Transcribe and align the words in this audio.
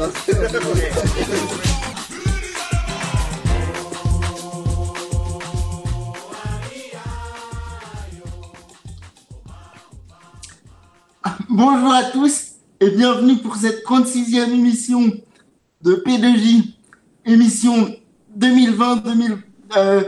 Bonjour 11.50 11.92
à 11.92 12.04
tous 12.04 12.52
et 12.80 12.88
bienvenue 12.90 13.36
pour 13.36 13.56
cette 13.56 13.84
36e 13.84 14.54
émission 14.54 15.12
de 15.82 15.96
P2J, 15.96 16.72
émission 17.26 17.94
2020-2000, 18.38 19.36
euh, 19.76 20.02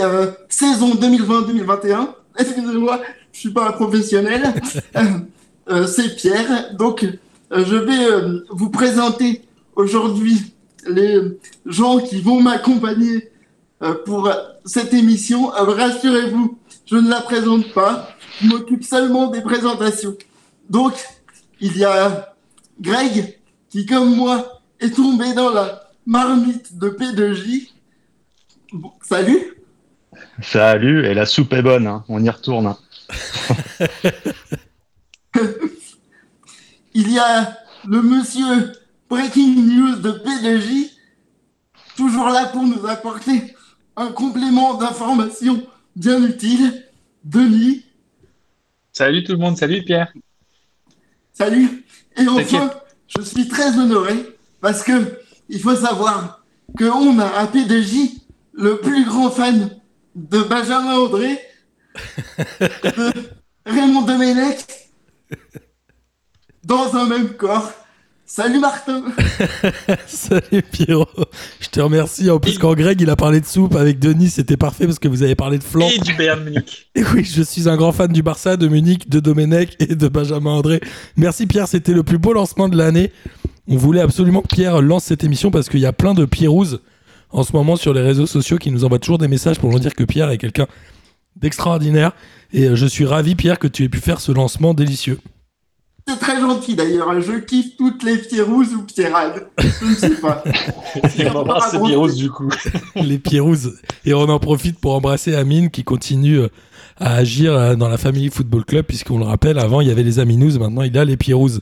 euh, 0.00 0.32
saison 0.48 0.94
2020-2021. 0.94 2.14
Excusez-moi, 2.38 3.02
je 3.30 3.40
suis 3.40 3.50
pas 3.50 3.68
un 3.68 3.72
professionnel. 3.72 4.54
Euh, 5.68 5.86
c'est 5.86 6.16
Pierre. 6.16 6.74
Donc, 6.74 7.06
je 7.52 7.76
vais 7.76 8.42
vous 8.50 8.70
présenter 8.70 9.42
aujourd'hui 9.76 10.54
les 10.86 11.20
gens 11.66 11.98
qui 11.98 12.20
vont 12.20 12.40
m'accompagner 12.40 13.30
pour 14.04 14.30
cette 14.64 14.94
émission. 14.94 15.48
Rassurez-vous, 15.48 16.58
je 16.86 16.96
ne 16.96 17.08
la 17.08 17.20
présente 17.20 17.72
pas. 17.72 18.08
Je 18.40 18.48
m'occupe 18.48 18.84
seulement 18.84 19.28
des 19.28 19.42
présentations. 19.42 20.16
Donc, 20.68 20.94
il 21.60 21.76
y 21.76 21.84
a 21.84 22.34
Greg 22.80 23.38
qui, 23.68 23.86
comme 23.86 24.14
moi, 24.14 24.60
est 24.80 24.94
tombé 24.94 25.32
dans 25.34 25.50
la 25.50 25.90
marmite 26.06 26.78
de 26.78 26.88
P2J. 26.90 27.70
salut. 29.02 29.54
Salut, 30.42 31.06
et 31.06 31.14
la 31.14 31.26
soupe 31.26 31.52
est 31.52 31.62
bonne, 31.62 31.86
hein. 31.86 32.04
on 32.08 32.22
y 32.22 32.28
retourne. 32.28 32.66
Hein. 32.66 32.78
il 36.94 37.10
y 37.12 37.18
a 37.18 37.58
le 37.86 38.02
monsieur 38.02 38.72
Breaking 39.08 39.54
News 39.56 39.96
de 39.96 40.10
P2J, 40.10 40.90
toujours 41.96 42.28
là 42.28 42.46
pour 42.46 42.62
nous 42.62 42.86
apporter 42.86 43.54
un 43.96 44.12
complément 44.12 44.74
d'information 44.74 45.66
bien 45.96 46.22
utile. 46.22 46.84
Denis. 47.24 47.84
Salut 48.92 49.22
tout 49.22 49.32
le 49.32 49.38
monde, 49.38 49.56
salut 49.56 49.84
Pierre. 49.84 50.12
Salut. 51.32 51.84
Et 52.16 52.26
enfin, 52.26 52.70
je 53.06 53.22
suis 53.22 53.46
très 53.46 53.78
honoré 53.78 54.36
parce 54.60 54.82
que 54.82 55.20
il 55.48 55.60
faut 55.60 55.76
savoir 55.76 56.44
qu'on 56.76 57.18
a 57.18 57.26
à 57.26 57.46
P2J 57.46 58.22
le 58.54 58.78
plus 58.78 59.04
grand 59.04 59.30
fan 59.30 59.70
de 60.14 60.42
Benjamin 60.42 60.96
Audrey, 60.96 61.40
de 62.58 63.12
Raymond 63.66 64.02
Domenech, 64.02 64.66
dans 66.64 66.94
un 66.96 67.08
même 67.08 67.30
corps. 67.30 67.72
Salut 68.24 68.60
Martin 68.60 69.02
Salut 70.06 70.62
Pierrot 70.62 71.06
Je 71.60 71.68
te 71.68 71.80
remercie. 71.80 72.30
En 72.30 72.38
plus, 72.38 72.56
quand 72.56 72.72
Greg 72.74 73.00
il 73.00 73.10
a 73.10 73.16
parlé 73.16 73.40
de 73.40 73.46
soupe 73.46 73.74
avec 73.74 73.98
Denis, 73.98 74.30
c'était 74.30 74.56
parfait 74.56 74.86
parce 74.86 74.98
que 74.98 75.08
vous 75.08 75.22
avez 75.22 75.34
parlé 75.34 75.58
de 75.58 75.64
flan. 75.64 75.88
Et 75.88 75.98
du 75.98 76.14
Bayern 76.14 76.42
Munich. 76.42 76.88
Et 76.94 77.02
oui, 77.12 77.24
je 77.24 77.42
suis 77.42 77.68
un 77.68 77.76
grand 77.76 77.92
fan 77.92 78.10
du 78.10 78.22
Barça, 78.22 78.56
de 78.56 78.68
Munich, 78.68 79.10
de 79.10 79.20
Domenech 79.20 79.76
et 79.80 79.96
de 79.96 80.08
Benjamin 80.08 80.52
André. 80.52 80.80
Merci 81.16 81.46
Pierre, 81.46 81.68
c'était 81.68 81.92
le 81.92 82.04
plus 82.04 82.18
beau 82.18 82.32
lancement 82.32 82.68
de 82.68 82.76
l'année. 82.76 83.12
On 83.68 83.76
voulait 83.76 84.00
absolument 84.00 84.40
que 84.40 84.54
Pierre 84.54 84.80
lance 84.80 85.04
cette 85.04 85.24
émission 85.24 85.50
parce 85.50 85.68
qu'il 85.68 85.80
y 85.80 85.86
a 85.86 85.92
plein 85.92 86.14
de 86.14 86.24
Pierrouzes 86.24 86.80
en 87.30 87.42
ce 87.42 87.52
moment 87.52 87.76
sur 87.76 87.92
les 87.92 88.02
réseaux 88.02 88.26
sociaux 88.26 88.56
qui 88.56 88.70
nous 88.70 88.84
envoient 88.84 88.98
toujours 88.98 89.18
des 89.18 89.28
messages 89.28 89.58
pour 89.58 89.70
nous 89.70 89.78
dire 89.78 89.94
que 89.94 90.04
Pierre 90.04 90.30
est 90.30 90.38
quelqu'un 90.38 90.68
d'extraordinaire. 91.36 92.12
Et 92.52 92.68
euh, 92.68 92.76
je 92.76 92.86
suis 92.86 93.04
ravi, 93.04 93.34
Pierre, 93.34 93.58
que 93.58 93.68
tu 93.68 93.84
aies 93.84 93.88
pu 93.88 93.98
faire 93.98 94.20
ce 94.20 94.32
lancement 94.32 94.74
délicieux. 94.74 95.18
C'est 96.08 96.18
très 96.18 96.40
gentil 96.40 96.74
d'ailleurs. 96.74 97.20
Je 97.20 97.38
kiffe 97.38 97.76
toutes 97.76 98.02
les 98.02 98.18
Pierrouzes 98.18 98.74
ou 98.74 98.82
Pierrades. 98.82 99.46
Je 99.58 99.86
ne 99.86 99.94
sais 99.94 100.20
pas. 100.20 100.42
on 101.32 101.36
embrasse 101.36 101.72
les 101.74 101.80
Pierrouzes 101.80 102.16
du 102.16 102.30
coup. 102.30 102.48
les 102.96 103.18
Pierrouzes. 103.18 103.78
Et 104.04 104.14
on 104.14 104.22
en 104.22 104.38
profite 104.38 104.78
pour 104.78 104.94
embrasser 104.94 105.34
Amine 105.34 105.70
qui 105.70 105.84
continue 105.84 106.40
euh, 106.40 106.48
à 106.98 107.14
agir 107.14 107.54
euh, 107.54 107.76
dans 107.76 107.88
la 107.88 107.98
famille 107.98 108.30
Football 108.30 108.64
Club, 108.64 108.86
puisqu'on 108.86 109.18
le 109.18 109.24
rappelle, 109.24 109.58
avant 109.58 109.80
il 109.80 109.88
y 109.88 109.90
avait 109.90 110.02
les 110.02 110.18
Aminous, 110.18 110.58
maintenant 110.58 110.82
il 110.82 110.94
y 110.94 110.98
a 110.98 111.04
les 111.04 111.16
Pierrouzes. 111.16 111.60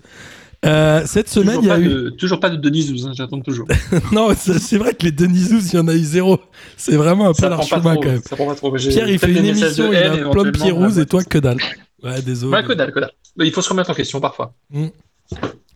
Euh, 0.67 1.03
cette 1.07 1.29
semaine, 1.31 1.61
il 1.63 1.69
y 1.69 1.71
a 1.71 1.79
eu. 1.79 2.15
toujours 2.19 2.39
pas 2.39 2.51
de 2.51 2.57
Denisous, 2.57 3.07
hein, 3.07 3.13
j'attends 3.15 3.41
toujours. 3.41 3.67
non, 4.13 4.29
c'est 4.37 4.77
vrai 4.77 4.95
que 4.95 5.05
les 5.05 5.13
Denisous, 5.13 5.71
il 5.73 5.77
y 5.77 5.79
en 5.79 5.89
a 5.89 5.95
eu 5.95 6.03
zéro. 6.03 6.39
C'est 6.77 6.97
vraiment 6.97 7.29
un 7.29 7.33
peu 7.33 7.49
l'archemin 7.49 7.97
quand 7.97 8.05
même. 8.05 8.23
Ça 8.23 8.37
prend 8.37 8.47
pas 8.47 8.55
trop. 8.55 8.73
Pierre, 8.73 9.09
il 9.09 9.19
fait 9.19 9.33
une 9.33 9.45
émission, 9.45 9.93
il 9.93 9.97
a 9.97 10.31
plein 10.31 10.45
de 10.45 10.51
Pierrouzes 10.51 10.99
et 10.99 11.07
toi, 11.07 11.23
que 11.25 11.39
dalle. 11.39 11.59
Ouais, 12.03 12.23
désolé. 12.23 12.57
Ouais, 12.57 12.65
que 12.65 12.73
dalle, 12.73 12.93
que 12.93 13.01
dalle. 13.01 13.13
Il 13.39 13.53
faut 13.53 13.63
se 13.63 13.71
remettre 13.71 13.91
en 13.91 13.95
question 13.95 14.21
parfois. 14.21 14.55
Mm. 14.71 14.89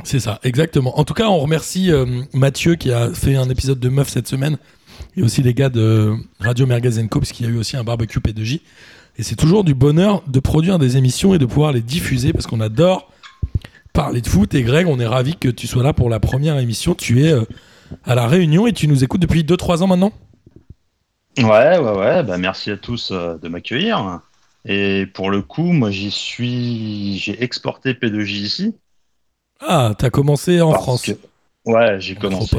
C'est 0.02 0.20
ça, 0.20 0.40
exactement. 0.42 0.98
En 0.98 1.04
tout 1.04 1.14
cas, 1.14 1.28
on 1.28 1.38
remercie 1.38 1.90
euh, 1.90 2.22
Mathieu 2.32 2.74
qui 2.74 2.92
a 2.92 3.10
fait 3.10 3.36
un 3.36 3.48
épisode 3.48 3.78
de 3.78 3.88
Meuf 3.88 4.08
cette 4.08 4.28
semaine 4.28 4.58
et 5.16 5.22
aussi 5.22 5.42
les 5.42 5.54
gars 5.54 5.68
de 5.68 6.14
Radio 6.40 6.66
Mergazenco 6.66 7.20
parce 7.20 7.32
qu'il 7.32 7.46
y 7.46 7.48
a 7.48 7.52
eu 7.52 7.56
aussi 7.56 7.76
un 7.76 7.84
barbecue 7.84 8.18
P2J. 8.18 8.60
Et 9.16 9.22
c'est 9.22 9.36
toujours 9.36 9.62
du 9.62 9.74
bonheur 9.74 10.22
de 10.26 10.40
produire 10.40 10.78
des 10.78 10.96
émissions 10.96 11.34
et 11.34 11.38
de 11.38 11.46
pouvoir 11.46 11.72
les 11.72 11.80
diffuser 11.80 12.32
parce 12.32 12.46
qu'on 12.46 12.60
adore 12.60 13.10
parler 13.92 14.20
de 14.20 14.26
foot. 14.26 14.52
Et 14.54 14.62
Greg, 14.62 14.86
on 14.88 14.98
est 14.98 15.06
ravi 15.06 15.36
que 15.36 15.48
tu 15.48 15.66
sois 15.66 15.82
là 15.82 15.92
pour 15.92 16.10
la 16.10 16.18
première 16.20 16.58
émission. 16.58 16.94
Tu 16.94 17.24
es 17.24 17.32
euh, 17.32 17.44
à 18.04 18.14
La 18.14 18.26
Réunion 18.26 18.66
et 18.66 18.72
tu 18.72 18.88
nous 18.88 19.04
écoutes 19.04 19.22
depuis 19.22 19.44
2-3 19.44 19.82
ans 19.82 19.86
maintenant 19.86 20.12
Ouais, 21.38 21.78
ouais, 21.78 21.98
ouais. 21.98 22.22
Bah, 22.24 22.38
merci 22.38 22.70
à 22.70 22.76
tous 22.76 23.10
euh, 23.12 23.36
de 23.38 23.48
m'accueillir. 23.48 24.20
Et 24.64 25.06
pour 25.06 25.30
le 25.30 25.42
coup, 25.42 25.72
moi, 25.72 25.90
j'y 25.90 26.10
suis. 26.10 27.18
J'ai 27.18 27.42
exporté 27.42 27.92
P2J 27.92 28.32
ici. 28.32 28.76
Ah, 29.60 29.92
t'as 29.96 30.10
commencé 30.10 30.60
en 30.60 30.72
France. 30.72 31.10
Ouais, 31.64 32.00
j'ai 32.00 32.14
commencé. 32.14 32.56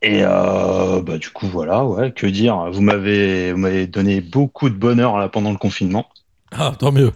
Et 0.00 0.22
euh, 0.22 1.02
bah, 1.02 1.18
du 1.18 1.30
coup, 1.30 1.46
voilà, 1.46 1.84
ouais, 1.84 2.12
que 2.12 2.26
dire. 2.26 2.70
Vous 2.70 2.80
m'avez, 2.80 3.52
vous 3.52 3.58
m'avez 3.58 3.86
donné 3.86 4.20
beaucoup 4.20 4.68
de 4.68 4.74
bonheur 4.74 5.18
là 5.18 5.28
pendant 5.28 5.50
le 5.50 5.58
confinement. 5.58 6.08
Ah, 6.52 6.72
tant 6.78 6.92
mieux. 6.92 7.12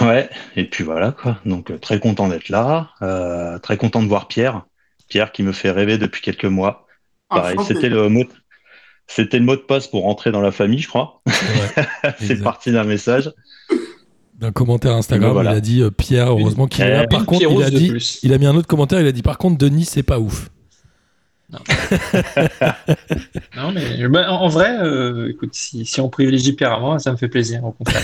Ouais, 0.00 0.28
et 0.56 0.64
puis 0.64 0.84
voilà 0.84 1.12
quoi. 1.12 1.38
Donc 1.46 1.70
euh, 1.70 1.78
très 1.78 2.00
content 2.00 2.28
d'être 2.28 2.48
là, 2.48 2.90
euh, 3.02 3.58
très 3.58 3.76
content 3.76 4.02
de 4.02 4.08
voir 4.08 4.28
Pierre. 4.28 4.66
Pierre 5.08 5.32
qui 5.32 5.42
me 5.42 5.52
fait 5.52 5.70
rêver 5.70 5.96
depuis 5.98 6.20
quelques 6.20 6.44
mois. 6.44 6.86
Pareil, 7.28 7.56
c'était 7.64 7.88
le 7.88 8.08
mot, 8.08 8.24
c'était 9.06 9.38
le 9.38 9.44
mot 9.44 9.56
de 9.56 9.60
passe 9.60 9.86
pour 9.86 10.02
rentrer 10.02 10.32
dans 10.32 10.40
la 10.40 10.52
famille, 10.52 10.80
je 10.80 10.88
crois. 10.88 11.22
c'est 12.18 12.42
parti 12.42 12.72
d'un 12.72 12.84
message. 12.84 13.32
D'un 14.38 14.52
commentaire 14.52 14.92
Instagram, 14.92 15.38
il 15.40 15.48
a 15.48 15.60
dit 15.60 15.80
euh, 15.80 15.90
Pierre, 15.90 16.28
heureusement 16.28 16.66
qu'il 16.66 16.84
est 16.84 16.90
là. 16.90 17.06
Par 17.06 17.24
contre, 17.24 17.42
il 17.48 17.62
a 17.62 17.70
dit, 17.70 18.18
il 18.22 18.34
a 18.34 18.38
mis 18.38 18.46
un 18.46 18.54
autre 18.54 18.66
commentaire, 18.66 19.00
il 19.00 19.06
a 19.06 19.12
dit 19.12 19.22
par 19.22 19.38
contre 19.38 19.56
Denis, 19.56 19.86
c'est 19.86 20.02
pas 20.02 20.18
ouf. 20.18 20.50
Non. 21.48 21.60
mais 23.72 24.08
bah, 24.08 24.32
en, 24.32 24.48
vrai, 24.48 24.78
euh, 24.80 25.30
écoute, 25.30 25.50
si, 25.52 26.00
on 26.00 26.08
privilégie 26.08 26.52
Pierre 26.52 26.80
moi, 26.80 26.98
ça 26.98 27.12
me 27.12 27.16
fait 27.16 27.28
plaisir, 27.28 27.64
au 27.64 27.70
contraire. 27.70 28.02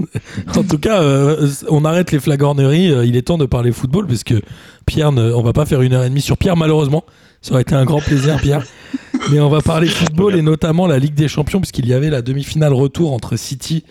en 0.54 0.62
tout 0.62 0.78
cas, 0.78 1.02
euh, 1.02 1.48
on 1.68 1.86
arrête 1.86 2.12
les 2.12 2.20
flagorneries. 2.20 2.92
il 3.06 3.16
est 3.16 3.22
temps 3.22 3.38
de 3.38 3.46
parler 3.46 3.72
football 3.72 4.06
parce 4.06 4.24
que 4.24 4.42
Pierre, 4.84 5.10
ne, 5.10 5.32
on 5.32 5.42
va 5.42 5.54
pas 5.54 5.64
faire 5.64 5.80
une 5.80 5.94
heure 5.94 6.04
et 6.04 6.10
demie 6.10 6.20
sur 6.20 6.36
Pierre, 6.36 6.56
malheureusement. 6.56 7.02
Ça 7.40 7.52
aurait 7.52 7.62
été 7.62 7.74
un 7.74 7.84
grand 7.84 8.00
plaisir, 8.00 8.36
Pierre. 8.36 8.62
Mais 9.30 9.40
on 9.40 9.48
va 9.48 9.60
parler 9.60 9.86
football 9.88 10.36
et 10.36 10.42
notamment 10.42 10.86
la 10.86 10.98
Ligue 10.98 11.14
des 11.14 11.28
Champions, 11.28 11.60
puisqu'il 11.60 11.86
y 11.86 11.94
avait 11.94 12.10
la 12.10 12.22
demi-finale 12.22 12.72
retour 12.72 13.12
entre 13.12 13.36
City 13.36 13.84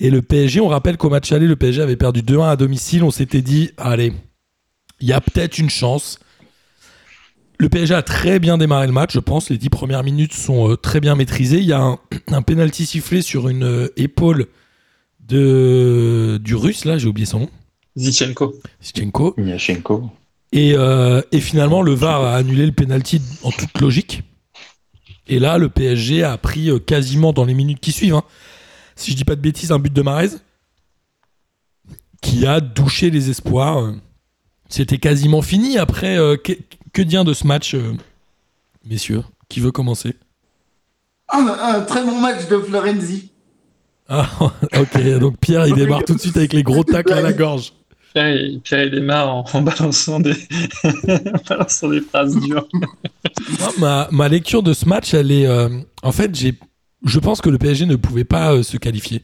et 0.00 0.10
le 0.10 0.22
PSG. 0.22 0.60
On 0.60 0.68
rappelle 0.68 0.96
qu'au 0.96 1.10
match 1.10 1.32
aller, 1.32 1.46
le 1.46 1.56
PSG 1.56 1.82
avait 1.82 1.96
perdu 1.96 2.22
2-1 2.22 2.50
à 2.50 2.56
domicile. 2.56 3.04
On 3.04 3.10
s'était 3.10 3.42
dit, 3.42 3.70
allez, 3.76 4.12
il 5.00 5.08
y 5.08 5.12
a 5.12 5.20
peut-être 5.20 5.58
une 5.58 5.70
chance. 5.70 6.18
Le 7.60 7.68
PSG 7.68 7.94
a 7.94 8.02
très 8.02 8.38
bien 8.38 8.56
démarré 8.56 8.86
le 8.86 8.92
match, 8.92 9.14
je 9.14 9.20
pense. 9.20 9.50
Les 9.50 9.58
dix 9.58 9.70
premières 9.70 10.04
minutes 10.04 10.32
sont 10.32 10.70
euh, 10.70 10.76
très 10.76 11.00
bien 11.00 11.16
maîtrisées. 11.16 11.58
Il 11.58 11.64
y 11.64 11.72
a 11.72 11.80
un, 11.80 11.98
un 12.28 12.42
penalty 12.42 12.86
sifflé 12.86 13.22
sur 13.22 13.48
une 13.48 13.64
euh, 13.64 13.88
épaule 13.96 14.46
de, 15.28 16.40
du 16.42 16.54
russe, 16.54 16.84
là, 16.84 16.98
j'ai 16.98 17.06
oublié 17.06 17.26
son 17.26 17.40
nom. 17.40 17.50
Zichenko. 17.96 18.54
Zichenko. 18.82 19.34
Zichenko. 19.38 20.10
Et, 20.52 20.72
euh, 20.74 21.20
et, 21.32 21.40
finalement, 21.40 21.82
le 21.82 21.92
VAR 21.92 22.24
a 22.24 22.36
annulé 22.36 22.64
le 22.64 22.72
penalty 22.72 23.20
en 23.42 23.50
toute 23.50 23.78
logique. 23.80 24.22
Et 25.28 25.38
là, 25.38 25.58
le 25.58 25.68
PSG 25.68 26.22
a 26.22 26.36
pris 26.38 26.70
euh, 26.70 26.78
quasiment 26.78 27.32
dans 27.32 27.44
les 27.44 27.54
minutes 27.54 27.80
qui 27.80 27.92
suivent, 27.92 28.14
hein, 28.14 28.24
si 28.96 29.12
je 29.12 29.16
dis 29.16 29.24
pas 29.24 29.36
de 29.36 29.40
bêtises, 29.40 29.72
un 29.72 29.78
but 29.78 29.92
de 29.92 30.02
Marez 30.02 30.30
qui 32.20 32.46
a 32.46 32.60
douché 32.60 33.10
les 33.10 33.30
espoirs. 33.30 33.94
C'était 34.68 34.98
quasiment 34.98 35.40
fini. 35.40 35.78
Après, 35.78 36.18
euh, 36.18 36.36
que, 36.36 37.02
dire 37.02 37.24
de 37.24 37.32
ce 37.32 37.46
match, 37.46 37.76
messieurs? 38.84 39.22
Qui 39.48 39.60
veut 39.60 39.70
commencer? 39.70 40.16
Ah, 41.28 41.76
Un 41.76 41.80
très 41.82 42.04
bon 42.04 42.20
match 42.20 42.48
de 42.48 42.58
Florenzi. 42.58 43.30
Ah, 44.08 44.28
ok, 44.78 45.18
donc 45.18 45.38
Pierre, 45.38 45.66
il 45.66 45.74
démarre 45.74 46.04
tout 46.04 46.14
de 46.14 46.20
suite 46.20 46.36
avec 46.36 46.52
les 46.52 46.62
gros 46.62 46.82
tacles 46.82 47.12
à 47.12 47.20
la 47.20 47.32
gorge. 47.32 47.72
Pierre, 48.64 48.84
il 48.84 48.90
démarre 48.90 49.28
en, 49.54 49.62
balançant, 49.62 50.20
des 50.20 50.34
des 50.84 52.00
phrases 52.00 52.36
dures. 52.40 52.66
ma, 53.78 54.28
lecture 54.28 54.62
de 54.62 54.72
ce 54.72 54.86
match, 54.88 55.14
elle 55.14 55.30
est. 55.32 55.46
Euh, 55.46 55.68
en 56.02 56.12
fait, 56.12 56.34
j'ai, 56.34 56.54
je 57.04 57.18
pense 57.18 57.40
que 57.40 57.50
le 57.50 57.58
PSG 57.58 57.86
ne 57.86 57.96
pouvait 57.96 58.24
pas 58.24 58.52
euh, 58.54 58.62
se 58.62 58.76
qualifier 58.76 59.22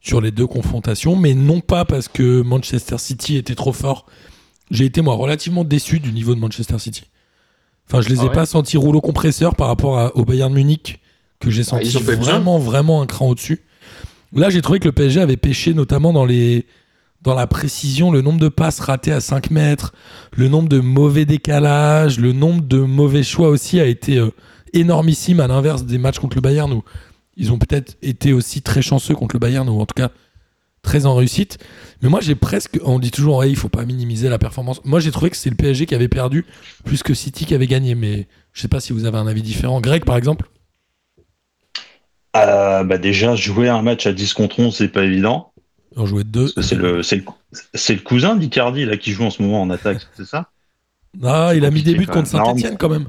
sur 0.00 0.20
les 0.20 0.30
deux 0.30 0.46
confrontations, 0.46 1.16
mais 1.16 1.34
non 1.34 1.60
pas 1.60 1.84
parce 1.84 2.08
que 2.08 2.42
Manchester 2.42 2.98
City 2.98 3.36
était 3.36 3.54
trop 3.54 3.72
fort. 3.72 4.06
J'ai 4.70 4.84
été 4.84 5.00
moi 5.02 5.14
relativement 5.14 5.64
déçu 5.64 5.98
du 6.00 6.12
niveau 6.12 6.34
de 6.34 6.40
Manchester 6.40 6.78
City. 6.78 7.04
Enfin, 7.88 8.00
je 8.00 8.08
les 8.08 8.16
ai 8.16 8.20
Ah 8.20 8.24
ouais 8.26 8.32
pas 8.32 8.46
sentis 8.46 8.76
rouleau 8.78 9.00
compresseur 9.00 9.54
par 9.56 9.68
rapport 9.68 9.98
à- 9.98 10.16
au 10.16 10.24
Bayern 10.24 10.52
Munich 10.52 11.00
que 11.40 11.50
j'ai 11.50 11.64
senti 11.64 11.90
fait 11.90 12.16
bien. 12.16 12.24
vraiment 12.24 12.58
vraiment 12.58 13.02
un 13.02 13.06
cran 13.06 13.28
au-dessus. 13.28 13.62
Là, 14.32 14.48
j'ai 14.50 14.62
trouvé 14.62 14.80
que 14.80 14.86
le 14.86 14.92
PSG 14.92 15.20
avait 15.20 15.36
pêché 15.36 15.74
notamment 15.74 16.12
dans 16.12 16.24
les 16.24 16.66
dans 17.24 17.34
la 17.34 17.46
précision, 17.46 18.12
le 18.12 18.20
nombre 18.20 18.38
de 18.38 18.48
passes 18.48 18.80
ratées 18.80 19.10
à 19.10 19.20
5 19.20 19.50
mètres, 19.50 19.94
le 20.36 20.48
nombre 20.48 20.68
de 20.68 20.78
mauvais 20.78 21.24
décalages, 21.24 22.20
le 22.20 22.32
nombre 22.32 22.62
de 22.62 22.78
mauvais 22.78 23.22
choix 23.22 23.48
aussi 23.48 23.80
a 23.80 23.86
été 23.86 24.18
euh, 24.18 24.30
énormissime 24.74 25.40
à 25.40 25.46
l'inverse 25.46 25.84
des 25.84 25.96
matchs 25.96 26.18
contre 26.18 26.36
le 26.36 26.42
Bayern 26.42 26.70
où 26.72 26.84
ils 27.36 27.50
ont 27.50 27.58
peut-être 27.58 27.96
été 28.02 28.32
aussi 28.32 28.60
très 28.60 28.82
chanceux 28.82 29.14
contre 29.14 29.34
le 29.34 29.40
Bayern 29.40 29.68
ou 29.68 29.80
en 29.80 29.86
tout 29.86 29.94
cas 29.94 30.10
très 30.82 31.06
en 31.06 31.14
réussite. 31.14 31.56
Mais 32.02 32.10
moi 32.10 32.20
j'ai 32.20 32.34
presque, 32.34 32.78
on 32.84 32.98
dit 32.98 33.10
toujours 33.10 33.38
ouais, 33.38 33.50
il 33.50 33.56
faut 33.56 33.70
pas 33.70 33.86
minimiser 33.86 34.28
la 34.28 34.38
performance. 34.38 34.84
Moi 34.84 35.00
j'ai 35.00 35.10
trouvé 35.10 35.30
que 35.30 35.36
c'est 35.36 35.50
le 35.50 35.56
PSG 35.56 35.86
qui 35.86 35.94
avait 35.94 36.08
perdu 36.08 36.44
plus 36.84 37.02
que 37.02 37.14
City 37.14 37.46
qui 37.46 37.54
avait 37.54 37.66
gagné. 37.66 37.94
Mais 37.94 38.28
je 38.52 38.60
sais 38.60 38.68
pas 38.68 38.80
si 38.80 38.92
vous 38.92 39.06
avez 39.06 39.16
un 39.16 39.26
avis 39.26 39.42
différent. 39.42 39.80
Greg 39.80 40.04
par 40.04 40.18
exemple? 40.18 40.46
Euh, 42.36 42.82
bah 42.84 42.98
déjà, 42.98 43.34
jouer 43.34 43.68
un 43.68 43.80
match 43.80 44.06
à 44.06 44.12
10 44.12 44.34
contre 44.34 44.58
11, 44.58 44.76
c'est 44.76 44.88
pas 44.88 45.04
évident. 45.04 45.53
On 45.96 46.06
jouait 46.06 46.24
deux. 46.24 46.48
C'est 46.60 46.74
le, 46.74 48.00
cousin 48.02 48.36
d'Icardi 48.36 48.84
là 48.84 48.96
qui 48.96 49.12
joue 49.12 49.24
en 49.24 49.30
ce 49.30 49.42
moment 49.42 49.62
en 49.62 49.70
attaque, 49.70 50.02
c'est 50.16 50.26
ça? 50.26 50.50
Ah, 51.22 51.52
il 51.54 51.64
a 51.64 51.70
mis 51.70 51.82
des 51.82 51.94
buts 51.94 52.06
contre. 52.06 52.28
Saint-Etienne 52.28 52.76
quand 52.76 52.88
même. 52.88 53.08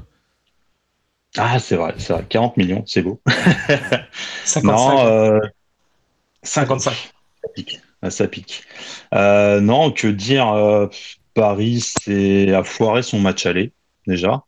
Ah, 1.36 1.58
c'est 1.58 1.76
vrai, 1.76 1.94
c'est 1.98 2.12
vrai. 2.12 2.24
40 2.28 2.56
millions, 2.56 2.84
c'est 2.86 3.02
beau. 3.02 3.20
55. 4.44 4.62
Non, 4.62 5.06
euh, 5.06 5.40
55. 6.42 6.92
Ça 6.92 7.48
pique. 7.54 7.80
Ah, 8.02 8.10
ça 8.10 8.28
pique. 8.28 8.62
Euh, 9.14 9.60
non, 9.60 9.90
que 9.90 10.06
dire 10.08 10.48
euh, 10.52 10.86
Paris, 11.34 11.80
c'est 11.82 12.54
a 12.54 12.62
foiré 12.64 13.02
son 13.02 13.18
match 13.18 13.44
aller, 13.46 13.72
déjà, 14.06 14.44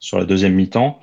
sur 0.00 0.18
la 0.18 0.24
deuxième 0.24 0.54
mi-temps. 0.54 1.00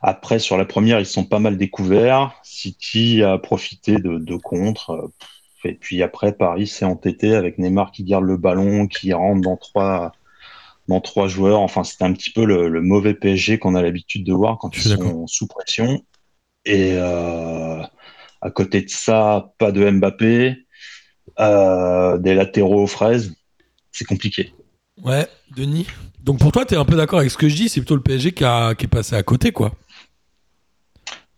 Après, 0.00 0.38
sur 0.38 0.56
la 0.56 0.64
première, 0.64 1.00
ils 1.00 1.06
se 1.06 1.12
sont 1.12 1.24
pas 1.24 1.38
mal 1.40 1.56
découverts. 1.58 2.32
City 2.42 3.22
a 3.22 3.36
profité 3.38 3.96
de, 3.96 4.18
de 4.18 4.36
contre. 4.36 4.90
euh, 4.90 5.08
Et 5.64 5.74
puis 5.74 6.02
après, 6.02 6.32
Paris 6.32 6.66
s'est 6.66 6.84
entêté 6.84 7.34
avec 7.34 7.58
Neymar 7.58 7.90
qui 7.92 8.04
garde 8.04 8.24
le 8.24 8.36
ballon, 8.36 8.86
qui 8.86 9.12
rentre 9.12 9.40
dans 9.42 9.56
trois, 9.56 10.12
dans 10.88 11.00
trois 11.00 11.28
joueurs. 11.28 11.60
Enfin, 11.60 11.84
c'était 11.84 12.04
un 12.04 12.12
petit 12.12 12.30
peu 12.30 12.44
le, 12.44 12.68
le 12.68 12.80
mauvais 12.80 13.14
PSG 13.14 13.58
qu'on 13.58 13.74
a 13.74 13.82
l'habitude 13.82 14.24
de 14.24 14.32
voir 14.32 14.58
quand 14.58 14.76
ils 14.76 14.82
sont 14.96 15.26
sous 15.26 15.46
pression. 15.46 16.02
Et 16.64 16.92
euh, 16.94 17.82
à 18.40 18.50
côté 18.50 18.82
de 18.82 18.88
ça, 18.90 19.52
pas 19.58 19.72
de 19.72 19.88
Mbappé, 19.90 20.56
euh, 21.40 22.18
des 22.18 22.34
latéraux 22.34 22.82
aux 22.82 22.86
fraises. 22.86 23.34
C'est 23.92 24.04
compliqué. 24.04 24.52
Ouais, 25.02 25.26
Denis? 25.56 25.86
Donc 26.20 26.38
pour 26.40 26.52
toi, 26.52 26.64
tu 26.66 26.74
es 26.74 26.76
un 26.76 26.84
peu 26.84 26.96
d'accord 26.96 27.20
avec 27.20 27.30
ce 27.30 27.38
que 27.38 27.48
je 27.48 27.54
dis, 27.56 27.68
c'est 27.68 27.80
plutôt 27.80 27.94
le 27.96 28.02
PSG 28.02 28.32
qui, 28.32 28.44
a- 28.44 28.74
qui 28.74 28.84
est 28.84 28.88
passé 28.88 29.14
à 29.16 29.22
côté, 29.22 29.50
quoi. 29.52 29.72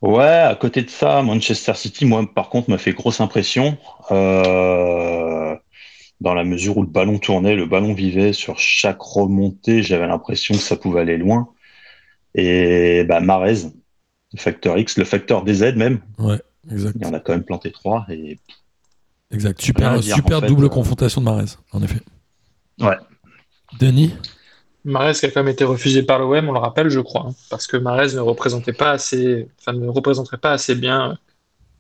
Ouais, 0.03 0.25
à 0.25 0.55
côté 0.55 0.83
de 0.83 0.89
ça, 0.91 1.23
Manchester 1.23 1.75
City, 1.75 2.07
moi, 2.07 2.25
par 2.35 2.49
contre, 2.49 2.71
m'a 2.71 2.79
fait 2.79 2.93
grosse 2.93 3.21
impression. 3.21 3.77
euh, 4.11 5.55
dans 6.21 6.35
la 6.35 6.45
mesure 6.45 6.77
où 6.77 6.83
le 6.83 6.89
ballon 6.89 7.19
tournait, 7.19 7.55
le 7.57 7.67
ballon 7.67 7.95
vivait 7.95 8.33
sur 8.35 8.59
chaque 8.59 9.01
remontée, 9.01 9.83
j'avais 9.83 10.07
l'impression 10.07 10.55
que 10.55 10.61
ça 10.61 10.77
pouvait 10.77 11.01
aller 11.01 11.17
loin. 11.17 11.49
Et 12.35 13.05
bah, 13.05 13.21
Marez, 13.21 13.65
le 14.33 14.39
facteur 14.39 14.79
X, 14.79 14.99
le 14.99 15.05
facteur 15.05 15.45
DZ 15.45 15.75
même, 15.77 16.01
Ouais, 16.19 16.41
exact. 16.71 16.97
il 17.01 17.07
en 17.07 17.15
a 17.15 17.21
quand 17.21 17.33
même 17.33 17.45
planté 17.45 17.73
trois. 17.73 18.07
Et 18.11 18.39
Exact. 19.31 19.61
Rien 19.61 20.01
Super, 20.03 20.41
fait, 20.41 20.47
double 20.47 20.65
euh. 20.67 20.69
confrontation 20.69 21.21
de 21.21 21.27
Marez, 21.27 21.57
en 21.73 21.83
effet. 21.83 22.01
Ouais. 22.81 22.97
Denis? 23.79 24.15
Marez 24.85 25.13
qui 25.15 25.27
a 25.27 25.31
quand 25.31 25.43
même 25.43 25.53
été 25.53 25.65
refusé 25.65 26.03
par 26.03 26.19
l'OM, 26.19 26.49
on 26.49 26.53
le 26.53 26.59
rappelle, 26.59 26.89
je 26.89 27.01
crois, 27.01 27.27
hein, 27.29 27.35
parce 27.51 27.67
que 27.67 27.77
Marez 27.77 28.15
ne 28.15 28.21
représentait 28.21 28.73
pas 28.73 28.91
assez, 28.93 29.49
enfin 29.61 29.73
ne 29.73 29.89
représenterait 29.89 30.39
pas 30.39 30.53
assez 30.53 30.75
bien 30.75 31.19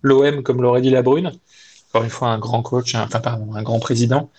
l'OM 0.02 0.42
comme 0.42 0.62
l'aurait 0.62 0.82
dit 0.82 0.90
la 0.90 1.02
Brune. 1.02 1.32
Encore 1.90 2.04
une 2.04 2.10
fois, 2.10 2.28
un 2.28 2.38
grand 2.38 2.62
coach, 2.62 2.94
un- 2.94 3.04
enfin 3.04 3.20
pardon, 3.20 3.54
un 3.54 3.62
grand 3.62 3.80
président 3.80 4.30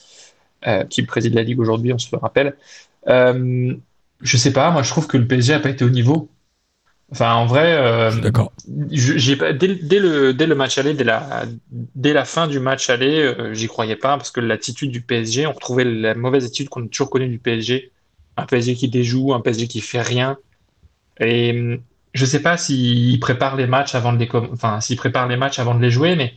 euh, 0.68 0.86
qui 0.86 1.04
préside 1.04 1.36
la 1.36 1.44
ligue 1.44 1.60
aujourd'hui, 1.60 1.94
on 1.94 2.00
se 2.00 2.10
le 2.14 2.20
rappelle. 2.20 2.56
Euh, 3.08 3.74
je 4.22 4.38
sais 4.38 4.54
pas, 4.54 4.72
moi 4.72 4.84
je 4.84 4.90
trouve 4.92 5.08
que 5.08 5.18
le 5.18 5.28
PSG 5.28 5.54
a 5.56 5.60
pas 5.60 5.70
été 5.70 5.86
au 5.86 5.90
niveau. 5.90 6.30
Enfin, 7.12 7.34
en 7.34 7.46
vrai, 7.46 7.74
euh, 7.76 8.12
j'ai 8.90 9.36
pas, 9.36 9.52
dès, 9.54 9.76
dès 9.76 10.00
le, 10.00 10.34
dès 10.34 10.48
le 10.48 10.56
match 10.56 10.78
aller, 10.78 10.94
dès 10.94 11.04
la, 11.04 11.44
dès 11.70 12.14
la 12.14 12.24
fin 12.26 12.48
du 12.48 12.60
match 12.60 12.90
aller, 12.90 13.22
euh, 13.22 13.54
j'y 13.54 13.68
croyais 13.68 13.98
pas 13.98 14.16
parce 14.18 14.32
que 14.32 14.40
l'attitude 14.40 14.92
du 14.92 15.02
PSG, 15.02 15.46
on 15.48 15.52
retrouvait 15.54 15.84
la 15.84 16.16
mauvaise 16.16 16.46
attitude 16.46 16.70
qu'on 16.70 16.86
a 16.86 16.88
toujours 16.88 17.10
connue 17.10 17.28
du 17.28 17.40
PSG. 17.40 17.92
Un 18.42 18.46
PSG 18.46 18.76
qui 18.76 18.90
déjoue, 18.90 19.34
un 19.34 19.42
PSG 19.42 19.68
qui 19.68 19.82
fait 19.82 20.02
rien. 20.02 20.38
Et 21.20 21.52
hum, 21.52 21.82
je 22.14 22.26
sais 22.26 22.42
pas 22.42 22.58
s'ils 22.58 23.20
préparent 23.20 23.56
les 23.56 23.68
matchs 23.68 23.96
avant 23.96 24.14
de 24.14 24.20
les, 24.20 24.30
enfin, 24.54 24.82
s'ils 24.82 24.98
préparent 24.98 25.28
les 25.28 25.38
matchs 25.38 25.60
avant 25.60 25.76
de 25.76 25.82
les 25.82 25.92
jouer, 25.92 26.16
mais 26.16 26.34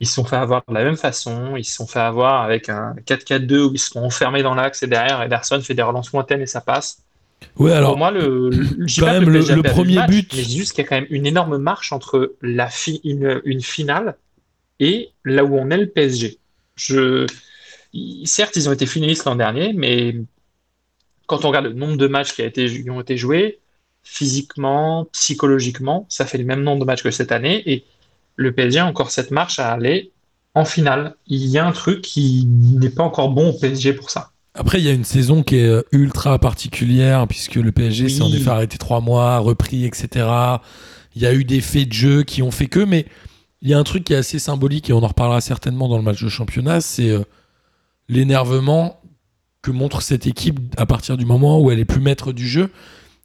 ils 0.00 0.06
se 0.08 0.14
sont 0.14 0.24
fait 0.24 0.36
avoir 0.36 0.62
de 0.68 0.74
la 0.74 0.84
même 0.84 0.96
façon. 0.96 1.56
Ils 1.56 1.64
se 1.64 1.74
sont 1.76 1.86
fait 1.86 2.00
avoir 2.00 2.42
avec 2.42 2.68
un 2.68 2.94
4-4-2 3.06 3.66
où 3.66 3.72
ils 3.74 3.78
se 3.78 3.90
sont 3.90 4.00
enfermés 4.02 4.42
dans 4.42 4.54
l'axe 4.54 4.82
et 4.82 4.86
derrière, 4.86 5.22
Ederson 5.22 5.60
fait 5.60 5.74
des 5.74 5.82
relances 5.82 6.12
lointaines 6.12 6.42
et 6.42 6.46
ça 6.46 6.60
passe. 6.60 7.02
Ouais, 7.58 7.72
alors, 7.72 7.90
Pour 7.90 7.98
moi, 7.98 8.10
le, 8.10 8.50
quand 8.98 9.06
pas 9.06 9.14
même, 9.20 9.24
premier 9.62 9.96
match, 9.96 10.10
but- 10.10 10.34
mais 10.34 10.42
juste 10.44 10.72
qu'il 10.74 10.84
y 10.84 10.86
a 10.86 10.88
quand 10.88 10.96
même 10.96 11.06
une 11.10 11.26
énorme 11.26 11.58
marche 11.58 11.92
entre 11.92 12.34
la 12.42 12.68
fi- 12.68 13.00
une, 13.04 13.40
une 13.44 13.62
finale 13.62 14.16
et 14.80 15.10
là 15.24 15.44
où 15.44 15.56
on 15.56 15.70
est 15.70 15.78
le 15.78 15.88
PSG. 15.88 16.38
Je, 16.76 17.26
certes, 18.24 18.56
ils 18.56 18.68
ont 18.68 18.72
été 18.72 18.86
finalistes 18.86 19.24
l'an 19.24 19.36
dernier, 19.36 19.72
mais 19.72 20.14
quand 21.28 21.44
on 21.44 21.48
regarde 21.48 21.66
le 21.66 21.74
nombre 21.74 21.96
de 21.96 22.08
matchs 22.08 22.32
qui, 22.32 22.42
a 22.42 22.46
été, 22.46 22.66
qui 22.66 22.90
ont 22.90 23.00
été 23.00 23.16
joués, 23.16 23.60
physiquement, 24.02 25.06
psychologiquement, 25.12 26.06
ça 26.08 26.24
fait 26.26 26.38
le 26.38 26.44
même 26.44 26.62
nombre 26.62 26.80
de 26.80 26.84
matchs 26.86 27.02
que 27.02 27.10
cette 27.10 27.30
année. 27.30 27.62
Et 27.70 27.84
le 28.36 28.52
PSG 28.52 28.80
a 28.80 28.86
encore 28.86 29.10
cette 29.10 29.30
marche 29.30 29.58
à 29.60 29.70
aller 29.70 30.10
en 30.54 30.64
finale. 30.64 31.14
Il 31.26 31.46
y 31.46 31.58
a 31.58 31.66
un 31.66 31.72
truc 31.72 32.00
qui 32.00 32.46
n'est 32.46 32.88
pas 32.90 33.04
encore 33.04 33.28
bon 33.30 33.50
au 33.50 33.52
PSG 33.52 33.92
pour 33.92 34.10
ça. 34.10 34.30
après, 34.54 34.80
il 34.80 34.84
y 34.84 34.88
a 34.88 34.92
une 34.92 35.04
saison 35.04 35.42
qui 35.42 35.56
est 35.56 35.68
euh, 35.68 35.82
ultra 35.92 36.38
particulière, 36.38 37.28
puisque 37.28 37.56
le 37.56 37.70
PSG 37.72 38.04
Oui. 38.04 38.10
s'en 38.10 38.32
est 38.32 38.38
fait 38.38 38.50
arrêter 38.50 38.78
trois 38.78 39.00
mois, 39.00 39.38
repris, 39.38 39.84
etc. 39.84 40.26
Il 41.14 41.22
y 41.22 41.26
a 41.26 41.34
eu 41.34 41.44
des 41.44 41.60
faits 41.60 41.88
de 41.88 41.92
jeu 41.92 42.22
qui 42.22 42.42
ont 42.42 42.50
fait 42.50 42.66
que, 42.66 42.80
mais 42.80 43.04
il 43.60 43.68
y 43.68 43.74
a 43.74 43.78
un 43.78 43.84
truc 43.84 44.04
qui 44.04 44.14
est 44.14 44.16
assez 44.16 44.38
symbolique, 44.38 44.88
et 44.88 44.94
on 44.94 45.02
en 45.02 45.08
reparlera 45.08 45.40
certainement 45.42 45.88
dans 45.88 45.98
le 45.98 46.02
match 46.02 46.22
de 46.22 46.28
championnat, 46.28 46.80
c'est 46.80 47.10
euh, 47.10 47.22
l'énervement 48.08 48.97
que 49.72 49.76
montre 49.76 50.02
cette 50.02 50.26
équipe 50.26 50.58
à 50.76 50.86
partir 50.86 51.16
du 51.16 51.24
moment 51.26 51.60
où 51.60 51.70
elle 51.70 51.78
est 51.78 51.84
plus 51.84 52.00
maître 52.00 52.32
du 52.32 52.46
jeu. 52.48 52.70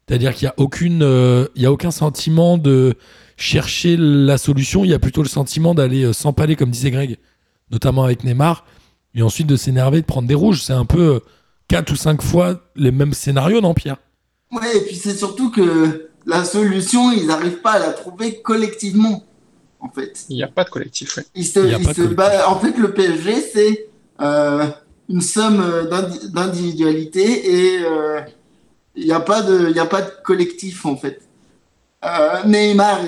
C'est-à-dire 0.07 0.33
qu'il 0.33 0.45
n'y 0.45 0.49
a, 0.49 0.53
aucune, 0.57 1.01
euh, 1.03 1.47
il 1.55 1.61
y 1.61 1.65
a 1.65 1.71
aucun 1.71 1.91
sentiment 1.91 2.57
de 2.57 2.95
chercher 3.37 3.95
la 3.97 4.37
solution, 4.37 4.83
il 4.83 4.91
y 4.91 4.93
a 4.93 4.99
plutôt 4.99 5.23
le 5.23 5.29
sentiment 5.29 5.73
d'aller 5.73 6.03
euh, 6.03 6.13
s'empaler, 6.13 6.55
comme 6.55 6.69
disait 6.71 6.91
Greg, 6.91 7.17
notamment 7.71 8.03
avec 8.03 8.23
Neymar, 8.23 8.65
et 9.15 9.21
ensuite 9.21 9.47
de 9.47 9.55
s'énerver, 9.55 10.01
de 10.01 10.05
prendre 10.05 10.27
des 10.27 10.35
rouges. 10.35 10.61
C'est 10.61 10.73
un 10.73 10.85
peu 10.85 11.15
euh, 11.15 11.19
quatre 11.67 11.91
ou 11.91 11.95
cinq 11.95 12.21
fois 12.21 12.59
les 12.75 12.91
mêmes 12.91 13.13
scénarios, 13.13 13.61
non, 13.61 13.73
Pierre? 13.73 13.97
Ouais, 14.51 14.77
et 14.77 14.81
puis 14.81 14.95
c'est 14.95 15.15
surtout 15.17 15.49
que 15.51 16.09
la 16.25 16.43
solution, 16.45 17.11
ils 17.11 17.25
n'arrivent 17.25 17.61
pas 17.61 17.71
à 17.73 17.79
la 17.79 17.93
trouver 17.93 18.41
collectivement, 18.41 19.23
en 19.79 19.89
fait. 19.89 20.25
Il 20.29 20.35
n'y 20.35 20.43
a 20.43 20.47
pas 20.47 20.63
de 20.65 20.69
collectif. 20.69 21.15
ouais. 21.17 21.23
Ils 21.33 21.45
se, 21.45 21.59
Il 21.59 21.71
y 21.71 21.73
a 21.73 21.77
ils 21.79 21.83
pas 21.85 21.91
de 21.91 21.95
se 21.95 22.01
collectif. 22.01 22.17
ba- 22.17 22.49
En 22.49 22.59
fait, 22.59 22.77
le 22.77 22.93
PSG, 22.93 23.41
c'est 23.53 23.87
euh, 24.21 24.65
une 25.09 25.21
somme 25.21 25.61
euh, 25.61 25.85
d'indi- 25.85 26.29
d'individualité 26.31 27.75
et 27.75 27.83
euh, 27.85 28.21
il 28.95 29.05
n'y 29.05 29.11
a, 29.11 29.19
pas 29.19 29.41
de- 29.41 29.77
a 29.77 29.85
pas 29.85 30.01
de 30.01 30.11
collectif, 30.23 30.85
en 30.85 30.95
fait. 30.95 31.21
Euh, 32.05 32.43
Neymar, 32.45 32.99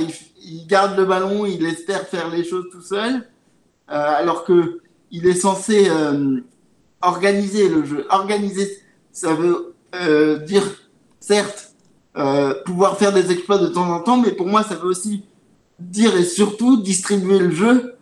il, 0.43 0.67
garde 0.67 0.97
le 0.97 1.05
ballon, 1.05 1.45
il 1.45 1.65
espère 1.65 2.07
faire 2.07 2.29
les 2.29 2.43
choses 2.43 2.65
tout 2.71 2.81
seul, 2.81 3.13
euh, 3.15 3.21
alors 3.89 4.43
que 4.45 4.79
il 5.11 5.27
est 5.27 5.35
censé 5.35 5.87
euh, 5.89 6.41
organiser 7.01 7.69
le 7.69 7.85
jeu. 7.85 8.05
Organiser, 8.09 8.69
ça 9.11 9.33
veut 9.33 9.73
euh, 9.95 10.39
dire, 10.39 10.63
certes, 11.19 11.73
euh, 12.17 12.53
pouvoir 12.65 12.97
faire 12.97 13.13
des 13.13 13.31
exploits 13.31 13.57
de 13.57 13.67
temps 13.67 13.89
en 13.91 13.99
temps, 14.01 14.17
mais 14.17 14.31
pour 14.31 14.47
moi, 14.47 14.63
ça 14.63 14.75
veut 14.75 14.87
aussi 14.87 15.23
dire 15.79 16.15
et 16.15 16.23
surtout 16.23 16.77
distribuer 16.81 17.39
le 17.39 17.51
jeu 17.51 17.95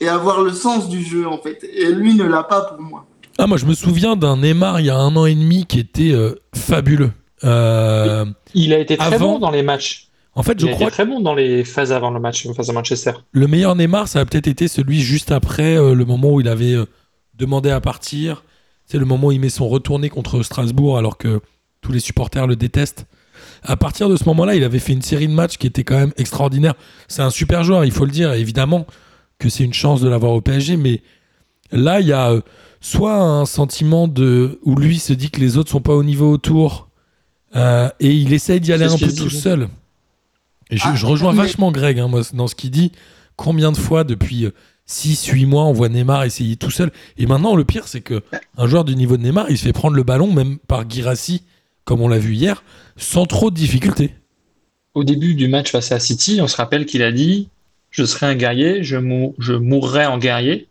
et 0.00 0.08
avoir 0.08 0.42
le 0.42 0.52
sens 0.52 0.88
du 0.88 1.02
jeu, 1.02 1.26
en 1.26 1.38
fait. 1.38 1.62
Et 1.64 1.92
lui 1.92 2.14
ne 2.14 2.24
l'a 2.24 2.42
pas 2.42 2.62
pour 2.62 2.80
moi. 2.80 3.06
Ah, 3.38 3.46
moi, 3.46 3.56
je 3.56 3.66
me 3.66 3.74
souviens 3.74 4.16
d'un 4.16 4.36
Neymar 4.38 4.80
il 4.80 4.86
y 4.86 4.90
a 4.90 4.96
un 4.96 5.14
an 5.16 5.26
et 5.26 5.34
demi 5.34 5.66
qui 5.66 5.78
était 5.80 6.12
euh, 6.12 6.34
fabuleux. 6.54 7.10
Euh, 7.44 8.24
Il 8.54 8.72
a 8.72 8.78
été 8.78 8.96
très 8.96 9.14
Avant- 9.14 9.32
bon 9.34 9.38
dans 9.38 9.50
les 9.50 9.62
matchs. 9.62 10.08
en 10.34 10.42
fait, 10.42 10.52
Il 10.54 10.60
je 10.60 10.66
a 10.66 10.70
crois 10.72 10.86
été 10.88 10.92
très 10.92 11.06
bon 11.06 11.20
dans 11.20 11.34
les 11.34 11.64
phases 11.64 11.92
avant 11.92 12.10
le 12.10 12.20
match 12.20 12.46
face 12.54 12.68
à 12.68 12.72
Manchester. 12.72 13.12
le 13.32 13.46
meilleur 13.46 13.74
Neymar, 13.74 14.06
ça 14.08 14.20
a 14.20 14.24
peut-être 14.24 14.46
été 14.48 14.68
celui 14.68 15.00
juste 15.00 15.32
après 15.32 15.76
euh, 15.76 15.94
le 15.94 16.04
moment 16.04 16.30
où 16.32 16.40
il 16.40 16.48
avait 16.48 16.74
euh, 16.74 16.84
demandé 17.34 17.70
à 17.70 17.80
partir. 17.80 18.44
C'est 18.86 18.98
le 18.98 19.04
moment 19.06 19.28
où 19.28 19.32
il 19.32 19.40
met 19.40 19.48
son 19.48 19.68
retourné 19.68 20.08
contre 20.08 20.42
Strasbourg 20.42 20.98
alors 20.98 21.16
que 21.16 21.40
tous 21.80 21.92
les 21.92 22.00
supporters 22.00 22.46
le 22.46 22.54
détestent. 22.56 23.06
À 23.64 23.76
partir 23.76 24.08
de 24.08 24.16
ce 24.16 24.24
moment-là, 24.26 24.54
il 24.54 24.62
avait 24.64 24.78
fait 24.78 24.92
une 24.92 25.02
série 25.02 25.26
de 25.28 25.32
matchs 25.32 25.56
qui 25.56 25.66
était 25.66 25.84
quand 25.84 25.96
même 25.98 26.12
extraordinaire. 26.16 26.74
C'est 27.08 27.22
un 27.22 27.30
super 27.30 27.64
joueur, 27.64 27.84
il 27.84 27.92
faut 27.92 28.04
le 28.04 28.10
dire. 28.10 28.32
Évidemment 28.34 28.86
que 29.38 29.48
c'est 29.48 29.64
une 29.64 29.72
chance 29.72 30.00
de 30.00 30.08
l'avoir 30.08 30.32
au 30.32 30.40
PSG, 30.40 30.76
mais 30.76 31.00
là, 31.72 32.00
il 32.00 32.06
y 32.06 32.12
a 32.12 32.40
soit 32.80 33.16
un 33.16 33.46
sentiment 33.46 34.08
de 34.08 34.58
où 34.62 34.76
lui 34.76 34.98
se 34.98 35.12
dit 35.12 35.30
que 35.30 35.40
les 35.40 35.56
autres 35.56 35.70
sont 35.70 35.80
pas 35.80 35.94
au 35.94 36.04
niveau 36.04 36.30
autour 36.30 36.88
et 37.54 38.10
il 38.10 38.32
essaye 38.32 38.60
d'y 38.60 38.72
aller 38.72 38.86
un 38.86 38.96
peu 38.96 39.12
tout 39.12 39.30
seul. 39.30 39.68
Et 40.72 40.78
je, 40.78 40.84
ah, 40.86 40.94
rejoins 41.02 41.34
vachement 41.34 41.70
Greg 41.70 41.98
hein, 41.98 42.08
moi, 42.08 42.22
dans 42.32 42.48
ce 42.48 42.54
qu'il 42.54 42.70
dit. 42.70 42.92
Combien 43.36 43.72
de 43.72 43.76
fois 43.76 44.04
depuis 44.04 44.48
6-8 44.88 45.46
mois 45.46 45.64
on 45.64 45.72
voit 45.72 45.90
Neymar 45.90 46.24
essayer 46.24 46.56
tout 46.56 46.70
seul? 46.70 46.90
Et 47.18 47.26
maintenant, 47.26 47.54
le 47.54 47.64
pire, 47.64 47.86
c'est 47.86 48.00
que 48.00 48.22
un 48.56 48.66
joueur 48.66 48.84
du 48.84 48.96
niveau 48.96 49.18
de 49.18 49.22
Neymar, 49.22 49.50
il 49.50 49.58
se 49.58 49.64
fait 49.64 49.72
prendre 49.72 49.96
le 49.96 50.02
ballon, 50.02 50.32
même 50.32 50.58
par 50.58 50.88
Girassi, 50.88 51.42
comme 51.84 52.00
on 52.00 52.08
l'a 52.08 52.18
vu 52.18 52.34
hier, 52.34 52.64
sans 52.96 53.26
trop 53.26 53.50
de 53.50 53.56
difficultés. 53.56 54.14
Au 54.94 55.04
début 55.04 55.34
du 55.34 55.48
match 55.48 55.70
face 55.70 55.92
à 55.92 56.00
City, 56.00 56.40
on 56.40 56.48
se 56.48 56.56
rappelle 56.56 56.86
qu'il 56.86 57.02
a 57.02 57.12
dit 57.12 57.48
Je 57.90 58.04
serai 58.04 58.26
un 58.26 58.34
guerrier, 58.34 58.82
je, 58.82 58.96
je 59.38 59.52
mourrai 59.52 60.06
en 60.06 60.18
guerrier, 60.18 60.68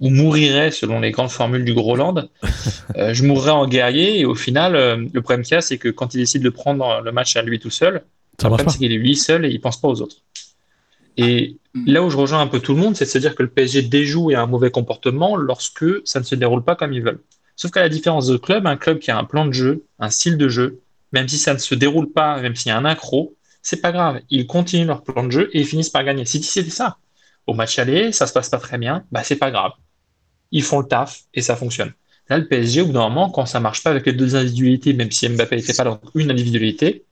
ou 0.00 0.10
mourirai 0.10 0.70
selon 0.70 1.00
les 1.00 1.10
grandes 1.10 1.30
formules 1.30 1.64
du 1.64 1.74
Groland. 1.74 2.28
Euh, 2.96 3.12
je 3.12 3.22
mourrai 3.22 3.50
en 3.50 3.68
guerrier, 3.68 4.18
et 4.18 4.24
au 4.24 4.34
final, 4.34 4.74
euh, 4.74 4.96
le 5.12 5.20
problème 5.20 5.44
qu'il 5.44 5.54
y 5.54 5.58
a, 5.58 5.60
c'est 5.60 5.76
que 5.76 5.90
quand 5.90 6.14
il 6.14 6.18
décide 6.18 6.42
de 6.42 6.48
prendre 6.48 7.02
le 7.04 7.12
match 7.12 7.36
à 7.36 7.42
lui 7.42 7.58
tout 7.60 7.70
seul, 7.70 8.02
ça 8.40 8.48
marche 8.48 8.62
c'est 8.66 8.78
qu'il 8.78 8.92
est 8.92 8.96
lui 8.96 9.14
seul 9.14 9.44
et 9.44 9.50
il 9.50 9.60
pense 9.60 9.78
pas 9.78 9.88
aux 9.88 10.00
autres. 10.00 10.16
Et 11.18 11.58
là 11.74 12.02
où 12.02 12.08
je 12.08 12.16
rejoins 12.16 12.40
un 12.40 12.46
peu 12.46 12.60
tout 12.60 12.74
le 12.74 12.80
monde, 12.80 12.96
c'est 12.96 13.04
de 13.04 13.10
se 13.10 13.18
dire 13.18 13.34
que 13.34 13.42
le 13.42 13.50
PSG 13.50 13.82
déjoue 13.82 14.30
et 14.30 14.36
a 14.36 14.42
un 14.42 14.46
mauvais 14.46 14.70
comportement 14.70 15.36
lorsque 15.36 15.84
ça 16.04 16.18
ne 16.18 16.24
se 16.24 16.34
déroule 16.34 16.64
pas 16.64 16.76
comme 16.76 16.94
ils 16.94 17.02
veulent. 17.02 17.20
Sauf 17.56 17.72
qu'à 17.72 17.80
la 17.80 17.90
différence 17.90 18.26
de 18.26 18.36
club, 18.36 18.66
un 18.66 18.76
club 18.76 19.00
qui 19.00 19.10
a 19.10 19.18
un 19.18 19.24
plan 19.24 19.44
de 19.44 19.52
jeu, 19.52 19.84
un 19.98 20.10
style 20.10 20.38
de 20.38 20.48
jeu, 20.48 20.80
même 21.12 21.28
si 21.28 21.36
ça 21.36 21.52
ne 21.52 21.58
se 21.58 21.74
déroule 21.74 22.10
pas, 22.10 22.40
même 22.40 22.54
s'il 22.54 22.70
y 22.70 22.72
a 22.72 22.78
un 22.78 22.84
accro, 22.84 23.34
c'est 23.62 23.80
pas 23.80 23.92
grave. 23.92 24.20
Ils 24.30 24.46
continuent 24.46 24.86
leur 24.86 25.02
plan 25.02 25.24
de 25.24 25.30
jeu 25.30 25.50
et 25.52 25.60
ils 25.60 25.66
finissent 25.66 25.90
par 25.90 26.04
gagner. 26.04 26.24
Si 26.24 26.42
c'était 26.42 26.70
ça, 26.70 26.98
au 27.46 27.54
match 27.54 27.78
aller, 27.78 28.12
ça 28.12 28.26
se 28.26 28.32
passe 28.32 28.48
pas 28.48 28.58
très 28.58 28.78
bien, 28.78 29.04
bah 29.10 29.22
c'est 29.24 29.36
pas 29.36 29.50
grave. 29.50 29.72
Ils 30.50 30.62
font 30.62 30.80
le 30.80 30.86
taf 30.86 31.22
et 31.34 31.42
ça 31.42 31.56
fonctionne. 31.56 31.92
Là, 32.28 32.38
le 32.38 32.46
PSG, 32.46 32.82
au 32.82 32.86
bout 32.86 32.92
d'un 32.92 33.08
moment, 33.08 33.30
quand 33.30 33.46
ça 33.46 33.60
marche 33.60 33.82
pas 33.82 33.90
avec 33.90 34.06
les 34.06 34.12
deux 34.12 34.36
individualités, 34.36 34.92
même 34.92 35.10
si 35.10 35.28
Mbappé 35.28 35.56
n'était 35.56 35.74
pas 35.74 35.84
dans 35.84 36.00
une 36.14 36.30
individualité, 36.30 37.04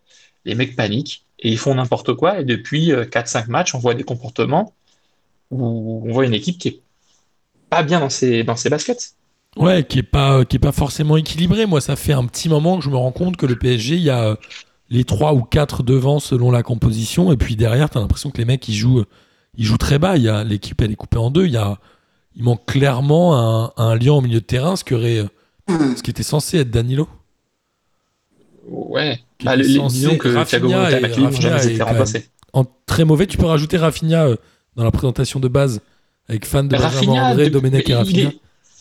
les 0.45 0.55
mecs 0.55 0.77
paniquent 0.77 1.25
et 1.39 1.51
ils 1.51 1.59
font 1.59 1.75
n'importe 1.75 2.15
quoi. 2.15 2.41
Et 2.41 2.45
depuis 2.45 2.91
4-5 2.91 3.39
euh, 3.39 3.45
matchs, 3.49 3.75
on 3.75 3.79
voit 3.79 3.95
des 3.95 4.05
comportements 4.05 4.75
où 5.51 6.03
on 6.07 6.13
voit 6.13 6.27
une 6.27 6.35
équipe 6.35 6.59
qui 6.59 6.69
est 6.69 6.81
pas 7.71 7.83
bien 7.83 8.01
dans 8.01 8.11
ses, 8.11 8.45
dans 8.45 8.57
ses 8.57 8.69
baskets. 8.69 9.15
Ouais, 9.57 9.85
qui 9.85 10.01
est 10.01 10.03
pas 10.03 10.45
qui 10.45 10.57
est 10.57 10.61
pas 10.61 10.73
forcément 10.73 11.17
équilibré. 11.17 11.65
Moi, 11.65 11.81
ça 11.81 11.97
fait 11.97 12.13
un 12.13 12.27
petit 12.27 12.51
moment 12.51 12.77
que 12.77 12.85
je 12.85 12.91
me 12.91 12.97
rends 12.97 13.13
compte 13.13 13.39
que 13.39 13.47
le 13.47 13.57
PSG, 13.57 13.97
il 13.97 14.03
y 14.03 14.11
a 14.11 14.25
euh, 14.25 14.37
les 14.91 15.05
3 15.05 15.33
ou 15.33 15.43
4 15.43 15.83
devant 15.83 16.21
selon 16.21 16.51
la 16.51 16.63
composition, 16.63 17.33
et 17.33 17.39
puis 17.39 17.57
derrière, 17.57 17.89
tu 17.89 17.97
as 17.97 18.03
l'impression 18.03 18.31
que 18.31 18.39
les 18.39 18.45
mecs 18.45 18.69
ils 18.69 18.75
jouent 18.75 19.05
ils 19.57 19.65
jouent 19.65 19.79
très 19.79 19.99
bas. 19.99 20.17
L'équipe 20.45 20.81
elle 20.83 20.93
est 20.93 20.97
coupée 20.97 21.19
en 21.19 21.31
deux. 21.31 21.47
Il 21.47 21.53
y 21.53 21.57
a 21.57 21.79
il 22.37 22.45
manque 22.45 22.67
clairement 22.67 23.37
un, 23.37 23.73
un 23.77 23.97
lion 23.97 24.19
au 24.19 24.21
milieu 24.21 24.41
de 24.41 24.45
terrain, 24.45 24.77
ce 24.77 24.85
qui 24.85 24.95
aurait 24.95 25.25
ce 25.69 26.03
qui 26.03 26.11
était 26.11 26.23
censé 26.23 26.59
être 26.59 26.71
Danilo. 26.71 27.09
Ouais. 28.69 29.21
Bah, 29.45 29.57
disons 29.57 30.17
que 30.17 30.29
Rafinha 30.29 30.91
et, 30.91 31.79
En 32.53 32.65
très 32.87 33.05
mauvais, 33.05 33.27
tu 33.27 33.37
peux 33.37 33.47
rajouter 33.47 33.77
Rafinha 33.77 34.27
euh, 34.27 34.37
dans 34.77 34.85
la 34.85 34.91
présentation 34.91 35.41
de 35.41 35.49
base 35.49 35.81
avec 36.29 36.47
fan 36.47 36.67
de 36.69 36.77
Benjamin 36.77 37.31
André, 37.31 37.51
Domenech 37.51 37.89
et 37.89 37.95
Rafinha. 37.95 38.31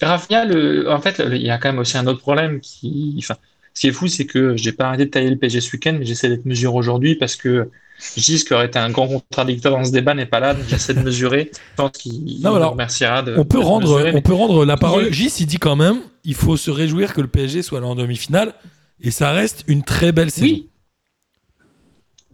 Rafinha, 0.02 0.46
le... 0.46 0.92
en 0.92 1.00
fait, 1.00 1.22
il 1.26 1.42
y 1.42 1.50
a 1.50 1.58
quand 1.58 1.70
même 1.70 1.80
aussi 1.80 1.98
un 1.98 2.08
autre 2.08 2.20
problème 2.20 2.60
qui. 2.60 3.16
Enfin, 3.20 3.36
ce 3.74 3.82
qui 3.82 3.88
est 3.88 3.92
fou, 3.92 4.08
c'est 4.08 4.26
que 4.26 4.56
j'ai 4.56 4.72
pas 4.72 4.86
arrêté 4.86 5.06
de 5.06 5.10
tailler 5.10 5.30
le 5.30 5.38
PSG 5.38 5.60
ce 5.60 5.72
week-end, 5.74 5.96
mais 6.00 6.06
j'essaie 6.06 6.30
d'être 6.30 6.46
mesuré 6.46 6.76
aujourd'hui 6.76 7.16
parce 7.16 7.36
que 7.36 7.70
Gis, 8.18 8.44
qui 8.44 8.54
aurait 8.54 8.66
été 8.68 8.78
un 8.78 8.90
grand 8.90 9.08
contradicteur 9.08 9.72
dans 9.72 9.84
ce 9.84 9.92
débat, 9.92 10.14
n'est 10.14 10.26
pas 10.26 10.40
là, 10.40 10.54
donc 10.54 10.66
j'essaie 10.68 10.94
de 10.94 11.00
mesurer. 11.00 11.52
Je 11.54 11.76
pense 11.76 11.92
qu'il 11.92 12.42
nous 12.42 12.70
remerciera 12.70 13.22
de. 13.24 13.36
On 13.38 13.46
peut, 13.46 13.60
rendre, 13.60 14.12
on 14.14 14.22
peut 14.22 14.34
rendre 14.34 14.66
la 14.66 14.78
parole. 14.78 15.12
Gis, 15.14 15.34
il 15.40 15.48
dit 15.48 15.58
quand 15.58 15.76
même 15.76 16.02
il 16.26 16.36
faut 16.36 16.58
se 16.58 16.72
réjouir 16.72 17.14
que 17.14 17.22
le 17.22 17.28
PSG 17.28 17.62
soit 17.62 17.80
là 17.80 17.88
en 17.88 17.96
demi-finale. 17.96 18.54
Et 19.00 19.12
ça 19.12 19.32
reste 19.32 19.64
une 19.68 19.84
très 19.84 20.12
belle 20.12 20.32
saison. 20.32 20.48
Oui, 20.48 20.70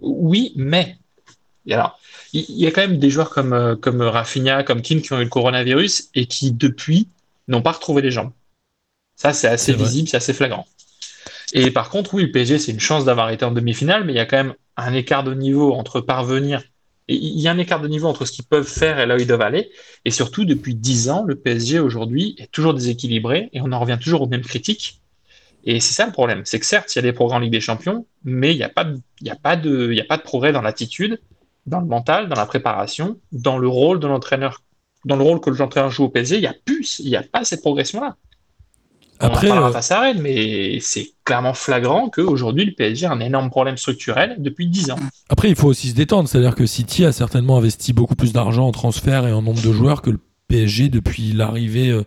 oui 0.01 0.53
mais. 0.55 0.97
alors, 1.69 1.99
il 2.33 2.45
y 2.49 2.65
a 2.65 2.71
quand 2.71 2.81
même 2.81 2.97
des 2.97 3.09
joueurs 3.09 3.29
comme, 3.29 3.53
euh, 3.53 3.75
comme 3.75 4.01
Rafinha, 4.01 4.63
comme 4.63 4.81
Kim 4.81 5.01
qui 5.01 5.11
ont 5.13 5.19
eu 5.19 5.23
le 5.23 5.29
coronavirus 5.29 6.09
et 6.15 6.25
qui, 6.25 6.51
depuis, 6.51 7.09
n'ont 7.47 7.61
pas 7.61 7.73
retrouvé 7.73 8.01
les 8.01 8.11
jambes. 8.11 8.31
Ça, 9.15 9.33
c'est 9.33 9.47
assez 9.47 9.73
visible, 9.73 10.07
c'est 10.07 10.17
assez 10.17 10.33
flagrant. 10.33 10.65
Et 11.53 11.69
par 11.69 11.89
contre, 11.89 12.13
oui, 12.13 12.23
le 12.23 12.31
PSG, 12.31 12.57
c'est 12.57 12.71
une 12.71 12.79
chance 12.79 13.03
d'avoir 13.03 13.29
été 13.29 13.43
en 13.43 13.51
demi-finale, 13.51 14.05
mais 14.05 14.13
il 14.13 14.15
y 14.15 14.19
a 14.19 14.25
quand 14.25 14.37
même 14.37 14.53
un 14.87 14.93
écart 14.93 15.23
de 15.23 15.33
niveau 15.33 15.73
entre 15.73 16.01
parvenir. 16.01 16.63
il 17.07 17.39
y 17.39 17.47
a 17.47 17.51
un 17.51 17.57
écart 17.57 17.81
de 17.81 17.87
niveau 17.87 18.07
entre 18.07 18.25
ce 18.25 18.31
qu'ils 18.31 18.45
peuvent 18.45 18.67
faire 18.67 18.99
et 18.99 19.05
là 19.05 19.15
où 19.15 19.19
ils 19.19 19.27
doivent 19.27 19.41
aller. 19.41 19.71
Et 20.05 20.11
surtout, 20.11 20.45
depuis 20.45 20.75
10 20.75 21.09
ans, 21.09 21.23
le 21.23 21.35
PSG 21.35 21.79
aujourd'hui 21.79 22.35
est 22.37 22.51
toujours 22.51 22.73
déséquilibré 22.73 23.49
et 23.53 23.61
on 23.61 23.71
en 23.71 23.79
revient 23.79 23.97
toujours 24.01 24.21
aux 24.21 24.27
mêmes 24.27 24.41
critiques. 24.41 25.01
Et 25.63 25.79
c'est 25.79 25.93
ça 25.93 26.05
le 26.05 26.11
problème, 26.11 26.41
c'est 26.45 26.59
que 26.59 26.65
certes, 26.65 26.93
il 26.95 26.97
y 26.97 26.99
a 26.99 27.03
des 27.03 27.13
progrès 27.13 27.37
en 27.37 27.39
Ligue 27.39 27.51
des 27.51 27.61
Champions, 27.61 28.05
mais 28.23 28.53
il 28.53 28.57
n'y 28.57 28.63
a, 28.63 28.69
pas 28.69 28.83
de, 28.83 28.99
a, 29.29 29.35
pas 29.35 29.55
de, 29.55 29.95
a 29.99 30.03
pas 30.05 30.17
de 30.17 30.23
progrès 30.23 30.51
dans 30.51 30.61
l'attitude, 30.61 31.21
dans 31.67 31.79
le 31.79 31.85
mental, 31.85 32.29
dans 32.29 32.35
la 32.35 32.47
préparation, 32.47 33.19
dans 33.31 33.59
le 33.59 33.67
rôle 33.67 33.99
de 33.99 34.07
l'entraîneur, 34.07 34.63
dans 35.05 35.15
le 35.15 35.23
rôle 35.23 35.39
que 35.39 35.51
l'entraîneur 35.51 35.91
joue 35.91 36.05
au 36.05 36.09
PSG, 36.09 36.37
il 36.37 36.41
n'y 36.41 36.47
a 36.47 36.55
plus, 36.65 36.99
il 36.99 37.09
n'y 37.09 37.15
a 37.15 37.23
pas 37.23 37.43
cette 37.43 37.61
progression-là. 37.61 38.17
Après, 39.21 39.51
on 39.51 39.57
en 39.57 39.67
euh, 39.67 39.71
face 39.71 39.91
à 39.91 40.01
Rennes, 40.01 40.19
mais 40.21 40.79
c'est 40.81 41.11
clairement 41.23 41.53
flagrant 41.53 42.09
qu'aujourd'hui, 42.09 42.65
le 42.65 42.71
PSG 42.71 43.05
a 43.05 43.11
un 43.11 43.19
énorme 43.19 43.49
problème 43.49 43.77
structurel 43.77 44.35
depuis 44.39 44.67
10 44.67 44.91
ans. 44.91 44.99
Après, 45.29 45.49
il 45.49 45.55
faut 45.55 45.67
aussi 45.67 45.89
se 45.89 45.95
détendre, 45.95 46.27
c'est-à-dire 46.27 46.55
que 46.55 46.65
City 46.65 47.05
a 47.05 47.11
certainement 47.11 47.57
investi 47.57 47.93
beaucoup 47.93 48.15
plus 48.15 48.33
d'argent 48.33 48.67
en 48.67 48.71
transfert 48.71 49.27
et 49.27 49.31
en 49.31 49.41
nombre 49.41 49.61
de 49.61 49.71
joueurs 49.71 50.01
que 50.01 50.09
le 50.09 50.19
PSG 50.47 50.89
depuis 50.89 51.33
l'arrivée 51.33 51.89
euh, 51.89 52.03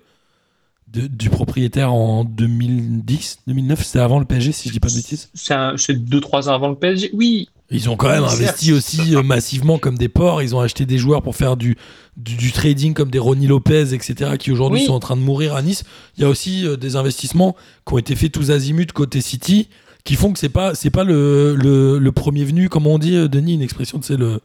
du 0.92 1.30
propriétaire 1.30 1.92
en 1.92 2.24
2010, 2.24 3.38
2009, 3.46 3.82
c'est 3.82 4.00
avant 4.00 4.18
le 4.18 4.24
PSG, 4.24 4.52
si 4.52 4.68
je 4.68 4.72
dis 4.72 4.80
pas 4.80 4.88
de 4.88 4.94
bêtises. 4.94 5.30
C'est 5.34 5.54
2-3 5.54 6.48
ans 6.48 6.54
avant 6.54 6.68
le 6.68 6.76
PSG, 6.76 7.10
oui. 7.14 7.48
Ils 7.70 7.88
ont 7.88 7.96
quand 7.96 8.10
même 8.10 8.24
investi 8.24 8.72
aussi 8.72 9.16
euh, 9.16 9.22
massivement 9.22 9.78
comme 9.78 9.96
des 9.96 10.08
porcs. 10.08 10.42
Ils 10.42 10.54
ont 10.54 10.60
acheté 10.60 10.84
des 10.84 10.98
joueurs 10.98 11.22
pour 11.22 11.34
faire 11.34 11.56
du, 11.56 11.76
du, 12.16 12.52
trading 12.52 12.94
comme 12.94 13.10
des 13.10 13.18
Ronnie 13.18 13.46
Lopez, 13.46 13.92
etc., 13.92 14.32
qui 14.38 14.52
aujourd'hui 14.52 14.84
sont 14.84 14.94
en 14.94 15.00
train 15.00 15.16
de 15.16 15.22
mourir 15.22 15.54
à 15.54 15.62
Nice. 15.62 15.84
Il 16.16 16.22
y 16.22 16.24
a 16.24 16.28
aussi 16.28 16.66
euh, 16.66 16.76
des 16.76 16.96
investissements 16.96 17.56
qui 17.86 17.94
ont 17.94 17.98
été 17.98 18.14
faits 18.14 18.32
tous 18.32 18.50
azimuts 18.50 18.86
côté 18.86 19.20
City, 19.20 19.68
qui 20.04 20.14
font 20.14 20.32
que 20.32 20.38
c'est 20.38 20.48
pas 20.48 20.74
c'est 20.74 20.90
pas 20.90 21.04
le, 21.04 21.54
le, 21.56 22.12
premier 22.12 22.44
venu, 22.44 22.68
comme 22.68 22.86
on 22.86 22.98
dit, 22.98 23.16
euh, 23.16 23.28
Denis, 23.28 23.54
une 23.54 23.62
expression, 23.62 24.00
c'est 24.02 24.16
le, 24.16 24.40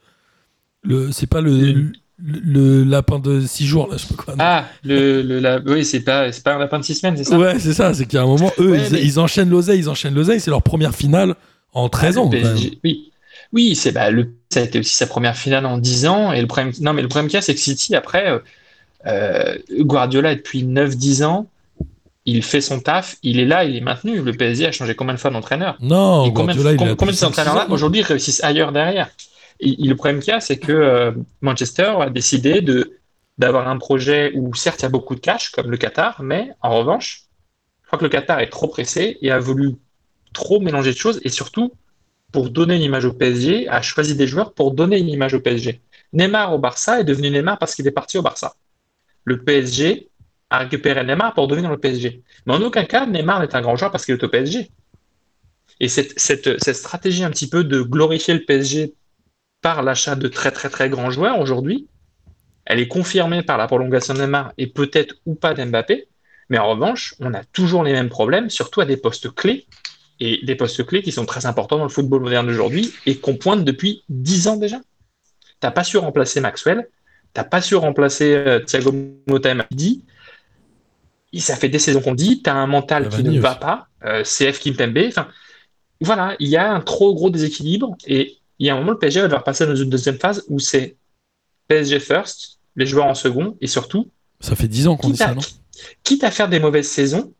le 0.83 1.11
c'est 1.11 1.27
pas 1.27 1.41
le, 1.41 1.91
le 2.21 2.83
lapin 2.83 3.19
de 3.19 3.41
6 3.41 3.65
jours 3.65 3.87
là 3.89 3.97
je 3.97 4.05
sais 4.05 4.13
pas 4.13 4.23
quoi 4.23 4.35
ah 4.39 4.65
le, 4.83 5.21
le 5.21 5.63
oui 5.67 5.85
c'est 5.85 6.01
pas 6.01 6.31
c'est 6.31 6.43
pas 6.43 6.55
un 6.55 6.59
lapin 6.59 6.79
de 6.79 6.83
6 6.83 6.95
semaines 6.95 7.17
c'est 7.17 7.23
ça? 7.23 7.37
Ouais 7.37 7.59
c'est 7.59 7.73
ça 7.73 7.93
c'est 7.93 8.05
qu'il 8.05 8.15
y 8.15 8.19
a 8.19 8.23
un 8.23 8.27
moment 8.27 8.51
eux 8.59 8.77
ils, 8.77 9.19
enchaînent 9.19 9.49
l'oseille 9.49 9.79
ils 9.79 9.89
enchaînent 9.89 10.15
l'oseille 10.15 10.41
c'est 10.41 10.49
leur 10.49 10.61
première 10.61 10.93
finale 10.93 11.35
en 11.73 11.87
13 11.87 12.17
ah, 12.17 12.21
ans 12.21 12.31
oui 12.83 13.08
oui 13.53 13.75
c'est 13.75 13.91
bah, 13.91 14.11
le 14.11 14.33
ça 14.49 14.61
a 14.61 14.63
été 14.63 14.79
aussi 14.79 14.95
sa 14.95 15.07
première 15.07 15.35
finale 15.35 15.65
en 15.65 15.77
10 15.77 16.07
ans. 16.07 16.31
Et 16.33 16.41
le 16.41 16.47
problème 16.47 16.73
non 16.81 16.93
mais 16.93 17.01
le 17.01 17.07
problème 17.07 17.27
qu'il 17.27 17.35
y 17.35 17.37
a 17.37 17.41
c'est 17.41 17.55
que 17.55 17.59
City 17.59 17.95
après 17.95 18.29
euh, 18.29 18.39
euh 19.05 19.57
Guardiola 19.79 20.35
depuis 20.35 20.63
9 20.63 20.95
10 20.95 21.23
ans. 21.23 21.47
Il 22.25 22.43
fait 22.43 22.61
son 22.61 22.79
taf, 22.79 23.15
il 23.23 23.39
est 23.39 23.45
là, 23.45 23.63
il 23.63 23.75
est 23.75 23.81
maintenu. 23.81 24.21
Le 24.21 24.33
PSG 24.33 24.67
a 24.67 24.71
changé 24.71 24.93
combien 24.93 25.15
de 25.15 25.19
fois 25.19 25.31
d'entraîneur? 25.31 25.77
Non, 25.79 26.29
combien, 26.31 26.53
Guardiola, 26.53 26.71
il 26.73 26.95
combien 26.95 27.13
de 27.13 27.25
entraîneurs 27.25 27.55
là 27.55 27.65
aujourd'hui 27.69 28.03
réussissent 28.03 28.43
ailleurs 28.43 28.71
derrière? 28.71 29.09
Et, 29.59 29.75
le 29.79 29.95
problème 29.95 30.19
qu'il 30.19 30.31
y 30.31 30.35
a, 30.35 30.39
c'est 30.39 30.57
que 30.57 30.71
euh, 30.71 31.11
Manchester 31.41 31.93
a 31.99 32.09
décidé 32.09 32.61
de 32.61 32.99
d'avoir 33.39 33.69
un 33.69 33.77
projet 33.77 34.33
où 34.35 34.53
certes 34.53 34.81
il 34.81 34.83
y 34.83 34.85
a 34.85 34.89
beaucoup 34.89 35.15
de 35.15 35.21
cash, 35.21 35.49
comme 35.51 35.71
le 35.71 35.77
Qatar, 35.77 36.21
mais 36.21 36.51
en 36.61 36.77
revanche, 36.77 37.23
je 37.81 37.87
crois 37.87 37.97
que 37.97 38.03
le 38.03 38.09
Qatar 38.09 38.41
est 38.41 38.49
trop 38.49 38.67
pressé 38.67 39.17
et 39.21 39.31
a 39.31 39.39
voulu 39.39 39.75
trop 40.33 40.59
mélanger 40.59 40.91
de 40.91 40.97
choses 40.97 41.21
et 41.23 41.29
surtout 41.29 41.71
pour 42.31 42.49
donner 42.49 42.75
une 42.75 42.81
image 42.81 43.05
au 43.05 43.13
PSG, 43.13 43.67
a 43.67 43.81
choisi 43.81 44.15
des 44.15 44.27
joueurs 44.27 44.53
pour 44.53 44.71
donner 44.71 44.99
une 44.99 45.09
image 45.09 45.33
au 45.33 45.39
PSG. 45.39 45.81
Neymar 46.13 46.53
au 46.53 46.59
Barça 46.59 46.99
est 46.99 47.03
devenu 47.03 47.29
Neymar 47.29 47.57
parce 47.57 47.75
qu'il 47.75 47.87
est 47.87 47.91
parti 47.91 48.17
au 48.17 48.21
Barça. 48.21 48.55
Le 49.25 49.43
PSG 49.43 50.09
a 50.49 50.59
récupéré 50.59 51.03
Neymar 51.03 51.33
pour 51.33 51.47
devenir 51.47 51.69
le 51.69 51.77
PSG. 51.77 52.23
Mais 52.45 52.53
en 52.53 52.61
aucun 52.61 52.85
cas, 52.85 53.05
Neymar 53.05 53.41
n'est 53.41 53.55
un 53.55 53.61
grand 53.61 53.75
joueur 53.75 53.91
parce 53.91 54.05
qu'il 54.05 54.15
est 54.15 54.23
au 54.23 54.29
PSG. 54.29 54.69
Et 55.79 55.87
cette, 55.87 56.73
stratégie 56.73 57.23
un 57.23 57.31
petit 57.31 57.47
peu 57.47 57.63
de 57.63 57.81
glorifier 57.81 58.33
le 58.33 58.43
PSG 58.43 58.93
par 59.61 59.81
l'achat 59.83 60.15
de 60.15 60.27
très 60.27 60.51
très 60.51 60.69
très 60.69 60.89
grands 60.89 61.11
joueurs 61.11 61.39
aujourd'hui. 61.39 61.87
Elle 62.65 62.79
est 62.79 62.87
confirmée 62.87 63.41
par 63.43 63.57
la 63.57 63.67
prolongation 63.67 64.13
de 64.13 64.19
Neymar 64.19 64.53
et 64.57 64.67
peut-être 64.67 65.15
ou 65.25 65.35
pas 65.35 65.53
d'Mbappé. 65.53 66.07
Mais 66.49 66.57
en 66.57 66.69
revanche, 66.69 67.15
on 67.19 67.33
a 67.33 67.43
toujours 67.43 67.83
les 67.83 67.93
mêmes 67.93 68.09
problèmes, 68.09 68.49
surtout 68.49 68.81
à 68.81 68.85
des 68.85 68.97
postes 68.97 69.33
clés, 69.33 69.67
et 70.19 70.39
des 70.43 70.55
postes 70.55 70.85
clés 70.85 71.01
qui 71.01 71.11
sont 71.11 71.25
très 71.25 71.45
importants 71.45 71.77
dans 71.77 71.83
le 71.83 71.89
football 71.89 72.21
moderne 72.21 72.47
d'aujourd'hui 72.47 72.93
et 73.05 73.17
qu'on 73.17 73.35
pointe 73.35 73.63
depuis 73.63 74.03
10 74.09 74.47
ans 74.47 74.57
déjà. 74.57 74.79
T'as 75.59 75.71
pas 75.71 75.83
su 75.83 75.97
remplacer 75.97 76.41
Maxwell, 76.41 76.87
t'as 77.33 77.43
pas 77.43 77.61
su 77.61 77.75
remplacer 77.75 78.33
euh, 78.33 78.59
Thiago 78.59 78.93
Motta 79.27 79.53
dit. 79.71 80.03
Ça 81.37 81.55
fait 81.55 81.69
des 81.69 81.79
saisons 81.79 82.01
qu'on 82.01 82.15
dit, 82.15 82.41
tu 82.41 82.49
as 82.49 82.55
un 82.55 82.67
mental 82.67 83.07
qui 83.09 83.23
ne 83.23 83.39
va 83.39 83.55
pas, 83.55 83.87
euh, 84.03 84.23
CF 84.23 84.59
Kimpembe. 84.59 85.05
Enfin, 85.07 85.27
voilà, 86.01 86.35
il 86.39 86.47
y 86.47 86.57
a 86.57 86.73
un 86.73 86.81
trop 86.81 87.13
gros 87.13 87.29
déséquilibre 87.29 87.95
et 88.07 88.37
il 88.57 88.67
y 88.67 88.69
a 88.69 88.75
un 88.75 88.79
moment, 88.79 88.91
le 88.91 88.97
PSG 88.97 89.21
va 89.21 89.27
devoir 89.27 89.43
passer 89.43 89.65
dans 89.65 89.75
une 89.75 89.89
deuxième 89.89 90.17
phase 90.17 90.43
où 90.49 90.59
c'est 90.59 90.95
PSG 91.67 91.99
first, 91.99 92.59
les 92.75 92.85
joueurs 92.85 93.05
en 93.05 93.13
second, 93.13 93.57
et 93.61 93.67
surtout. 93.67 94.09
Ça 94.39 94.55
fait 94.55 94.67
10 94.67 94.87
ans 94.87 94.97
qu'on 94.97 95.09
dit 95.09 95.17
ça, 95.17 95.33
non? 95.33 95.41
Quitte 96.03 96.23
à 96.23 96.31
faire 96.31 96.49
des 96.49 96.59
mauvaises 96.59 96.87
saisons, 96.87 97.33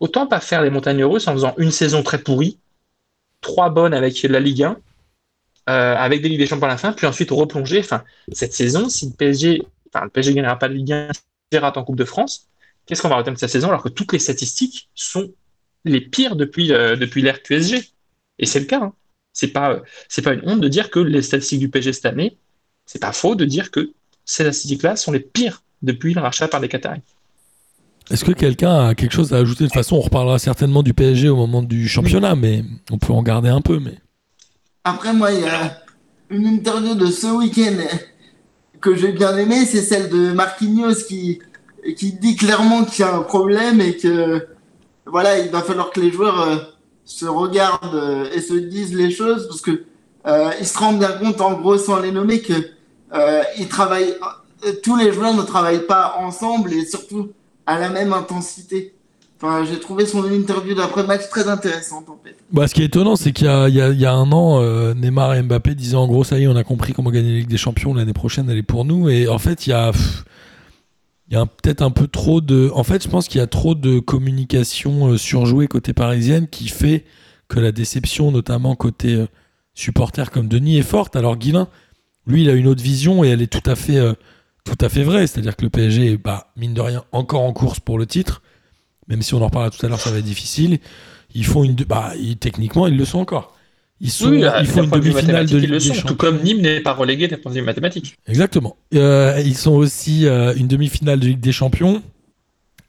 autant 0.00 0.26
pas 0.26 0.40
faire 0.40 0.62
les 0.62 0.70
montagnes 0.70 1.04
russes 1.04 1.28
en 1.28 1.32
faisant 1.32 1.54
une 1.58 1.70
saison 1.70 2.02
très 2.02 2.18
pourrie, 2.18 2.58
trois 3.40 3.70
bonnes 3.70 3.94
avec 3.94 4.22
la 4.22 4.40
Ligue 4.40 4.64
1, 4.64 4.76
euh, 5.68 5.94
avec 5.96 6.22
des 6.22 6.28
Ligues 6.28 6.38
des 6.38 6.46
Champions 6.46 6.66
à 6.66 6.70
la 6.70 6.76
fin, 6.76 6.92
puis 6.92 7.06
ensuite 7.06 7.30
replonger. 7.30 7.80
Enfin, 7.80 8.04
cette 8.32 8.52
saison, 8.52 8.88
si 8.88 9.06
le 9.06 9.12
PSG, 9.12 9.62
enfin, 9.88 10.04
le 10.04 10.10
PSG 10.10 10.34
gagnera 10.34 10.58
pas 10.58 10.68
de 10.68 10.74
Ligue 10.74 10.92
1, 10.92 11.08
il 11.52 11.58
rate 11.58 11.76
en 11.76 11.84
Coupe 11.84 11.96
de 11.96 12.04
France, 12.04 12.48
qu'est-ce 12.86 13.02
qu'on 13.02 13.08
va 13.08 13.16
retenir 13.16 13.34
de 13.34 13.38
cette 13.38 13.50
saison 13.50 13.68
alors 13.68 13.82
que 13.82 13.88
toutes 13.88 14.12
les 14.12 14.18
statistiques 14.18 14.88
sont 14.94 15.32
les 15.84 16.00
pires 16.00 16.36
depuis, 16.36 16.72
euh, 16.72 16.96
depuis 16.96 17.22
l'ère 17.22 17.42
QSG 17.42 17.92
Et 18.38 18.46
c'est 18.46 18.60
le 18.60 18.66
cas. 18.66 18.80
Hein. 18.82 18.94
C'est 19.32 19.48
pas, 19.48 19.82
c'est 20.08 20.22
pas 20.22 20.32
une 20.32 20.48
honte 20.48 20.60
de 20.60 20.68
dire 20.68 20.90
que 20.90 20.98
les 20.98 21.22
statistiques 21.22 21.60
du 21.60 21.68
PSG 21.68 21.92
cette 21.92 22.06
année, 22.06 22.38
c'est 22.86 23.00
pas 23.00 23.12
faux 23.12 23.34
de 23.34 23.44
dire 23.44 23.70
que 23.70 23.92
ces 24.24 24.44
statistiques-là 24.44 24.96
sont 24.96 25.12
les 25.12 25.20
pires 25.20 25.62
depuis 25.82 26.14
le 26.14 26.20
rachat 26.20 26.48
par 26.48 26.60
les 26.60 26.68
Qataris. 26.68 27.02
Est-ce 28.10 28.24
que 28.24 28.32
quelqu'un 28.32 28.88
a 28.88 28.94
quelque 28.94 29.12
chose 29.12 29.32
à 29.32 29.38
ajouter? 29.38 29.64
De 29.64 29.68
toute 29.68 29.74
façon, 29.74 29.96
on 29.96 30.00
reparlera 30.00 30.38
certainement 30.38 30.82
du 30.82 30.94
PSG 30.94 31.28
au 31.28 31.36
moment 31.36 31.62
du 31.62 31.88
championnat, 31.88 32.36
mais 32.36 32.64
on 32.90 32.98
peut 32.98 33.12
en 33.12 33.22
garder 33.22 33.48
un 33.48 33.60
peu. 33.60 33.80
Mais 33.80 33.98
après, 34.84 35.12
moi, 35.12 35.32
il 35.32 35.40
y 35.40 35.48
a 35.48 35.78
une 36.30 36.46
interview 36.46 36.94
de 36.94 37.06
ce 37.06 37.26
week-end 37.26 37.76
que 38.80 38.94
j'ai 38.94 39.12
bien 39.12 39.36
aimé, 39.36 39.64
c'est 39.64 39.82
celle 39.82 40.08
de 40.08 40.32
Marquinhos 40.32 41.04
qui, 41.08 41.40
qui 41.96 42.12
dit 42.12 42.36
clairement 42.36 42.84
qu'il 42.84 43.04
y 43.04 43.08
a 43.08 43.14
un 43.14 43.22
problème 43.22 43.80
et 43.80 43.96
que 43.96 44.46
voilà, 45.06 45.38
il 45.38 45.50
va 45.50 45.62
falloir 45.62 45.90
que 45.90 46.00
les 46.00 46.10
joueurs 46.10 46.40
euh, 46.40 46.56
se 47.04 47.26
regardent 47.26 47.94
euh, 47.94 48.30
et 48.32 48.40
se 48.40 48.54
disent 48.54 48.94
les 48.94 49.10
choses 49.10 49.46
parce 49.48 49.60
que 49.60 49.84
euh, 50.26 50.50
ils 50.60 50.66
se 50.66 50.76
rendent 50.78 50.98
bien 50.98 51.12
compte, 51.12 51.40
en 51.40 51.54
gros, 51.54 51.78
sans 51.78 52.00
les 52.00 52.10
nommer, 52.10 52.40
que 52.40 52.54
ils 53.58 53.68
travaillent, 53.68 54.14
tous 54.82 54.96
les 54.96 55.12
joueurs 55.12 55.32
ne 55.32 55.42
travaillent 55.42 55.86
pas 55.86 56.16
ensemble 56.18 56.72
et 56.72 56.84
surtout 56.84 57.30
à 57.66 57.78
la 57.78 57.88
même 57.88 58.12
intensité. 58.12 58.94
Enfin, 59.38 59.66
j'ai 59.70 59.78
trouvé 59.78 60.06
son 60.06 60.24
interview 60.32 60.74
d'après-match 60.74 61.28
très 61.28 61.46
intéressante 61.46 62.08
en 62.08 62.18
fait. 62.24 62.36
Bah, 62.52 62.66
ce 62.68 62.74
qui 62.74 62.80
est 62.80 62.86
étonnant, 62.86 63.16
c'est 63.16 63.32
qu'il 63.32 63.46
y, 63.46 63.50
a, 63.50 64.12
un 64.12 64.32
an, 64.32 64.62
euh, 64.62 64.94
Neymar 64.94 65.34
et 65.34 65.42
Mbappé 65.42 65.74
disaient 65.74 65.96
en 65.96 66.06
gros, 66.06 66.24
ça 66.24 66.38
y 66.38 66.44
est, 66.44 66.46
on 66.46 66.56
a 66.56 66.64
compris 66.64 66.94
comment 66.94 67.10
gagner 67.10 67.32
la 67.32 67.38
Ligue 67.40 67.48
des 67.48 67.58
Champions, 67.58 67.92
l'année 67.92 68.14
prochaine, 68.14 68.48
elle 68.48 68.56
est 68.56 68.62
pour 68.62 68.86
nous. 68.86 69.10
Et 69.10 69.28
en 69.28 69.38
fait, 69.38 69.66
il 69.66 69.70
y 69.70 69.74
a, 69.74 69.92
peut-être 71.28 71.82
un 71.82 71.90
peu 71.90 72.06
trop 72.06 72.40
de. 72.40 72.70
En 72.72 72.82
fait, 72.82 73.02
je 73.02 73.08
pense 73.08 73.28
qu'il 73.28 73.38
y 73.38 73.44
a 73.44 73.46
trop 73.46 73.74
de 73.74 73.98
communication 73.98 75.08
euh, 75.08 75.18
surjouée 75.18 75.66
côté 75.66 75.92
parisienne 75.92 76.48
qui 76.48 76.68
fait 76.68 77.04
que 77.48 77.60
la 77.60 77.72
déception, 77.72 78.32
notamment 78.32 78.74
côté 78.74 79.14
euh, 79.14 79.26
supporter 79.74 80.30
comme 80.30 80.48
Denis, 80.48 80.78
est 80.78 80.82
forte. 80.82 81.14
Alors, 81.14 81.36
Guilin, 81.36 81.68
lui, 82.26 82.44
il 82.44 82.48
a 82.48 82.54
une 82.54 82.68
autre 82.68 82.82
vision 82.82 83.22
et 83.22 83.28
elle 83.28 83.42
est 83.42 83.52
tout 83.52 83.70
à 83.70 83.76
fait, 83.76 84.00
tout 84.66 84.84
à 84.84 84.88
fait 84.90 85.02
vraie. 85.02 85.26
C'est-à-dire 85.26 85.56
que 85.56 85.62
le 85.62 85.70
PSG 85.70 86.12
est, 86.12 86.16
bah, 86.18 86.52
mine 86.56 86.74
de 86.74 86.80
rien, 86.82 87.04
encore 87.12 87.42
en 87.42 87.52
course 87.54 87.80
pour 87.80 87.98
le 87.98 88.06
titre 88.06 88.42
même 89.08 89.22
si 89.22 89.34
on 89.34 89.42
en 89.42 89.46
reparlera 89.46 89.70
tout 89.70 89.84
à 89.84 89.88
l'heure, 89.88 90.00
ça 90.00 90.10
va 90.10 90.18
être 90.18 90.24
difficile. 90.24 90.78
Ils 91.34 91.44
font 91.44 91.64
une, 91.64 91.74
bah, 91.74 92.12
techniquement, 92.40 92.86
ils 92.86 92.96
le 92.96 93.04
sont 93.04 93.18
encore. 93.18 93.56
Ils, 94.00 94.10
sont, 94.10 94.32
ils 94.32 94.66
font 94.66 94.82
une 94.82 94.90
demi-finale 94.90 95.46
de 95.46 95.56
Ligue 95.56 95.70
des 95.70 95.80
Champions. 95.80 96.02
Tout 96.06 96.16
comme 96.16 96.42
Nîmes 96.42 96.60
n'est 96.60 96.80
pas 96.80 96.92
relégué 96.92 97.28
d'un 97.28 97.38
point 97.38 97.50
de 97.50 97.58
vue 97.58 97.64
mathématique. 97.64 98.18
Exactement. 98.26 98.76
Euh, 98.94 99.40
ils 99.44 99.56
sont 99.56 99.72
aussi 99.72 100.26
euh, 100.26 100.54
une 100.54 100.68
demi-finale 100.68 101.18
de 101.18 101.28
Ligue 101.28 101.40
des 101.40 101.52
Champions, 101.52 102.02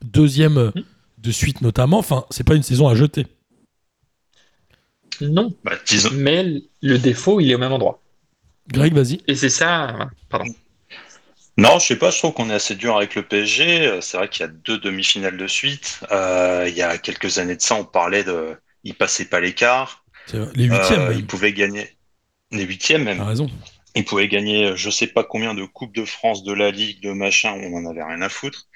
deuxième 0.03 0.71
hmm. 0.75 0.83
de 1.19 1.31
suite 1.31 1.61
notamment. 1.61 1.99
Enfin, 1.99 2.25
c'est 2.29 2.43
pas 2.43 2.55
une 2.55 2.63
saison 2.63 2.87
à 2.87 2.95
jeter. 2.95 3.25
Non. 5.21 5.53
Bah, 5.63 5.73
mais 6.13 6.61
le 6.81 6.97
défaut, 6.97 7.39
il 7.39 7.51
est 7.51 7.55
au 7.55 7.59
même 7.59 7.71
endroit. 7.71 8.01
Greg, 8.67 8.93
vas-y. 8.93 9.21
Et 9.27 9.35
c'est 9.35 9.49
ça. 9.49 10.09
Pardon. 10.29 10.51
Non, 11.57 11.79
je 11.79 11.87
sais 11.87 11.95
pas, 11.95 12.11
je 12.11 12.19
trouve 12.19 12.33
qu'on 12.33 12.51
est 12.51 12.53
assez 12.53 12.75
dur 12.75 12.97
avec 12.97 13.15
le 13.15 13.23
PSG. 13.23 13.87
Euh, 13.87 14.01
c'est 14.01 14.17
vrai 14.17 14.29
qu'il 14.29 14.41
y 14.41 14.43
a 14.43 14.51
deux 14.51 14.77
demi-finales 14.77 15.37
de 15.37 15.47
suite. 15.47 16.01
Euh, 16.11 16.65
il 16.67 16.75
y 16.75 16.83
a 16.83 16.97
quelques 16.99 17.39
années 17.39 17.55
de 17.55 17.61
ça, 17.61 17.75
on 17.75 17.83
parlait 17.83 18.23
de. 18.23 18.55
Il 18.83 18.93
passait 18.93 19.25
pas 19.25 19.39
l'écart. 19.39 20.05
Les 20.33 20.65
huitièmes. 20.65 21.01
Euh, 21.01 21.13
il 21.13 21.25
pouvait 21.25 21.53
gagner. 21.53 21.89
Les 22.51 22.63
huitièmes 22.63 23.03
même. 23.03 23.21
raison. 23.21 23.49
Il 23.95 24.05
pouvait 24.05 24.27
gagner 24.27 24.73
je 24.75 24.91
sais 24.91 25.07
pas 25.07 25.23
combien 25.23 25.55
de 25.55 25.65
Coupes 25.65 25.95
de 25.95 26.05
France, 26.05 26.43
de 26.43 26.53
la 26.53 26.69
Ligue, 26.69 27.01
de 27.01 27.11
machin, 27.11 27.53
on 27.59 27.73
en 27.73 27.89
avait 27.89 28.03
rien 28.03 28.21
à 28.21 28.29
foutre. 28.29 28.67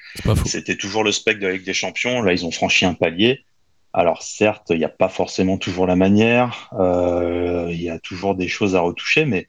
C'était 0.45 0.75
toujours 0.75 1.03
le 1.03 1.11
spectre 1.11 1.41
de 1.41 1.47
la 1.47 1.53
Ligue 1.53 1.65
des 1.65 1.75
Champions. 1.75 2.23
Là, 2.23 2.33
ils 2.33 2.45
ont 2.45 2.51
franchi 2.51 2.85
un 2.85 2.95
palier. 2.95 3.45
Alors 3.93 4.23
certes, 4.23 4.67
il 4.71 4.79
n'y 4.79 4.85
a 4.85 4.89
pas 4.89 5.09
forcément 5.09 5.57
toujours 5.57 5.85
la 5.85 5.95
manière, 5.95 6.71
il 6.79 7.81
y 7.81 7.89
a 7.89 7.99
toujours 7.99 8.35
des 8.35 8.47
choses 8.47 8.75
à 8.75 8.79
retoucher, 8.79 9.25
mais 9.25 9.47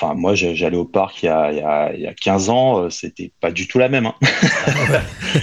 Enfin, 0.00 0.14
moi, 0.14 0.36
j'allais 0.36 0.76
au 0.76 0.84
parc 0.84 1.24
il 1.24 1.26
y, 1.26 1.28
a, 1.28 1.92
il, 1.92 2.00
y 2.00 2.06
a, 2.06 2.14
15 2.14 2.50
ans, 2.50 2.84
euh, 2.84 2.88
c'était 2.88 3.32
pas 3.40 3.50
du 3.50 3.66
tout 3.66 3.80
la 3.80 3.88
même. 3.88 4.06
Hein. 4.06 4.14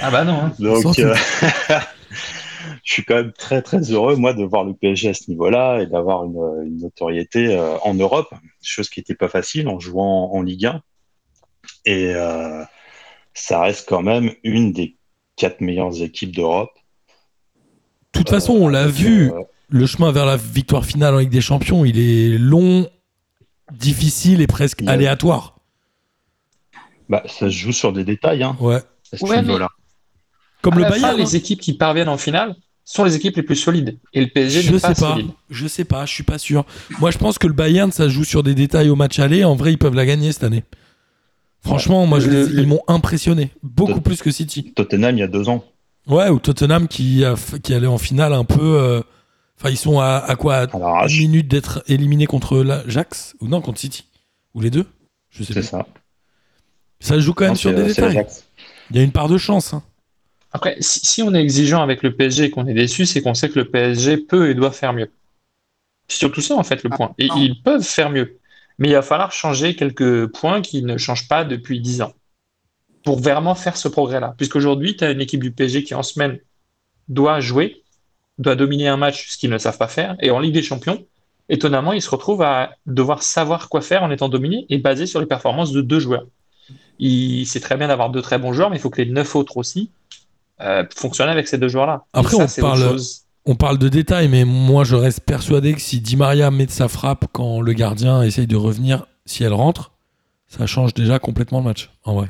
ah 0.02 0.10
bah 0.12 0.24
non. 0.24 0.46
Hein. 0.46 0.54
Donc, 0.60 0.98
euh, 0.98 1.14
je 2.86 2.94
suis 2.94 3.04
quand 3.04 3.16
même 3.16 3.34
très 3.34 3.62
très 3.62 3.82
heureux, 3.82 4.16
moi, 4.16 4.34
de 4.34 4.46
voir 4.46 4.64
le 4.64 4.74
PSG 4.74 5.10
à 5.10 5.14
ce 5.14 5.30
niveau-là 5.30 5.82
et 5.82 5.88
d'avoir 5.88 6.24
une, 6.24 6.78
notoriété 6.80 7.54
euh, 7.54 7.76
en 7.80 7.96
Europe, 7.96 8.34
chose 8.64 8.90
qui 8.90 9.02
n'était 9.02 9.14
pas 9.14 9.28
facile 9.28 9.68
en 9.68 9.78
jouant 9.82 10.32
en, 10.32 10.42
Ligue 10.42 10.68
1. 10.68 10.82
Et 11.88 12.14
ça 13.34 13.62
reste 13.62 13.90
quand 13.90 14.04
même 14.04 14.32
une 14.44 14.72
des 14.72 14.96
quatre 15.36 15.60
meilleures 15.60 16.02
équipes 16.02 16.34
d'Europe. 16.34 16.72
De 18.14 18.20
toute 18.20 18.30
façon, 18.30 18.54
on 18.54 18.70
l'a 18.70 18.88
vu, 18.88 19.34
le 19.68 19.86
chemin 19.86 20.14
vers 20.14 20.26
la 20.26 20.38
victoire 20.38 20.86
finale 20.86 21.16
en 21.16 21.18
Ligue 21.18 21.30
des 21.30 21.42
Champions, 21.42 21.84
il 21.84 22.00
est 22.00 22.38
long 22.38 22.88
difficile 23.72 24.42
et 24.42 24.48
presque 24.48 24.84
aléatoire. 24.88 25.56
Bah, 27.10 27.24
ça 27.26 27.48
se 27.48 27.50
joue 27.50 27.72
sur 27.72 27.94
des 27.94 28.04
détails. 28.04 28.44
Hein, 28.44 28.56
ouais. 28.60 28.82
Comme 30.62 30.80
le 30.80 30.86
Bayern. 30.86 31.18
les 31.18 31.36
hein. 31.36 31.38
équipes 31.38 31.62
qui 31.62 31.74
parviennent 31.74 32.10
en 32.10 32.18
finale 32.18 32.56
sont 32.84 33.04
les 33.04 33.16
équipes 33.16 33.36
les 33.36 33.44
plus 33.44 33.56
solides. 33.56 33.98
Et 34.14 34.22
le 34.22 34.28
PSG 34.28 34.62
je 34.62 34.78
sais 34.78 34.94
pas, 34.94 35.18
Je 35.50 35.68
sais 35.68 35.86
pas, 35.86 36.06
je 36.06 36.14
suis 36.14 36.24
pas 36.24 36.38
sûr. 36.38 36.66
Moi, 37.00 37.12
je 37.12 37.18
pense 37.18 37.38
que 37.38 37.48
le 37.48 37.54
Bayern, 37.54 37.92
ça 37.92 38.08
joue 38.08 38.24
sur 38.24 38.44
des 38.44 38.56
détails 38.56 38.90
au 38.90 38.96
match 38.96 39.20
aller. 39.20 39.44
En 39.44 39.56
vrai, 39.56 39.74
ils 39.74 39.78
peuvent 39.78 39.96
la 39.96 40.06
gagner 40.06 40.32
cette 40.32 40.44
année. 40.44 40.64
Franchement, 41.62 42.06
moi, 42.06 42.20
ils 42.20 42.68
m'ont 42.68 42.84
impressionné. 42.88 43.52
Beaucoup 43.64 44.02
plus 44.02 44.22
que 44.22 44.32
City. 44.32 44.74
Tottenham, 44.76 45.18
il 45.18 45.20
y 45.20 45.24
a 45.24 45.28
deux 45.28 45.50
ans. 45.50 45.64
Ouais, 46.08 46.30
ou 46.30 46.38
Tottenham 46.38 46.88
qui, 46.88 47.26
a, 47.26 47.34
qui 47.64 47.74
allait 47.74 47.88
en 47.88 47.98
finale 47.98 48.34
un 48.34 48.44
peu. 48.44 48.78
Euh, 48.80 49.02
Enfin, 49.66 49.74
ils 49.74 49.78
sont 49.78 50.00
à, 50.00 50.36
quoi 50.38 50.68
à 50.72 51.08
Une 51.08 51.32
minute 51.32 51.48
d'être 51.48 51.84
éliminés 51.88 52.28
contre 52.28 52.60
l'Ajax 52.60 53.36
Ou 53.42 53.48
non, 53.48 53.62
contre 53.62 53.80
City 53.80 54.06
Ou 54.54 54.62
les 54.62 54.70
deux 54.70 54.86
Je 55.32 55.44
sais 55.44 55.54
C'est 55.54 55.64
ça. 55.64 55.88
Ça 57.00 57.18
joue 57.18 57.34
quand 57.34 57.46
même 57.46 57.56
sur 57.56 57.74
des 57.74 57.82
détails. 57.82 58.28
Il 58.92 58.98
y 58.98 59.00
a 59.00 59.02
une 59.02 59.12
part 59.12 59.28
de 59.28 59.40
chance. 59.40 59.74
Hein. 59.74 59.82
Après, 60.52 60.78
si, 60.82 61.24
on 61.24 61.34
est 61.34 61.42
exigeant 61.42 61.82
avec 61.82 62.04
le 62.04 62.16
PSG 62.16 62.44
et 62.44 62.50
qu'on 62.52 62.68
est 62.68 62.76
déçu, 62.76 63.08
c'est 63.08 63.24
qu'on 63.24 63.34
sait 63.34 63.50
que 63.50 63.58
le 63.58 63.68
PSG 63.68 64.18
peut 64.18 64.52
et 64.52 64.54
doit 64.54 64.70
faire 64.70 64.94
mieux. 64.94 65.10
C'est 66.10 66.20
surtout 66.20 66.42
ça, 66.42 66.56
en 66.56 66.64
fait, 66.64 66.84
le 66.84 66.92
point. 66.92 67.16
Et 67.18 67.28
ils 67.36 67.60
peuvent 67.60 67.82
faire 67.82 68.12
mieux. 68.12 68.38
Mais 68.78 68.90
il 68.90 68.94
va 68.94 69.02
falloir 69.02 69.32
changer 69.32 69.76
quelques 69.76 70.28
points 70.28 70.62
qui 70.62 70.84
ne 70.84 70.96
changent 70.98 71.28
pas 71.28 71.44
depuis 71.44 71.80
10 71.80 72.04
ans 72.04 72.14
pour 73.04 73.20
vraiment 73.20 73.56
faire 73.56 73.78
ce 73.78 73.88
progrès-là. 73.88 74.36
Puisqu'aujourd'hui, 74.38 74.96
tu 74.96 75.06
as 75.06 75.10
une 75.10 75.22
équipe 75.22 75.42
du 75.42 75.50
PSG 75.50 75.84
qui, 75.84 75.96
en 75.96 76.04
semaine, 76.04 76.38
doit 77.08 77.40
jouer 77.40 77.82
doit 78.38 78.56
dominer 78.56 78.88
un 78.88 78.98
match, 78.98 79.30
ce 79.30 79.38
qu'ils 79.38 79.50
ne 79.50 79.58
savent 79.58 79.78
pas 79.78 79.88
faire. 79.88 80.16
Et 80.22 80.32
en 80.32 80.40
Ligue 80.40 80.54
des 80.54 80.64
Champions, 80.64 81.06
étonnamment, 81.50 81.94
ils 81.94 82.02
se 82.02 82.10
retrouvent 82.10 82.42
à 82.42 82.72
devoir 82.86 83.24
savoir 83.24 83.70
quoi 83.70 83.82
faire 83.82 84.04
en 84.04 84.12
étant 84.12 84.30
dominé 84.30 84.66
et 84.70 84.78
basé 84.78 85.06
sur 85.06 85.20
les 85.20 85.26
performances 85.26 85.72
de 85.72 85.82
deux 85.82 86.00
joueurs. 86.00 86.26
C'est 87.00 87.60
très 87.62 87.78
bien 87.78 87.88
d'avoir 87.88 88.10
deux 88.10 88.22
très 88.22 88.40
bons 88.40 88.54
joueurs, 88.54 88.70
mais 88.70 88.78
il 88.78 88.80
faut 88.80 88.90
que 88.90 89.02
les 89.02 89.12
neuf 89.12 89.36
autres 89.36 89.58
aussi 89.58 89.90
euh, 90.62 90.84
fonctionnent 90.96 91.30
avec 91.30 91.48
ces 91.48 91.58
deux 91.58 91.68
joueurs-là. 91.68 92.06
Après, 92.14 92.36
on, 92.36 92.62
parle, 92.62 92.98
on 93.46 93.56
parle 93.56 93.78
de 93.78 93.90
détails, 93.90 94.30
mais 94.30 94.46
moi, 94.46 94.84
je 94.84 94.96
reste 94.96 95.22
persuadé 95.22 95.74
que 95.74 95.82
si 95.82 96.00
Di 96.00 96.16
Maria 96.16 96.52
met 96.52 96.66
de 96.66 96.72
sa 96.72 96.88
frappe 96.88 97.26
quand 97.32 97.62
le 97.62 97.74
gardien 97.74 98.22
essaye 98.24 98.48
de 98.48 98.56
revenir, 98.56 99.06
si 99.26 99.44
elle 99.44 99.54
rentre, 99.54 99.92
ça 100.48 100.66
change 100.66 100.94
déjà 100.94 101.20
complètement 101.20 101.60
le 101.60 101.66
match, 101.66 101.92
en 102.04 102.16
vrai. 102.16 102.28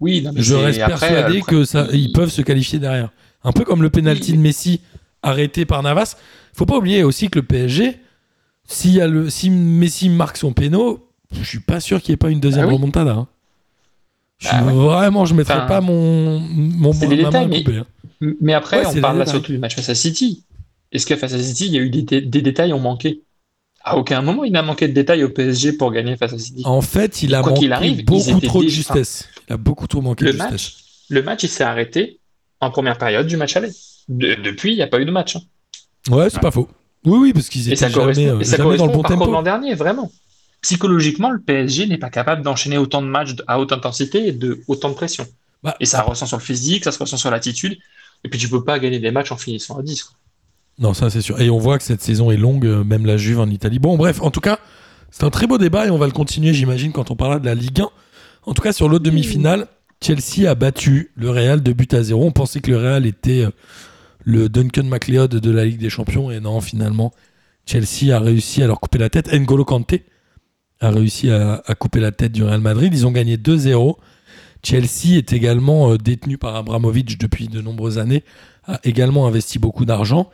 Oui, 0.00 0.26
je 0.34 0.54
reste 0.54 0.84
persuadé 0.84 1.34
qu'ils 1.34 1.44
que 1.44 1.64
ça, 1.64 1.86
ils 1.92 2.12
peuvent 2.12 2.30
se 2.30 2.42
qualifier 2.42 2.80
derrière. 2.80 3.10
Un 3.44 3.52
peu 3.52 3.64
comme 3.64 3.82
le 3.82 3.90
penalty 3.90 4.32
de 4.32 4.38
Messi 4.38 4.80
arrêté 5.22 5.64
par 5.64 5.82
Navas. 5.82 6.16
Faut 6.52 6.66
pas 6.66 6.76
oublier 6.76 7.02
aussi 7.02 7.30
que 7.30 7.38
le 7.38 7.46
PSG, 7.46 7.98
si, 8.64 8.92
y 8.92 9.00
a 9.00 9.06
le, 9.06 9.30
si 9.30 9.50
Messi 9.50 10.08
marque 10.08 10.36
son 10.36 10.52
péno, 10.52 11.08
je 11.32 11.42
suis 11.42 11.60
pas 11.60 11.80
sûr 11.80 12.00
qu'il 12.02 12.12
n'y 12.12 12.14
ait 12.14 12.18
pas 12.18 12.30
une 12.30 12.40
deuxième 12.40 12.68
remontada. 12.68 13.12
Hein. 13.12 13.28
Je 14.38 14.48
bah 14.48 14.60
Vraiment, 14.72 15.24
je 15.24 15.34
mettrais 15.34 15.66
pas 15.66 15.80
mon, 15.80 16.40
mon 16.40 16.92
ma 16.92 17.06
détails, 17.06 17.48
mais, 17.48 17.64
hein. 17.76 17.86
mais, 18.40 18.54
après, 18.54 18.84
on 18.84 19.00
parle 19.00 19.18
là 19.18 19.26
surtout 19.26 19.52
du 19.52 19.58
match 19.58 19.76
face 19.76 19.88
à 19.88 19.94
City. 19.94 20.44
Est-ce 20.90 21.06
que 21.06 21.16
face 21.16 21.32
à 21.32 21.38
City, 21.38 21.66
il 21.66 21.72
y 21.72 21.78
a 21.78 21.80
eu 21.80 21.90
des, 21.90 22.20
des 22.20 22.42
détails 22.42 22.72
ont 22.72 22.80
manqué? 22.80 23.22
À 23.84 23.96
aucun 23.96 24.20
moment, 24.22 24.44
il 24.44 24.52
n'a 24.52 24.62
manqué 24.62 24.86
de 24.86 24.92
détails 24.92 25.24
au 25.24 25.28
PSG 25.28 25.72
pour 25.72 25.90
gagner 25.90 26.16
face 26.16 26.32
à 26.32 26.38
City. 26.38 26.62
En 26.64 26.82
fait, 26.82 27.22
il 27.22 27.34
a 27.34 27.42
manqué 27.42 27.68
beaucoup 28.02 28.40
trop 28.40 28.62
de 28.62 28.68
justesse. 28.68 29.28
Il 29.48 29.54
a 29.54 29.56
beaucoup 29.56 29.86
trop 29.86 30.00
manqué 30.00 30.24
le 30.24 30.32
de 30.32 30.38
match, 30.38 30.52
justesse. 30.52 30.82
Le 31.08 31.22
match, 31.22 31.42
il 31.42 31.48
s'est 31.48 31.64
arrêté 31.64 32.20
en 32.60 32.70
première 32.70 32.98
période 32.98 33.26
du 33.26 33.36
match 33.36 33.56
aller. 33.56 33.70
Depuis, 34.08 34.72
il 34.72 34.76
n'y 34.76 34.82
a 34.82 34.86
pas 34.86 35.00
eu 35.00 35.04
de 35.04 35.10
match. 35.10 35.36
Hein. 35.36 35.42
Ouais, 36.10 36.30
c'est 36.30 36.40
pas 36.40 36.50
faux. 36.50 36.68
Oui, 37.04 37.18
oui, 37.18 37.32
parce 37.32 37.48
qu'ils 37.48 37.66
étaient 37.66 37.76
ça 37.76 37.88
jamais, 37.88 38.28
euh, 38.28 38.40
et 38.40 38.44
ça 38.44 38.56
jamais 38.56 38.76
dans 38.76 38.86
le 38.86 38.92
bon 38.92 39.02
tempo. 39.02 39.30
l'an 39.30 39.42
dernier, 39.42 39.74
vraiment. 39.74 40.10
psychologiquement, 40.60 41.30
le 41.30 41.40
PSG 41.40 41.86
n'est 41.86 41.98
pas 41.98 42.10
capable 42.10 42.42
d'enchaîner 42.42 42.78
autant 42.78 43.02
de 43.02 43.08
matchs 43.08 43.34
à 43.46 43.58
haute 43.58 43.72
intensité 43.72 44.28
et 44.28 44.32
de 44.32 44.60
autant 44.68 44.90
de 44.90 44.94
pression. 44.94 45.26
Bah, 45.62 45.76
et 45.80 45.86
ça 45.86 46.02
ressent 46.02 46.26
sur 46.26 46.38
le 46.38 46.42
physique, 46.42 46.84
ça 46.84 46.92
se 46.92 46.98
ressent 46.98 47.16
sur 47.16 47.30
l'attitude. 47.30 47.78
Et 48.24 48.28
puis 48.28 48.38
tu 48.38 48.48
peux 48.48 48.62
pas 48.62 48.78
gagner 48.78 49.00
des 49.00 49.10
matchs 49.10 49.32
en 49.32 49.36
finissant 49.36 49.78
à 49.78 49.82
10. 49.82 50.12
Non, 50.78 50.94
ça 50.94 51.10
c'est 51.10 51.20
sûr. 51.20 51.40
Et 51.40 51.50
on 51.50 51.58
voit 51.58 51.78
que 51.78 51.84
cette 51.84 52.02
saison 52.02 52.30
est 52.30 52.36
longue, 52.36 52.66
euh, 52.66 52.84
même 52.84 53.04
la 53.04 53.16
Juve 53.16 53.40
en 53.40 53.48
Italie. 53.48 53.78
Bon, 53.78 53.96
bref, 53.96 54.20
en 54.22 54.30
tout 54.30 54.40
cas, 54.40 54.58
c'est 55.10 55.24
un 55.24 55.30
très 55.30 55.46
beau 55.46 55.58
débat 55.58 55.86
et 55.86 55.90
on 55.90 55.98
va 55.98 56.06
le 56.06 56.12
continuer, 56.12 56.54
j'imagine, 56.54 56.92
quand 56.92 57.10
on 57.10 57.16
parlera 57.16 57.38
de 57.40 57.46
la 57.46 57.54
Ligue 57.54 57.80
1. 57.80 57.88
En 58.44 58.54
tout 58.54 58.62
cas, 58.62 58.72
sur 58.72 58.88
l'autre 58.88 59.04
demi-finale, 59.04 59.66
Chelsea 60.00 60.48
a 60.48 60.54
battu 60.54 61.12
le 61.14 61.30
Real 61.30 61.62
de 61.62 61.72
but 61.72 61.92
à 61.94 62.02
zéro. 62.02 62.24
On 62.24 62.32
pensait 62.32 62.60
que 62.60 62.70
le 62.70 62.78
Real 62.78 63.06
était 63.06 63.44
euh, 63.44 63.50
le 64.24 64.48
Duncan 64.48 64.84
MacLeod 64.84 65.36
de 65.36 65.50
la 65.50 65.64
Ligue 65.64 65.80
des 65.80 65.90
Champions 65.90 66.30
et 66.30 66.40
non, 66.40 66.60
finalement, 66.60 67.12
Chelsea 67.66 68.14
a 68.14 68.20
réussi 68.20 68.62
à 68.62 68.66
leur 68.66 68.80
couper 68.80 68.98
la 68.98 69.10
tête. 69.10 69.32
N'Golo 69.32 69.64
Kanté 69.64 70.04
a 70.80 70.90
réussi 70.90 71.30
à, 71.30 71.62
couper 71.78 72.00
la 72.00 72.12
tête 72.12 72.32
du 72.32 72.42
Real 72.42 72.60
Madrid. 72.60 72.92
Ils 72.92 73.06
ont 73.06 73.12
gagné 73.12 73.36
2-0. 73.36 73.96
Chelsea 74.64 75.16
est 75.16 75.32
également 75.32 75.92
euh, 75.92 75.98
détenu 75.98 76.38
par 76.38 76.54
Abramovich 76.56 77.18
depuis 77.18 77.48
de 77.48 77.60
nombreuses 77.60 77.98
années, 77.98 78.22
a 78.64 78.78
également 78.84 79.26
investi 79.26 79.58
beaucoup 79.58 79.84
d'argent 79.84 80.30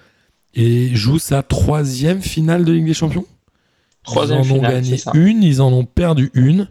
et 0.54 0.94
joue 0.94 1.18
sa 1.18 1.42
troisième 1.42 2.20
finale 2.20 2.64
de 2.64 2.72
Ligue 2.72 2.86
des 2.86 2.94
Champions. 2.94 3.24
Troisième 4.02 4.42
ils 4.42 4.52
en 4.52 4.56
ont 4.56 4.62
gagné 4.62 4.96
une, 5.14 5.42
ils 5.42 5.62
en 5.62 5.72
ont 5.72 5.84
perdu 5.84 6.30
une. 6.34 6.68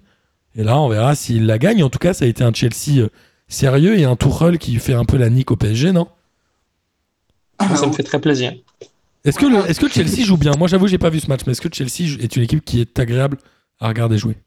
Et 0.56 0.64
là, 0.64 0.80
on 0.80 0.88
verra 0.88 1.16
s'ils 1.16 1.46
la 1.46 1.58
gagnent. 1.58 1.84
En 1.84 1.90
tout 1.90 2.00
cas, 2.00 2.14
ça 2.14 2.26
a 2.26 2.28
été 2.28 2.44
un 2.44 2.54
Chelsea 2.54 3.00
euh, 3.00 3.10
sérieux 3.48 3.98
et 3.98 4.06
un 4.06 4.16
Tuchel 4.16 4.58
qui 4.58 4.76
fait 4.78 4.94
un 4.94 5.06
peu 5.06 5.18
la 5.18 5.30
nique 5.30 5.52
au 5.52 5.56
PSG, 5.56 5.92
non? 5.92 6.08
Ça 7.60 7.88
me 7.88 7.94
fait 7.94 8.04
très 8.04 8.20
plaisir. 8.20 8.54
Est-ce 9.26 9.38
que, 9.40 9.70
est 9.70 9.80
que 9.80 9.90
Chelsea 9.90 10.26
joue 10.26 10.38
bien? 10.38 10.54
Moi, 10.58 10.68
j'avoue, 10.68 10.88
j'ai 10.88 10.98
pas 10.98 11.10
vu 11.10 11.20
ce 11.20 11.28
match, 11.28 11.42
mais 11.46 11.52
est-ce 11.52 11.62
que 11.62 11.74
Chelsea 11.74 12.18
est 12.22 12.36
une 12.36 12.44
équipe 12.44 12.64
qui 12.64 12.80
est 12.82 13.00
agréable 13.00 13.38
à 13.80 13.88
regarder 13.90 14.18
jouer? 14.18 14.38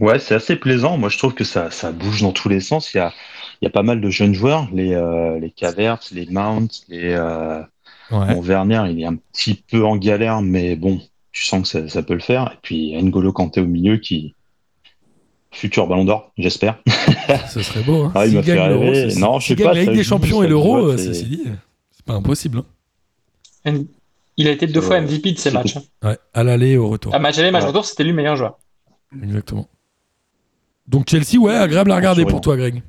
Ouais, 0.00 0.18
c'est 0.18 0.34
assez 0.34 0.56
plaisant. 0.56 0.96
Moi, 0.96 1.08
je 1.08 1.18
trouve 1.18 1.34
que 1.34 1.44
ça, 1.44 1.70
ça 1.70 1.92
bouge 1.92 2.22
dans 2.22 2.32
tous 2.32 2.48
les 2.48 2.60
sens. 2.60 2.92
Il 2.94 2.98
y 2.98 3.00
a, 3.00 3.12
il 3.60 3.66
y 3.66 3.68
a 3.68 3.70
pas 3.70 3.82
mal 3.82 4.00
de 4.00 4.10
jeunes 4.10 4.34
joueurs, 4.34 4.68
les, 4.72 4.94
euh, 4.94 5.38
les 5.38 5.50
Cavers, 5.50 6.00
les 6.12 6.26
Mount, 6.26 6.68
les. 6.88 7.12
Euh, 7.12 7.62
Werner, 8.10 8.84
il 8.90 9.00
est 9.00 9.06
un 9.06 9.16
petit 9.16 9.54
peu 9.54 9.86
en 9.86 9.96
galère, 9.96 10.42
mais 10.42 10.76
bon, 10.76 11.00
tu 11.30 11.44
sens 11.44 11.72
que 11.72 11.88
ça, 11.88 12.02
peut 12.02 12.14
le 12.14 12.20
faire. 12.20 12.52
Et 12.52 12.58
puis, 12.60 13.02
N'Golo 13.02 13.32
Kanté 13.32 13.60
au 13.60 13.66
milieu 13.66 13.96
qui. 13.96 14.34
Futur 15.52 15.86
ballon 15.86 16.04
d'or, 16.04 16.32
j'espère. 16.38 16.78
Ce 17.50 17.62
serait 17.62 17.82
beau. 17.82 18.04
Hein. 18.04 18.12
Ah, 18.14 18.26
il 18.26 18.34
m'a 18.34 18.42
fait 18.42 18.58
rêver. 18.58 19.14
Non, 19.16 19.38
je 19.38 19.48
sais 19.48 19.56
pas. 19.56 19.70
Avec 19.70 19.90
des 19.90 20.02
champions 20.02 20.42
et 20.42 20.48
l'euro, 20.48 20.96
c'est 20.96 22.04
pas 22.04 22.14
impossible. 22.14 22.62
Hein. 23.64 23.84
Il 24.36 24.48
a 24.48 24.50
été 24.50 24.66
deux 24.66 24.80
fois 24.80 25.00
MVP 25.00 25.32
de 25.32 25.38
ces 25.38 25.50
matchs. 25.50 25.76
Hein. 25.76 25.82
Ouais, 26.02 26.18
à 26.32 26.42
l'aller 26.42 26.70
et 26.70 26.76
au 26.78 26.88
retour. 26.88 27.14
À 27.14 27.18
match 27.18 27.38
aller, 27.38 27.50
match 27.50 27.64
retour, 27.64 27.84
c'était 27.84 28.02
lui 28.02 28.10
le 28.10 28.16
meilleur 28.16 28.36
joueur. 28.36 28.58
Exactement. 29.22 29.68
Donc 30.88 31.08
Chelsea, 31.08 31.38
ouais, 31.38 31.54
agréable 31.54 31.92
à 31.92 31.96
regarder 31.96 32.24
pour 32.24 32.40
toi, 32.40 32.56
Greg. 32.56 32.82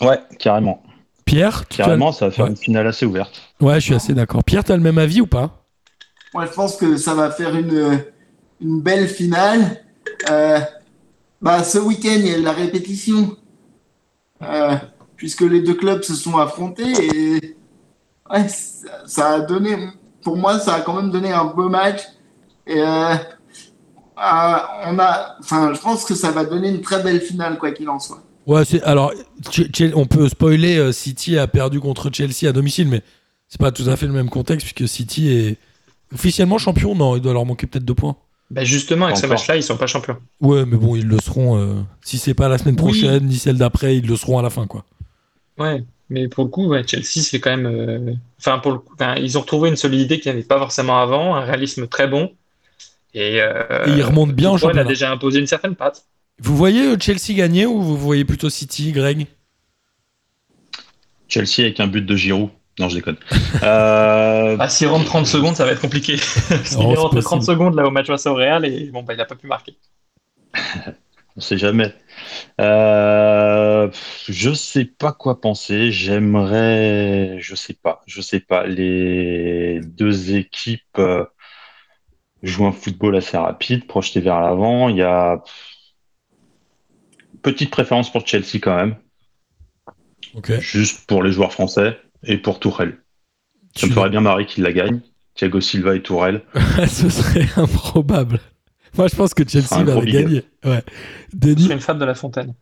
Ouais, 0.00 0.18
carrément. 0.38 0.82
Pierre 1.24 1.68
Carrément, 1.68 2.10
ça 2.10 2.26
va 2.28 2.30
faire 2.30 2.46
une 2.46 2.56
finale 2.56 2.86
assez 2.86 3.04
ouverte. 3.04 3.42
Ouais, 3.60 3.74
je 3.74 3.80
suis 3.80 3.94
assez 3.94 4.14
d'accord. 4.14 4.42
Pierre, 4.42 4.64
tu 4.64 4.72
as 4.72 4.76
le 4.76 4.82
même 4.82 4.96
avis 4.96 5.20
ou 5.20 5.26
pas? 5.26 5.66
Ouais, 6.32 6.46
je 6.46 6.52
pense 6.52 6.76
que 6.76 6.96
ça 6.96 7.14
va 7.14 7.30
faire 7.30 7.54
une, 7.54 8.02
une 8.62 8.80
belle 8.80 9.06
finale. 9.08 9.82
Euh, 10.30 10.58
bah, 11.40 11.64
ce 11.64 11.78
week-end, 11.78 12.16
il 12.16 12.26
y 12.26 12.34
a 12.34 12.38
la 12.38 12.52
répétition. 12.52 13.36
Euh, 14.42 14.76
puisque 15.16 15.42
les 15.42 15.60
deux 15.60 15.74
clubs 15.74 16.02
se 16.02 16.14
sont 16.14 16.36
affrontés 16.38 16.92
et 16.92 17.56
ça, 19.06 19.34
a 19.34 19.40
donné, 19.40 19.76
pour 20.22 20.36
moi, 20.36 20.58
ça 20.60 20.74
a 20.74 20.80
quand 20.80 20.94
même 20.94 21.10
donné 21.10 21.32
un 21.32 21.46
beau 21.46 21.68
match. 21.68 22.02
Et 22.66 22.80
euh, 22.80 23.14
on 24.16 24.98
a, 24.98 25.36
enfin, 25.40 25.72
je 25.74 25.80
pense 25.80 26.04
que 26.04 26.14
ça 26.14 26.30
va 26.30 26.44
donner 26.44 26.68
une 26.68 26.80
très 26.80 27.02
belle 27.02 27.20
finale, 27.20 27.58
quoi 27.58 27.72
qu'il 27.72 27.88
en 27.88 27.98
soit. 27.98 28.22
Ouais, 28.46 28.62
alors 28.84 29.12
on 29.94 30.06
peut 30.06 30.28
spoiler. 30.28 30.78
Euh, 30.78 30.92
City 30.92 31.36
a 31.36 31.46
perdu 31.46 31.80
contre 31.80 32.10
Chelsea 32.12 32.48
à 32.48 32.52
domicile, 32.52 32.88
mais 32.88 33.02
c'est 33.48 33.60
pas 33.60 33.72
tout 33.72 33.88
à 33.88 33.96
fait 33.96 34.06
le 34.06 34.12
même 34.12 34.30
contexte 34.30 34.66
puisque 34.66 34.88
City 34.88 35.30
est 35.30 35.56
officiellement 36.14 36.58
champion. 36.58 36.94
Non, 36.94 37.16
il 37.16 37.22
doit 37.22 37.32
leur 37.32 37.44
manquer 37.44 37.66
peut-être 37.66 37.84
deux 37.84 37.94
points. 37.94 38.16
Bah 38.50 38.64
justement, 38.64 39.06
avec 39.06 39.18
ce 39.18 39.26
match-là, 39.26 39.56
ils 39.56 39.62
sont 39.62 39.76
pas 39.76 39.86
champions. 39.86 40.16
Ouais, 40.40 40.64
mais 40.64 40.76
bon, 40.76 40.96
ils 40.96 41.06
le 41.06 41.18
seront. 41.18 41.58
Euh, 41.58 41.74
si 42.02 42.18
c'est 42.18 42.34
pas 42.34 42.48
la 42.48 42.58
semaine 42.58 42.76
prochaine 42.76 43.26
ni 43.26 43.36
celle 43.36 43.58
d'après, 43.58 43.96
ils 43.98 44.06
le 44.06 44.16
seront 44.16 44.38
à 44.38 44.42
la 44.42 44.50
fin, 44.50 44.66
quoi. 44.66 44.84
Ouais, 45.58 45.84
mais 46.08 46.28
pour 46.28 46.44
le 46.44 46.50
coup, 46.50 46.74
Chelsea, 46.86 47.22
c'est 47.22 47.40
quand 47.40 47.56
même. 47.56 47.66
Euh, 47.66 48.14
enfin, 48.38 48.58
pour 48.58 48.72
le 48.72 48.78
coup, 48.78 48.94
ils 49.18 49.36
ont 49.36 49.42
retrouvé 49.42 49.68
une 49.68 49.76
solidité 49.76 50.18
qu'ils 50.18 50.32
n'avaient 50.32 50.44
pas 50.44 50.58
forcément 50.58 50.98
avant, 50.98 51.34
un 51.34 51.44
réalisme 51.44 51.86
très 51.86 52.08
bon. 52.08 52.32
Et, 53.14 53.36
et 53.36 53.42
ils 53.88 54.02
remontent 54.02 54.32
bien 54.32 54.50
en 54.50 54.56
championnat. 54.58 54.82
Il 54.82 54.86
a 54.86 54.88
déjà 54.88 55.10
imposé 55.10 55.40
une 55.40 55.46
certaine 55.46 55.74
patte. 55.74 56.04
Vous 56.40 56.56
voyez 56.56 56.86
euh, 56.86 56.96
Chelsea 57.00 57.34
gagner 57.34 57.66
ou 57.66 57.82
vous 57.82 57.96
voyez 57.96 58.24
plutôt 58.24 58.48
City, 58.48 58.92
Greg? 58.92 59.26
Chelsea 61.26 61.60
avec 61.60 61.80
un 61.80 61.88
but 61.88 62.06
de 62.06 62.16
Giroud. 62.16 62.50
Non, 62.78 62.88
je 62.88 62.96
déconne. 62.96 63.16
euh... 63.62 64.56
Ah, 64.58 64.68
s'il 64.68 64.88
rentre 64.88 65.06
30 65.06 65.26
secondes, 65.26 65.56
ça 65.56 65.64
va 65.64 65.72
être 65.72 65.80
compliqué. 65.80 66.16
S'il 66.64 66.78
oh, 66.78 66.94
rentre 66.94 67.20
30 67.20 67.42
secondes 67.42 67.74
là 67.74 67.86
au 67.86 67.90
match 67.90 68.06
face 68.06 68.26
au 68.26 68.34
Real, 68.34 68.64
et 68.64 68.90
bon, 68.90 69.02
bah, 69.02 69.14
il 69.14 69.16
n'a 69.16 69.24
pas 69.24 69.34
pu 69.34 69.46
marquer. 69.46 69.76
On 71.36 71.40
sait 71.40 71.58
jamais. 71.58 71.94
Euh... 72.60 73.90
Je 74.28 74.52
sais 74.52 74.84
pas 74.84 75.12
quoi 75.12 75.40
penser. 75.40 75.92
J'aimerais, 75.92 77.38
je 77.40 77.54
sais 77.54 77.74
pas, 77.74 78.02
je 78.06 78.20
sais 78.20 78.40
pas. 78.40 78.66
Les 78.66 79.80
deux 79.80 80.34
équipes 80.34 80.98
euh, 80.98 81.24
jouent 82.42 82.66
un 82.66 82.72
football 82.72 83.16
assez 83.16 83.36
rapide, 83.36 83.86
projeté 83.86 84.20
vers 84.20 84.40
l'avant. 84.40 84.88
Il 84.88 84.96
y 84.96 85.02
a 85.02 85.42
petite 87.42 87.70
préférence 87.70 88.10
pour 88.10 88.26
Chelsea 88.26 88.58
quand 88.60 88.76
même. 88.76 88.96
Juste 90.60 91.06
pour 91.06 91.22
les 91.22 91.32
joueurs 91.32 91.52
français 91.52 91.98
et 92.24 92.38
pour 92.38 92.60
Tourelle. 92.60 92.98
Ça 93.76 93.86
me 93.86 93.92
ferait 93.92 94.10
bien 94.10 94.20
marrer 94.20 94.46
qu'il 94.46 94.64
la 94.64 94.72
gagne. 94.72 95.00
Thiago 95.34 95.60
Silva 95.60 95.94
et 95.94 96.02
Tourelle. 96.02 96.42
Ce 96.88 97.08
serait 97.08 97.46
improbable. 97.56 98.40
Moi, 98.96 99.06
je 99.06 99.14
pense 99.14 99.34
que 99.34 99.48
Chelsea 99.48 99.84
va 99.84 100.00
gagner. 100.00 100.42
Ouais. 100.64 100.82
Je 101.40 101.54
suis 101.54 101.72
une 101.72 101.80
fan 101.80 101.98
de 101.98 102.04
la 102.04 102.14
Fontaine. 102.14 102.54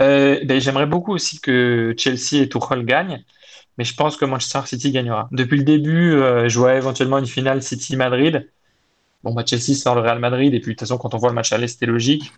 Euh, 0.00 0.38
ben, 0.44 0.60
j'aimerais 0.60 0.86
beaucoup 0.86 1.12
aussi 1.12 1.40
que 1.40 1.94
Chelsea 1.98 2.42
et 2.42 2.48
Tourelle 2.48 2.84
gagnent, 2.84 3.24
mais 3.76 3.84
je 3.84 3.94
pense 3.94 4.16
que 4.16 4.24
Manchester 4.24 4.60
City 4.66 4.92
gagnera. 4.92 5.28
Depuis 5.32 5.58
le 5.58 5.64
début, 5.64 6.12
euh, 6.12 6.48
je 6.48 6.58
vois 6.58 6.76
éventuellement 6.76 7.18
une 7.18 7.26
finale 7.26 7.62
City-Madrid. 7.62 8.48
Bon, 9.24 9.34
bah, 9.34 9.42
Chelsea 9.44 9.74
sort 9.74 9.96
le 9.96 10.02
Real 10.02 10.20
Madrid, 10.20 10.54
et 10.54 10.60
puis 10.60 10.74
de 10.74 10.78
toute 10.78 10.86
façon, 10.86 10.98
quand 10.98 11.14
on 11.14 11.18
voit 11.18 11.30
le 11.30 11.34
match 11.34 11.52
à 11.52 11.58
l'Est, 11.58 11.68
c'était 11.68 11.86
logique. 11.86 12.32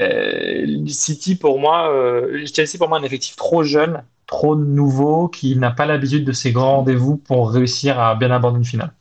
Euh, 0.00 0.86
City, 0.86 1.36
pour 1.36 1.58
moi, 1.58 1.92
euh, 1.92 2.44
Chelsea, 2.52 2.78
pour 2.78 2.88
moi, 2.88 2.98
un 2.98 3.02
effectif 3.04 3.36
trop 3.36 3.62
jeune, 3.62 4.02
trop 4.28 4.54
nouveau, 4.54 5.26
qui 5.26 5.56
n'a 5.56 5.72
pas 5.72 5.86
l'habitude 5.86 6.24
de 6.24 6.32
ces 6.32 6.52
grands 6.52 6.76
rendez-vous 6.76 7.16
pour 7.16 7.50
réussir 7.50 7.98
à 7.98 8.14
bien 8.14 8.30
aborder 8.30 8.58
une 8.58 8.64
finale. 8.64 8.92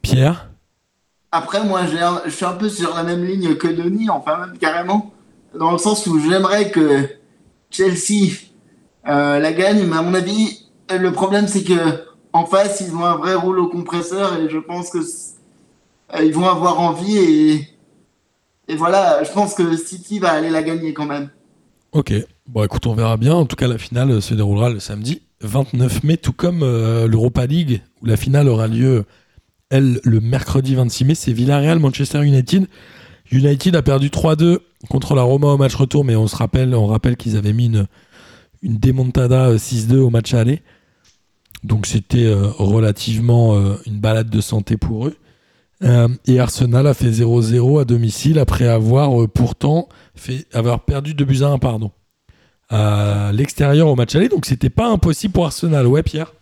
Pierre? 0.00 0.48
Après, 1.30 1.62
moi, 1.62 1.82
je 2.24 2.30
suis 2.30 2.46
un 2.46 2.54
peu 2.54 2.70
sur 2.70 2.94
la 2.94 3.02
même 3.02 3.22
ligne 3.22 3.56
que 3.56 3.68
Denis, 3.68 4.08
enfin, 4.08 4.46
même 4.46 4.56
carrément, 4.56 5.12
dans 5.54 5.72
le 5.72 5.78
sens 5.78 6.06
où 6.06 6.18
j'aimerais 6.18 6.70
que 6.70 7.06
Chelsea 7.70 8.32
euh, 9.06 9.38
la 9.38 9.52
gagne, 9.52 9.84
mais 9.84 9.96
à 9.96 10.02
mon 10.02 10.14
avis, 10.14 10.66
le 10.88 11.12
problème, 11.12 11.46
c'est 11.46 11.64
que 11.64 12.04
en 12.32 12.46
face, 12.46 12.80
ils 12.80 12.94
ont 12.94 13.04
un 13.04 13.16
vrai 13.16 13.34
rouleau 13.34 13.68
compresseur 13.68 14.38
et 14.38 14.48
je 14.48 14.58
pense 14.58 14.90
que 14.90 15.00
ils 16.22 16.32
vont 16.32 16.48
avoir 16.48 16.80
envie 16.80 17.18
et 17.18 17.68
et 18.68 18.76
voilà, 18.76 19.24
je 19.24 19.32
pense 19.32 19.54
que 19.54 19.76
City 19.76 20.18
va 20.18 20.32
aller 20.32 20.50
la 20.50 20.62
gagner 20.62 20.92
quand 20.92 21.06
même. 21.06 21.30
Ok, 21.92 22.12
bon 22.48 22.64
écoute, 22.64 22.86
on 22.86 22.94
verra 22.94 23.16
bien. 23.16 23.34
En 23.34 23.46
tout 23.46 23.56
cas, 23.56 23.68
la 23.68 23.78
finale 23.78 24.20
se 24.20 24.34
déroulera 24.34 24.70
le 24.70 24.80
samedi 24.80 25.22
29 25.42 26.02
mai, 26.02 26.16
tout 26.16 26.32
comme 26.32 26.62
euh, 26.62 27.06
l'Europa 27.06 27.46
League, 27.46 27.82
où 28.02 28.06
la 28.06 28.16
finale 28.16 28.48
aura 28.48 28.66
lieu, 28.66 29.04
elle, 29.70 30.00
le 30.02 30.20
mercredi 30.20 30.74
26 30.74 31.04
mai. 31.04 31.14
C'est 31.14 31.32
Villarreal-Manchester 31.32 32.22
United. 32.24 32.66
United 33.30 33.76
a 33.76 33.82
perdu 33.82 34.08
3-2 34.08 34.58
contre 34.88 35.14
la 35.14 35.22
Roma 35.22 35.48
au 35.48 35.58
match 35.58 35.74
retour, 35.74 36.04
mais 36.04 36.16
on 36.16 36.26
se 36.26 36.36
rappelle, 36.36 36.74
on 36.74 36.86
rappelle 36.86 37.16
qu'ils 37.16 37.36
avaient 37.36 37.52
mis 37.52 37.66
une, 37.66 37.86
une 38.62 38.78
démontada 38.78 39.54
6-2 39.54 39.94
euh, 39.94 40.00
au 40.02 40.10
match 40.10 40.34
aller. 40.34 40.62
Donc 41.64 41.86
c'était 41.86 42.24
euh, 42.24 42.46
relativement 42.58 43.56
une 43.84 43.98
balade 43.98 44.30
de 44.30 44.40
santé 44.40 44.76
pour 44.76 45.08
eux. 45.08 45.16
Et 46.26 46.40
Arsenal 46.40 46.86
a 46.86 46.94
fait 46.94 47.10
0-0 47.10 47.80
à 47.80 47.84
domicile 47.84 48.38
après 48.38 48.66
avoir 48.66 49.28
pourtant 49.28 49.88
fait, 50.16 50.46
avoir 50.52 50.80
perdu 50.84 51.14
2 51.14 51.24
buts 51.24 51.42
à 51.42 51.48
1 51.48 51.58
pardon, 51.58 51.92
à 52.68 53.30
l'extérieur 53.32 53.88
au 53.88 53.96
match 53.96 54.14
aller. 54.14 54.28
Donc 54.28 54.46
c'était 54.46 54.70
pas 54.70 54.88
impossible 54.88 55.32
pour 55.32 55.46
Arsenal, 55.46 55.86
ouais 55.86 56.02
Pierre? 56.02 56.32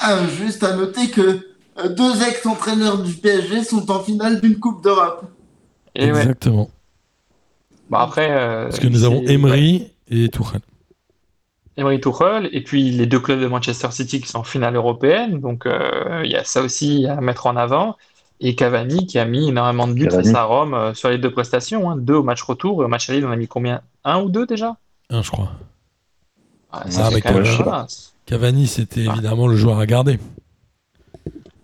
Ah, 0.00 0.18
Juste 0.38 0.62
à 0.62 0.76
noter 0.76 1.10
que 1.10 1.46
euh, 1.78 1.88
deux 1.88 2.22
ex-entraîneurs 2.22 3.02
du 3.02 3.14
PSG 3.14 3.64
sont 3.64 3.90
en 3.90 4.00
finale 4.00 4.40
d'une 4.40 4.58
Coupe 4.58 4.82
d'Europe. 4.82 5.24
Exactement. 5.94 6.70
Bah 7.90 8.00
après, 8.02 8.28
Parce 8.28 8.78
que 8.78 8.86
nous 8.86 9.04
avons 9.04 9.22
Emery 9.22 9.90
et 10.08 10.28
Tuchel. 10.28 10.60
Emery 11.76 12.00
Tuchel, 12.00 12.48
et 12.52 12.62
puis 12.62 12.90
les 12.90 13.06
deux 13.06 13.18
clubs 13.18 13.40
de 13.40 13.46
Manchester 13.46 13.90
City 13.90 14.20
qui 14.20 14.28
sont 14.28 14.40
en 14.40 14.44
finale 14.44 14.76
européenne. 14.76 15.40
Donc 15.40 15.66
il 15.66 16.30
y 16.30 16.36
a 16.36 16.44
ça 16.44 16.62
aussi 16.62 17.06
à 17.06 17.20
mettre 17.20 17.46
en 17.46 17.56
avant. 17.56 17.96
Et 18.40 18.54
Cavani 18.54 19.06
qui 19.06 19.18
a 19.18 19.24
mis 19.24 19.48
énormément 19.48 19.88
de 19.88 19.94
buts 19.94 20.08
face 20.10 20.34
à 20.34 20.44
Rome 20.44 20.74
euh, 20.74 20.94
sur 20.94 21.08
les 21.08 21.18
deux 21.18 21.30
prestations. 21.30 21.90
Hein. 21.90 21.96
Deux 21.96 22.14
au 22.14 22.22
match 22.22 22.42
retour. 22.42 22.82
Et 22.82 22.84
au 22.84 22.88
match 22.88 23.10
aller, 23.10 23.24
en 23.24 23.30
a 23.30 23.36
mis 23.36 23.48
combien? 23.48 23.82
Un 24.04 24.20
ou 24.20 24.30
deux 24.30 24.46
déjà? 24.46 24.76
Un, 25.10 25.22
je 25.22 25.30
crois. 25.30 25.52
Ah, 26.70 26.84
ah, 26.84 27.20
Cavani, 27.20 27.48
Cavani 28.26 28.66
c'était 28.66 29.06
ah. 29.08 29.12
évidemment 29.12 29.46
le 29.46 29.56
joueur 29.56 29.78
à 29.78 29.86
garder. 29.86 30.18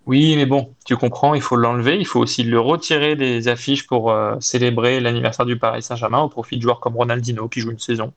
Oui, 0.07 0.37
mais 0.37 0.45
bon, 0.45 0.75
tu 0.85 0.97
comprends, 0.97 1.35
il 1.35 1.41
faut 1.41 1.57
l'enlever. 1.57 1.99
Il 1.99 2.07
faut 2.07 2.21
aussi 2.21 2.43
le 2.43 2.61
retirer 2.61 3.17
des 3.17 3.49
affiches 3.49 3.87
pour 3.87 4.11
euh, 4.11 4.37
célébrer 4.41 5.01
l'anniversaire 5.01 5.47
du 5.47 5.59
Paris 5.59 5.83
Saint-Germain 5.83 6.21
au 6.21 6.29
profit 6.29 6.57
de 6.57 6.63
joueurs 6.63 6.81
comme 6.81 6.97
Ronaldinho 6.97 7.49
qui 7.49 7.61
joue 7.61 7.71
une 7.71 7.79
saison. 7.79 8.13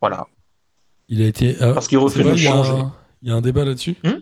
Voilà. 0.00 0.26
Il 1.08 1.22
a 1.22 1.26
été. 1.26 1.62
Euh, 1.62 1.74
Parce 1.74 1.88
qu'il 1.88 1.98
refuse 1.98 2.24
de 2.24 2.36
changer. 2.36 2.82
Il 3.22 3.28
y 3.28 3.32
a 3.32 3.34
un 3.34 3.42
débat 3.42 3.64
là-dessus? 3.64 3.96
Hmm? 4.02 4.20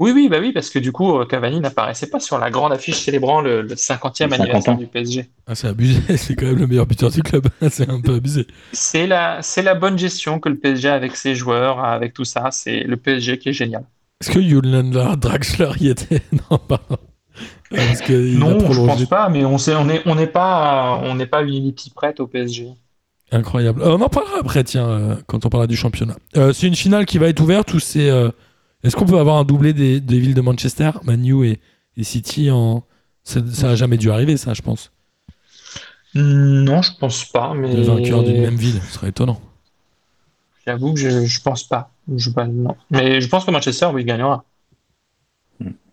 Oui, 0.00 0.10
oui, 0.12 0.28
bah 0.28 0.38
oui, 0.40 0.52
parce 0.52 0.70
que 0.70 0.80
du 0.80 0.90
coup, 0.90 1.16
euh, 1.16 1.24
Cavani 1.24 1.60
n'apparaissait 1.60 2.08
pas 2.08 2.18
sur 2.18 2.38
la 2.38 2.50
grande 2.50 2.72
affiche 2.72 2.96
célébrant 2.96 3.40
le, 3.40 3.64
50e 3.64 4.32
anniversaire 4.32 4.76
du 4.76 4.88
PSG. 4.88 5.28
Ah, 5.46 5.54
c'est 5.54 5.68
abusé, 5.68 6.00
c'est 6.16 6.34
quand 6.34 6.46
même 6.46 6.58
le 6.58 6.66
meilleur 6.66 6.86
buteur 6.86 7.10
du 7.10 7.22
club, 7.22 7.46
c'est 7.70 7.88
un 7.88 8.00
peu 8.00 8.14
abusé. 8.14 8.46
C'est 8.72 9.06
la, 9.06 9.40
c'est 9.42 9.62
la 9.62 9.74
bonne 9.74 9.96
gestion 9.96 10.40
que 10.40 10.48
le 10.48 10.56
PSG 10.56 10.88
a 10.88 10.94
avec 10.94 11.14
ses 11.14 11.36
joueurs, 11.36 11.84
avec 11.84 12.12
tout 12.12 12.24
ça, 12.24 12.48
c'est 12.50 12.80
le 12.80 12.96
PSG 12.96 13.38
qui 13.38 13.50
est 13.50 13.52
génial. 13.52 13.84
Est-ce 14.20 14.32
que 14.32 14.42
Julian 14.42 15.16
Draxler 15.16 15.70
y 15.80 15.88
était? 15.88 16.22
Non, 16.50 16.58
pardon. 16.58 16.98
Parce 17.70 18.00
que 18.02 18.12
non, 18.36 18.58
je 18.72 18.80
pense 18.80 19.04
pas, 19.06 19.28
mais 19.28 19.44
on 19.44 19.58
sait, 19.58 19.74
on 19.74 19.84
n'est 19.84 20.02
on 20.06 20.18
est 20.18 20.28
pas, 20.28 21.00
on 21.02 21.14
n'est 21.16 21.26
pas 21.26 21.42
une 21.42 21.68
équipe 21.68 21.94
prête 21.94 22.20
au 22.20 22.26
PSG. 22.26 22.68
Incroyable. 23.32 23.82
Euh, 23.82 23.96
on 23.96 24.00
en 24.00 24.08
parlera 24.08 24.38
après, 24.38 24.62
tiens, 24.62 24.88
euh, 24.88 25.16
quand 25.26 25.44
on 25.44 25.48
parlera 25.48 25.66
du 25.66 25.76
championnat. 25.76 26.16
c'est 26.52 26.66
une 26.66 26.76
finale 26.76 27.06
qui 27.06 27.18
va 27.18 27.28
être 27.28 27.40
ouverte 27.40 27.74
ou 27.74 27.80
c'est 27.80 28.10
est-ce 28.84 28.96
qu'on 28.96 29.06
peut 29.06 29.18
avoir 29.18 29.38
un 29.38 29.44
doublé 29.44 29.72
des, 29.72 30.00
villes 30.00 30.34
de 30.34 30.40
Manchester, 30.40 30.90
Manu 31.04 31.48
et, 31.48 32.04
City 32.04 32.50
en... 32.50 32.84
Ça 33.22 33.40
n'a 33.40 33.74
jamais 33.74 33.96
dû 33.96 34.10
arriver, 34.10 34.36
ça, 34.36 34.52
je 34.52 34.60
pense. 34.60 34.92
Non, 36.14 36.82
je 36.82 36.92
pense 36.98 37.24
pas. 37.24 37.54
Mais... 37.54 37.74
Le 37.74 37.82
vainqueur 37.82 38.22
d'une 38.22 38.42
même 38.42 38.56
ville, 38.56 38.80
ce 38.82 38.92
serait 38.92 39.08
étonnant. 39.08 39.40
J'avoue 40.66 40.94
que 40.94 41.00
je, 41.00 41.24
je 41.24 41.40
pense 41.40 41.64
pas. 41.64 41.90
Je, 42.14 42.30
pas 42.30 42.46
non. 42.46 42.76
Mais 42.90 43.20
je 43.20 43.28
pense 43.28 43.44
que 43.44 43.50
Manchester, 43.50 43.86
oui, 43.92 44.04
gagnera. 44.04 44.44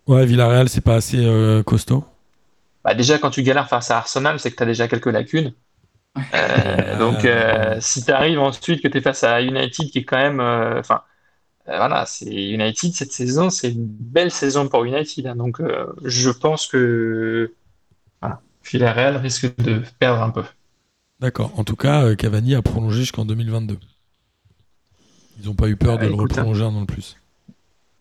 Ouais, 0.08 0.26
Villarreal, 0.26 0.68
c'est 0.70 0.82
pas 0.82 0.96
assez 0.96 1.24
euh, 1.24 1.64
costaud. 1.64 2.04
Bah 2.84 2.94
déjà, 2.94 3.18
quand 3.18 3.30
tu 3.30 3.44
galères 3.44 3.70
face 3.70 3.92
à 3.92 3.98
Arsenal, 3.98 4.40
c'est 4.40 4.52
que 4.52 4.58
tu 4.58 4.64
as 4.64 4.66
déjà 4.66 4.88
quelques 4.88 5.06
lacunes. 5.08 5.54
Euh, 6.34 6.98
donc, 7.00 7.24
euh, 7.24 7.78
si 7.80 8.04
tu 8.04 8.12
arrives 8.12 8.40
ensuite 8.40 8.82
que 8.82 8.88
tu 8.88 8.98
es 8.98 9.02
face 9.02 9.24
à 9.24 9.42
United, 9.42 9.90
qui 9.90 10.00
est 10.00 10.04
quand 10.04 10.18
même. 10.18 10.42
Enfin, 10.42 11.02
voilà, 11.78 12.06
c'est 12.06 12.32
United 12.32 12.94
cette 12.94 13.12
saison, 13.12 13.50
c'est 13.50 13.72
une 13.72 13.86
belle 13.86 14.32
saison 14.32 14.68
pour 14.68 14.84
United. 14.84 15.28
Hein. 15.28 15.36
donc, 15.36 15.60
euh, 15.60 15.86
je 16.04 16.30
pense 16.30 16.68
que 16.68 17.54
voilà, 18.22 18.42
Villarreal 18.64 19.18
risque 19.18 19.56
de 19.58 19.82
perdre 20.00 20.22
un 20.24 20.30
peu. 20.30 20.44
D'accord. 21.20 21.52
En 21.58 21.64
tout 21.64 21.76
cas, 21.76 22.04
euh, 22.04 22.16
Cavani 22.16 22.56
a 22.56 22.62
prolongé 22.62 23.02
jusqu'en 23.02 23.26
2022. 23.26 23.78
Ils 25.40 25.46
n'ont 25.48 25.56
pas 25.56 25.68
eu 25.68 25.76
peur 25.76 25.98
de 25.98 26.06
le 26.06 26.14
hein. 26.14 26.18
reprolonger 26.18 26.62
dans 26.62 26.80
le 26.80 26.86
plus. 26.86 27.18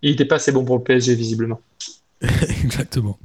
Il 0.02 0.10
n'était 0.10 0.24
pas 0.24 0.36
assez 0.36 0.52
bon 0.52 0.64
pour 0.64 0.78
le 0.78 0.82
PSG, 0.82 1.14
visiblement. 1.14 1.60
Exactement. 2.64 3.18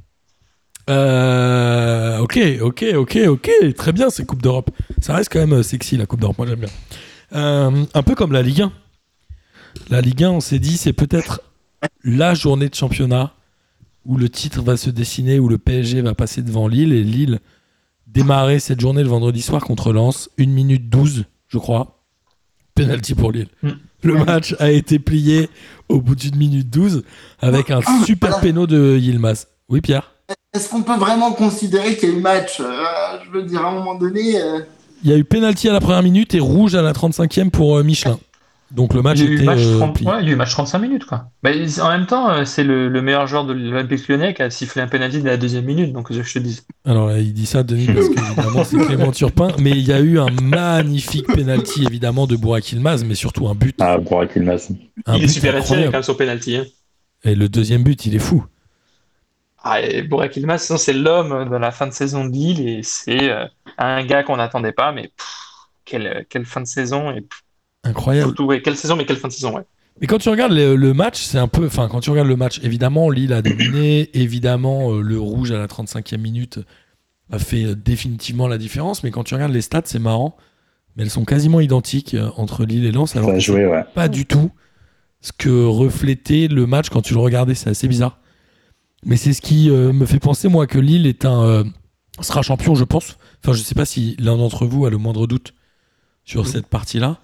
ok, 0.88 2.38
ok, 2.60 2.84
ok, 2.94 3.18
ok. 3.28 3.50
Très 3.74 3.92
bien, 3.92 4.10
ces 4.10 4.26
Coupes 4.26 4.42
d'Europe. 4.42 4.70
Ça 5.00 5.14
reste 5.14 5.32
quand 5.32 5.46
même 5.46 5.62
sexy, 5.62 5.96
la 5.96 6.06
Coupe 6.06 6.20
d'Europe. 6.20 6.38
Moi, 6.38 6.46
j'aime 6.46 6.60
bien. 6.60 7.86
un 7.94 8.02
peu 8.02 8.14
comme 8.14 8.32
la 8.32 8.42
Ligue 8.42 8.62
1. 8.62 8.72
La 9.90 10.00
Ligue 10.00 10.24
1, 10.24 10.30
on 10.30 10.40
s'est 10.40 10.58
dit, 10.58 10.76
c'est 10.76 10.92
peut-être 10.92 11.42
la 12.04 12.34
journée 12.34 12.68
de 12.68 12.74
championnat 12.74 13.32
où 14.04 14.16
le 14.16 14.28
titre 14.28 14.62
va 14.62 14.76
se 14.76 14.90
dessiner, 14.90 15.38
où 15.38 15.48
le 15.48 15.58
PSG 15.58 16.00
va 16.00 16.14
passer 16.14 16.42
devant 16.42 16.68
Lille 16.68 16.92
et 16.92 17.02
Lille 17.02 17.40
démarrer 18.06 18.60
cette 18.60 18.80
journée 18.80 19.02
le 19.02 19.08
vendredi 19.08 19.42
soir 19.42 19.62
contre 19.62 19.92
Lens. 19.92 20.30
1 20.38 20.46
minute 20.46 20.88
12, 20.88 21.24
je 21.48 21.58
crois. 21.58 22.02
Penalty 22.74 23.14
pour 23.14 23.32
Lille. 23.32 23.48
Mm. 23.62 23.70
Le 24.02 24.24
match 24.24 24.54
a 24.58 24.70
été 24.70 24.98
plié 24.98 25.48
au 25.88 26.00
bout 26.00 26.14
d'une 26.14 26.36
minute 26.36 26.70
12 26.70 27.02
avec 27.40 27.70
un 27.70 27.80
super 28.04 28.40
péno 28.40 28.66
de 28.66 28.96
Yilmaz. 28.98 29.48
Oui, 29.68 29.80
Pierre? 29.80 30.12
Est-ce 30.54 30.68
qu'on 30.68 30.82
peut 30.82 30.96
vraiment 30.96 31.32
considérer 31.32 31.96
qu'il 31.96 32.10
y 32.10 32.12
a 32.12 32.14
eu 32.16 32.20
match? 32.20 32.60
Euh, 32.60 32.84
Je 33.26 33.30
veux 33.30 33.42
dire, 33.42 33.64
à 33.64 33.70
un 33.70 33.74
moment 33.74 33.94
donné. 33.96 34.40
Euh, 34.40 34.60
Il 35.02 35.10
y 35.10 35.12
a 35.12 35.16
eu 35.16 35.24
penalty 35.24 35.68
à 35.68 35.72
la 35.72 35.80
première 35.80 36.02
minute 36.02 36.34
et 36.34 36.40
rouge 36.40 36.74
à 36.74 36.82
la 36.82 36.92
35e 36.92 37.50
pour 37.50 37.76
euh, 37.76 37.82
Michelin. 37.82 38.18
Donc 38.72 38.94
le 38.94 39.02
match 39.02 39.20
il 39.20 39.34
était. 39.34 39.44
Match 39.44 39.60
euh, 39.60 39.86
il 40.00 40.06
y 40.06 40.10
a 40.10 40.32
eu 40.32 40.36
match 40.36 40.50
35 40.50 40.78
minutes 40.80 41.04
quoi. 41.04 41.30
en 41.44 41.88
même 41.88 42.06
temps, 42.06 42.30
euh, 42.30 42.44
c'est 42.44 42.64
le, 42.64 42.88
meilleur 43.00 43.26
joueur 43.26 43.44
de 43.44 43.52
l'Olympique 43.52 44.08
lyonnais 44.08 44.34
qui 44.34 44.42
a 44.42 44.50
sifflé 44.50 44.82
un 44.82 44.88
penalty 44.88 45.20
de 45.20 45.26
la 45.26 45.36
deuxième 45.36 45.64
minute, 45.64 45.92
donc 45.92 46.12
je 46.12 46.20
te 46.20 46.38
dis. 46.40 46.60
Alors 46.84 47.12
il 47.12 47.32
dit 47.32 47.46
ça, 47.46 47.62
Denis, 47.62 47.86
parce 47.86 48.08
qu'évidemment 48.14 48.64
c'est 48.64 48.78
Clément 48.78 49.12
Turpin, 49.12 49.48
mais 49.60 49.70
il 49.70 49.86
y 49.86 49.92
a 49.92 50.00
eu 50.00 50.18
un 50.18 50.30
magnifique 50.42 51.26
penalty 51.26 51.84
évidemment 51.86 52.26
de 52.26 52.36
Bourak 52.36 52.72
Ilmaz, 52.72 53.04
mais 53.04 53.14
surtout 53.14 53.46
un 53.46 53.54
but. 53.54 53.76
Ah, 53.80 53.98
Bourak 53.98 54.34
Ilmaz. 54.34 54.68
Il 55.14 55.24
est 55.24 55.28
super 55.28 55.54
attiré 55.54 55.84
quand 55.84 55.92
même 55.92 56.02
son 56.02 56.14
penalty. 56.14 56.56
Hein. 56.56 56.64
Et 57.24 57.34
le 57.34 57.48
deuxième 57.48 57.82
but, 57.82 58.04
il 58.06 58.14
est 58.14 58.20
fou. 58.20 58.44
Ah, 59.62 59.80
et 59.80 60.02
Bourak 60.02 60.36
Ilmaz, 60.36 60.76
c'est 60.76 60.92
l'homme 60.92 61.48
de 61.48 61.56
la 61.56 61.70
fin 61.70 61.86
de 61.86 61.92
saison 61.92 62.24
de 62.24 62.32
Lille 62.32 62.68
et 62.68 62.82
c'est 62.82 63.30
euh, 63.30 63.46
un 63.78 64.04
gars 64.04 64.22
qu'on 64.22 64.36
n'attendait 64.36 64.72
pas, 64.72 64.92
mais 64.92 65.10
quelle, 65.84 66.26
quelle, 66.28 66.44
fin 66.44 66.60
de 66.60 66.66
saison 66.66 67.10
et 67.10 67.24
Incroyable. 67.88 68.34
quelle 68.62 68.76
saison, 68.76 68.96
mais 68.96 69.04
quelle 69.04 69.16
fin 69.16 69.28
de 69.28 69.32
saison, 69.32 69.56
ouais. 69.56 69.62
Mais 70.00 70.06
quand 70.06 70.18
tu 70.18 70.28
regardes 70.28 70.52
le, 70.52 70.92
match, 70.92 71.22
c'est 71.22 71.38
un 71.38 71.48
peu. 71.48 71.66
Enfin, 71.66 71.88
quand 71.88 72.00
tu 72.00 72.10
regardes 72.10 72.28
le 72.28 72.36
match, 72.36 72.60
évidemment, 72.62 73.08
Lille 73.08 73.32
a 73.32 73.40
dominé. 73.40 74.10
évidemment, 74.14 74.92
euh, 74.92 75.00
le 75.00 75.18
rouge 75.18 75.52
à 75.52 75.58
la 75.58 75.66
35e 75.66 76.18
minute 76.18 76.60
a 77.32 77.38
fait 77.38 77.64
euh, 77.64 77.74
définitivement 77.74 78.46
la 78.46 78.58
différence. 78.58 79.02
Mais 79.02 79.10
quand 79.10 79.24
tu 79.24 79.34
regardes 79.34 79.52
les 79.52 79.62
stats, 79.62 79.82
c'est 79.86 79.98
marrant. 79.98 80.36
Mais 80.96 81.04
elles 81.04 81.10
sont 81.10 81.24
quasiment 81.24 81.60
identiques 81.60 82.14
euh, 82.14 82.28
entre 82.36 82.64
Lille 82.64 82.84
et 82.84 82.92
Lens. 82.92 83.16
Alors 83.16 83.32
pas 83.94 84.08
du 84.08 84.26
tout 84.26 84.50
ce 85.22 85.32
que 85.32 85.64
reflétait 85.64 86.46
le 86.46 86.66
match 86.66 86.90
quand 86.90 87.00
tu 87.00 87.14
le 87.14 87.20
regardais. 87.20 87.54
C'est 87.54 87.70
assez 87.70 87.88
bizarre. 87.88 88.20
Mais 89.04 89.16
c'est 89.16 89.32
ce 89.32 89.40
qui 89.40 89.70
me 89.70 90.04
fait 90.04 90.18
penser, 90.18 90.48
moi, 90.48 90.66
que 90.66 90.78
Lille 90.78 91.06
est 91.06 91.24
un, 91.24 91.64
sera 92.20 92.42
champion, 92.42 92.74
je 92.74 92.84
pense. 92.84 93.18
Enfin, 93.42 93.52
je 93.52 93.62
sais 93.62 93.74
pas 93.74 93.84
si 93.84 94.16
l'un 94.18 94.36
d'entre 94.36 94.66
vous 94.66 94.84
a 94.84 94.90
le 94.90 94.96
moindre 94.96 95.26
doute 95.26 95.54
sur 96.24 96.46
cette 96.48 96.66
partie-là 96.66 97.20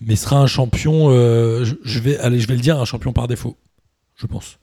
mais 0.00 0.16
sera 0.16 0.38
un 0.38 0.46
champion. 0.46 1.10
Euh, 1.10 1.64
je, 1.84 1.98
vais, 1.98 2.18
allez, 2.18 2.40
je 2.40 2.48
vais 2.48 2.54
le 2.54 2.60
dire, 2.60 2.80
un 2.80 2.84
champion 2.84 3.12
par 3.12 3.28
défaut, 3.28 3.56
je 4.16 4.26
pense. 4.26 4.58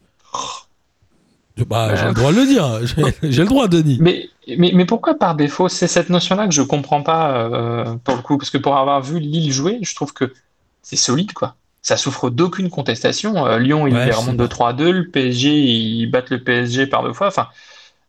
Bah, 1.68 1.94
j'ai 1.96 2.06
le 2.06 2.14
droit 2.14 2.32
de 2.32 2.38
le 2.38 2.46
dire, 2.46 2.80
j'ai 3.24 3.42
le 3.42 3.48
droit, 3.48 3.68
Denis. 3.68 3.98
Mais, 4.00 4.30
mais, 4.58 4.72
mais 4.74 4.86
pourquoi 4.86 5.16
par 5.16 5.36
défaut? 5.36 5.68
C'est 5.68 5.88
cette 5.88 6.10
notion-là 6.10 6.48
que 6.48 6.54
je 6.54 6.62
comprends 6.62 7.04
pas 7.04 7.34
euh, 7.36 7.96
pour 8.04 8.16
le 8.16 8.22
coup, 8.22 8.38
parce 8.38 8.50
que 8.50 8.58
pour 8.58 8.78
avoir 8.78 9.02
vu 9.02 9.20
Lille 9.20 9.52
jouer, 9.52 9.80
je 9.82 9.94
trouve 9.94 10.14
que 10.14 10.34
c'est 10.82 10.96
solide, 10.96 11.34
quoi. 11.34 11.56
Ça 11.82 11.98
souffre 11.98 12.30
d'aucune 12.30 12.70
contestation. 12.70 13.46
Euh, 13.46 13.58
Lyon, 13.58 13.88
il 13.88 13.94
ouais, 13.94 14.12
remonte 14.12 14.38
de 14.38 14.48
3-2, 14.48 14.90
le 14.90 15.08
PSG, 15.10 15.50
ils 15.58 16.06
battent 16.08 16.30
le 16.30 16.42
PSG 16.42 16.88
par 16.88 17.04
deux 17.04 17.14
fois. 17.14 17.28
Enfin, 17.28 17.48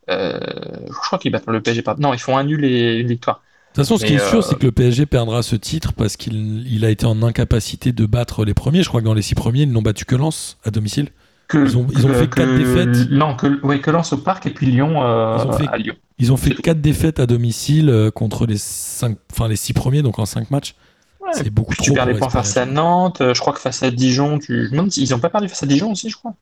je 0.09 0.93
crois 0.93 1.19
qu'ils 1.19 1.33
battent 1.33 1.47
le 1.49 1.61
PSG 1.61 1.83
par. 1.83 1.99
Non, 1.99 2.15
ils 2.15 2.21
font 2.21 2.37
un 2.37 2.45
nul 2.45 2.65
et 2.65 2.99
une 2.99 3.09
victoire. 3.09 3.43
De 3.71 3.75
toute 3.77 3.85
façon, 3.85 3.99
ce 3.99 4.05
qui 4.05 4.15
est 4.15 4.29
sûr, 4.31 4.43
c'est 4.43 4.59
que 4.59 4.67
le 4.67 4.73
PSG 4.73 5.07
perdra 5.07 5.45
ce 5.45 5.55
titre 5.55 5.93
parce 5.93 6.17
qu'il 6.17 6.85
a 6.85 6.91
été 6.91 7.07
en 7.07 7.23
incapacité 7.23 7.93
de 7.93 8.05
battre 8.05 8.45
les 8.45 8.53
premiers. 8.53 8.83
Je 8.83 8.89
crois 8.89 9.01
que 9.01 9.07
dans 9.07 9.15
les 9.15 9.23
six 9.23 9.37
premiers, 9.37 9.63
ils 9.63 9.71
n'ont 9.71 9.81
battu 9.81 10.05
que 10.05 10.17
Lens 10.17 10.59
à 10.65 10.73
domicile. 10.73 11.11
ils 11.55 11.79
ont, 11.79 11.87
fait 11.89 12.29
quatre 12.29 12.57
défaites. 12.57 13.11
Non, 13.13 13.37
que, 13.37 13.65
ouais, 13.65 13.81
que 13.81 13.93
Lens 13.93 14.13
au 14.13 14.17
parc 14.17 14.47
et 14.47 14.51
puis 14.51 14.67
Lyon 14.67 15.05
euh, 15.05 15.39
ils 15.39 15.47
ont 15.47 15.53
fait, 15.53 15.69
à 15.69 15.79
Lyon. 15.79 15.95
Ils 16.19 16.33
ont 16.33 16.37
fait 16.37 16.53
quatre 16.53 16.81
défaites 16.81 17.21
à 17.21 17.27
domicile 17.27 17.91
euh, 17.91 18.11
contre 18.11 18.45
les, 18.45 18.59
cinq, 18.59 19.17
enfin, 19.31 19.47
les 19.47 19.55
six 19.55 19.73
premiers, 19.73 20.03
donc 20.03 20.19
en 20.19 20.27
cinq 20.27 20.51
matchs. 20.51 20.75
c'est 21.31 21.49
beaucoup 21.51 21.77
trop. 21.77 21.85
Tu 21.85 21.93
perds 21.93 22.07
des 22.07 22.15
points 22.15 22.29
face 22.29 22.57
à 22.57 22.67
Nantes. 22.67 23.21
Euh, 23.21 23.35
je 23.35 23.41
crois 23.41 23.53
que 23.53 23.61
face 23.61 23.85
à 23.85 23.93
Dijon, 23.93 24.41
tu... 24.41 24.69
ils 24.97 25.11
n'ont 25.11 25.21
pas 25.21 25.31
perdu 25.31 25.49
face 25.49 25.63
à 25.63 25.67
Dijon 25.67 25.93
aussi, 25.93 26.11
je 26.11 26.17
crois. 26.17 26.35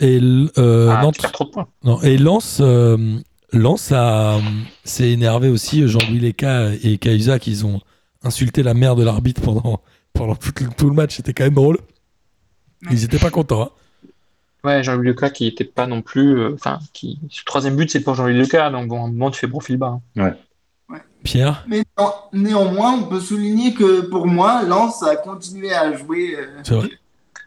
Et 0.00 0.20
ah, 0.58 1.00
Nantes... 1.00 1.16
trop 1.32 1.46
de 1.46 1.50
points. 1.50 1.68
Non, 1.82 2.02
et 2.02 2.18
Lens, 2.18 2.60
Lens 3.52 3.92
s'est 4.84 5.10
énervé 5.10 5.48
aussi. 5.48 5.86
Jean-Louis 5.88 6.20
Leca 6.20 6.70
et 6.82 6.98
Cahuzac, 6.98 7.46
ils 7.46 7.64
ont 7.66 7.80
insulté 8.22 8.62
la 8.62 8.74
mère 8.74 8.96
de 8.96 9.04
l'arbitre 9.04 9.40
pendant, 9.40 9.80
pendant 10.12 10.34
tout, 10.34 10.88
le 10.88 10.94
match. 10.94 11.16
C'était 11.16 11.32
quand 11.32 11.44
même 11.44 11.54
drôle. 11.54 11.78
Ils 12.90 13.04
étaient 13.04 13.18
pas 13.18 13.30
contents. 13.30 13.62
Hein. 13.62 13.70
Ouais, 14.64 14.82
Jean-Louis 14.82 15.08
Leca 15.08 15.30
qui 15.30 15.46
était 15.46 15.64
pas 15.64 15.86
non 15.86 16.02
plus. 16.02 16.38
Euh, 16.38 16.54
enfin, 16.54 16.78
qui... 16.92 17.18
le 17.22 17.44
troisième 17.44 17.76
but, 17.76 17.90
c'est 17.90 18.00
pour 18.00 18.14
Jean-Louis 18.14 18.36
Leca. 18.36 18.70
Donc, 18.70 18.88
bon, 18.88 19.02
à 19.02 19.04
un 19.06 19.08
moment, 19.08 19.30
tu 19.30 19.38
fais 19.38 19.48
profil 19.48 19.76
bas. 19.76 20.00
Hein. 20.16 20.22
Ouais. 20.22 20.34
Pierre? 21.22 21.64
Mais 21.68 21.82
néanmoins, 22.32 22.92
on 22.92 23.04
peut 23.04 23.20
souligner 23.20 23.74
que 23.74 24.02
pour 24.02 24.26
moi, 24.26 24.62
Lens 24.62 25.02
a 25.02 25.16
continué 25.16 25.72
à 25.72 25.96
jouer 25.96 26.36
euh, 26.36 26.82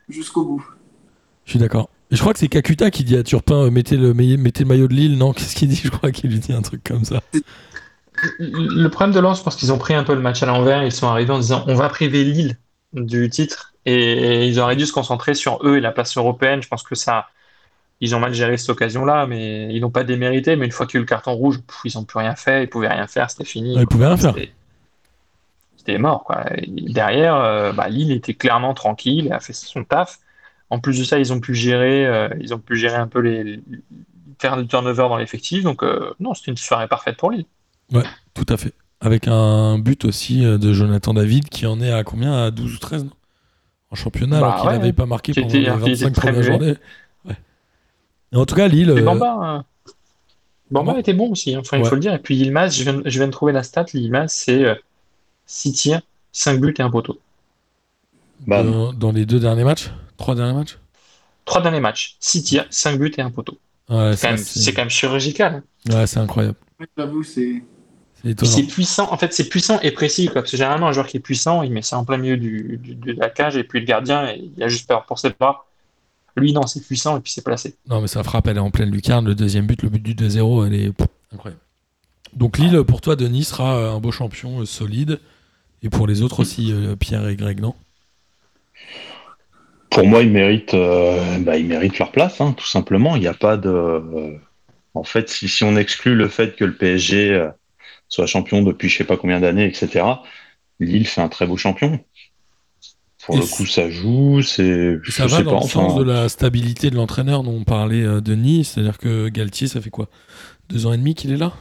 jusqu'au 0.10 0.46
bout. 0.46 0.66
Je 1.46 1.52
suis 1.52 1.60
d'accord. 1.60 1.90
Je 2.12 2.20
crois 2.20 2.34
que 2.34 2.40
c'est 2.40 2.50
Kakuta 2.50 2.92
qui 2.92 3.06
dit 3.06 3.16
à 3.16 3.24
Turpin 3.24 3.56
euh, 3.56 3.72
mettez, 3.72 3.96
le, 3.96 4.14
mettez 4.14 4.64
le 4.64 4.68
maillot 4.68 4.88
de 4.88 4.94
Lille. 4.94 5.18
Non, 5.18 5.32
qu'est-ce 5.32 5.56
qu'il 5.56 5.70
dit? 5.70 5.82
Je 5.84 5.90
crois 5.90 6.12
qu'il 6.12 6.30
lui 6.30 6.40
dit 6.40 6.52
un 6.52 6.62
truc 6.62 6.84
comme 6.84 7.06
ça. 7.06 7.22
Le 8.40 8.88
problème 8.90 9.16
de 9.16 9.20
Lens, 9.20 9.40
je 9.40 9.44
pense 9.44 9.56
qu'ils 9.56 9.72
ont 9.72 9.78
pris 9.78 9.94
un 9.94 10.04
peu 10.04 10.14
le 10.14 10.20
match 10.20 10.44
à 10.44 10.46
l'envers. 10.46 10.84
Ils 10.84 10.92
sont 10.92 11.08
arrivés 11.08 11.32
en 11.32 11.40
disant 11.40 11.64
on 11.68 11.76
va 11.76 11.88
priver 11.90 12.24
Lille 12.24 12.58
du 12.94 13.30
titre 13.30 13.74
et 13.86 14.48
ils 14.48 14.60
auraient 14.60 14.76
dû 14.76 14.86
se 14.86 14.92
concentrer 14.92 15.34
sur 15.34 15.66
eux 15.66 15.78
et 15.78 15.80
la 15.80 15.92
place 15.92 16.18
européenne. 16.18 16.62
Je 16.62 16.68
pense 16.68 16.84
que 16.84 16.96
ça, 16.96 17.30
ils 18.02 18.14
ont 18.14 18.20
mal 18.20 18.34
géré 18.34 18.58
cette 18.58 18.70
occasion-là, 18.70 19.26
mais 19.26 19.74
ils 19.74 19.80
n'ont 19.80 19.90
pas 19.90 20.04
démérité. 20.04 20.58
Mais 20.58 20.66
une 20.66 20.72
fois 20.72 20.86
qu'il 20.86 20.96
y 20.96 20.98
a 20.98 21.00
eu 21.00 21.04
le 21.04 21.08
carton 21.08 21.32
rouge, 21.34 21.60
ils 21.86 21.94
n'ont 21.96 22.04
plus 22.04 22.20
rien 22.20 22.36
fait, 22.36 22.66
ils 22.66 22.70
pouvaient 22.70 22.90
rien 22.90 23.08
faire, 23.08 23.30
c'était 23.32 23.46
fini. 23.46 23.76
ils 23.76 23.88
pouvaient 23.88 24.08
rien 24.08 24.18
faire. 24.18 24.36
C'était 25.78 25.98
mort. 25.98 26.26
Quoi. 26.26 26.44
derrière, 26.68 27.36
euh, 27.36 27.72
bah, 27.72 27.88
Lille 27.88 28.12
était 28.12 28.36
clairement 28.36 28.74
tranquille, 28.74 29.32
a 29.32 29.40
fait 29.40 29.54
son 29.54 29.84
taf. 29.84 30.20
En 30.72 30.80
plus 30.80 30.98
de 30.98 31.04
ça, 31.04 31.20
ils 31.20 31.32
ont 31.32 31.40
pu 31.40 31.54
gérer, 31.54 32.08
euh, 32.08 32.30
ils 32.40 32.54
ont 32.54 32.60
pu 32.60 32.76
gérer 32.76 32.96
un 32.96 33.08
peu 33.08 33.20
les, 33.20 33.62
faire 34.40 34.58
du 34.58 34.66
turnover 34.68 35.04
dans 35.04 35.18
l'effectif. 35.18 35.64
Donc 35.64 35.84
non, 36.20 36.34
c'était 36.34 36.52
une 36.52 36.58
soirée 36.58 36.88
parfaite 36.88 37.18
pour 37.18 37.30
Lille. 37.30 37.46
Ouais, 37.92 38.04
tout 38.34 38.46
à 38.50 38.58
fait. 38.58 38.74
Avec 39.00 39.28
un 39.28 39.78
but 39.78 40.06
aussi 40.06 40.42
de 40.42 40.74
Jonathan 40.74 41.14
David 41.14 41.50
qui 41.50 41.66
en 41.66 41.80
est 41.82 41.92
à 41.92 42.04
combien? 42.04 42.46
À 42.46 42.52
12 42.52 42.76
ou 42.76 42.80
13 42.80 43.06
En 43.92 43.96
championnat, 43.96 44.40
bah, 44.40 44.48
alors 44.48 44.62
qu'il 44.62 44.72
n'avait 44.72 44.94
pas 44.94 45.06
marqué 45.06 45.34
pendant 45.34 45.54
les 45.54 45.94
25 45.94 46.14
premières 46.16 46.44
journées. 46.44 46.76
En 48.34 48.46
tout 48.46 48.56
cas, 48.56 48.68
Lille. 48.68 48.90
Euh, 48.90 49.02
Bamba, 49.02 49.66
Bamba 50.70 51.00
était 51.00 51.14
bon 51.14 51.32
aussi, 51.32 51.54
hein, 51.54 51.60
enfin, 51.60 51.78
il 51.78 51.86
faut 51.86 51.96
le 51.96 52.02
dire. 52.02 52.14
Et 52.14 52.20
puis 52.20 52.36
Yilmaz, 52.36 52.78
je 52.78 52.84
viens, 52.84 53.02
je 53.06 53.18
viens 53.18 53.28
de 53.28 53.32
trouver 53.32 53.52
la 53.52 53.64
stat. 53.64 53.86
Yilmaz, 53.94 54.32
c'est 54.32 54.64
6 55.46 55.70
euh, 55.70 55.74
tirs, 55.74 56.02
5 56.32 56.60
buts 56.60 56.74
et 56.78 56.82
un 56.82 56.90
poteau. 56.90 57.20
Dans, 58.48 58.94
dans, 58.94 59.12
les 59.12 59.26
deux 59.26 59.40
derniers 59.40 59.64
matchs? 59.64 59.92
Trois 60.22 60.36
derniers 60.36 60.54
matchs 60.54 60.78
Trois 61.46 61.62
derniers 61.62 61.80
matchs. 61.80 62.16
6 62.20 62.44
tirs, 62.44 62.66
5 62.70 63.00
buts 63.00 63.12
et 63.18 63.22
un 63.22 63.32
poteau. 63.32 63.58
c'est 63.90 64.74
quand, 64.74 64.82
même 64.82 64.90
chirurgical. 64.90 65.64
Hein. 65.90 65.94
Ouais, 65.94 66.08
c'est 66.08 66.20
incroyable. 66.20 66.58
J'avoue, 66.98 67.24
c'est. 67.24 67.64
C'est 68.24 68.68
puissant, 68.68 69.12
en 69.12 69.18
fait, 69.18 69.34
c'est 69.34 69.50
puissant 69.50 69.80
et 69.82 69.90
précis, 69.90 70.28
quoi, 70.28 70.42
parce 70.42 70.52
que 70.52 70.58
généralement, 70.58 70.88
un 70.88 70.92
joueur 70.92 71.08
qui 71.08 71.18
est 71.18 71.22
puissant, 71.22 71.64
il 71.64 71.72
met 71.72 71.82
ça 71.82 71.98
en 71.98 72.06
plein 72.06 72.18
milieu 72.18 72.38
du, 72.38 72.80
de 72.80 73.14
la 73.14 73.32
cage, 73.32 73.58
et 73.58 73.64
puis 73.64 73.80
le 73.80 73.86
gardien, 73.88 74.32
il 74.32 74.62
a 74.62 74.68
juste 74.68 74.88
peur 74.88 75.06
pour 75.08 75.18
ses 75.18 75.32
bras. 75.32 75.66
Lui, 76.36 76.54
non, 76.54 76.66
c'est 76.68 76.82
puissant 76.82 77.18
et 77.18 77.20
puis 77.20 77.32
c'est 77.32 77.44
placé. 77.44 77.76
Non, 77.90 78.00
mais 78.00 78.08
sa 78.08 78.24
frappe, 78.24 78.48
elle 78.48 78.58
est 78.58 78.62
en 78.62 78.72
pleine 78.72 78.92
lucarne. 78.92 79.26
Le 79.26 79.36
deuxième 79.36 79.66
but, 79.66 79.82
le 79.84 79.90
but 79.90 80.02
du 80.02 80.14
2-0, 80.14 80.68
elle 80.68 80.76
est 80.76 80.92
incroyable. 81.34 81.62
Donc 82.34 82.58
Lille, 82.58 82.84
pour 82.84 83.02
toi, 83.02 83.16
Denis, 83.16 83.44
sera 83.44 83.76
euh, 83.76 83.92
un 83.92 84.00
beau 84.00 84.12
champion 84.12 84.62
euh, 84.62 84.66
solide. 84.66 85.20
Et 85.84 85.90
pour 85.90 86.08
les 86.08 86.22
autres 86.22 86.40
aussi, 86.40 86.72
euh, 86.72 86.96
Pierre 86.96 87.28
et 87.28 87.36
Greg, 87.36 87.60
non? 87.60 87.76
Pour 89.92 90.08
moi, 90.08 90.24
ils 90.24 90.32
méritent, 90.32 90.76
bah, 91.42 91.58
ils 91.58 91.68
méritent 91.68 92.00
leur 92.00 92.12
place, 92.12 92.42
hein, 92.42 92.54
tout 92.58 92.66
simplement. 92.66 93.16
Il 93.16 93.22
n'y 93.22 93.28
a 93.28 93.34
pas 93.34 93.58
de. 93.58 94.40
en 94.94 95.04
fait, 95.04 95.30
si, 95.30 95.48
si, 95.48 95.64
on 95.64 95.76
exclut 95.76 96.16
le 96.16 96.28
fait 96.28 96.56
que 96.56 96.66
le 96.66 96.74
PSG 96.74 97.50
soit 98.08 98.26
champion 98.26 98.62
depuis 98.62 98.90
je 98.90 98.98
sais 98.98 99.04
pas 99.04 99.18
combien 99.18 99.40
d'années, 99.40 99.66
etc., 99.66 100.06
Lille 100.80 101.08
fait 101.08 101.22
un 101.22 101.30
très 101.30 101.46
beau 101.46 101.58
champion. 101.58 102.00
Pour 103.26 103.38
le 103.38 103.46
coup, 103.46 103.66
ça 103.66 103.90
joue. 103.90 104.42
C'est. 104.42 105.00
Ça 105.10 105.28
va 105.28 105.44
dans 105.44 105.62
le 105.62 105.68
sens 105.68 105.96
de 105.96 106.04
la 106.04 106.28
stabilité 106.28 106.90
de 106.90 106.96
l'entraîneur 106.96 107.44
dont 107.44 107.54
on 107.54 107.64
parlait 107.64 108.04
euh, 108.04 108.20
Denis. 108.20 108.66
C'est-à-dire 108.66 108.98
que 108.98 109.30
Galtier, 109.30 109.68
ça 109.68 109.80
fait 109.80 109.92
quoi? 109.92 110.10
Deux 110.70 110.88
ans 110.88 110.94
et 110.94 110.98
demi 110.98 111.14
qu'il 111.14 111.32
est 111.32 111.38
là? 111.38 111.54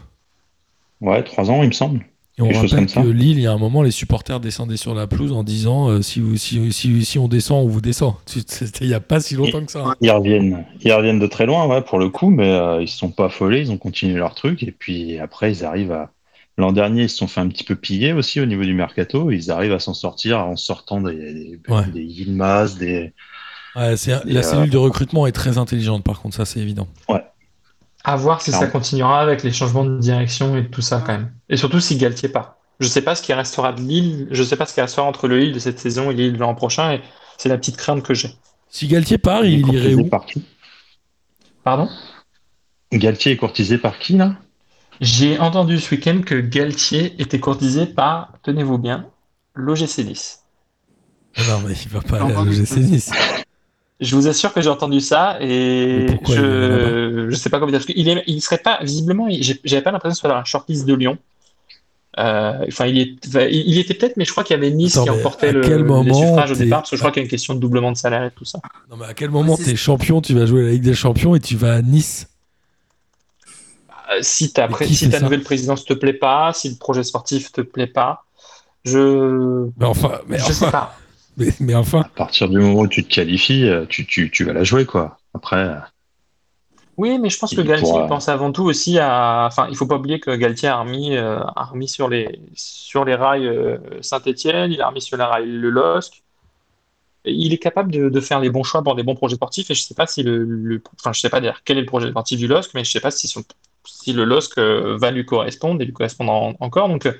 Ouais, 1.00 1.22
trois 1.22 1.50
ans, 1.50 1.62
il 1.62 1.68
me 1.68 1.74
semble. 1.74 2.00
Et 2.40 2.56
on 2.56 2.60
rappelle 2.60 2.86
que 2.86 3.08
Lille, 3.08 3.38
il 3.38 3.42
y 3.42 3.46
a 3.46 3.52
un 3.52 3.58
moment, 3.58 3.82
les 3.82 3.90
supporters 3.90 4.40
descendaient 4.40 4.76
sur 4.76 4.94
la 4.94 5.06
pelouse 5.06 5.32
en 5.32 5.42
disant 5.42 5.88
euh, 5.88 6.02
si, 6.02 6.22
si, 6.38 6.72
si, 6.72 7.04
si, 7.04 7.18
on 7.18 7.28
descend, 7.28 7.64
on 7.64 7.68
vous 7.68 7.80
descend. 7.80 8.14
Il 8.80 8.88
n'y 8.88 8.94
a 8.94 9.00
pas 9.00 9.20
si 9.20 9.34
longtemps 9.34 9.64
que 9.64 9.72
ça. 9.72 9.84
Hein. 9.84 9.94
Ils 10.00 10.10
reviennent, 10.10 10.64
ils 10.82 10.92
reviennent 10.92 11.18
de 11.18 11.26
très 11.26 11.46
loin, 11.46 11.66
ouais, 11.66 11.82
pour 11.82 11.98
le 11.98 12.08
coup, 12.08 12.30
mais 12.30 12.50
euh, 12.50 12.78
ils 12.78 12.82
ne 12.82 12.86
se 12.86 12.96
sont 12.96 13.10
pas 13.10 13.26
affolés, 13.26 13.60
ils 13.60 13.70
ont 13.70 13.78
continué 13.78 14.14
leur 14.14 14.34
truc, 14.34 14.62
et 14.62 14.72
puis 14.72 15.18
après, 15.18 15.52
ils 15.52 15.64
arrivent 15.64 15.92
à, 15.92 16.10
L'an 16.60 16.72
dernier, 16.72 17.04
ils 17.04 17.08
se 17.08 17.16
sont 17.16 17.26
fait 17.26 17.40
un 17.40 17.48
petit 17.48 17.64
peu 17.64 17.74
piller 17.74 18.12
aussi 18.12 18.38
au 18.38 18.44
niveau 18.44 18.64
du 18.64 18.74
mercato. 18.74 19.30
Ils 19.30 19.50
arrivent 19.50 19.72
à 19.72 19.78
s'en 19.78 19.94
sortir 19.94 20.40
en 20.40 20.56
sortant 20.56 21.00
des, 21.00 21.14
des, 21.14 21.60
des 21.92 22.02
Yilmaz, 22.02 22.76
des. 22.76 23.14
la 23.74 23.96
cellule 23.96 24.68
de 24.68 24.76
recrutement 24.76 25.26
est 25.26 25.32
très 25.32 25.56
intelligente, 25.56 26.04
par 26.04 26.20
contre, 26.20 26.36
ça 26.36 26.44
c'est 26.44 26.60
évident. 26.60 26.86
Ouais. 27.08 27.24
À 28.02 28.16
voir 28.16 28.40
si 28.40 28.50
ça 28.50 28.66
continuera 28.66 29.20
avec 29.20 29.42
les 29.42 29.52
changements 29.52 29.84
de 29.84 29.98
direction 29.98 30.56
et 30.56 30.68
tout 30.68 30.80
ça 30.80 31.02
quand 31.04 31.12
même. 31.12 31.32
Et 31.48 31.56
surtout 31.56 31.80
si 31.80 31.96
Galtier 31.96 32.28
part. 32.30 32.56
Je 32.78 32.88
sais 32.88 33.02
pas 33.02 33.14
ce 33.14 33.22
qui 33.22 33.34
restera 33.34 33.74
de 33.74 33.80
Lille, 33.82 34.28
je 34.30 34.42
sais 34.42 34.56
pas 34.56 34.64
ce 34.64 34.72
qui 34.72 34.80
restera 34.80 35.06
entre 35.06 35.28
le 35.28 35.38
Lille 35.38 35.52
de 35.52 35.58
cette 35.58 35.78
saison 35.78 36.10
et 36.10 36.14
Lille 36.14 36.32
de 36.32 36.38
l'an 36.38 36.54
prochain, 36.54 36.92
et 36.94 37.02
c'est 37.36 37.50
la 37.50 37.58
petite 37.58 37.76
crainte 37.76 38.02
que 38.02 38.14
j'ai. 38.14 38.30
Si 38.70 38.86
Galtier 38.86 39.18
part, 39.18 39.44
il, 39.44 39.60
il 39.60 39.74
irait 39.74 39.94
où 39.94 40.08
Pardon? 41.62 41.88
Galtier 42.90 43.32
est 43.32 43.36
courtisé 43.36 43.76
par 43.76 43.98
qui 43.98 44.14
là? 44.14 44.34
J'ai 45.00 45.38
entendu 45.38 45.78
ce 45.78 45.94
week-end 45.94 46.22
que 46.24 46.34
Galtier 46.34 47.20
était 47.20 47.40
courtisé 47.40 47.86
par, 47.86 48.32
tenez-vous 48.42 48.78
bien, 48.78 49.06
l'OGC 49.54 49.98
Nice. 49.98 50.40
Non, 51.48 51.60
mais 51.66 51.74
il 51.74 51.88
va 51.88 52.00
pas 52.00 52.22
aller 52.22 52.34
à 52.34 52.44
l'OGC 52.44 52.76
Nice. 52.78 53.10
Je 54.00 54.16
vous 54.16 54.28
assure 54.28 54.52
que 54.52 54.62
j'ai 54.62 54.70
entendu 54.70 55.00
ça 55.00 55.36
et 55.40 56.06
je 56.26 57.26
ne 57.26 57.34
sais 57.34 57.50
pas 57.50 57.58
comment 57.58 57.70
dire. 57.70 57.82
Il, 57.94 58.08
est, 58.08 58.24
il 58.26 58.40
serait 58.40 58.58
pas, 58.58 58.78
visiblement, 58.82 59.28
j'avais 59.64 59.82
pas 59.82 59.90
l'impression 59.90 60.14
de 60.14 60.18
soit 60.18 60.28
dans 60.30 60.36
la 60.36 60.44
shortlist 60.44 60.86
de 60.86 60.94
Lyon. 60.94 61.18
Euh, 62.18 62.64
enfin, 62.66 62.86
il, 62.86 62.98
est, 62.98 63.50
il 63.52 63.78
était 63.78 63.94
peut-être, 63.94 64.16
mais 64.16 64.24
je 64.24 64.32
crois 64.32 64.42
qu'il 64.42 64.56
y 64.56 64.58
avait 64.58 64.70
Nice 64.70 64.98
qui 65.00 65.10
emportait 65.10 65.52
le, 65.52 65.60
les 65.60 66.14
suffrages 66.14 66.50
au 66.50 66.54
départ, 66.54 66.80
parce 66.80 66.90
que 66.90 66.96
je 66.96 67.00
crois 67.00 67.12
qu'il 67.12 67.20
y 67.20 67.22
a 67.22 67.24
une 67.24 67.30
question 67.30 67.54
de 67.54 67.60
doublement 67.60 67.92
de 67.92 67.96
salaire 67.96 68.24
et 68.24 68.30
tout 68.30 68.44
ça. 68.44 68.58
Non, 68.90 68.96
mais 68.96 69.06
à 69.06 69.14
quel 69.14 69.30
moment 69.30 69.56
tu 69.56 69.68
es 69.68 69.76
champion, 69.76 70.20
tu 70.20 70.34
vas 70.34 70.46
jouer 70.46 70.64
la 70.64 70.70
Ligue 70.70 70.82
des 70.82 70.94
Champions 70.94 71.34
et 71.34 71.40
tu 71.40 71.56
vas 71.56 71.74
à 71.74 71.82
Nice 71.82 72.26
euh, 74.10 74.18
si, 74.22 74.52
ta, 74.52 74.68
si 74.86 75.08
ta 75.08 75.20
nouvelle 75.20 75.42
présidence 75.42 75.84
te 75.84 75.94
plaît 75.94 76.12
pas, 76.12 76.52
si 76.52 76.70
le 76.70 76.76
projet 76.76 77.04
sportif 77.04 77.52
te 77.52 77.60
plaît 77.60 77.86
pas, 77.86 78.24
je. 78.84 79.68
Mais 79.78 79.86
enfin, 79.86 80.20
mais 80.26 80.38
je 80.38 80.52
sais 80.52 80.70
pas. 80.70 80.96
Mais, 81.60 81.74
enfin. 81.74 82.00
À 82.00 82.08
partir 82.16 82.48
du 82.48 82.58
moment 82.58 82.80
où 82.80 82.88
tu 82.88 83.04
te 83.04 83.12
qualifies, 83.12 83.68
euh, 83.68 83.86
tu, 83.88 84.06
tu, 84.06 84.30
tu 84.30 84.44
vas 84.44 84.52
la 84.52 84.64
jouer, 84.64 84.84
quoi. 84.84 85.18
Après. 85.34 85.56
Euh, 85.56 85.76
oui, 86.96 87.18
mais 87.18 87.30
je 87.30 87.38
pense 87.38 87.54
que 87.54 87.62
Galtier 87.62 88.06
pense 88.08 88.28
avant 88.28 88.52
tout 88.52 88.64
aussi 88.64 88.98
à. 88.98 89.46
Enfin, 89.46 89.68
il 89.70 89.76
faut 89.76 89.86
pas 89.86 89.96
oublier 89.96 90.20
que 90.20 90.34
Galtier 90.36 90.68
a 90.68 90.80
remis, 90.80 91.16
a 91.16 91.64
remis 91.64 91.88
sur, 91.88 92.10
les, 92.10 92.38
sur 92.54 93.06
les 93.06 93.14
rails 93.14 93.50
Saint-Etienne, 94.02 94.70
il 94.70 94.82
a 94.82 94.88
remis 94.88 95.00
sur 95.00 95.16
les 95.16 95.24
rails 95.24 95.46
le 95.46 95.70
LOSC. 95.70 96.22
Il 97.24 97.54
est 97.54 97.58
capable 97.58 97.90
de, 97.90 98.10
de, 98.10 98.20
faire 98.20 98.40
les 98.40 98.50
bons 98.50 98.64
choix 98.64 98.82
pour 98.82 98.96
des 98.96 99.02
bons 99.02 99.14
projets 99.14 99.36
sportifs 99.36 99.70
et 99.70 99.74
je 99.74 99.82
sais 99.82 99.94
pas 99.94 100.06
si 100.06 100.22
le, 100.22 100.82
enfin 100.98 101.12
je 101.14 101.20
sais 101.20 101.30
pas 101.30 101.40
dire 101.40 101.62
quel 101.64 101.78
est 101.78 101.82
le 101.82 101.86
projet 101.86 102.10
sportif 102.10 102.38
du 102.38 102.46
LOSC, 102.46 102.72
mais 102.74 102.84
je 102.84 102.90
sais 102.90 103.00
pas 103.00 103.10
si 103.10 103.28
son 103.28 103.44
si 103.84 104.12
le 104.12 104.24
LOSC 104.24 104.58
euh, 104.58 104.96
va 104.98 105.10
lui 105.10 105.24
correspondre 105.24 105.80
et 105.82 105.84
lui 105.84 105.92
correspondre 105.92 106.54
encore. 106.60 106.88
Donc, 106.88 107.06
euh, 107.06 107.12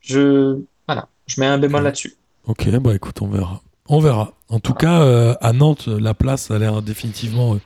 je, 0.00 0.58
voilà, 0.86 1.08
je 1.26 1.40
mets 1.40 1.46
un 1.46 1.58
bémol 1.58 1.82
là-dessus. 1.82 2.16
Ok, 2.46 2.68
bah 2.80 2.94
écoute, 2.94 3.22
on 3.22 3.28
verra. 3.28 3.62
On 3.88 4.00
verra. 4.00 4.32
En 4.48 4.60
tout 4.60 4.74
cas, 4.74 5.02
euh, 5.02 5.34
à 5.40 5.52
Nantes, 5.52 5.86
la 5.86 6.14
place 6.14 6.50
a 6.50 6.58
l'air 6.58 6.82
définitivement 6.82 7.58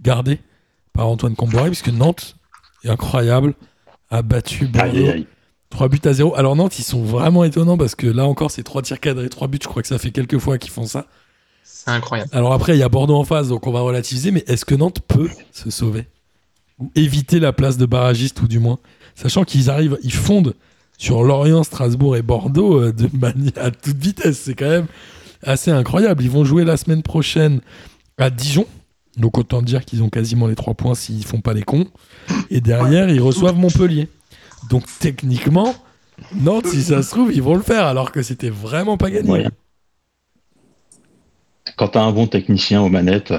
gardée 0.00 0.40
par 0.92 1.08
Antoine 1.08 1.36
Comboiré, 1.36 1.68
puisque 1.68 1.88
Nantes 1.88 2.36
est 2.84 2.88
incroyable, 2.88 3.54
a 4.10 4.22
battu 4.22 4.66
Bordeaux. 4.66 5.24
3 5.70 5.88
buts 5.88 6.00
à 6.04 6.12
0. 6.12 6.34
Alors 6.34 6.56
Nantes, 6.56 6.78
ils 6.78 6.84
sont 6.84 7.02
vraiment 7.02 7.44
étonnants 7.44 7.78
parce 7.78 7.94
que 7.94 8.08
là 8.08 8.26
encore, 8.26 8.50
c'est 8.50 8.64
3 8.64 8.82
tirs 8.82 8.98
cadrés, 9.00 9.28
3 9.28 9.48
buts. 9.48 9.60
Je 9.62 9.68
crois 9.68 9.82
que 9.82 9.88
ça 9.88 9.98
fait 9.98 10.10
quelques 10.10 10.38
fois 10.38 10.58
qu'ils 10.58 10.72
font 10.72 10.86
ça. 10.86 11.06
C'est 11.62 11.90
incroyable. 11.90 12.30
Alors 12.32 12.52
après, 12.52 12.76
il 12.76 12.80
y 12.80 12.82
a 12.82 12.88
Bordeaux 12.88 13.14
en 13.14 13.24
face, 13.24 13.48
donc 13.48 13.66
on 13.66 13.72
va 13.72 13.80
relativiser. 13.80 14.32
Mais 14.32 14.42
est-ce 14.48 14.64
que 14.64 14.74
Nantes 14.74 15.00
peut 15.06 15.30
se 15.52 15.70
sauver? 15.70 16.06
Éviter 16.96 17.38
la 17.38 17.52
place 17.52 17.76
de 17.76 17.86
barragiste, 17.86 18.42
ou 18.42 18.48
du 18.48 18.58
moins. 18.58 18.78
Sachant 19.14 19.44
qu'ils 19.44 19.70
arrivent, 19.70 19.98
ils 20.02 20.12
fondent 20.12 20.54
sur 21.00 21.22
Lorient, 21.24 21.64
Strasbourg 21.64 22.14
et 22.14 22.22
Bordeaux 22.22 22.78
euh, 22.78 22.92
de 22.92 23.08
manière 23.16 23.52
à 23.56 23.70
toute 23.70 23.96
vitesse. 23.96 24.38
C'est 24.38 24.54
quand 24.54 24.68
même 24.68 24.86
assez 25.42 25.70
incroyable. 25.70 26.22
Ils 26.22 26.30
vont 26.30 26.44
jouer 26.44 26.62
la 26.62 26.76
semaine 26.76 27.02
prochaine 27.02 27.62
à 28.18 28.28
Dijon. 28.28 28.66
Donc 29.16 29.38
autant 29.38 29.62
dire 29.62 29.86
qu'ils 29.86 30.02
ont 30.02 30.10
quasiment 30.10 30.46
les 30.46 30.54
trois 30.54 30.74
points 30.74 30.94
s'ils 30.94 31.24
font 31.24 31.40
pas 31.40 31.54
les 31.54 31.62
cons. 31.62 31.86
Et 32.50 32.60
derrière, 32.60 33.08
ils 33.08 33.20
reçoivent 33.20 33.56
Montpellier. 33.56 34.08
Donc 34.68 34.84
techniquement, 34.98 35.74
Nantes, 36.34 36.66
si 36.66 36.82
ça 36.82 37.02
se 37.02 37.10
trouve, 37.10 37.32
ils 37.32 37.42
vont 37.42 37.54
le 37.54 37.62
faire 37.62 37.86
alors 37.86 38.12
que 38.12 38.22
c'était 38.22 38.50
vraiment 38.50 38.98
pas 38.98 39.10
gagné. 39.10 39.48
Quand 41.78 41.88
tu 41.88 41.98
as 41.98 42.02
un 42.02 42.12
bon 42.12 42.26
technicien 42.26 42.82
aux 42.82 42.90
manettes, 42.90 43.32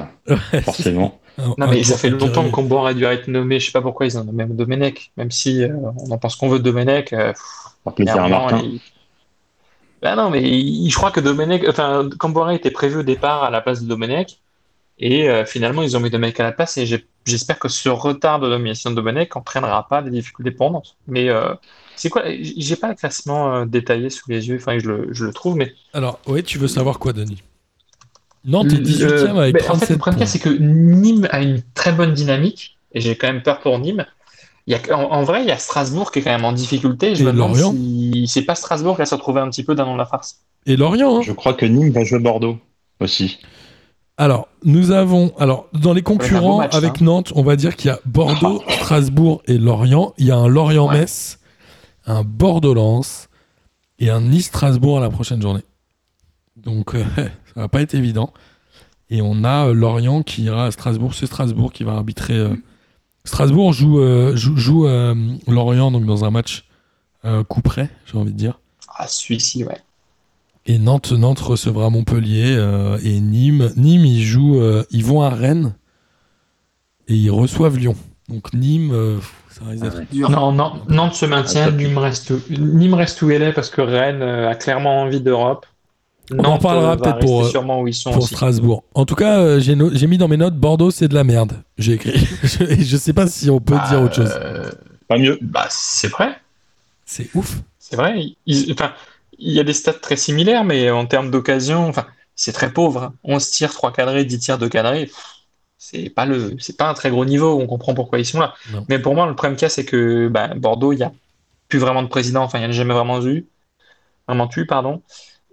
forcément. 0.63 1.20
Non, 1.37 1.67
mais 1.67 1.83
ça 1.83 1.97
fait 1.97 2.09
longtemps 2.09 2.43
que 2.43 2.51
Combo 2.51 2.85
a 2.85 2.93
dû 2.93 3.05
être 3.05 3.27
nommé. 3.27 3.59
Je 3.59 3.67
sais 3.67 3.71
pas 3.71 3.81
pourquoi 3.81 4.05
ils 4.05 4.17
ont 4.17 4.23
nommé 4.23 4.45
Domenech, 4.45 5.11
même 5.17 5.31
si 5.31 5.63
euh, 5.63 5.69
on 5.97 6.11
en 6.11 6.17
pense 6.17 6.35
qu'on 6.35 6.49
veut 6.49 6.59
de 6.59 6.63
Domenech. 6.63 7.13
Euh, 7.13 7.33
ben 10.01 10.15
non, 10.15 10.29
mais 10.29 10.41
je 10.41 10.95
crois 10.95 11.11
que 11.11 11.19
Domenech, 11.19 11.63
enfin, 11.67 12.09
Cambora 12.17 12.53
était 12.53 12.71
prévu 12.71 12.97
au 12.97 13.03
départ 13.03 13.43
à 13.43 13.49
la 13.49 13.61
place 13.61 13.81
de 13.81 13.87
Domenech, 13.87 14.39
et 14.99 15.29
euh, 15.29 15.45
finalement 15.45 15.83
ils 15.83 15.95
ont 15.95 15.99
mis 15.99 16.09
Domenech 16.09 16.39
à 16.39 16.43
la 16.43 16.51
place, 16.51 16.77
et 16.77 16.85
j'espère 17.25 17.59
que 17.59 17.69
ce 17.69 17.89
retard 17.89 18.39
de 18.39 18.47
nomination 18.49 18.89
de 18.89 18.95
Domenech 18.95 19.35
entraînera 19.35 19.87
pas 19.87 20.01
des 20.01 20.11
difficultés 20.11 20.51
dépendantes. 20.51 20.95
Mais 21.07 21.29
c'est 21.95 22.09
quoi 22.09 22.23
J'ai 22.27 22.75
pas 22.75 22.89
le 22.89 22.95
classement 22.95 23.65
détaillé 23.65 24.09
sous 24.09 24.29
les 24.29 24.47
yeux, 24.47 24.57
enfin 24.57 24.79
je 24.79 24.87
le, 24.87 25.07
je 25.11 25.25
le 25.25 25.33
trouve, 25.33 25.55
mais. 25.55 25.73
Alors, 25.93 26.19
oui, 26.27 26.43
tu 26.43 26.57
veux 26.57 26.67
savoir 26.67 26.97
quoi, 26.99 27.13
Denis? 27.13 27.43
Nantes 28.43 28.73
est 28.73 28.81
18e 28.81 29.37
avec 29.37 29.57
37 29.57 29.71
en 29.71 29.85
fait, 29.85 29.93
le 29.93 29.99
problème, 29.99 30.25
c'est 30.25 30.39
que 30.39 30.49
Nîmes 30.49 31.27
a 31.31 31.41
une 31.41 31.61
très 31.73 31.91
bonne 31.91 32.13
dynamique, 32.13 32.77
et 32.91 33.01
j'ai 33.01 33.15
quand 33.15 33.27
même 33.27 33.43
peur 33.43 33.59
pour 33.59 33.77
Nîmes. 33.79 34.05
Il 34.67 34.73
y 34.73 34.91
a, 34.91 34.97
en, 34.97 35.23
vrai, 35.23 35.41
il 35.41 35.47
y 35.47 35.51
a 35.51 35.57
Strasbourg 35.57 36.11
qui 36.11 36.19
est 36.19 36.21
quand 36.21 36.31
même 36.31 36.45
en 36.45 36.53
difficulté. 36.53 37.15
Je 37.15 37.23
et 37.23 37.25
me 37.25 37.31
demande 37.31 37.55
si 37.55 38.25
c'est 38.27 38.43
pas 38.43 38.55
Strasbourg 38.55 38.95
qui 38.95 38.99
va 38.99 39.05
se 39.05 39.15
retrouver 39.15 39.41
un 39.41 39.49
petit 39.49 39.63
peu 39.63 39.75
dans 39.75 39.95
la 39.95 40.05
farce. 40.05 40.41
Et 40.65 40.75
Lorient 40.75 41.17
hein. 41.17 41.21
Je 41.23 41.31
crois 41.31 41.53
que 41.53 41.65
Nîmes 41.65 41.91
va 41.91 42.03
jouer 42.03 42.19
Bordeaux 42.19 42.57
aussi. 42.99 43.39
Alors, 44.17 44.49
nous 44.63 44.91
avons. 44.91 45.33
Alors, 45.39 45.67
dans 45.73 45.93
les 45.93 46.03
concurrents 46.03 46.59
match, 46.59 46.75
avec 46.75 47.01
hein. 47.01 47.05
Nantes, 47.05 47.33
on 47.35 47.41
va 47.41 47.55
dire 47.55 47.75
qu'il 47.75 47.89
y 47.89 47.93
a 47.93 47.99
Bordeaux, 48.05 48.61
Strasbourg 48.69 49.41
et 49.47 49.57
Lorient. 49.57 50.13
Il 50.19 50.27
y 50.27 50.31
a 50.31 50.37
un 50.37 50.47
Lorient-Metz, 50.47 51.39
un 52.05 52.23
Bordeaux-Lens 52.23 53.29
et 53.97 54.09
un 54.11 54.21
Nice-Strasbourg 54.21 54.99
à 54.99 55.01
la 55.01 55.09
prochaine 55.09 55.41
journée. 55.41 55.63
Donc, 56.55 56.93
euh, 56.93 57.03
ça 57.53 57.61
va 57.61 57.67
pas 57.67 57.81
être 57.81 57.93
évident. 57.95 58.33
Et 59.09 59.21
on 59.21 59.43
a 59.43 59.67
euh, 59.67 59.73
Lorient 59.73 60.23
qui 60.23 60.43
ira 60.43 60.65
à 60.65 60.71
Strasbourg. 60.71 61.13
C'est 61.13 61.25
Strasbourg 61.25 61.71
qui 61.73 61.83
va 61.83 61.93
arbitrer. 61.93 62.33
euh, 62.35 62.55
Strasbourg 63.25 63.73
joue, 63.73 63.99
euh, 63.99 64.35
joue, 64.35 64.57
joue, 64.57 64.87
euh, 64.87 65.13
Lorient 65.47 65.91
donc 65.91 66.05
dans 66.05 66.25
un 66.25 66.31
match 66.31 66.65
euh, 67.25 67.43
coup 67.43 67.61
près, 67.61 67.89
j'ai 68.05 68.17
envie 68.17 68.31
de 68.31 68.37
dire. 68.37 68.59
Ah, 68.97 69.07
celui-ci, 69.07 69.63
ouais. 69.63 69.77
Et 70.65 70.77
Nantes, 70.79 71.11
Nantes 71.11 71.39
recevra 71.39 71.89
Montpellier 71.89 72.55
euh, 72.55 72.97
et 73.03 73.19
Nîmes. 73.19 73.71
Nîmes, 73.77 74.05
ils 74.05 74.23
jouent, 74.23 74.59
euh, 74.59 74.83
ils 74.91 75.03
vont 75.03 75.21
à 75.21 75.29
Rennes 75.29 75.73
et 77.07 77.15
ils 77.15 77.31
reçoivent 77.31 77.77
Lyon. 77.77 77.95
Donc 78.29 78.53
Nîmes, 78.53 78.91
euh, 78.93 79.19
ça 79.49 79.65
risque 79.65 79.83
d'être. 79.83 79.97
Ah. 80.01 80.05
Dur. 80.11 80.29
Non, 80.29 80.51
non, 80.51 80.73
Nantes 80.87 81.15
se 81.15 81.25
maintient, 81.25 81.67
Ah. 81.67 81.71
Nîmes 81.71 81.97
reste, 81.97 82.31
Nîmes 82.49 82.93
reste 82.93 83.21
où 83.23 83.29
elle 83.31 83.41
est 83.43 83.53
parce 83.53 83.69
que 83.69 83.81
Rennes 83.81 84.21
euh, 84.21 84.49
a 84.49 84.55
clairement 84.55 85.01
envie 85.01 85.19
d'Europe. 85.21 85.65
On 86.37 86.43
en 86.43 86.57
parlera 86.57 86.97
peut-être 86.97 87.19
pour, 87.19 87.45
euh, 87.45 87.49
sûrement 87.49 87.81
où 87.81 87.87
ils 87.87 87.93
sont 87.93 88.11
pour 88.11 88.23
aussi. 88.23 88.33
Strasbourg. 88.35 88.83
En 88.93 89.05
tout 89.05 89.15
cas, 89.15 89.39
euh, 89.39 89.59
j'ai 89.59 89.75
no- 89.75 89.89
j'ai 89.93 90.07
mis 90.07 90.17
dans 90.17 90.27
mes 90.27 90.37
notes 90.37 90.55
Bordeaux, 90.55 90.91
c'est 90.91 91.07
de 91.07 91.13
la 91.15 91.23
merde. 91.23 91.53
J'ai 91.77 91.93
écrit. 91.93 92.13
je, 92.43 92.75
je 92.83 92.97
sais 92.97 93.13
pas 93.13 93.27
si 93.27 93.49
on 93.49 93.59
peut 93.59 93.75
Bah, 93.75 93.87
dire 93.89 94.01
autre 94.01 94.15
chose. 94.15 94.31
euh, 94.35 94.69
Pas 95.07 95.17
mieux. 95.17 95.37
bah, 95.41 95.67
c'est 95.69 96.07
vrai, 96.07 96.37
C'est 97.05 97.29
ouf. 97.35 97.57
c'est 97.79 97.95
vrai. 97.95 98.23
Enfin, 98.71 98.93
il 99.39 99.51
y 99.53 99.59
a 99.59 99.63
des 99.63 99.73
stats 99.73 99.93
très 99.93 100.15
similaires, 100.17 100.63
mais 100.63 100.89
en 100.91 101.05
termes 101.05 101.31
d'occasion, 101.31 101.87
enfin, 101.87 102.05
c'est 102.35 102.53
très 102.53 102.71
pauvre. 102.71 103.03
hein. 103.03 103.13
11 103.23 103.49
tirs, 103.49 103.73
3 103.73 103.91
cadrés, 103.91 104.23
10 104.25 104.39
tirs, 104.39 104.57
2 104.57 104.69
cadrés. 104.69 105.05
pff, 105.07 105.15
C'est 105.77 106.09
pas 106.09 106.25
le, 106.25 106.55
c'est 106.59 106.77
pas 106.77 106.89
un 106.89 106.93
très 106.93 107.09
gros 107.09 107.25
niveau. 107.25 107.59
On 107.59 107.67
comprend 107.67 107.93
pourquoi 107.93 108.19
ils 108.19 108.25
sont 108.25 108.39
là. 108.39 108.53
Non. 108.71 108.85
Mais 108.87 108.99
pour 108.99 109.15
moi, 109.15 109.27
le 109.27 109.35
problème 109.35 109.55
qu'il 109.57 109.65
y 109.65 109.67
a, 109.67 109.69
c'est 109.69 109.85
que 109.85 110.27
bah, 110.29 110.49
Bordeaux, 110.55 110.93
il 110.93 110.97
n'y 110.97 111.03
a 111.03 111.11
plus 111.67 111.79
vraiment 111.79 112.03
de 112.03 112.07
président. 112.07 112.43
Enfin, 112.43 112.59
il 112.59 112.61
n'y 112.61 112.67
en 112.67 112.69
a 112.69 112.73
jamais 112.73 112.93
vraiment 112.93 113.21
eu. 113.25 113.45
Vraiment 114.27 114.49
eu, 114.55 114.65
pardon. 114.65 115.01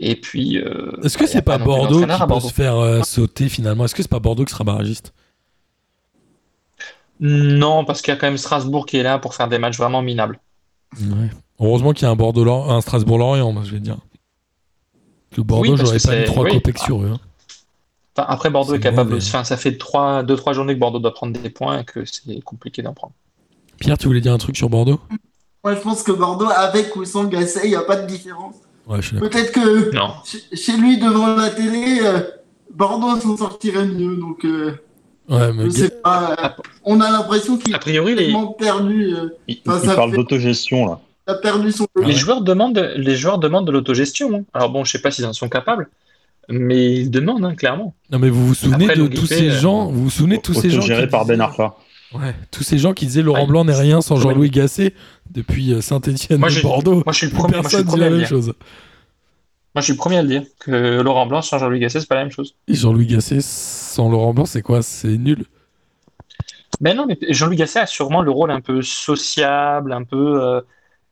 Et 0.01 0.17
puis. 0.17 0.59
euh, 0.59 0.93
Est-ce 1.03 1.19
que 1.19 1.25
bah, 1.25 1.31
c'est 1.33 1.43
pas 1.43 1.59
Bordeaux 1.59 2.01
qui 2.01 2.07
peut 2.07 2.17
Bordeaux. 2.27 2.41
se 2.49 2.53
faire 2.55 2.77
euh, 2.77 3.03
sauter 3.03 3.49
finalement? 3.49 3.85
Est-ce 3.85 3.95
que 3.95 4.03
c'est 4.03 4.09
pas 4.11 4.21
Bordeaux 4.21 4.45
qui 4.45 4.53
sera 4.53 4.65
barragiste? 4.65 5.13
Non, 7.21 7.85
parce 7.85 8.01
qu'il 8.01 8.13
y 8.15 8.17
a 8.17 8.21
quand 8.21 8.29
même 8.29 8.39
Strasbourg 8.39 8.87
qui 8.87 8.97
est 8.97 9.03
là 9.03 9.19
pour 9.19 9.35
faire 9.35 9.49
des 9.49 9.59
matchs 9.59 9.77
vraiment 9.77 10.03
minables. 10.03 10.39
Ouais. 11.01 11.31
Heureusement 11.61 11.93
qu'il 11.93 12.05
y 12.05 12.07
a 12.07 12.11
un 12.11 12.17
Bordeaux, 12.17 12.49
un 12.49 12.81
Strasbourg-Lorient, 12.81 13.51
moi 13.53 13.63
je 13.65 13.73
vais 13.73 13.81
dire. 13.81 13.97
Que 15.33 15.41
Bordeaux, 15.41 15.73
Oui, 15.73 15.77
j'aurais 15.77 15.99
pas 15.99 16.17
mis 16.17 16.25
trois 16.25 16.45
oui. 16.45 16.53
copecs 16.53 16.79
sur 16.79 17.03
eux. 17.03 17.11
hein. 17.15 17.19
Enfin, 18.17 18.27
après, 18.31 18.51
Bordeaux 18.51 18.75
est 18.75 18.81
capable. 18.81 19.11
mauvais. 19.11 19.23
Enfin, 19.23 19.45
ça 19.45 19.57
fait 19.57 19.73
2-3 19.73 20.25
deux, 20.25 20.37
trois 20.37 20.53
journées 20.53 20.75
que 20.75 20.79
Bordeaux 20.81 20.99
doit 21.01 21.13
prendre 21.15 21.39
des 21.39 21.51
points 21.51 21.81
et 21.81 21.85
que 21.85 22.05
c'est 22.05 22.41
compliqué 22.43 22.83
d'en 22.83 22.95
prendre. 22.95 23.13
Pierre, 23.79 23.99
tu 23.99 24.07
voulais 24.07 24.21
dire 24.21 24.33
un 24.33 24.39
truc 24.39 24.57
sur 24.57 24.69
Bordeaux? 24.71 25.01
Moi, 25.65 25.75
je 25.75 25.81
pense 25.81 26.03
que 26.05 26.13
Bordeaux, 26.13 26.49
avec 26.49 26.95
ou 26.97 27.05
sans 27.05 27.25
Gasset, 27.25 27.61
il 27.65 27.71
n'y 27.71 27.77
a 27.77 27.83
pas 27.83 27.97
de 27.97 28.07
différence. 28.07 28.55
Ouais. 28.89 29.01
Peut-être 29.21 29.53
que 29.53 29.95
Non. 29.95 30.13
chez- 30.25 30.77
lui, 30.77 30.99
devant 30.99 31.35
la 31.37 31.51
télé, 31.51 31.99
euh, 32.03 32.21
Bordeaux 32.75 33.19
s'en 33.21 33.37
sortirait 33.37 33.85
mieux. 33.87 34.17
Donc, 34.17 34.45
euh, 34.45 34.73
Ouais, 35.29 35.53
mais 35.53 35.65
je 35.67 35.71
sais 35.71 35.91
pas. 36.03 36.35
euh, 36.59 36.63
on 36.85 37.01
a 37.03 37.11
l'impression 37.11 37.59
qu'il 37.59 37.75
A 37.75 37.77
a 37.77 37.81
priori, 37.81 38.15
les, 38.15 38.25
tellement 38.27 38.47
perdu, 38.47 39.15
euh, 39.15 39.29
Il, 39.47 39.59
Enfin, 39.67 39.79
il 39.83 39.89
ça 39.89 39.95
parle 39.95 40.11
fait- 40.13 40.17
d'autogestion 40.17 40.87
là. 40.87 41.01
a 41.27 41.35
perdu 41.35 41.71
son. 41.71 41.87
les 42.03 42.15
joueurs 42.15 42.41
demandent, 42.41 42.93
les 42.97 43.17
joueurs 43.17 43.39
demandent 43.39 43.67
de 43.67 43.73
l'autogestion. 43.73 44.35
hein. 44.35 44.45
Alors 44.55 44.71
bon, 44.71 44.85
je 44.85 44.93
sais 44.93 45.03
pas 45.03 45.11
s'ils 45.11 45.27
en 45.27 45.35
sont 45.35 45.51
capables, 45.51 45.91
mais 46.49 46.95
ils 46.95 47.11
demandent 47.11 47.45
hein, 47.45 47.55
clairement. 47.55 47.95
Non, 48.11 48.19
mais 48.19 48.31
vous 48.31 48.47
vous 48.47 48.55
souvenez 48.55 48.87
Après, 48.87 48.97
de 48.97 49.07
tous 49.09 49.27
ces 49.27 49.51
euh, 49.51 49.59
gens 49.61 49.87
Vous 49.91 50.05
vous 50.05 50.11
souvenez 50.11 50.39
de 50.39 50.43
tous 50.43 50.55
ces 50.55 50.71
gens 50.71 50.81
qui 50.81 51.07
par 51.09 51.27
Ben 51.27 51.35
disaient- 51.35 51.43
Arfa. 51.43 51.77
Ouais, 52.15 52.35
tous 52.51 52.63
ces 52.63 52.79
gens 52.79 52.95
qui 52.95 53.05
disaient 53.07 53.23
Laurent 53.23 53.43
Ah, 53.45 53.47
Blanc 53.47 53.65
n'est 53.65 53.75
rien 53.75 54.01
sans. 54.01 54.17
Jean-Louis 54.17 54.51
Gasset 54.51 54.95
depuis 55.31 55.75
Saint-Etienne 55.83 56.41
Moi, 56.41 56.51
et 56.51 56.63
Bordeaux. 56.63 57.03
Moi, 57.05 57.13
je 57.13 57.19
suis 57.19 57.27
le 57.27 57.33
premier, 57.35 57.57
moi, 57.57 57.63
je 57.65 57.69
suis 57.69 57.77
personne 57.77 57.87
le 57.87 57.91
premier 57.91 58.05
à 58.07 58.11
même 58.11 58.19
dire. 58.21 58.29
chose. 58.29 58.47
Moi, 59.75 59.81
je 59.81 59.83
suis 59.83 59.93
le 59.93 59.99
premier 59.99 60.17
à 60.17 60.23
le 60.23 60.29
dire 60.29 60.43
que 60.61 61.01
Laurent 61.03 61.27
Blanc 61.27 61.43
sans 61.43 61.59
Jean-Louis 61.59 61.81
Gasset, 61.81 62.01
c'est 62.01 62.09
pas 62.09 62.15
la 62.15 62.23
même 62.23 62.33
chose. 62.33 62.55
Et 62.67 62.75
Jean-Louis 62.75 63.07
Gasset 63.07 63.41
sans 63.43 64.09
Laurent 64.09 64.33
Blanc, 64.33 64.47
c'est 64.47 64.63
quoi? 64.63 64.81
C'est 64.83 65.19
nul. 65.19 65.45
Mais 66.81 66.95
non, 66.95 67.07
mais 67.07 67.19
Jean-Louis 67.29 67.57
Gasset 67.57 67.81
a 67.81 67.87
sûrement 67.87 68.23
le 68.23 68.31
rôle 68.31 68.51
un 68.51 68.61
peu 68.61 68.81
sociable, 68.83 69.93
un 69.93 70.05
peu, 70.05 70.43
euh, 70.43 70.61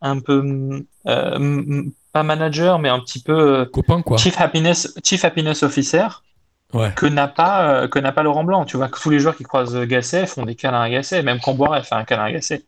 un 0.01 0.19
peu, 0.21 0.83
euh, 1.07 1.83
pas 2.13 2.23
manager, 2.23 2.79
mais 2.79 2.89
un 2.89 3.01
petit 3.01 3.21
peu 3.21 3.33
euh, 3.39 3.65
Copain, 3.67 4.01
quoi. 4.01 4.17
chief 4.17 4.41
happiness, 4.41 4.95
chief 5.05 5.25
happiness 5.25 5.63
officer 5.63 6.07
Ouais. 6.75 6.93
que 6.97 7.07
n'a 7.07 7.29
pas, 7.29 7.69
euh, 7.83 7.89
que 7.89 7.99
n'a 7.99 8.13
pas 8.13 8.23
Laurent 8.23 8.45
Blanc. 8.45 8.65
Tu 8.65 8.77
vois 8.77 8.89
que 8.89 9.01
tous 9.01 9.11
les 9.11 9.19
joueurs 9.19 9.37
qui 9.37 9.45
croisent 9.45 9.85
Gasset 9.85 10.27
font 10.27 10.45
des 10.45 10.55
câlins 10.55 10.81
à 10.83 10.91
Gasset, 10.91 11.23
même 11.23 11.39
Camboire 11.41 11.85
fait 11.85 11.95
un 11.95 12.05
câlin 12.05 12.25
à 12.25 12.33
Gasset. 12.33 12.63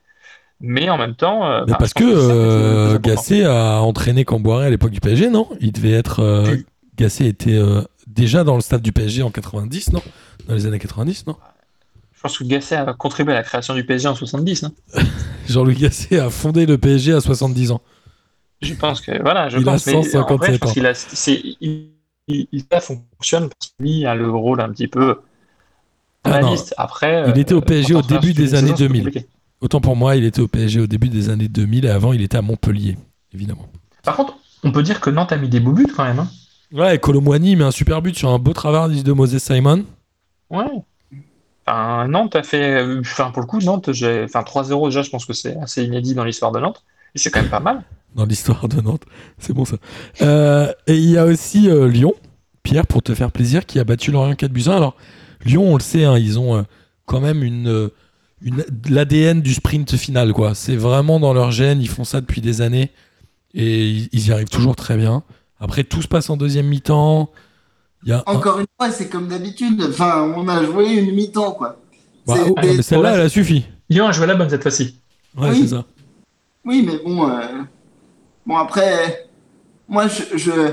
Mais 0.61 0.89
en 0.91 0.99
même 0.99 1.15
temps, 1.15 1.47
euh, 1.47 1.65
Mais 1.67 1.73
bah, 1.73 1.77
parce 1.79 1.95
que 1.95 2.03
pense 2.05 2.13
ça 2.23 2.29
plus 2.29 2.37
euh. 2.37 2.99
Gasset 2.99 3.45
a 3.45 3.81
entraîné 3.81 4.25
Camboire 4.25 4.61
à 4.61 4.71
l'époque 4.71 4.91
du 4.91 5.01
PSG, 5.01 5.31
non? 5.31 5.49
Il 5.61 5.73
devait 5.73 5.93
être. 5.93 6.45
Gasset 6.97 7.27
était 7.27 7.61
déjà 8.07 8.43
dans 8.45 8.55
le 8.57 8.61
staff 8.61 8.83
du 8.83 8.93
PSG 8.93 9.23
en 9.23 9.31
90, 9.31 9.93
non? 9.93 10.03
Dans 10.49 10.55
les 10.55 10.67
années 10.67 10.79
90, 10.79 11.27
non? 11.27 11.37
Je 12.15 12.23
pense 12.23 12.39
que 12.39 12.45
Gasset 12.45 12.75
a 12.75 12.93
contribué 12.95 13.33
à 13.33 13.37
la 13.37 13.43
création 13.45 13.75
du 13.75 13.85
PSG 13.85 14.09
en 14.09 14.15
70. 14.17 14.65
hein. 14.65 14.73
Jean-Louis 15.49 15.77
Gasset 15.77 16.19
a 16.19 16.31
fondé 16.31 16.67
le 16.67 16.77
PSG 16.77 17.13
à 17.13 17.21
70 17.21 17.71
ans. 17.71 17.81
Je 18.61 18.75
pense 18.75 19.01
que 19.01 19.23
voilà, 19.23 19.49
je 19.49 19.59
Il 19.59 19.69
a 19.69 19.73
pense. 19.73 19.87
mais 19.87 19.95
en 19.95 20.01
vrai, 20.01 20.11
157 20.11 20.55
je 20.55 20.59
pense 20.59 20.73
qu'il 20.73 20.87
a, 20.87 20.95
il, 22.29 22.65
ça 22.71 22.81
fonctionne 22.81 23.49
parce 23.49 23.73
qu'il 23.79 24.07
a 24.07 24.15
le 24.15 24.31
rôle 24.31 24.61
un 24.61 24.69
petit 24.71 24.89
peu 24.89 25.21
Ah 26.25 26.35
analyste. 26.35 26.75
Après, 26.77 27.25
Il 27.31 27.39
était 27.39 27.55
au 27.55 27.61
PSG 27.61 27.95
quand 27.95 28.01
au 28.01 28.03
début 28.03 28.33
des 28.35 28.55
années 28.55 28.69
saison, 28.69 28.77
c'est 28.77 28.89
2000. 28.89 29.05
compliqué. 29.05 29.27
Autant 29.61 29.81
pour 29.81 29.97
moi, 29.97 30.17
il 30.17 30.25
était 30.25 30.41
au 30.41 30.49
PSG 30.49 30.81
au 30.81 30.87
début 30.87 31.09
des 31.09 31.31
années 31.31 31.49
2000 31.49 31.85
et 31.87 31.91
avant, 31.91 32.13
il 32.13 32.23
était 32.23 32.37
à 32.37 32.43
Montpellier, 32.43 32.97
évidemment. 33.35 33.67
Par 34.05 34.17
contre, 34.17 34.37
on 34.63 34.71
peut 34.73 34.83
dire 34.83 35.01
que 35.01 35.11
Nantes 35.11 35.33
a 35.33 35.37
mis 35.37 35.49
des 35.49 35.61
beaux 35.61 35.73
buts 35.73 35.87
quand 35.97 36.05
même. 36.05 36.21
hein. 36.21 36.29
Ouais, 36.73 36.99
Colomwani 36.99 37.57
met 37.57 37.65
un 37.65 37.71
super 37.71 38.03
but 38.03 38.17
sur 38.17 38.29
un 38.29 38.39
beau 38.39 38.53
travers 38.53 38.89
de 38.89 39.13
Moses 39.13 39.39
Simon. 39.39 39.85
Ouais. 40.51 40.65
Enfin, 41.67 42.09
Nantes 42.09 42.37
a 42.37 42.43
fait. 42.43 42.83
Enfin, 43.01 43.31
pour 43.31 43.41
le 43.43 43.47
coup, 43.47 43.59
Nantes, 43.61 43.93
j'ai. 43.93 44.25
Enfin, 44.25 44.43
3-0 44.43 44.89
déjà, 44.89 45.03
je 45.03 45.11
pense 45.11 45.25
que 45.27 45.33
c'est 45.33 45.57
assez 45.57 45.85
inédit 45.85 46.15
dans 46.15 46.25
l'histoire 46.25 46.53
de 46.53 46.61
Nantes. 46.61 46.83
Et 47.15 47.19
c'est 47.19 47.31
quand 47.31 47.41
même 47.41 47.51
pas 47.51 47.61
mal. 47.61 47.83
Dans 48.15 48.25
l'histoire 48.25 48.69
de 48.69 48.81
Nantes. 48.81 49.05
C'est 49.39 49.53
bon 49.53 49.65
ça. 49.65 49.77
Euh, 50.23 50.73
et 50.87 50.97
il 50.97 51.11
y 51.11 51.19
a 51.19 51.25
aussi 51.25 51.69
euh, 51.71 51.89
Lyon, 51.89 52.15
Pierre, 52.63 52.87
pour 52.87 53.03
te 53.03 53.15
faire 53.15 53.31
plaisir, 53.33 53.67
qui 53.67 53.79
a 53.79 53.85
battu 53.85 54.11
Lorient 54.11 54.35
4 54.35 54.53
buts 54.53 54.65
1. 54.67 54.73
Alors, 54.77 54.97
Lyon, 55.45 55.73
on 55.73 55.75
le 55.77 55.83
sait, 55.83 56.05
hein, 56.05 56.19
ils 56.19 56.39
ont 56.39 56.57
euh, 56.57 56.63
quand 57.07 57.21
même 57.21 57.43
une, 57.43 57.91
une, 58.43 58.65
l'ADN 58.89 59.41
du 59.41 59.55
sprint 59.55 59.97
final. 59.97 60.33
quoi. 60.33 60.55
C'est 60.55 60.77
vraiment 60.77 61.21
dans 61.21 61.33
leur 61.33 61.51
gène, 61.51 61.81
ils 61.81 61.89
font 61.89 62.05
ça 62.05 62.21
depuis 62.21 62.41
des 62.41 62.61
années 62.61 62.91
et 63.55 63.89
ils, 63.89 64.09
ils 64.13 64.29
y 64.29 64.33
arrivent 64.33 64.49
toujours 64.49 64.77
très 64.77 64.97
bien. 64.97 65.23
Après, 65.61 65.85
tout 65.85 66.03
se 66.03 66.09
passe 66.09 66.29
en 66.31 66.37
deuxième 66.37 66.67
mi-temps. 66.67 67.31
Il 68.05 68.11
y 68.11 68.13
a 68.13 68.19
un- 68.27 68.33
Encore 68.33 68.61
une 68.61 68.67
fois, 68.79 68.91
c'est 68.93 69.09
comme 69.09 69.29
d'habitude. 69.29 69.83
Enfin, 69.89 70.33
on 70.37 70.47
a 70.49 70.65
joué 70.65 70.93
une 70.95 71.15
mi-temps, 71.15 71.53
quoi. 71.53 71.81
Bah, 72.27 72.35
C'est- 72.37 72.51
oh, 72.51 72.55
mais 72.63 72.83
celle-là, 72.83 73.15
elle 73.15 73.21
a 73.23 73.29
suffi. 73.29 73.65
Lyon 73.91 74.07
a 74.09 74.13
joué 74.13 74.27
la 74.27 74.35
bonne 74.35 74.51
cette 74.51 74.63
fois-ci. 74.63 74.97
Ouais, 75.37 75.49
Oui. 75.51 75.61
c'est 75.63 75.69
ça. 75.69 75.85
Oui, 76.65 76.85
mais 76.87 76.99
bon, 77.05 77.29
euh, 77.29 77.41
bon 78.49 78.57
après, 78.57 79.29
moi 79.89 80.09
je, 80.09 80.37
je- 80.37 80.73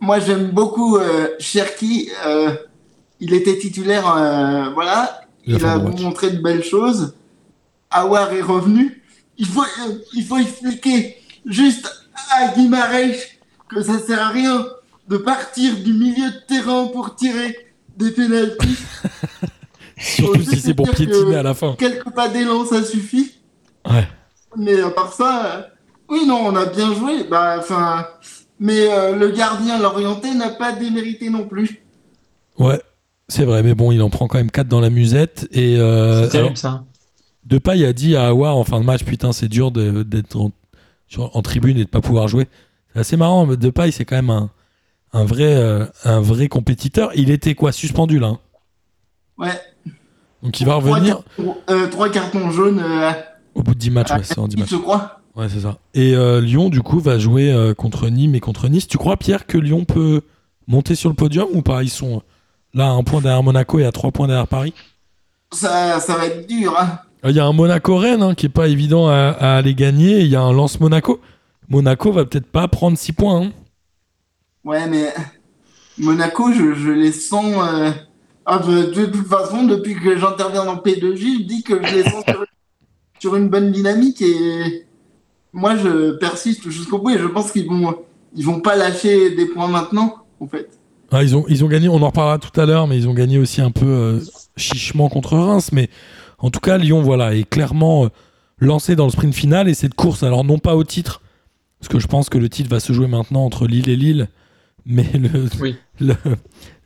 moi 0.00 0.18
j'aime 0.18 0.50
beaucoup 0.50 0.96
euh, 0.98 1.28
Cherki. 1.38 2.10
euh, 2.26 2.54
il 3.24 3.32
était 3.34 3.56
titulaire, 3.56 4.06
euh, 4.16 4.70
voilà. 4.74 5.20
Il 5.46 5.64
a 5.64 5.76
Il 5.76 6.02
montré 6.02 6.30
de 6.32 6.42
belles 6.42 6.64
choses. 6.64 7.14
Awar 7.90 8.32
est 8.32 8.42
revenu. 8.42 9.02
Il 9.38 9.46
faut, 9.46 9.64
il 10.14 10.24
faut 10.24 10.38
expliquer 10.38 11.16
juste 11.46 11.88
à 12.30 12.48
Guimarães 12.48 13.14
que 13.68 13.80
ça 13.80 13.98
sert 14.00 14.20
à 14.20 14.28
rien 14.28 14.66
de 15.08 15.16
partir 15.16 15.76
du 15.76 15.92
milieu 15.92 16.30
de 16.30 16.40
terrain 16.48 16.86
pour 16.88 17.14
tirer 17.14 17.56
des 17.96 18.10
pénaltys. 18.10 18.78
Surtout 19.98 20.42
si 20.50 20.60
c'est 20.60 20.74
pour 20.74 20.90
piétiner 20.90 21.36
à 21.36 21.42
la 21.44 21.54
fin. 21.54 21.76
Quelques 21.78 22.10
pas 22.10 22.28
d'élan, 22.28 22.64
ça 22.66 22.82
suffit. 22.82 23.34
Ouais. 23.88 24.06
Mais 24.56 24.80
à 24.80 24.90
part 24.90 25.12
ça, 25.12 25.68
oui, 26.08 26.26
non, 26.26 26.40
on 26.46 26.56
a 26.56 26.66
bien 26.66 26.94
joué. 26.94 27.24
Bah, 27.24 27.56
enfin, 27.58 28.06
mais 28.60 28.90
euh, 28.92 29.16
le 29.16 29.30
gardien 29.30 29.78
l'orienté 29.80 30.34
n'a 30.34 30.50
pas 30.50 30.72
démérité 30.72 31.30
non 31.30 31.46
plus. 31.46 31.82
Ouais, 32.58 32.80
c'est 33.28 33.44
vrai, 33.44 33.62
mais 33.62 33.74
bon, 33.74 33.92
il 33.92 34.02
en 34.02 34.10
prend 34.10 34.28
quand 34.28 34.38
même 34.38 34.50
4 34.50 34.68
dans 34.68 34.80
la 34.80 34.90
musette. 34.90 35.48
Et 35.52 35.78
euh, 35.78 36.24
C'est 36.24 36.30
terrible 36.30 36.46
alors, 36.48 36.58
ça. 36.58 36.84
Depay 37.44 37.84
a 37.84 37.92
dit 37.92 38.14
à 38.14 38.28
Aouar 38.28 38.56
en 38.56 38.62
fin 38.64 38.78
de 38.80 38.84
match 38.84 39.02
Putain, 39.04 39.32
c'est 39.32 39.48
dur 39.48 39.72
de- 39.72 40.02
d'être 40.04 40.36
en, 40.36 40.52
sur- 41.08 41.34
en 41.36 41.42
tribune 41.42 41.76
et 41.78 41.84
de 41.84 41.88
pas 41.90 42.00
pouvoir 42.00 42.28
jouer. 42.28 42.46
C'est 42.92 43.00
assez 43.00 43.16
marrant, 43.16 43.46
mais 43.46 43.56
Depay, 43.56 43.90
c'est 43.90 44.04
quand 44.04 44.16
même 44.16 44.30
un, 44.30 44.50
un, 45.12 45.24
vrai, 45.24 45.54
euh, 45.56 45.86
un 46.04 46.20
vrai 46.20 46.48
compétiteur. 46.48 47.10
Il 47.14 47.30
était 47.30 47.54
quoi 47.54 47.72
Suspendu 47.72 48.18
là. 48.20 48.28
hein? 48.28 48.38
Ouais. 49.38 49.60
Donc 50.42 50.60
il 50.60 50.66
va 50.66 50.78
Trois 50.78 50.90
revenir 50.94 51.22
cartons, 51.36 51.56
euh, 51.70 51.86
trois 51.88 52.08
cartons 52.10 52.50
jaunes. 52.50 52.80
euh, 52.84 53.10
au 53.54 53.62
bout 53.62 53.74
de 53.74 53.78
10 53.78 53.90
matchs. 53.90 54.10
Ouais, 54.12 54.22
c'est 54.24 54.38
en 54.38 54.46
10 54.46 54.54
il 54.56 54.60
matchs. 54.60 54.70
se 54.70 54.76
croit. 54.76 55.21
Ouais, 55.36 55.48
c'est 55.48 55.60
ça. 55.60 55.78
Et 55.94 56.14
euh, 56.14 56.40
Lyon, 56.40 56.68
du 56.68 56.82
coup, 56.82 57.00
va 57.00 57.18
jouer 57.18 57.50
euh, 57.52 57.72
contre 57.74 58.08
Nîmes 58.08 58.34
et 58.34 58.40
contre 58.40 58.68
Nice. 58.68 58.86
Tu 58.86 58.98
crois, 58.98 59.16
Pierre, 59.16 59.46
que 59.46 59.56
Lyon 59.58 59.84
peut 59.84 60.20
monter 60.66 60.94
sur 60.94 61.08
le 61.08 61.14
podium 61.16 61.48
ou 61.52 61.62
pas? 61.62 61.82
Ils 61.82 61.90
sont 61.90 62.22
Là, 62.74 62.88
un 62.90 63.02
point 63.02 63.20
derrière 63.20 63.42
Monaco 63.42 63.78
et 63.78 63.84
à 63.84 63.92
trois 63.92 64.12
points 64.12 64.26
derrière 64.26 64.48
Paris. 64.48 64.72
Ça, 65.52 66.00
ça 66.00 66.16
va 66.16 66.26
être 66.26 66.46
dur. 66.48 66.74
Hein. 66.78 66.98
Il 67.24 67.36
y 67.36 67.40
a 67.40 67.44
un 67.44 67.52
Monaco-Rennes 67.52 68.22
hein, 68.22 68.34
qui 68.34 68.46
est 68.46 68.50
pas 68.50 68.68
évident 68.68 69.08
à, 69.08 69.14
à 69.38 69.56
aller 69.58 69.74
gagner. 69.74 70.20
Il 70.20 70.28
y 70.28 70.36
a 70.36 70.40
un 70.40 70.52
Lance-Monaco. 70.52 71.20
Monaco 71.68 72.12
va 72.12 72.24
peut-être 72.24 72.46
pas 72.46 72.68
prendre 72.68 72.96
6 72.96 73.12
points. 73.12 73.42
Hein. 73.42 73.52
Ouais, 74.64 74.86
mais 74.88 75.12
Monaco, 75.98 76.50
je, 76.52 76.74
je 76.74 76.90
les 76.90 77.12
sens. 77.12 77.54
euh, 77.56 77.90
ah, 78.46 78.58
de, 78.58 78.90
de 78.92 79.06
toute 79.06 79.26
façon, 79.26 79.64
depuis 79.64 79.94
que 79.94 80.16
j'interviens 80.16 80.64
dans 80.64 80.76
P2J, 80.76 81.40
je 81.40 81.42
dis 81.44 81.62
que 81.62 81.74
je 81.86 81.94
les 81.94 82.04
sens 82.04 82.24
sur, 82.26 82.44
sur 83.20 83.36
une 83.36 83.48
bonne 83.50 83.70
dynamique 83.70 84.20
et 84.22 84.86
moi, 85.52 85.76
je 85.76 86.12
persiste 86.12 86.68
jusqu'au 86.70 86.98
bout 86.98 87.10
et 87.10 87.18
je 87.18 87.26
pense 87.26 87.52
qu'ils 87.52 87.66
vont, 87.66 87.94
ils 88.34 88.44
vont 88.44 88.60
pas 88.60 88.76
lâcher 88.76 89.34
des 89.34 89.46
points 89.46 89.68
maintenant, 89.68 90.16
en 90.40 90.46
fait. 90.48 90.68
Ah, 91.10 91.22
ils, 91.22 91.36
ont, 91.36 91.44
ils 91.48 91.62
ont 91.64 91.68
gagné, 91.68 91.88
on 91.88 92.00
en 92.02 92.06
reparlera 92.06 92.38
tout 92.38 92.58
à 92.58 92.64
l'heure, 92.64 92.86
mais 92.86 92.96
ils 92.96 93.06
ont 93.08 93.12
gagné 93.14 93.36
aussi 93.38 93.60
un 93.60 93.70
peu 93.70 93.84
euh, 93.86 94.20
chichement 94.56 95.08
contre 95.10 95.36
Reims. 95.36 95.68
Mais 95.72 95.90
en 96.38 96.50
tout 96.50 96.60
cas, 96.60 96.78
Lyon 96.78 97.02
voilà, 97.02 97.34
est 97.34 97.48
clairement 97.48 98.06
euh, 98.06 98.08
lancé 98.58 98.96
dans 98.96 99.04
le 99.04 99.10
sprint 99.10 99.34
final 99.34 99.68
et 99.68 99.74
cette 99.74 99.92
course, 99.94 100.22
alors 100.22 100.42
non 100.44 100.58
pas 100.58 100.74
au 100.74 100.84
titre, 100.84 101.20
parce 101.80 101.88
que 101.92 101.98
je 101.98 102.06
pense 102.06 102.30
que 102.30 102.38
le 102.38 102.48
titre 102.48 102.70
va 102.70 102.80
se 102.80 102.94
jouer 102.94 103.08
maintenant 103.08 103.44
entre 103.44 103.66
Lille 103.66 103.90
et 103.90 103.96
Lille, 103.96 104.28
mais 104.86 105.06
le, 105.14 105.44
Oui. 105.60 105.76
le, 106.00 106.14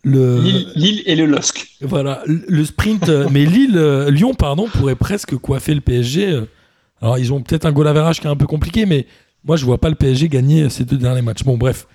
le- 0.03 0.41
Lille, 0.41 0.73
Lille 0.75 1.03
et 1.07 1.15
le 1.15 1.27
LOSC. 1.27 1.77
voilà, 1.83 2.23
le 2.27 2.65
sprint, 2.65 3.09
euh, 3.09 3.29
mais 3.31 3.45
Lille, 3.45 3.77
euh, 3.79 4.11
Lyon, 4.11 4.35
pardon, 4.35 4.67
pourrait 4.67 4.97
presque 4.97 5.37
coiffer 5.37 5.75
le 5.75 5.81
PSG. 5.81 6.41
Euh. 7.03 7.07
Alors, 7.07 7.19
ils 7.19 7.33
ont 7.33 7.41
peut-être 7.43 7.67
un 7.67 7.73
goal 7.73 7.89
average 7.89 8.21
qui 8.21 8.27
est 8.27 8.31
un 8.31 8.37
peu 8.37 8.47
compliqué, 8.47 8.87
mais 8.87 9.07
moi, 9.45 9.57
je 9.57 9.65
vois 9.65 9.79
pas 9.79 9.89
le 9.89 9.95
PSG 9.95 10.29
gagner 10.29 10.69
ces 10.71 10.85
deux 10.85 10.97
derniers 10.97 11.23
matchs. 11.23 11.45
Bon, 11.45 11.57
bref, 11.57 11.87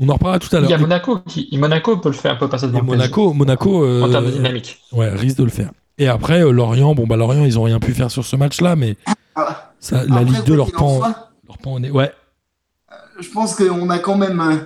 on 0.00 0.08
en 0.08 0.14
reparlera 0.14 0.38
tout 0.38 0.54
à 0.54 0.60
Il 0.60 0.64
y 0.64 0.66
a 0.66 0.70
l'heure. 0.70 0.80
Monaco 0.80 1.18
qui 1.26 1.48
Monaco 1.58 1.96
peut 1.98 2.08
le 2.10 2.14
faire, 2.14 2.38
peut 2.38 2.48
passer 2.48 2.66
devant 2.66 2.80
le 2.80 2.84
Monaco, 2.84 3.32
Monaco, 3.32 3.84
PSG, 3.84 4.02
en 4.04 4.10
termes 4.10 4.24
de 4.26 4.30
euh, 4.30 4.34
dynamique. 4.34 4.80
ouais, 4.92 5.08
risque 5.10 5.38
de 5.38 5.44
le 5.44 5.50
faire. 5.50 5.70
Et 5.98 6.08
après, 6.08 6.42
euh, 6.42 6.50
Lorient, 6.50 6.94
bon, 6.94 7.06
bah, 7.06 7.16
Lorient, 7.16 7.44
ils 7.44 7.58
ont 7.58 7.62
rien 7.62 7.78
pu 7.80 7.94
faire 7.94 8.10
sur 8.10 8.24
ce 8.24 8.34
match-là, 8.36 8.74
mais 8.76 8.96
Ah, 9.36 9.72
ça, 9.78 10.04
la 10.06 10.22
Ligue 10.22 10.42
2 10.44 10.44
quoi 10.44 10.56
leur 10.56 10.66
soit, 10.68 11.30
leur. 11.48 11.90
Ouais, 11.90 12.12
je 13.20 13.28
pense 13.30 13.54
qu'on 13.54 13.90
a 13.90 13.98
quand 13.98 14.16
même 14.16 14.40
euh, 14.40 14.56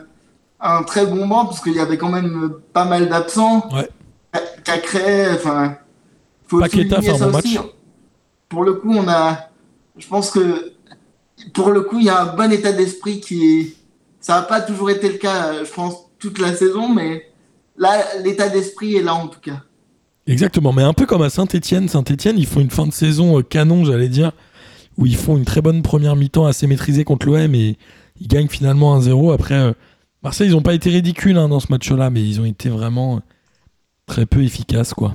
un 0.60 0.82
très 0.82 1.04
bon 1.06 1.26
banc 1.26 1.44
parce 1.46 1.60
qu'il 1.60 1.74
y 1.74 1.80
avait 1.80 1.98
quand 1.98 2.08
même 2.10 2.44
euh, 2.44 2.62
pas 2.72 2.84
mal 2.86 3.08
d'absents. 3.08 3.68
Ouais. 3.74 3.88
Ca- 4.34 4.40
Cacré, 4.64 5.30
enfin, 5.34 5.76
faut 6.46 6.58
Paqueta 6.60 7.00
fait 7.02 7.10
un 7.22 7.28
bon 7.30 7.38
aussi. 7.38 7.54
match. 7.58 7.66
Pour 8.48 8.64
le 8.64 8.74
coup, 8.74 8.92
on 8.94 9.06
a, 9.08 9.47
je 9.99 10.07
pense 10.07 10.30
que 10.30 10.72
pour 11.55 11.70
le 11.70 11.82
coup, 11.82 11.99
il 11.99 12.07
y 12.07 12.11
a 12.11 12.22
un 12.22 12.36
bon 12.36 12.51
état 12.53 12.72
d'esprit 12.72 13.20
qui 13.20 13.74
ça 14.20 14.40
n'a 14.40 14.42
pas 14.42 14.61
toujours 14.61 14.90
été 14.90 15.09
le 15.09 15.18
cas, 15.18 15.64
je 15.64 15.70
pense, 15.70 15.94
toute 16.18 16.38
la 16.38 16.55
saison, 16.55 16.88
mais 16.88 17.26
là, 17.76 18.05
l'état 18.22 18.49
d'esprit 18.49 18.96
est 18.96 19.03
là 19.03 19.14
en 19.14 19.28
tout 19.28 19.40
cas. 19.40 19.62
exactement. 20.26 20.72
Mais 20.72 20.82
un 20.82 20.92
peu 20.92 21.07
comme 21.07 21.22
à 21.22 21.30
Saint-Etienne. 21.30 21.88
Saint-Etienne, 21.88 22.38
ils 22.38 22.46
font 22.46 22.61
une 22.61 22.70
fin 22.70 22.86
de 22.86 22.92
saison 22.92 23.38
euh, 23.38 23.42
canon, 23.42 23.84
j'allais 23.84 24.09
dire, 24.09 24.32
où 24.96 25.07
ils 25.07 25.16
font 25.16 25.36
une 25.36 25.44
très 25.44 25.62
bonne 25.62 25.82
première 25.82 26.16
mi-temps 26.16 26.46
assez 26.46 26.66
maîtrisée 26.66 27.05
contre 27.05 27.26
l'OM 27.26 27.55
et 27.55 27.78
ils 28.20 28.28
gagnent 28.28 28.49
finalement 28.49 28.99
1-0. 29.01 29.32
Après, 29.32 29.55
euh, 29.55 29.72
Marseille, 30.22 30.49
ils 30.49 30.53
n'ont 30.53 30.62
pas 30.62 30.74
été 30.74 30.90
ridicules 30.90 31.38
hein, 31.38 31.49
dans 31.49 31.61
ce 31.61 31.68
match-là, 31.70 32.11
mais 32.11 32.22
ils 32.22 32.40
ont 32.40 32.44
été 32.44 32.68
vraiment 32.68 33.16
euh, 33.16 33.20
très 34.07 34.26
peu 34.26 34.42
efficaces, 34.42 34.94
quoi. 34.94 35.14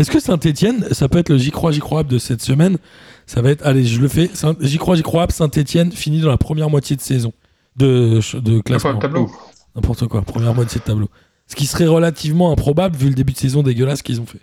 Est-ce 0.00 0.10
que 0.10 0.18
Saint-Etienne, 0.18 0.86
ça 0.92 1.10
peut 1.10 1.18
être 1.18 1.28
le 1.28 1.36
J'y 1.36 1.50
crois, 1.50 1.72
J'y 1.72 1.80
crois 1.80 2.04
de 2.04 2.16
cette 2.16 2.40
semaine? 2.40 2.78
Ça 3.26 3.42
va 3.42 3.50
être, 3.50 3.66
allez, 3.66 3.84
je 3.84 4.00
le 4.00 4.08
fais. 4.08 4.30
J'y 4.60 4.78
crois, 4.78 4.96
J'y 4.96 5.02
crois 5.02 5.26
Saint-Etienne 5.28 5.92
finit 5.92 6.22
dans 6.22 6.30
la 6.30 6.38
première 6.38 6.70
moitié 6.70 6.96
de 6.96 7.02
saison, 7.02 7.34
de, 7.76 8.18
de 8.38 8.60
classement. 8.62 8.98
Tableau. 8.98 9.30
N'importe 9.76 10.06
quoi, 10.06 10.22
première 10.22 10.54
moitié 10.54 10.80
de 10.80 10.84
tableau. 10.86 11.10
Ce 11.48 11.54
qui 11.54 11.66
serait 11.66 11.86
relativement 11.86 12.50
improbable 12.50 12.96
vu 12.96 13.08
le 13.08 13.14
début 13.14 13.34
de 13.34 13.38
saison 13.38 13.62
dégueulasse 13.62 14.00
qu'ils 14.00 14.22
ont 14.22 14.26
fait. 14.26 14.40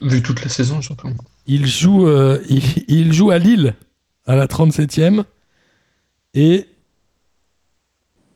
Vu 0.00 0.22
toute 0.22 0.42
la 0.42 0.48
saison, 0.48 0.80
surtout. 0.80 1.10
Ils 1.46 1.66
jouent, 1.66 2.06
euh, 2.06 2.42
ils, 2.48 2.62
ils 2.88 3.12
jouent 3.12 3.30
à 3.30 3.38
Lille 3.38 3.74
à 4.24 4.36
la 4.36 4.46
37e 4.46 5.24
et, 6.32 6.66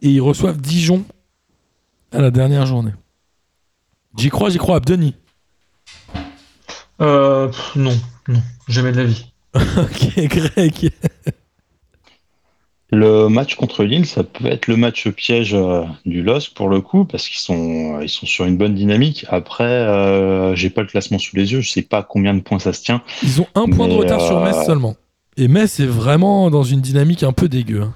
et 0.03 0.11
ils 0.11 0.20
reçoivent 0.20 0.61
Dijon 0.61 1.07
à 2.12 2.20
la 2.20 2.30
dernière 2.30 2.66
journée. 2.66 2.93
J'y 4.18 4.28
crois, 4.28 4.51
j'y 4.51 4.59
crois, 4.59 4.80
Denis. 4.80 5.14
Euh, 7.01 7.49
pff, 7.49 7.76
non, 7.76 7.94
non, 8.28 8.42
jamais 8.68 8.92
de 8.92 8.99
la 8.99 9.05
vie. 9.05 9.26
ok, 9.55 10.18
Greg. 10.28 10.90
Le 12.92 13.28
match 13.28 13.57
contre 13.57 13.82
Lille, 13.82 14.07
ça 14.07 14.22
peut 14.22 14.47
être 14.47 14.68
le 14.68 14.76
match 14.76 15.09
piège 15.09 15.55
euh, 15.55 15.82
du 16.05 16.22
LOSC 16.22 16.55
pour 16.55 16.68
le 16.68 16.80
coup, 16.80 17.05
parce 17.05 17.28
qu'ils 17.28 17.40
sont, 17.40 18.01
ils 18.01 18.09
sont 18.09 18.26
sur 18.26 18.44
une 18.44 18.57
bonne 18.57 18.74
dynamique. 18.74 19.26
Après, 19.28 19.64
euh, 19.64 20.55
j'ai 20.55 20.70
pas 20.70 20.82
le 20.82 20.86
classement 20.86 21.18
sous 21.18 21.34
les 21.34 21.53
yeux, 21.53 21.61
je 21.61 21.68
sais 21.70 21.82
pas 21.82 22.05
combien 22.05 22.32
de 22.32 22.40
points 22.40 22.61
ça 22.61 22.72
se 22.72 22.82
tient. 22.82 23.03
Ils 23.22 23.40
ont 23.40 23.49
un 23.57 23.66
point 23.66 23.88
de 23.88 23.92
retard 23.94 24.20
sur 24.20 24.38
euh, 24.38 24.44
Metz 24.44 24.64
seulement. 24.64 24.94
Et 25.36 25.49
Metz 25.49 25.80
est 25.80 25.86
vraiment 25.86 26.49
dans 26.49 26.62
une 26.62 26.80
dynamique 26.80 27.24
un 27.24 27.32
peu 27.32 27.49
dégueu. 27.49 27.82
hein. 27.82 27.94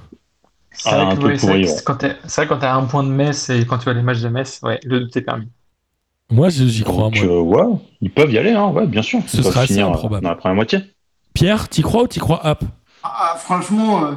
C'est 0.72 0.90
Ah, 0.90 0.96
vrai 0.96 1.06
un 1.06 1.16
que 1.16 1.20
peu 1.20 1.26
ouais, 1.28 1.38
c'est 1.38 1.46
vrai 1.46 1.60
que 1.62 1.68
ouais. 1.68 1.82
quand 1.84 1.94
vrai 2.02 2.46
quand 2.48 2.58
t'as 2.58 2.74
un 2.74 2.84
point 2.86 3.04
de 3.04 3.10
Metz 3.10 3.48
et 3.50 3.64
quand 3.66 3.78
tu 3.78 3.88
as 3.88 3.92
les 3.92 4.02
matchs 4.02 4.20
de 4.22 4.28
Metz, 4.28 4.60
ouais, 4.64 4.80
le 4.84 5.00
doute 5.00 5.16
est 5.16 5.22
permis. 5.22 5.48
Moi, 6.30 6.48
j'y 6.48 6.82
crois. 6.84 7.10
Donc, 7.10 7.16
moi. 7.22 7.24
euh, 7.26 7.40
ouais, 7.40 7.78
ils 8.00 8.10
peuvent 8.10 8.32
y 8.32 8.38
aller, 8.38 8.50
hein, 8.52 8.68
ouais, 8.68 8.86
bien 8.86 9.02
sûr. 9.02 9.20
Ce 9.26 9.42
sera 9.42 9.62
assez 9.62 9.80
euh, 9.80 9.86
improbable. 9.88 10.22
Dans 10.22 10.30
la 10.30 10.36
première 10.36 10.54
moitié. 10.56 10.78
Pierre, 11.34 11.68
t'y 11.68 11.82
crois 11.82 12.04
ou 12.04 12.06
t'y 12.06 12.18
crois 12.20 12.40
Hop 12.48 12.64
Ah, 13.02 13.36
franchement, 13.38 14.04
euh, 14.06 14.12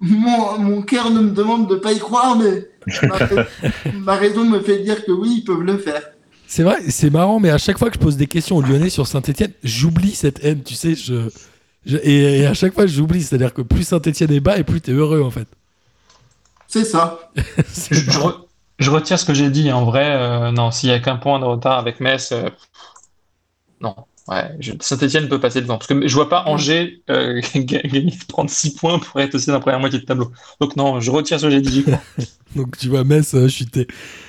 mon, 0.00 0.58
mon 0.58 0.82
cœur 0.82 1.10
ne 1.10 1.20
me 1.20 1.30
demande 1.30 1.68
de 1.68 1.76
pas 1.76 1.92
y 1.92 1.98
croire, 1.98 2.36
mais 2.36 2.68
ma, 3.08 3.16
rais- 3.18 3.46
ma 3.94 4.14
raison 4.14 4.44
me 4.44 4.60
fait 4.60 4.78
dire 4.80 5.04
que 5.04 5.12
oui, 5.12 5.36
ils 5.38 5.44
peuvent 5.44 5.62
le 5.62 5.78
faire. 5.78 6.02
C'est 6.46 6.62
vrai, 6.62 6.76
c'est 6.90 7.10
marrant, 7.10 7.40
mais 7.40 7.50
à 7.50 7.58
chaque 7.58 7.78
fois 7.78 7.88
que 7.88 7.94
je 7.94 8.00
pose 8.00 8.16
des 8.16 8.26
questions 8.26 8.56
aux 8.56 8.62
Lyonnais 8.62 8.90
sur 8.90 9.06
Saint-Etienne, 9.06 9.52
j'oublie 9.62 10.12
cette 10.14 10.44
haine, 10.44 10.62
tu 10.62 10.74
sais. 10.74 10.94
Je, 10.94 11.28
je- 11.86 11.96
et, 12.02 12.40
et 12.40 12.46
à 12.46 12.54
chaque 12.54 12.74
fois, 12.74 12.86
j'oublie. 12.86 13.22
C'est-à-dire 13.22 13.52
que 13.54 13.62
plus 13.62 13.82
Saint-Etienne 13.84 14.30
est 14.32 14.40
bas 14.40 14.56
et 14.58 14.64
plus 14.64 14.80
t'es 14.80 14.92
heureux, 14.92 15.22
en 15.22 15.30
fait. 15.30 15.48
C'est 16.68 16.84
ça. 16.84 17.30
C'est 17.66 17.94
Je, 17.94 18.00
je 18.00 18.18
marrant. 18.18 18.28
re- 18.30 18.34
je 18.78 18.90
retire 18.90 19.18
ce 19.18 19.24
que 19.24 19.34
j'ai 19.34 19.50
dit. 19.50 19.70
En 19.72 19.84
vrai, 19.84 20.06
euh, 20.16 20.50
non, 20.52 20.70
s'il 20.70 20.88
y 20.90 20.92
a 20.92 20.98
qu'un 20.98 21.16
point 21.16 21.38
de 21.40 21.44
retard 21.44 21.78
avec 21.78 22.00
Metz, 22.00 22.32
euh, 22.32 22.48
non. 23.80 23.94
Ouais, 24.26 24.52
je- 24.58 24.72
Saint-Etienne 24.80 25.28
peut 25.28 25.38
passer 25.38 25.60
devant. 25.60 25.76
Parce 25.76 25.86
que 25.88 26.08
je 26.08 26.14
vois 26.14 26.30
pas 26.30 26.44
Angers 26.46 27.02
euh, 27.10 27.42
gagner 27.56 28.12
36 28.28 28.74
points 28.74 28.98
pour 28.98 29.20
être 29.20 29.34
aussi 29.34 29.48
dans 29.48 29.52
la 29.54 29.60
première 29.60 29.80
moitié 29.80 29.98
de 29.98 30.04
tableau. 30.04 30.32
Donc 30.60 30.76
non, 30.76 30.98
je 31.00 31.10
retire 31.10 31.38
ce 31.38 31.44
que 31.46 31.50
j'ai 31.50 31.60
dit. 31.60 31.84
Donc 32.56 32.76
tu 32.78 32.88
vois, 32.88 33.04
Metz 33.04 33.34
euh, 33.34 33.48
chuter. 33.48 33.86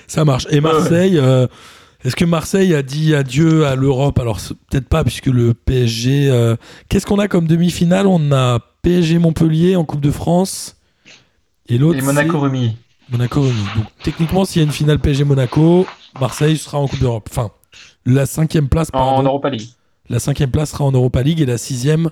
Ça 0.07 0.25
marche. 0.25 0.47
Et 0.49 0.59
Marseille, 0.59 1.19
est-ce 2.03 2.15
que 2.15 2.25
Marseille 2.25 2.75
a 2.75 2.83
dit 2.83 3.15
adieu 3.15 3.65
à 3.65 3.75
l'Europe? 3.75 4.19
Alors 4.19 4.39
peut-être 4.69 4.89
pas, 4.89 5.03
puisque 5.03 5.27
le 5.27 5.53
PSG. 5.53 6.55
Qu'est-ce 6.89 7.05
qu'on 7.05 7.19
a 7.19 7.27
comme 7.29 7.47
demi-finale? 7.47 8.05
On 8.05 8.31
a 8.33 8.59
PSG 8.81 9.17
Montpellier 9.17 9.75
en 9.77 9.85
Coupe 9.85 10.01
de 10.01 10.11
France. 10.11 10.75
Et 11.69 11.77
l'autre. 11.77 11.97
Et 11.97 12.01
Monaco 12.01 12.39
remis. 12.39 12.75
Monaco 13.09 13.41
remis. 13.41 13.65
Donc 13.75 13.85
techniquement, 14.03 14.45
s'il 14.45 14.61
y 14.61 14.65
a 14.65 14.67
une 14.67 14.73
finale 14.73 14.99
PSG 14.99 15.23
Monaco, 15.23 15.85
Marseille 16.19 16.57
sera 16.57 16.79
en 16.79 16.87
Coupe 16.87 16.99
d'Europe. 16.99 17.27
Enfin, 17.31 17.51
la 18.05 18.25
cinquième 18.25 18.67
place, 18.69 18.89
En. 18.93 19.23
Europa 19.23 19.49
League. 19.49 19.69
La 20.09 20.19
cinquième 20.19 20.51
place 20.51 20.71
sera 20.71 20.83
en 20.83 20.91
Europa 20.91 21.21
League 21.23 21.41
et 21.41 21.45
la 21.45 21.57
sixième 21.57 22.09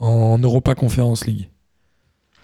en 0.00 0.38
Europa 0.38 0.74
Conference 0.74 1.26
League. 1.26 1.48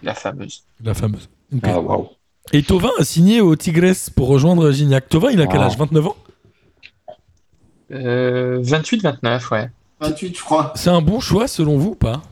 La 0.02 0.14
fameuse. 0.14 0.64
La 0.82 0.94
fameuse. 0.94 1.28
Ah, 1.62 1.80
waouh. 1.80 2.08
Et 2.52 2.62
Tovin 2.62 2.90
a 2.98 3.04
signé 3.04 3.40
au 3.40 3.54
Tigres 3.56 3.94
pour 4.14 4.28
rejoindre 4.28 4.70
Gignac. 4.70 5.08
Tovin, 5.08 5.30
il 5.30 5.40
a 5.42 5.46
quel 5.46 5.58
Wow. 5.60 5.66
âge? 5.66 5.76
29 5.76 6.06
ans? 6.06 6.16
Euh, 7.90 8.60
28-29, 8.62 9.50
ouais. 9.50 9.70
28, 10.00 10.36
je 10.36 10.42
crois. 10.42 10.72
C'est 10.76 10.90
un 10.90 11.02
bon 11.02 11.20
choix 11.20 11.48
selon 11.48 11.76
vous 11.78 11.90
ou 11.90 11.94
pas? 11.94 12.22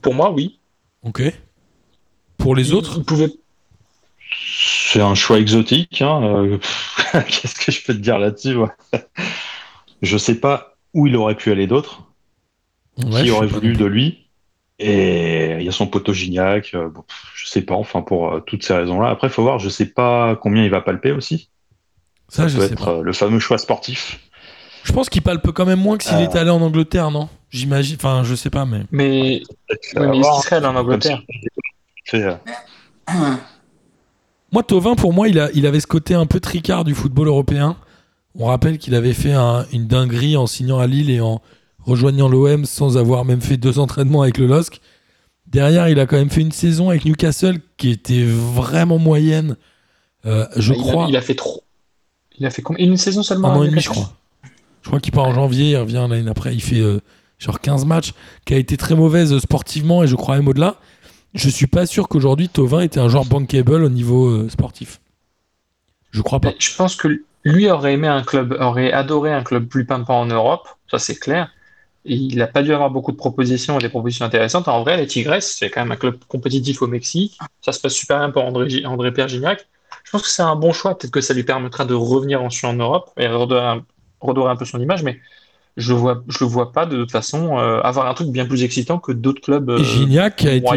Pour 0.00 0.14
moi, 0.14 0.30
oui. 0.32 0.58
Ok. 1.02 1.22
Pour 2.46 2.54
les 2.54 2.72
autres 2.72 2.94
Vous 2.98 3.04
pouvez... 3.04 3.34
C'est 4.92 5.00
un 5.00 5.14
choix 5.16 5.38
exotique. 5.40 6.00
Hein. 6.00 6.22
euh, 6.22 6.58
Qu'est-ce 7.12 7.54
que 7.56 7.72
je 7.72 7.82
peux 7.84 7.92
te 7.92 7.98
dire 7.98 8.18
là-dessus 8.20 8.54
ouais. 8.54 8.68
Je 10.02 10.16
sais 10.16 10.36
pas 10.36 10.76
où 10.94 11.06
il 11.08 11.16
aurait 11.16 11.34
pu 11.34 11.50
aller 11.50 11.66
d'autre, 11.66 12.02
Ouais, 13.04 13.24
qui 13.24 13.30
aurait 13.30 13.46
voulu 13.48 13.72
de 13.74 13.84
lui. 13.84 14.28
Et 14.78 15.56
il 15.58 15.62
y 15.64 15.68
a 15.68 15.72
son 15.72 15.86
poteau 15.86 16.12
Gignac. 16.12 16.70
euh, 16.74 16.88
bon, 16.88 17.02
je 17.34 17.46
sais 17.48 17.62
pas. 17.62 17.74
Enfin, 17.74 18.02
pour 18.02 18.32
euh, 18.32 18.40
toutes 18.40 18.62
ces 18.64 18.74
raisons-là. 18.74 19.08
Après, 19.08 19.28
faut 19.28 19.42
voir. 19.42 19.58
Je 19.58 19.68
sais 19.68 19.86
pas 19.86 20.36
combien 20.36 20.62
il 20.64 20.70
va 20.70 20.80
palper 20.80 21.12
aussi. 21.12 21.48
Ça, 22.28 22.46
je 22.46 22.56
peut 22.56 22.66
sais 22.66 22.72
être 22.74 22.84
pas. 22.84 22.90
euh, 22.92 23.02
le 23.02 23.12
fameux 23.12 23.38
choix 23.40 23.58
sportif. 23.58 24.20
Je 24.84 24.92
pense 24.92 25.08
qu'il 25.08 25.22
palpe 25.22 25.50
quand 25.50 25.64
même 25.66 25.80
moins 25.80 25.96
que 25.98 26.04
s'il 26.04 26.16
Euh. 26.18 26.24
était 26.26 26.38
allé 26.38 26.50
en 26.50 26.60
Angleterre, 26.62 27.10
non? 27.10 27.28
J'imagine. 27.50 27.96
Enfin, 27.96 28.22
je 28.24 28.34
sais 28.34 28.50
pas, 28.50 28.64
mais. 28.66 28.82
Mais, 28.92 29.42
qu'il 29.90 30.24
serait 30.42 30.56
allé 30.56 30.66
en 30.66 30.74
comme 30.74 30.76
Angleterre 30.86 31.22
Moi, 34.52 34.62
Tovin, 34.62 34.94
pour 34.94 35.12
moi, 35.12 35.28
il, 35.28 35.38
a, 35.38 35.50
il 35.52 35.66
avait 35.66 35.80
ce 35.80 35.86
côté 35.86 36.14
un 36.14 36.26
peu 36.26 36.40
tricard 36.40 36.84
du 36.84 36.94
football 36.94 37.28
européen. 37.28 37.76
On 38.38 38.46
rappelle 38.46 38.78
qu'il 38.78 38.94
avait 38.94 39.12
fait 39.12 39.32
un- 39.32 39.66
une 39.72 39.86
dinguerie 39.86 40.36
en 40.36 40.46
signant 40.46 40.78
à 40.78 40.86
Lille 40.86 41.10
et 41.10 41.20
en 41.20 41.40
rejoignant 41.82 42.28
l'OM 42.28 42.64
sans 42.64 42.96
avoir 42.96 43.24
même 43.24 43.40
fait 43.40 43.56
deux 43.56 43.78
entraînements 43.78 44.22
avec 44.22 44.38
le 44.38 44.46
LOSC. 44.46 44.80
Derrière, 45.46 45.88
il 45.88 46.00
a 46.00 46.06
quand 46.06 46.16
même 46.16 46.30
fait 46.30 46.40
une 46.40 46.52
saison 46.52 46.90
avec 46.90 47.04
Newcastle 47.04 47.60
qui 47.76 47.90
était 47.90 48.24
vraiment 48.24 48.98
moyenne 48.98 49.56
je 50.24 50.72
bah, 50.72 50.78
crois. 50.80 51.06
il, 51.08 51.16
a, 51.16 51.20
fait 51.20 51.36
trop. 51.36 51.62
Il 52.36 52.46
a 52.46 52.50
fait 52.50 52.60
combien 52.62 52.84
Une 52.84 52.96
saison 52.96 53.22
seulement 53.22 53.50
Un 53.52 53.56
an 53.56 53.62
et 53.62 53.68
demi, 53.68 53.80
je 53.80 53.88
crois. 53.88 54.12
Je 54.82 54.88
crois 54.88 54.98
qu'il 54.98 55.12
part 55.12 55.24
en 55.24 55.34
janvier, 55.34 55.70
il 55.70 55.76
revient 55.76 56.04
l'année 56.10 56.28
après. 56.28 56.52
Il 56.52 56.60
fait 56.62 56.82
genre 57.38 57.60
15 57.60 57.84
matchs, 57.84 58.12
qui 58.44 58.54
a 58.54 58.56
été 58.56 58.76
très 58.76 58.96
mauvaise 58.96 59.38
sportivement 59.38 60.02
et 60.02 60.08
je 60.08 60.16
crois 60.16 60.36
même 60.36 60.48
au-delà. 60.48 60.76
Je 61.34 61.48
suis 61.48 61.66
pas 61.66 61.86
sûr 61.86 62.08
qu'aujourd'hui 62.08 62.48
Tovin 62.48 62.80
était 62.80 63.00
un 63.00 63.08
joueur 63.08 63.26
bankable 63.26 63.82
au 63.84 63.88
niveau 63.88 64.48
sportif. 64.48 65.00
Je 66.10 66.22
crois 66.22 66.40
pas. 66.40 66.52
je 66.58 66.74
pense 66.74 66.96
que 66.96 67.22
lui 67.44 67.70
aurait 67.70 67.94
aimé 67.94 68.08
un 68.08 68.22
club, 68.22 68.56
aurait 68.58 68.92
adoré 68.92 69.32
un 69.32 69.42
club 69.42 69.68
plus 69.68 69.84
pimpant 69.84 70.20
en 70.20 70.26
Europe, 70.26 70.68
ça 70.90 70.98
c'est 70.98 71.14
clair. 71.14 71.50
Il 72.04 72.36
n'a 72.36 72.46
pas 72.46 72.62
dû 72.62 72.72
avoir 72.72 72.90
beaucoup 72.90 73.12
de 73.12 73.16
propositions 73.16 73.78
des 73.78 73.88
propositions 73.88 74.24
intéressantes. 74.24 74.68
En 74.68 74.82
vrai, 74.82 74.96
les 74.96 75.08
Tigres, 75.08 75.42
c'est 75.42 75.70
quand 75.70 75.80
même 75.80 75.90
un 75.90 75.96
club 75.96 76.16
compétitif 76.28 76.80
au 76.80 76.86
Mexique. 76.86 77.36
Ça 77.60 77.72
se 77.72 77.80
passe 77.80 77.94
super 77.94 78.18
bien 78.18 78.30
pour 78.30 78.44
André, 78.44 78.84
André. 78.86 79.12
Je 79.16 80.10
pense 80.12 80.22
que 80.22 80.28
c'est 80.28 80.42
un 80.42 80.54
bon 80.54 80.72
choix. 80.72 80.96
Peut-être 80.96 81.10
que 81.10 81.20
ça 81.20 81.34
lui 81.34 81.42
permettra 81.42 81.84
de 81.84 81.94
revenir 81.94 82.40
ensuite 82.42 82.64
en 82.64 82.74
Europe 82.74 83.10
et 83.16 83.26
redorer 83.26 83.66
un, 83.66 83.84
un 84.22 84.56
peu 84.56 84.64
son 84.64 84.80
image. 84.80 85.02
Mais 85.02 85.20
je 85.76 85.92
le 85.92 85.98
vois, 85.98 86.24
je 86.28 86.38
le 86.40 86.46
vois 86.46 86.72
pas 86.72 86.86
de 86.86 86.96
toute 86.96 87.10
façon 87.10 87.58
euh, 87.58 87.80
avoir 87.80 88.06
un 88.06 88.14
truc 88.14 88.28
bien 88.28 88.46
plus 88.46 88.62
excitant 88.62 88.98
que 88.98 89.12
d'autres 89.12 89.42
clubs. 89.42 89.68
Euh, 89.68 89.82
Gignac, 89.82 90.44
a 90.44 90.52
été 90.52 90.68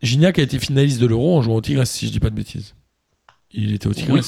Gignac 0.00 0.38
a 0.38 0.42
été 0.42 0.58
finaliste 0.58 1.00
de 1.00 1.06
l'Euro 1.06 1.36
en 1.36 1.42
jouant 1.42 1.56
au 1.56 1.60
Tigres, 1.60 1.86
si 1.86 2.06
je 2.06 2.12
dis 2.12 2.20
pas 2.20 2.30
de 2.30 2.36
bêtises. 2.36 2.74
Il 3.50 3.74
était 3.74 3.88
au 3.88 3.94
Tigres. 3.94 4.20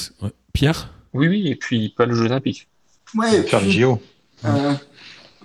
Pierre? 0.53 0.89
Oui, 1.13 1.27
oui, 1.29 1.47
et 1.47 1.55
puis 1.55 1.89
pas 1.89 2.05
le 2.05 2.13
Jeux 2.13 2.25
Olympiques. 2.25 2.67
Ouais, 3.15 3.43
faire 3.43 3.61
le 3.61 3.69
JO. 3.69 4.01
Euh, 4.43 4.73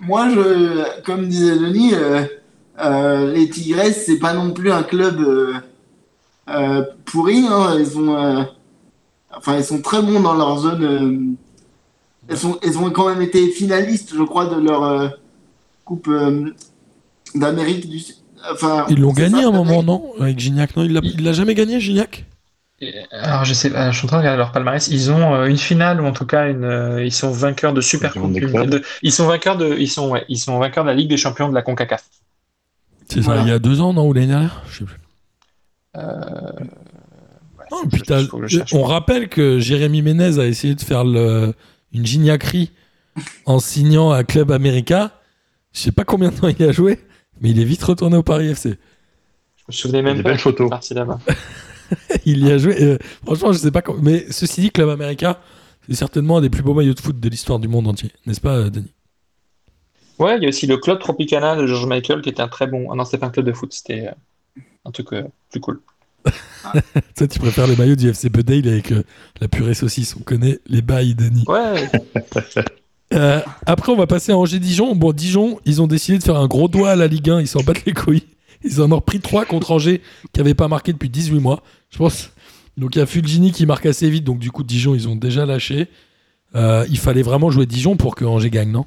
moi, 0.01 0.29
je, 0.29 1.01
comme 1.03 1.27
disait 1.27 1.57
Denis, 1.57 1.93
euh, 1.93 2.23
euh, 2.79 3.33
les 3.33 3.49
Tigres, 3.49 3.93
c'est 3.93 4.19
pas 4.19 4.33
non 4.33 4.51
plus 4.51 4.71
un 4.71 4.83
club 4.83 5.25
pourri. 7.05 7.45
Hein. 7.47 7.77
Ils, 7.79 7.97
ont, 7.97 8.45
enfin, 9.35 9.57
ils 9.57 9.63
sont 9.63 9.81
très 9.81 10.01
bons 10.01 10.19
dans 10.19 10.33
leur 10.33 10.57
zone. 10.59 11.35
Sont, 12.35 12.59
ils 12.63 12.77
ont 12.77 12.89
quand 12.91 13.09
même 13.09 13.21
été 13.21 13.49
finalistes, 13.49 14.13
je 14.15 14.23
crois, 14.23 14.45
de 14.45 14.61
leur 14.61 15.17
Coupe 15.83 16.09
d'Amérique 17.35 17.89
du 17.89 17.99
Sud. 17.99 18.15
Enfin, 18.51 18.85
ils 18.89 18.99
l'ont 18.99 19.13
gagné 19.13 19.43
à 19.43 19.47
un 19.47 19.51
moment, 19.51 19.83
non? 19.83 20.13
Avec 20.19 20.39
Gignac, 20.39 20.75
non? 20.75 20.83
Il 20.83 21.23
l'a 21.23 21.33
jamais 21.33 21.55
gagné, 21.55 21.79
Gignac? 21.79 22.25
Alors 23.11 23.45
je 23.45 23.53
sais, 23.53 23.69
je 23.69 23.95
suis 23.95 24.05
en 24.05 24.07
train 24.07 24.17
de 24.17 24.21
regarder 24.21 24.37
leur 24.37 24.51
palmarès. 24.51 24.87
Ils 24.87 25.11
ont 25.11 25.35
euh, 25.35 25.45
une 25.45 25.57
finale 25.57 26.01
ou 26.01 26.05
en 26.05 26.13
tout 26.13 26.25
cas 26.25 26.49
une, 26.49 26.63
euh, 26.63 27.05
ils 27.05 27.11
sont 27.11 27.29
vainqueurs 27.29 27.73
de 27.73 27.81
Super 27.81 28.11
Coupe. 28.13 28.35
ils 29.03 29.11
sont 29.11 29.27
vainqueurs 29.27 29.57
de, 29.57 29.75
ils 29.77 29.87
sont, 29.87 30.09
ouais, 30.09 30.25
ils 30.29 30.39
sont 30.39 30.57
vainqueurs 30.57 30.83
de 30.83 30.89
la 30.89 30.95
Ligue 30.95 31.09
des 31.09 31.17
Champions 31.17 31.47
de 31.47 31.53
la 31.53 31.61
Concacaf. 31.61 32.03
C'est 33.07 33.21
ça, 33.21 33.41
il 33.41 33.47
y 33.47 33.51
a 33.51 33.59
deux 33.59 33.81
ans, 33.81 33.93
non? 33.93 34.07
Ou 34.07 34.13
l'année 34.13 34.27
dernière? 34.27 34.63
Je 34.71 34.79
sais 34.79 34.85
plus. 34.85 34.97
on 38.73 38.83
rappelle 38.83 39.29
que 39.29 39.59
Jérémy 39.59 40.01
Ménez 40.01 40.39
a 40.39 40.45
essayé 40.45 40.73
de 40.73 40.81
faire 40.81 41.03
le, 41.03 41.53
une 41.93 42.05
gignacrie 42.05 42.71
en 43.45 43.59
signant 43.59 44.11
à 44.11 44.23
Club 44.23 44.51
America. 44.51 45.19
Je 45.73 45.79
sais 45.79 45.91
pas 45.91 46.03
combien 46.03 46.29
de 46.29 46.35
temps 46.35 46.47
il 46.47 46.63
a 46.63 46.71
joué, 46.71 46.99
mais 47.39 47.51
il 47.51 47.59
est 47.59 47.65
vite 47.65 47.83
retourné 47.83 48.17
au 48.17 48.23
Paris 48.23 48.47
FC. 48.49 48.77
Je 49.57 49.63
me 49.67 49.73
souvenais 49.73 50.01
même 50.01 50.17
des 50.17 50.23
pas. 50.23 50.29
Belles 50.29 50.39
photos. 50.39 50.69
là-bas. 50.91 51.19
il 52.25 52.45
y 52.45 52.51
a 52.51 52.57
joué. 52.57 52.81
Euh, 52.81 52.97
franchement, 53.25 53.53
je 53.53 53.59
sais 53.59 53.71
pas. 53.71 53.83
Mais 54.01 54.25
ceci 54.31 54.61
dit, 54.61 54.71
Club 54.71 54.89
America, 54.89 55.39
c'est 55.87 55.95
certainement 55.95 56.37
un 56.37 56.41
des 56.41 56.49
plus 56.49 56.63
beaux 56.63 56.73
maillots 56.73 56.93
de 56.93 56.99
foot 56.99 57.19
de 57.19 57.29
l'histoire 57.29 57.59
du 57.59 57.67
monde 57.67 57.87
entier, 57.87 58.11
n'est-ce 58.25 58.41
pas, 58.41 58.55
euh, 58.55 58.69
Denis? 58.69 58.93
Ouais, 60.19 60.37
il 60.37 60.43
y 60.43 60.45
a 60.45 60.49
aussi 60.49 60.67
le 60.67 60.77
Club 60.77 60.99
Tropicana 60.99 61.55
de 61.55 61.65
George 61.65 61.87
Michael 61.87 62.21
qui 62.21 62.29
était 62.29 62.41
un 62.41 62.47
très 62.47 62.67
bon. 62.67 62.91
Ah 62.91 62.95
non, 62.95 63.05
c'était 63.05 63.17
pas 63.17 63.27
un 63.27 63.31
club 63.31 63.45
de 63.45 63.53
foot, 63.53 63.73
c'était 63.73 64.07
euh, 64.07 64.61
un 64.85 64.91
truc 64.91 65.09
plus 65.49 65.59
cool. 65.59 65.81
Ça, 67.15 67.27
tu 67.27 67.39
préfères 67.39 67.67
les 67.67 67.75
maillots 67.75 67.95
du 67.95 68.09
FC 68.09 68.29
Budale 68.29 68.67
avec 68.67 68.93
la 69.39 69.47
purée 69.47 69.73
saucisse. 69.73 70.15
On 70.19 70.23
connaît 70.23 70.59
les 70.67 70.81
bails, 70.81 71.15
Denis. 71.15 71.43
Ouais. 71.47 71.89
après, 73.65 73.91
on 73.91 73.97
va 73.97 74.07
passer 74.07 74.31
à 74.31 74.37
Angers-Dijon. 74.37 74.95
Bon, 74.95 75.11
Dijon, 75.11 75.59
ils 75.65 75.81
ont 75.81 75.87
décidé 75.87 76.17
de 76.17 76.23
faire 76.23 76.37
un 76.37 76.47
gros 76.47 76.67
doigt 76.67 76.91
à 76.91 76.95
la 76.95 77.07
Ligue 77.07 77.29
1. 77.29 77.41
Ils 77.41 77.47
s'en 77.47 77.61
battent 77.61 77.85
les 77.85 77.93
couilles. 77.93 78.23
Ils 78.63 78.81
en 78.81 78.91
ont 78.91 78.97
repris 78.97 79.19
3 79.19 79.45
contre 79.45 79.71
Angers 79.71 80.01
qui 80.33 80.39
n'avaient 80.39 80.53
pas 80.53 80.67
marqué 80.67 80.93
depuis 80.93 81.09
18 81.09 81.39
mois 81.39 81.63
je 81.91 81.97
pense. 81.97 82.31
Donc 82.77 82.95
il 82.95 82.99
y 82.99 83.01
a 83.01 83.05
Fulgini 83.05 83.51
qui 83.51 83.65
marque 83.65 83.85
assez 83.85 84.09
vite, 84.09 84.23
donc 84.23 84.39
du 84.39 84.49
coup 84.49 84.63
Dijon 84.63 84.95
ils 84.95 85.07
ont 85.07 85.15
déjà 85.15 85.45
lâché. 85.45 85.87
Euh, 86.55 86.85
il 86.89 86.97
fallait 86.97 87.21
vraiment 87.21 87.51
jouer 87.51 87.65
Dijon 87.65 87.95
pour 87.95 88.15
que 88.15 88.25
Angers 88.25 88.49
gagne, 88.49 88.71
non? 88.71 88.85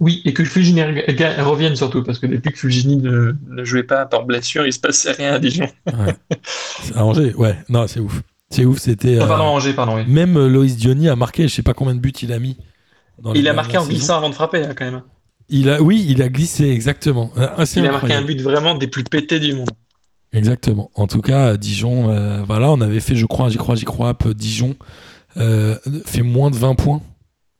Oui, 0.00 0.22
et 0.24 0.32
que 0.32 0.44
Fulgini 0.44 0.82
revienne 0.82 1.76
surtout, 1.76 2.02
parce 2.02 2.18
que 2.18 2.26
depuis 2.26 2.52
que 2.52 2.58
Fulgini 2.58 2.96
ne, 2.96 3.64
jouait 3.64 3.82
pas 3.82 4.06
par 4.06 4.24
blessure, 4.24 4.66
il 4.66 4.72
se 4.72 4.80
passait 4.80 5.12
rien 5.12 5.34
à 5.34 5.38
Dijon. 5.38 5.68
À 6.94 7.04
Angers, 7.04 7.34
ouais, 7.34 7.56
non, 7.68 7.86
c'est 7.86 8.00
ouf. 8.00 8.22
C'est 8.48 8.64
ouf, 8.64 8.78
c'était. 8.78 9.18
Oh, 9.20 9.26
pardon, 9.26 9.44
euh, 9.44 9.48
Angers, 9.48 9.74
pardon. 9.74 9.96
Oui. 9.96 10.04
Même 10.08 10.36
euh, 10.36 10.48
Loïs 10.48 10.76
Diony 10.76 11.08
a 11.08 11.16
marqué, 11.16 11.46
je 11.46 11.54
sais 11.54 11.62
pas 11.62 11.74
combien 11.74 11.94
de 11.94 12.00
buts 12.00 12.12
il 12.22 12.32
a 12.32 12.38
mis. 12.38 12.56
il 13.34 13.46
a 13.46 13.52
marqué 13.52 13.76
en 13.76 13.86
glissant 13.86 14.16
avant 14.16 14.30
de 14.30 14.34
frapper, 14.34 14.64
hein, 14.64 14.74
quand 14.76 14.86
même. 14.86 15.02
Il 15.50 15.68
a, 15.68 15.82
oui, 15.82 16.04
il 16.08 16.22
a 16.22 16.28
glissé, 16.28 16.70
exactement. 16.70 17.30
il 17.76 17.86
a 17.86 17.92
marqué 17.92 18.14
un 18.14 18.22
but 18.22 18.40
vraiment 18.40 18.74
des 18.74 18.86
plus 18.86 19.04
pétés 19.04 19.38
du 19.38 19.52
monde. 19.52 19.70
Exactement. 20.32 20.90
En 20.94 21.06
tout 21.06 21.20
cas, 21.20 21.56
Dijon, 21.56 22.10
euh, 22.10 22.42
voilà, 22.42 22.70
on 22.70 22.80
avait 22.80 23.00
fait, 23.00 23.16
je 23.16 23.26
crois, 23.26 23.48
j'y 23.48 23.58
crois, 23.58 23.74
j'y 23.74 23.84
crois, 23.84 24.16
Dijon 24.34 24.76
euh, 25.36 25.76
fait 26.04 26.22
moins 26.22 26.50
de 26.50 26.56
20 26.56 26.74
points, 26.76 27.02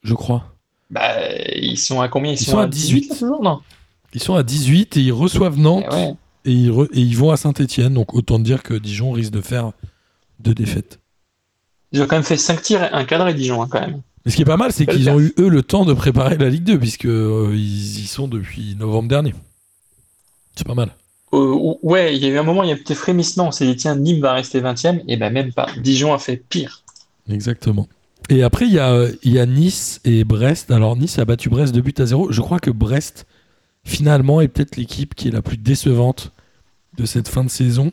je 0.02 0.14
crois. 0.14 0.49
Bah, 0.90 1.14
ils 1.54 1.78
sont 1.78 2.00
à 2.00 2.08
combien? 2.08 2.32
Ils, 2.32 2.38
sont, 2.38 2.58
à 2.58 2.66
18, 2.66 3.18
toujours, 3.18 3.42
non? 3.42 3.60
Ils 4.12 4.22
sont 4.22 4.34
à 4.34 4.42
18 4.42 4.96
et 4.96 5.00
ils 5.00 5.12
reçoivent 5.12 5.58
Nantes 5.58 5.84
eh 5.92 6.50
et, 6.50 6.52
ils 6.52 6.70
et, 6.70 7.00
ils 7.00 7.16
vont 7.16 7.30
à 7.30 7.36
Saint-Etienne. 7.36 7.94
Donc 7.94 8.14
autant 8.14 8.38
dire 8.38 8.62
que 8.62 8.74
Dijon 8.74 9.12
risque 9.12 9.32
de 9.32 9.40
faire 9.40 9.72
deux 10.40 10.54
défaites. 10.54 10.98
Ils 11.92 12.02
ont 12.02 12.06
quand 12.06 12.16
même 12.16 12.24
fait 12.24 12.36
5 12.36 12.62
tirs, 12.62 12.88
un 12.92 13.04
cadre 13.04 13.30
Dijon, 13.32 13.62
hein, 13.62 13.68
quand 13.70 13.80
même. 13.80 14.02
Mais 14.24 14.30
ce 14.30 14.36
qui 14.36 14.42
est 14.42 14.46
pas 14.46 14.56
mal, 14.56 14.72
c'est 14.72 14.86
qu'ils 14.86 15.08
ont 15.08 15.18
eu, 15.18 15.32
eux, 15.38 15.48
le 15.48 15.62
temps 15.62 15.84
de 15.84 15.94
préparer 15.94 16.36
la 16.36 16.50
Ligue 16.50 16.64
2, 16.64 16.78
puisqu'ils 16.78 17.08
euh, 17.08 17.56
y 17.56 18.06
sont 18.06 18.28
depuis 18.28 18.76
novembre 18.78 19.08
dernier. 19.08 19.34
C'est 20.54 20.66
pas 20.66 20.74
mal. 20.74 20.90
Euh, 21.32 21.74
ouais, 21.82 22.14
il 22.16 22.22
y 22.22 22.26
a 22.26 22.28
eu 22.28 22.38
un 22.38 22.42
moment, 22.42 22.62
il 22.62 22.68
y 22.68 22.72
a 22.72 22.74
un 22.74 22.78
petit 22.78 22.94
frémissement. 22.94 23.48
On 23.48 23.50
s'est 23.50 23.66
dit, 23.66 23.76
tiens, 23.76 23.96
Nîmes 23.96 24.20
va 24.20 24.34
rester 24.34 24.60
20ème. 24.60 25.02
Et 25.08 25.16
ben 25.16 25.32
même 25.32 25.52
pas. 25.52 25.68
Dijon 25.78 26.12
a 26.12 26.18
fait 26.18 26.36
pire. 26.36 26.82
Exactement. 27.30 27.88
Et 28.30 28.44
après, 28.44 28.66
il 28.66 28.72
y 28.72 28.78
a, 29.38 29.46
Nice 29.46 30.00
et 30.04 30.22
Brest. 30.22 30.70
Alors, 30.70 30.96
Nice 30.96 31.18
a 31.18 31.24
battu 31.24 31.48
Brest 31.48 31.74
de 31.74 31.80
but 31.80 31.98
à 31.98 32.06
0. 32.06 32.30
Je 32.30 32.40
crois 32.40 32.60
que 32.60 32.70
Brest, 32.70 33.26
finalement, 33.82 34.40
est 34.40 34.46
peut-être 34.46 34.76
l'équipe 34.76 35.16
qui 35.16 35.28
est 35.28 35.32
la 35.32 35.42
plus 35.42 35.56
décevante 35.56 36.32
de 36.96 37.06
cette 37.06 37.26
fin 37.26 37.42
de 37.42 37.50
saison. 37.50 37.90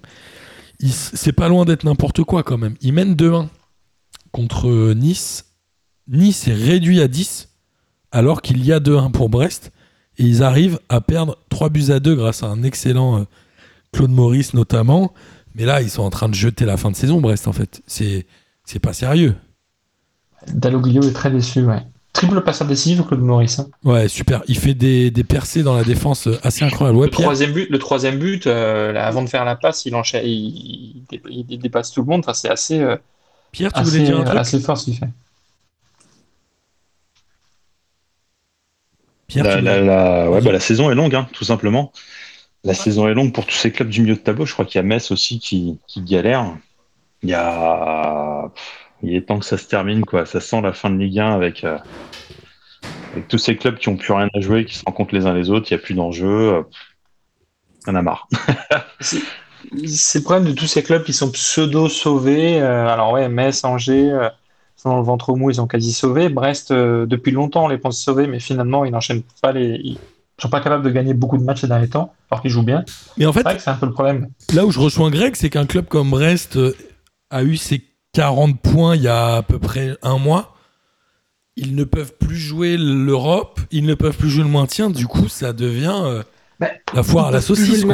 C'est 0.80 1.32
pas 1.32 1.50
loin 1.50 1.66
d'être 1.66 1.86
n'importe 1.86 2.24
quoi 2.24 2.44
quand 2.44 2.60
même. 2.60 2.76
Ils 2.82 2.94
mènent 2.94 3.16
2-1 3.16 3.48
contre 4.32 4.94
Nice. 4.94 5.46
Nice 6.08 6.48
est 6.48 6.54
réduit 6.54 7.02
à 7.02 7.08
10 7.08 7.50
alors 8.12 8.44
qu'il 8.44 8.64
y 8.64 8.72
a 8.72 8.80
2-1 8.80 9.10
pour 9.12 9.30
Brest. 9.30 9.72
Et 10.20 10.24
ils 10.24 10.44
arrivent 10.44 10.80
à 10.88 11.02
perdre 11.02 11.40
3 11.50 11.70
buts 11.70 11.90
à 11.90 12.00
2 12.00 12.14
grâce 12.14 12.44
à 12.44 12.48
un 12.48 12.62
excellent 12.62 13.22
euh, 13.22 13.24
Claude 13.92 14.12
Maurice 14.12 14.54
notamment. 14.54 15.16
Mais 15.56 15.66
là, 15.66 15.82
ils 15.82 15.90
sont 15.90 16.04
en 16.04 16.12
train 16.12 16.30
de 16.30 16.36
jeter 16.36 16.66
la 16.66 16.78
fin 16.78 16.92
de 16.92 16.96
saison, 16.96 17.22
Brest, 17.22 17.48
en 17.48 17.54
fait. 17.54 17.82
C'est 17.88 18.80
pas 18.80 18.94
sérieux. 18.94 19.36
Dalloglio 20.48 21.04
est 21.04 21.14
très 21.14 21.32
déçu, 21.32 21.64
ouais. 21.64 21.82
Triple 22.14 22.42
passeur 22.42 22.68
décisif, 22.68 23.06
Claude 23.06 23.22
Maurice. 23.22 23.60
Hein. 23.60 23.68
Ouais, 23.84 24.08
super. 24.08 24.42
Il 24.48 24.58
fait 24.58 24.74
des, 24.74 25.12
des, 25.12 25.24
percées 25.24 25.62
dans 25.62 25.76
la 25.76 25.84
défense 25.84 26.28
euh, 26.28 26.40
assez 26.42 26.66
incroyables. 26.66 27.00
le, 27.00 27.10
troisième 27.10 27.52
but, 27.52 27.70
le 27.70 27.78
troisième 27.78 28.18
but, 28.18 28.48
euh, 28.48 28.96
avant 28.96 29.22
de 29.22 29.30
faire 29.30 29.46
la 29.46 29.56
passe, 29.56 29.86
il, 29.86 29.94
enchaîne, 29.94 30.26
il, 30.26 31.04
il, 31.30 31.60
dépasse 31.60 31.92
tout 31.92 32.02
le 32.02 32.08
monde. 32.08 32.22
Enfin, 32.22 32.34
c'est 32.34 32.50
assez. 32.50 32.84
Pierre, 33.52 33.72
tu 33.72 33.84
voulais 33.84 34.04
dire 34.04 34.20
un 34.20 34.24
truc 34.24 34.40
assez 34.40 34.60
fort 34.60 34.78
ce 34.78 34.86
qu'il 34.86 34.98
fait. 34.98 35.10
la, 39.36 40.30
ouais, 40.30 40.42
bah, 40.42 40.52
la 40.52 40.60
saison 40.60 40.90
est 40.90 40.96
longue, 40.96 41.16
hein, 41.16 41.28
tout 41.34 41.44
simplement. 41.44 41.92
La 42.64 42.74
saison 42.74 43.08
est 43.08 43.14
longue 43.14 43.34
pour 43.34 43.46
tous 43.46 43.56
ces 43.56 43.72
clubs 43.72 43.90
du 43.90 44.02
milieu 44.02 44.16
de 44.16 44.20
tableau. 44.20 44.46
Je 44.46 44.54
crois 44.54 44.66
qu'il 44.66 44.76
y 44.76 44.80
a 44.80 44.84
Metz 44.84 45.12
aussi 45.12 45.40
qui, 45.40 45.78
qui 45.88 46.02
galère. 46.02 46.58
Il 47.24 47.30
y 47.30 47.34
a. 47.34 48.52
Il 49.04 49.16
est 49.16 49.22
temps 49.22 49.40
que 49.40 49.46
ça 49.46 49.58
se 49.58 49.68
termine, 49.68 50.06
quoi. 50.06 50.26
Ça 50.26 50.40
sent 50.40 50.62
la 50.62 50.74
fin 50.74 50.90
de 50.90 50.98
Ligue 50.98 51.20
1 51.20 51.34
avec, 51.34 51.64
euh, 51.64 51.78
avec 53.14 53.28
tous 53.28 53.38
ces 53.38 53.56
clubs 53.56 53.78
qui 53.78 53.90
n'ont 53.90 53.98
plus 53.98 54.14
rien 54.14 54.30
à 54.34 54.40
jouer, 54.40 54.66
qui 54.66 54.76
se 54.76 54.84
rencontrent 54.86 55.14
les 55.14 55.26
uns 55.26 55.34
les 55.34 55.50
autres. 55.50 55.68
Il 55.70 55.76
n'y 55.76 55.80
a 55.80 55.84
plus 55.84 55.94
d'enjeu. 55.94 56.64
On 57.88 57.96
a 57.96 58.02
marre. 58.02 58.28
c'est 59.02 60.20
le 60.20 60.24
problème 60.24 60.46
de 60.46 60.54
tous 60.54 60.68
ces 60.68 60.84
clubs 60.84 61.04
qui 61.04 61.14
sont 61.14 61.32
pseudo-sauvés. 61.32 62.62
Euh, 62.62 62.88
alors, 62.88 63.12
ouais, 63.14 63.30
Metz, 63.30 63.64
Angers. 63.64 64.12
Euh, 64.12 64.30
sont 64.78 64.90
dans 64.90 64.98
le 64.98 65.04
ventre 65.04 65.36
mou, 65.36 65.50
ils 65.50 65.60
ont 65.60 65.68
quasi 65.68 65.92
sauvé. 65.92 66.30
Brest, 66.30 66.72
euh, 66.72 67.06
depuis 67.06 67.32
longtemps, 67.32 67.66
on 67.66 67.68
les 67.68 67.78
pense 67.78 68.00
sauvés, 68.00 68.28
mais 68.28 68.40
finalement, 68.40 68.86
ils 68.86 68.92
n'enchaînent 68.92 69.24
pas 69.42 69.52
les. 69.52 69.80
Ils 69.84 69.98
sont 70.40 70.50
pas 70.50 70.62
capables 70.62 70.84
de 70.84 70.92
gagner 70.92 71.16
beaucoup 71.16 71.38
de 71.38 71.44
matchs 71.44 71.62
ces 71.62 71.68
derniers 71.68 71.90
temps, 71.90 72.14
alors 72.30 72.44
qu'ils 72.44 72.52
jouent 72.52 72.64
bien. 72.64 72.86
Mais 73.18 73.26
en 73.26 73.34
fait, 73.34 73.44
c'est 73.60 73.70
un 73.72 73.76
peu 73.76 73.88
le 73.88 73.92
problème. 73.92 74.28
Là 74.54 74.66
où 74.66 74.72
je 74.72 74.80
rejoins 74.80 75.10
Greg, 75.10 75.36
c'est 75.36 75.50
qu'un 75.50 75.66
club 75.66 75.88
comme 75.88 76.12
Brest 76.12 76.58
euh, 76.58 76.76
a 77.32 77.44
eu 77.44 77.58
ses 77.58 77.84
40 78.18 78.60
points 78.60 78.96
il 78.96 79.04
y 79.04 79.08
a 79.08 79.36
à 79.36 79.42
peu 79.44 79.60
près 79.60 79.96
un 80.02 80.18
mois. 80.18 80.56
Ils 81.56 81.76
ne 81.76 81.84
peuvent 81.84 82.16
plus 82.18 82.36
jouer 82.36 82.76
l'Europe, 82.76 83.60
ils 83.70 83.86
ne 83.86 83.94
peuvent 83.94 84.18
plus 84.18 84.32
jouer 84.32 84.44
le 84.44 84.50
maintien. 84.50 84.90
Du 84.90 85.06
coup, 85.06 85.28
ça 85.28 85.54
devient 85.54 86.02
euh, 86.04 86.24
bah, 86.60 86.70
la 86.96 87.04
foire 87.04 87.28
à 87.28 87.32
la 87.32 87.42
saucisse. 87.42 87.86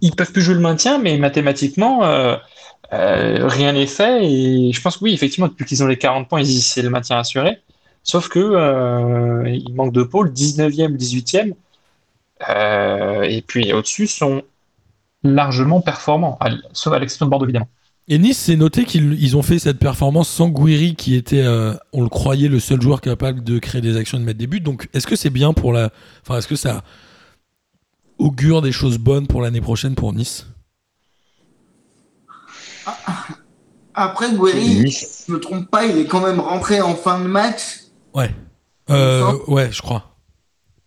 Ils 0.00 0.16
peuvent 0.16 0.32
plus 0.32 0.42
jouer 0.42 0.54
le 0.54 0.60
maintien, 0.60 0.98
mais 0.98 1.18
mathématiquement, 1.18 2.00
rien 2.90 3.72
n'est 3.74 3.86
fait 3.86 4.24
et 4.24 4.72
je 4.72 4.80
pense 4.80 4.96
que 4.96 5.04
oui, 5.04 5.14
effectivement, 5.14 5.46
depuis 5.46 5.64
qu'ils 5.64 5.84
ont 5.84 5.86
les 5.86 5.98
40 5.98 6.28
points, 6.28 6.42
c'est 6.44 6.82
le 6.82 6.90
maintien 6.90 7.18
assuré. 7.18 7.58
Sauf 8.02 8.28
que 8.28 9.46
il 9.46 9.72
manque 9.72 9.92
de 9.92 10.02
pôle, 10.02 10.32
19e, 10.32 10.96
18e. 10.96 11.54
et 13.22 13.42
puis 13.42 13.72
au-dessus 13.72 14.08
sont 14.08 14.42
largement 15.22 15.80
performants, 15.80 16.40
sauf 16.72 16.92
à 16.92 16.98
l'exception 16.98 17.26
de 17.26 17.30
Bordeaux 17.30 17.46
évidemment. 17.46 17.68
Et 18.10 18.18
Nice, 18.18 18.38
c'est 18.38 18.56
noté 18.56 18.86
qu'ils 18.86 19.36
ont 19.36 19.42
fait 19.42 19.58
cette 19.58 19.78
performance 19.78 20.30
sans 20.30 20.48
Guiri, 20.48 20.96
qui 20.96 21.14
était, 21.14 21.42
euh, 21.42 21.74
on 21.92 22.02
le 22.02 22.08
croyait, 22.08 22.48
le 22.48 22.58
seul 22.58 22.80
joueur 22.80 23.02
capable 23.02 23.44
de 23.44 23.58
créer 23.58 23.82
des 23.82 23.98
actions 23.98 24.16
et 24.16 24.20
de 24.22 24.24
mettre 24.24 24.38
des 24.38 24.46
buts. 24.46 24.60
Donc, 24.60 24.88
est-ce 24.94 25.06
que 25.06 25.14
c'est 25.14 25.28
bien 25.28 25.52
pour 25.52 25.74
la. 25.74 25.90
Enfin, 26.22 26.38
est-ce 26.38 26.48
que 26.48 26.56
ça 26.56 26.82
augure 28.16 28.62
des 28.62 28.72
choses 28.72 28.96
bonnes 28.96 29.26
pour 29.26 29.42
l'année 29.42 29.60
prochaine 29.60 29.94
pour 29.94 30.14
Nice? 30.14 30.46
Après, 33.92 34.32
Guiri, 34.32 34.90
je 34.90 35.30
ne 35.30 35.36
me 35.36 35.40
trompe 35.40 35.70
pas, 35.70 35.84
il 35.84 35.98
est 35.98 36.06
quand 36.06 36.22
même 36.22 36.40
rentré 36.40 36.80
en 36.80 36.94
fin 36.94 37.20
de 37.20 37.26
match. 37.26 37.80
Ouais. 38.14 38.34
Euh, 38.88 39.34
ouais, 39.48 39.70
je 39.70 39.82
crois. 39.82 40.16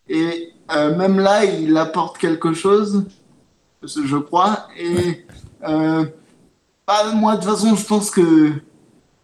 Et 0.09 0.53
euh, 0.76 0.97
même 0.97 1.19
là, 1.19 1.45
il 1.45 1.78
apporte 1.78 2.17
quelque 2.17 2.55
chose, 2.55 3.05
je 3.84 4.17
crois. 4.17 4.67
Et. 4.76 5.24
Ah, 6.93 7.09
moi, 7.13 7.37
de 7.37 7.41
toute 7.41 7.49
façon, 7.49 7.73
je 7.73 7.85
pense 7.85 8.11
que 8.11 8.51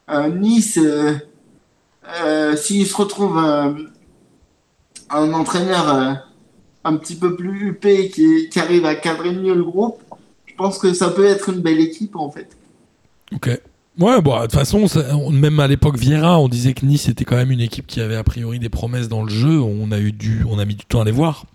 euh, 0.09 0.29
Nice, 0.29 0.79
euh, 0.81 1.15
euh, 2.23 2.55
s'il 2.55 2.87
se 2.87 2.95
retrouve 2.95 3.37
un 3.37 5.33
entraîneur 5.33 6.23
un 6.85 6.95
petit 6.95 7.15
peu 7.15 7.35
plus 7.35 7.67
huppé 7.67 8.09
qui, 8.09 8.47
qui, 8.47 8.59
arrive 8.61 8.85
à 8.85 8.95
cadrer 8.95 9.33
mieux 9.33 9.53
le 9.53 9.65
groupe, 9.65 10.01
je 10.45 10.55
pense 10.55 10.77
que 10.77 10.93
ça 10.93 11.09
peut 11.09 11.25
être 11.25 11.49
une 11.49 11.59
belle 11.59 11.81
équipe 11.81 12.15
en 12.15 12.31
fait. 12.31 12.55
Ok. 13.35 13.49
Ouais, 13.99 14.21
bon, 14.21 14.37
de 14.37 14.41
toute 14.43 14.53
façon, 14.53 14.85
même 15.29 15.59
à 15.59 15.67
l'époque 15.67 15.97
Vieira, 15.97 16.39
on 16.39 16.47
disait 16.47 16.73
que 16.73 16.85
Nice 16.85 17.09
était 17.09 17.25
quand 17.25 17.35
même 17.35 17.51
une 17.51 17.59
équipe 17.59 17.85
qui 17.85 17.99
avait 17.99 18.15
a 18.15 18.23
priori 18.23 18.59
des 18.59 18.69
promesses 18.69 19.09
dans 19.09 19.23
le 19.23 19.29
jeu. 19.29 19.59
On 19.59 19.91
a 19.91 19.99
eu 19.99 20.13
du, 20.13 20.45
on 20.49 20.57
a 20.57 20.63
mis 20.63 20.75
du 20.75 20.85
temps 20.85 21.01
à 21.01 21.03
les 21.05 21.11
voir, 21.11 21.45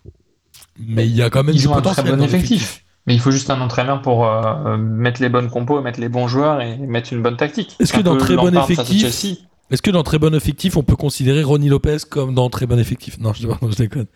mais 0.78 1.06
il 1.06 1.16
y 1.16 1.22
a 1.22 1.30
quand 1.30 1.42
même 1.42 1.54
Ils 1.54 1.66
ont 1.70 1.74
un 1.74 1.80
très 1.80 2.02
bon 2.02 2.20
effectif. 2.20 2.81
Mais 3.06 3.14
il 3.14 3.20
faut 3.20 3.32
juste 3.32 3.50
un 3.50 3.60
entraîneur 3.60 4.00
pour 4.00 4.26
euh, 4.26 4.76
mettre 4.76 5.20
les 5.20 5.28
bonnes 5.28 5.50
compos, 5.50 5.80
mettre 5.80 6.00
les 6.00 6.08
bons 6.08 6.28
joueurs 6.28 6.60
et 6.60 6.76
mettre 6.76 7.12
une 7.12 7.22
bonne 7.22 7.36
tactique. 7.36 7.76
Est-ce 7.80 7.92
que 7.92 8.00
dans 8.00 8.16
très 8.16 8.36
bon 8.36 8.56
effectif, 8.56 9.42
est-ce 9.72 9.80
que 9.80 9.90
dans 9.90 10.02
très 10.02 10.18
bon 10.18 10.34
effectif, 10.34 10.76
on 10.76 10.82
peut 10.82 10.96
considérer 10.96 11.42
Ronnie 11.42 11.70
Lopez 11.70 11.96
comme 12.08 12.34
dans 12.34 12.50
très 12.50 12.66
bon 12.66 12.78
effectif? 12.78 13.18
Non, 13.18 13.32
je, 13.32 13.48
je 13.48 13.76
déconne. 13.76 14.06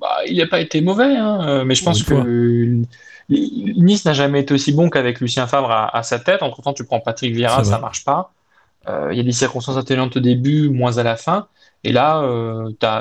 Bah, 0.00 0.18
il 0.26 0.38
n'a 0.38 0.46
pas 0.46 0.60
été 0.60 0.80
mauvais, 0.80 1.16
hein, 1.16 1.46
euh, 1.46 1.64
mais 1.64 1.74
je 1.74 1.84
pense 1.84 2.04
que 2.04 2.82
Nice 3.28 4.04
n'a 4.04 4.12
jamais 4.12 4.40
été 4.40 4.54
aussi 4.54 4.72
bon 4.72 4.88
qu'avec 4.88 5.20
Lucien 5.20 5.46
Favre 5.46 5.70
à, 5.70 6.02
sa 6.04 6.18
tête. 6.20 6.42
Entre 6.42 6.62
temps, 6.62 6.72
tu 6.72 6.84
prends 6.84 7.00
Patrick 7.00 7.34
Vieira, 7.34 7.64
ça 7.64 7.78
marche 7.78 8.04
pas. 8.04 8.32
Euh, 8.88 9.08
il 9.12 9.16
y 9.16 9.20
a 9.20 9.24
des 9.24 9.32
circonstances 9.32 9.76
atténuantes 9.76 10.16
au 10.16 10.20
début, 10.20 10.68
moins 10.68 10.96
à 10.98 11.02
la 11.02 11.16
fin. 11.16 11.48
Et 11.82 11.92
là, 11.92 12.24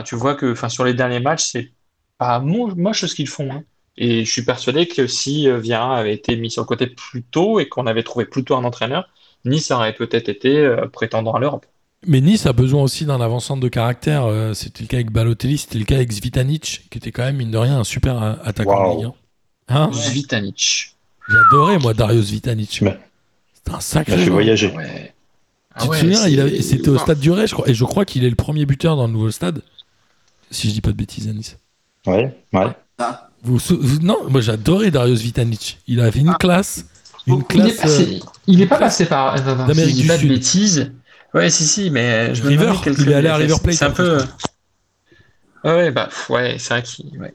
tu 0.03 0.15
vois 0.15 0.36
que 0.36 0.55
sur 0.67 0.84
les 0.84 0.93
derniers 0.93 1.19
matchs, 1.19 1.43
c'est 1.43 1.71
pas 2.17 2.39
moche 2.39 3.05
ce 3.05 3.13
qu'ils 3.13 3.30
font. 3.30 3.49
Hein. 3.51 3.63
Et 3.98 4.26
je 4.26 4.32
suis 4.32 4.44
persuadé 4.44 4.88
que 4.88 5.08
si 5.08 5.48
euh, 5.48 5.60
Vieira 5.60 5.98
avait 5.98 6.14
été 6.14 6.36
mis 6.36 6.50
sur 6.50 6.64
le 6.64 6.68
côté 6.68 6.88
plus 6.88 7.24
tôt 7.24 7.60
et 7.60 7.70
qu'on 7.70 7.86
avait 7.86 8.04
trouvé 8.04 8.26
plus 8.26 8.44
tôt 8.44 8.56
un 8.56 8.64
entraîneur, 8.64 9.08
Nice 9.46 9.72
aurait 9.72 9.94
peut-être 9.94 10.30
été 10.30 10.58
euh, 10.58 10.88
prétendant 10.88 11.34
à 11.34 11.39
l'Europe. 11.39 11.66
Mais 12.06 12.20
Nice 12.20 12.46
a 12.46 12.54
besoin 12.54 12.82
aussi 12.82 13.06
d'un 13.06 13.22
avancement 13.22 13.58
de 13.58 13.68
caractère. 13.68 14.26
Euh, 14.26 14.54
c'était 14.54 14.84
le 14.84 14.88
cas 14.88 14.98
avec 14.98 15.12
Balotelli, 15.12 15.58
c'était 15.58 15.80
le 15.80 15.86
cas 15.86 15.96
avec 15.96 16.12
Zvitanic, 16.12 16.88
qui 16.89 16.98
était 16.98 17.12
quand 17.12 17.24
même, 17.24 17.38
mine 17.38 17.52
de 17.52 17.58
rien, 17.58 17.80
un 17.80 17.84
super 17.84 18.22
attaquant 18.44 18.96
wow. 18.96 19.16
Hein 19.70 19.89
Zvitanic. 19.94 20.96
J'adorais, 21.30 21.78
moi, 21.78 21.94
Dario 21.94 22.22
Zvitanic. 22.22 22.84
C'était 23.54 23.76
un 23.76 23.80
sacré. 23.80 24.16
Il 24.16 24.20
a 24.20 24.24
fait 24.24 24.30
voyager. 24.30 24.74
Tu 25.80 25.88
te 25.88 25.96
souviens, 25.96 26.62
c'était 26.62 26.89
au 26.89 26.98
stade 26.98 27.20
du 27.20 27.32
Ré, 27.32 27.48
je 27.48 27.54
crois. 27.54 27.70
Et 27.70 27.74
je 27.74 27.86
crois 27.86 28.06
qu'il 28.06 28.26
est 28.26 28.30
le 28.30 28.36
premier 28.36 28.66
buteur 28.66 28.96
dans 28.96 29.08
le 29.08 29.14
nouveau 29.14 29.32
stade. 29.32 29.62
Si 30.52 30.68
je 30.68 30.74
dis 30.74 30.82
pas 30.82 30.91
de 30.91 30.98
bêtises 30.98 31.28
à 31.30 31.34
Nice. 31.34 31.58
Ouais, 32.06 32.36
ouais. 32.52 32.68
Ah. 33.00 33.30
Vous, 33.44 33.60
non, 34.02 34.30
moi 34.30 34.41
j'adorais 34.41 34.89
Darius 34.89 35.22
Vitanic. 35.22 35.80
Il 35.88 36.00
avait 36.00 36.22
une 36.22 36.30
ah. 36.30 36.38
classe. 36.39 36.86
Une 37.28 37.44
classe. 37.44 38.02
Il 38.48 38.60
n'est 38.60 38.68
pas, 38.68 38.78
passé 38.78 39.06
par. 39.06 39.41
D'Amérique 39.41 39.98
du 39.98 40.08
pas 40.08 40.18
de 40.18 40.28
bêtises. 40.28 40.91
Ouais, 41.34 41.50
si, 41.50 41.66
si, 41.66 41.89
mais 41.89 42.34
je 42.36 42.44
River, 42.44 42.74
il 42.86 43.10
est 43.10 43.14
allé 43.14 43.28
à 43.28 43.36
River 43.36 43.56
Plate. 43.62 43.76
C'est 43.76 43.86
un 43.86 43.91
peu. 43.91 44.20
Ouais, 45.64 45.91
bah, 45.91 46.10
ouais, 46.30 46.58
c'est 46.60 46.70
vrai 46.70 46.84
qu'il. 46.84 47.18
Ouais. 47.20 47.34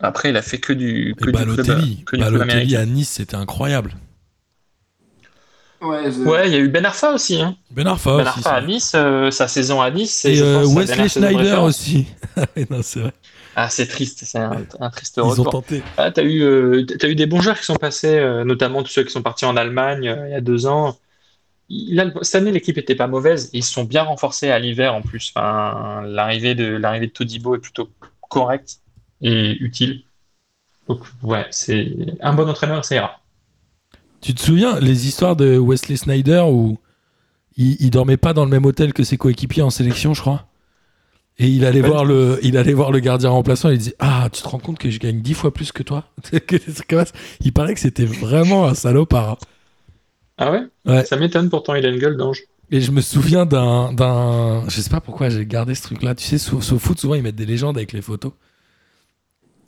Après, 0.00 0.30
il 0.30 0.36
a 0.36 0.42
fait 0.42 0.58
que 0.58 0.72
du. 0.72 1.14
Que 1.20 1.30
Balotelli, 1.30 1.96
du 1.96 2.04
club, 2.04 2.20
que 2.20 2.24
Balotelli 2.24 2.76
à 2.76 2.84
Nice, 2.84 3.10
c'était 3.10 3.36
incroyable. 3.36 3.94
Ouais, 5.80 6.46
il 6.46 6.52
y 6.52 6.56
a 6.56 6.58
eu 6.58 6.68
Ben 6.68 6.84
Arfa 6.84 7.12
aussi. 7.12 7.40
Hein. 7.40 7.56
Ben 7.70 7.86
Arfa, 7.86 8.16
ben 8.16 8.26
Arfa 8.26 8.50
à 8.50 8.60
Nice, 8.60 8.92
euh, 8.94 9.30
sa 9.32 9.48
saison 9.48 9.80
à 9.80 9.90
Nice. 9.90 10.24
Et 10.24 10.40
euh, 10.40 10.64
Wesley 10.64 11.08
Schneider 11.08 11.62
aussi. 11.62 12.06
non, 12.70 12.80
c'est 12.82 13.00
vrai. 13.00 13.12
Ah, 13.54 13.68
c'est 13.68 13.86
triste, 13.86 14.24
c'est 14.24 14.38
un, 14.38 14.90
triste 14.90 15.16
retour. 15.16 15.34
Ils 15.34 15.40
ont 15.40 15.44
tenté. 15.50 15.82
Ah, 15.98 16.10
t'as 16.10 16.22
eu, 16.22 16.42
euh, 16.42 16.86
as 17.02 17.06
eu 17.06 17.14
des 17.14 17.26
bons 17.26 17.40
joueurs 17.40 17.58
qui 17.58 17.64
sont 17.64 17.76
passés, 17.76 18.18
euh, 18.18 18.44
notamment 18.44 18.82
tous 18.82 18.90
ceux 18.90 19.04
qui 19.04 19.12
sont 19.12 19.22
partis 19.22 19.44
en 19.44 19.56
Allemagne 19.56 20.08
euh, 20.08 20.28
il 20.28 20.32
y 20.32 20.34
a 20.34 20.40
deux 20.40 20.66
ans. 20.66 20.96
cette 22.22 22.34
année, 22.36 22.50
l'équipe 22.50 22.78
était 22.78 22.94
pas 22.94 23.08
mauvaise. 23.08 23.50
Ils 23.52 23.62
se 23.62 23.72
sont 23.72 23.84
bien 23.84 24.04
renforcés 24.04 24.50
à 24.50 24.58
l'hiver 24.58 24.94
en 24.94 25.02
plus. 25.02 25.32
Enfin, 25.34 26.02
l'arrivée 26.06 26.54
de 26.54 26.64
l'arrivée 26.64 27.08
de 27.08 27.12
Todibo 27.12 27.54
est 27.54 27.58
plutôt 27.58 27.90
correcte 28.30 28.80
et 29.20 29.52
utile. 29.62 30.02
Donc 30.88 31.00
ouais, 31.22 31.46
c'est 31.50 31.94
un 32.20 32.32
bon 32.32 32.48
entraîneur, 32.48 32.84
ça 32.84 32.94
ira. 32.94 33.20
Tu 34.22 34.34
te 34.34 34.40
souviens 34.40 34.80
les 34.80 35.06
histoires 35.06 35.36
de 35.36 35.58
Wesley 35.58 35.96
Snyder 35.96 36.44
où 36.48 36.78
il, 37.56 37.76
il 37.80 37.90
dormait 37.90 38.16
pas 38.16 38.32
dans 38.32 38.44
le 38.44 38.50
même 38.50 38.64
hôtel 38.64 38.94
que 38.94 39.04
ses 39.04 39.18
coéquipiers 39.18 39.62
en 39.62 39.70
sélection, 39.70 40.14
je 40.14 40.22
crois? 40.22 40.46
Et 41.42 41.48
il 41.48 41.64
allait, 41.64 41.80
voir 41.80 42.04
le, 42.04 42.38
il 42.42 42.56
allait 42.56 42.72
voir 42.72 42.92
le 42.92 43.00
gardien 43.00 43.30
remplaçant 43.30 43.68
et 43.68 43.72
il 43.72 43.78
disait 43.78 43.96
Ah, 43.98 44.28
tu 44.32 44.42
te 44.42 44.48
rends 44.48 44.60
compte 44.60 44.78
que 44.78 44.90
je 44.90 45.00
gagne 45.00 45.20
dix 45.20 45.34
fois 45.34 45.52
plus 45.52 45.72
que 45.72 45.82
toi? 45.82 46.04
Il 47.40 47.52
paraît 47.52 47.74
que 47.74 47.80
c'était 47.80 48.04
vraiment 48.04 48.66
un 48.66 48.74
salopard. 48.74 49.30
Hein. 49.30 49.36
Ah 50.38 50.52
ouais, 50.52 50.62
ouais. 50.86 51.04
Ça 51.04 51.16
m'étonne 51.16 51.50
pourtant, 51.50 51.74
il 51.74 51.84
a 51.84 51.88
une 51.88 51.98
gueule 51.98 52.16
d'ange. 52.16 52.44
Et 52.70 52.80
je 52.80 52.92
me 52.92 53.00
souviens 53.00 53.44
d'un. 53.44 53.92
d'un... 53.92 54.62
Je 54.68 54.80
sais 54.80 54.88
pas 54.88 55.00
pourquoi 55.00 55.30
j'ai 55.30 55.44
gardé 55.44 55.74
ce 55.74 55.82
truc-là. 55.82 56.14
Tu 56.14 56.24
sais, 56.24 56.38
sur, 56.38 56.62
foot, 56.62 57.00
souvent 57.00 57.16
ils 57.16 57.22
mettent 57.22 57.34
des 57.34 57.46
légendes 57.46 57.76
avec 57.76 57.92
les 57.92 58.02
photos. 58.02 58.32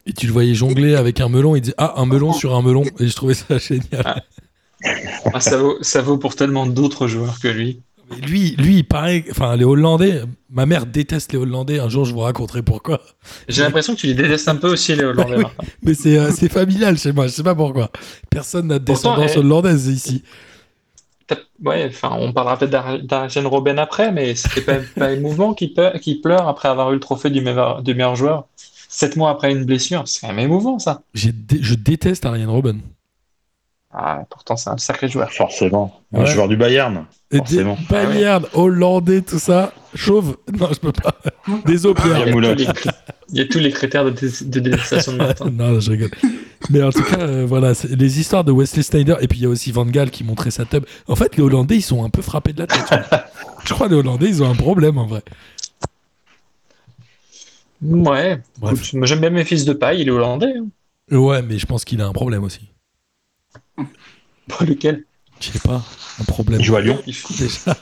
Et 0.07 0.13
tu 0.13 0.27
le 0.27 0.33
voyais 0.33 0.55
jongler 0.55 0.95
avec 0.95 1.21
un 1.21 1.29
melon. 1.29 1.57
Il 1.57 1.63
disait 1.63 1.75
Ah, 1.77 1.95
un 1.97 2.07
melon 2.07 2.33
sur 2.33 2.55
un 2.55 2.63
melon. 2.63 2.85
Et 3.01 3.09
je 3.09 3.17
trouvais 3.17 3.35
ça 3.35 3.59
génial. 3.59 4.03
Ah. 4.05 4.23
Ah, 5.33 5.41
ça, 5.41 5.59
vaut, 5.59 5.77
ça 5.81 6.03
vaut 6.03 6.19
pour 6.19 6.37
tellement 6.37 6.67
d'autres 6.67 7.09
joueurs 7.09 7.41
que 7.41 7.49
lui 7.49 7.81
lui, 8.27 8.55
lui, 8.57 8.79
il 8.79 8.85
paraît. 8.85 9.25
Enfin, 9.31 9.57
les 9.57 9.65
Hollandais. 9.65 10.23
Ma 10.51 10.67
mère 10.67 10.87
déteste 10.87 11.33
les 11.33 11.39
Hollandais. 11.39 11.81
Un 11.81 11.89
jour, 11.89 12.05
je 12.05 12.13
vous 12.13 12.21
raconterai 12.21 12.63
pourquoi. 12.63 13.01
J'ai 13.49 13.63
l'impression 13.63 13.95
que 13.95 14.01
tu 14.01 14.07
les 14.07 14.15
détestes 14.15 14.49
un 14.49 14.57
peu 14.57 14.73
aussi, 14.73 14.95
les 14.95 15.05
Hollandais. 15.05 15.45
mais 15.83 15.95
euh, 16.07 16.31
c'est 16.31 16.49
familial 16.51 16.99
chez 16.99 17.13
moi. 17.13 17.27
Je 17.27 17.33
sais 17.33 17.43
pas 17.43 17.55
pourquoi. 17.55 17.91
Personne 18.31 18.69
n'a 18.69 18.79
de 18.79 18.85
descendance 18.85 19.33
eh, 19.35 19.39
hollandaise 19.39 19.87
ici. 19.87 20.23
Ouais, 21.65 21.87
enfin, 21.89 22.17
on 22.21 22.33
parlera 22.33 22.59
peut-être 22.59 23.07
d'Arjen 23.07 23.47
Robben 23.47 23.79
après, 23.79 24.13
mais 24.13 24.35
c'était 24.35 24.61
pas, 24.61 24.79
pas 24.97 25.13
émouvant 25.13 25.55
qui, 25.55 25.75
qui 26.01 26.17
pleure 26.17 26.49
après 26.49 26.69
avoir 26.69 26.91
eu 26.91 26.95
le 26.95 27.01
trophée 27.01 27.31
du 27.31 27.41
meilleur, 27.41 27.83
du 27.83 27.95
meilleur 27.95 28.17
joueur. 28.17 28.47
Sept 28.89 29.17
mois 29.17 29.31
après 29.31 29.51
une 29.51 29.65
blessure, 29.65 30.07
c'est 30.07 30.21
quand 30.21 30.29
même 30.29 30.39
émouvant 30.39 30.79
ça. 30.79 31.03
Je 31.15 31.31
déteste 31.75 32.27
Arjen 32.27 32.49
Robben. 32.49 32.81
Ah, 33.97 34.25
pourtant, 34.29 34.57
c'est 34.57 34.71
un 34.71 34.77
sacré 34.77 35.09
joueur. 35.09 35.33
Forcément. 35.33 36.01
Un 36.13 36.25
joueur 36.25 36.49
du 36.49 36.57
Bayern. 36.57 37.07
Forcément. 37.33 37.79
Bayern, 37.89 38.45
hollandais, 38.53 39.23
tout 39.23 39.39
ça. 39.39 39.73
Chauve. 39.95 40.37
Non, 40.59 40.69
je 40.73 40.81
peux 40.81 40.93
pas. 40.93 41.15
Des 41.65 41.87
eaux 41.87 41.95
Il 43.31 43.39
y 43.39 43.41
a 43.41 43.47
tous 43.47 43.61
les 43.61 43.71
critères 43.71 44.05
de, 44.05 44.11
de 44.11 44.61
détestation 44.61 45.13
de 45.13 45.19
Martin. 45.19 45.51
non, 45.53 45.79
je 45.79 45.93
rigole. 45.93 46.11
Mais 46.71 46.83
en 46.83 46.91
tout 46.91 47.05
cas, 47.05 47.21
euh, 47.21 47.45
voilà, 47.47 47.73
les 47.89 48.19
histoires 48.19 48.43
de 48.43 48.51
Wesley 48.51 48.83
Snyder, 48.83 49.17
et 49.21 49.29
puis 49.29 49.39
il 49.39 49.43
y 49.43 49.47
a 49.47 49.49
aussi 49.49 49.71
Van 49.71 49.85
Gaal 49.87 50.11
qui 50.11 50.25
montrait 50.25 50.51
sa 50.51 50.65
tub. 50.65 50.85
En 51.07 51.15
fait, 51.15 51.37
les 51.37 51.43
Hollandais, 51.43 51.77
ils 51.77 51.83
sont 51.83 52.05
un 52.05 52.11
peu 52.11 52.23
frappés 52.23 52.53
de 52.53 52.61
la 52.61 52.67
tête. 52.67 53.01
je 53.65 53.75
crois 53.75 53.87
que 53.87 53.93
les 53.93 53.99
Hollandais, 53.99 54.27
ils 54.27 54.43
ont 54.43 54.51
un 54.51 54.57
problème 54.57 54.99
en 54.99 55.07
vrai. 55.07 55.23
Ouais. 57.81 58.41
J'aime 59.03 59.21
bien 59.21 59.31
mes 59.31 59.45
fils 59.45 59.65
de 59.65 59.73
paille, 59.73 60.01
il 60.01 60.09
est 60.09 60.11
hollandais. 60.11 60.55
Hein. 60.57 61.17
Ouais, 61.17 61.43
mais 61.43 61.59
je 61.59 61.67
pense 61.67 61.85
qu'il 61.85 62.01
a 62.01 62.07
un 62.07 62.13
problème 62.13 62.43
aussi. 62.43 62.71
Pas 64.49 64.65
lequel 64.65 65.05
Je 65.41 65.51
sais 65.51 65.59
pas. 65.59 65.83
Un 66.21 66.25
problème. 66.25 66.61
Il 66.61 66.65
joue 66.65 66.77
à 66.77 66.81
Lyon. 66.81 67.01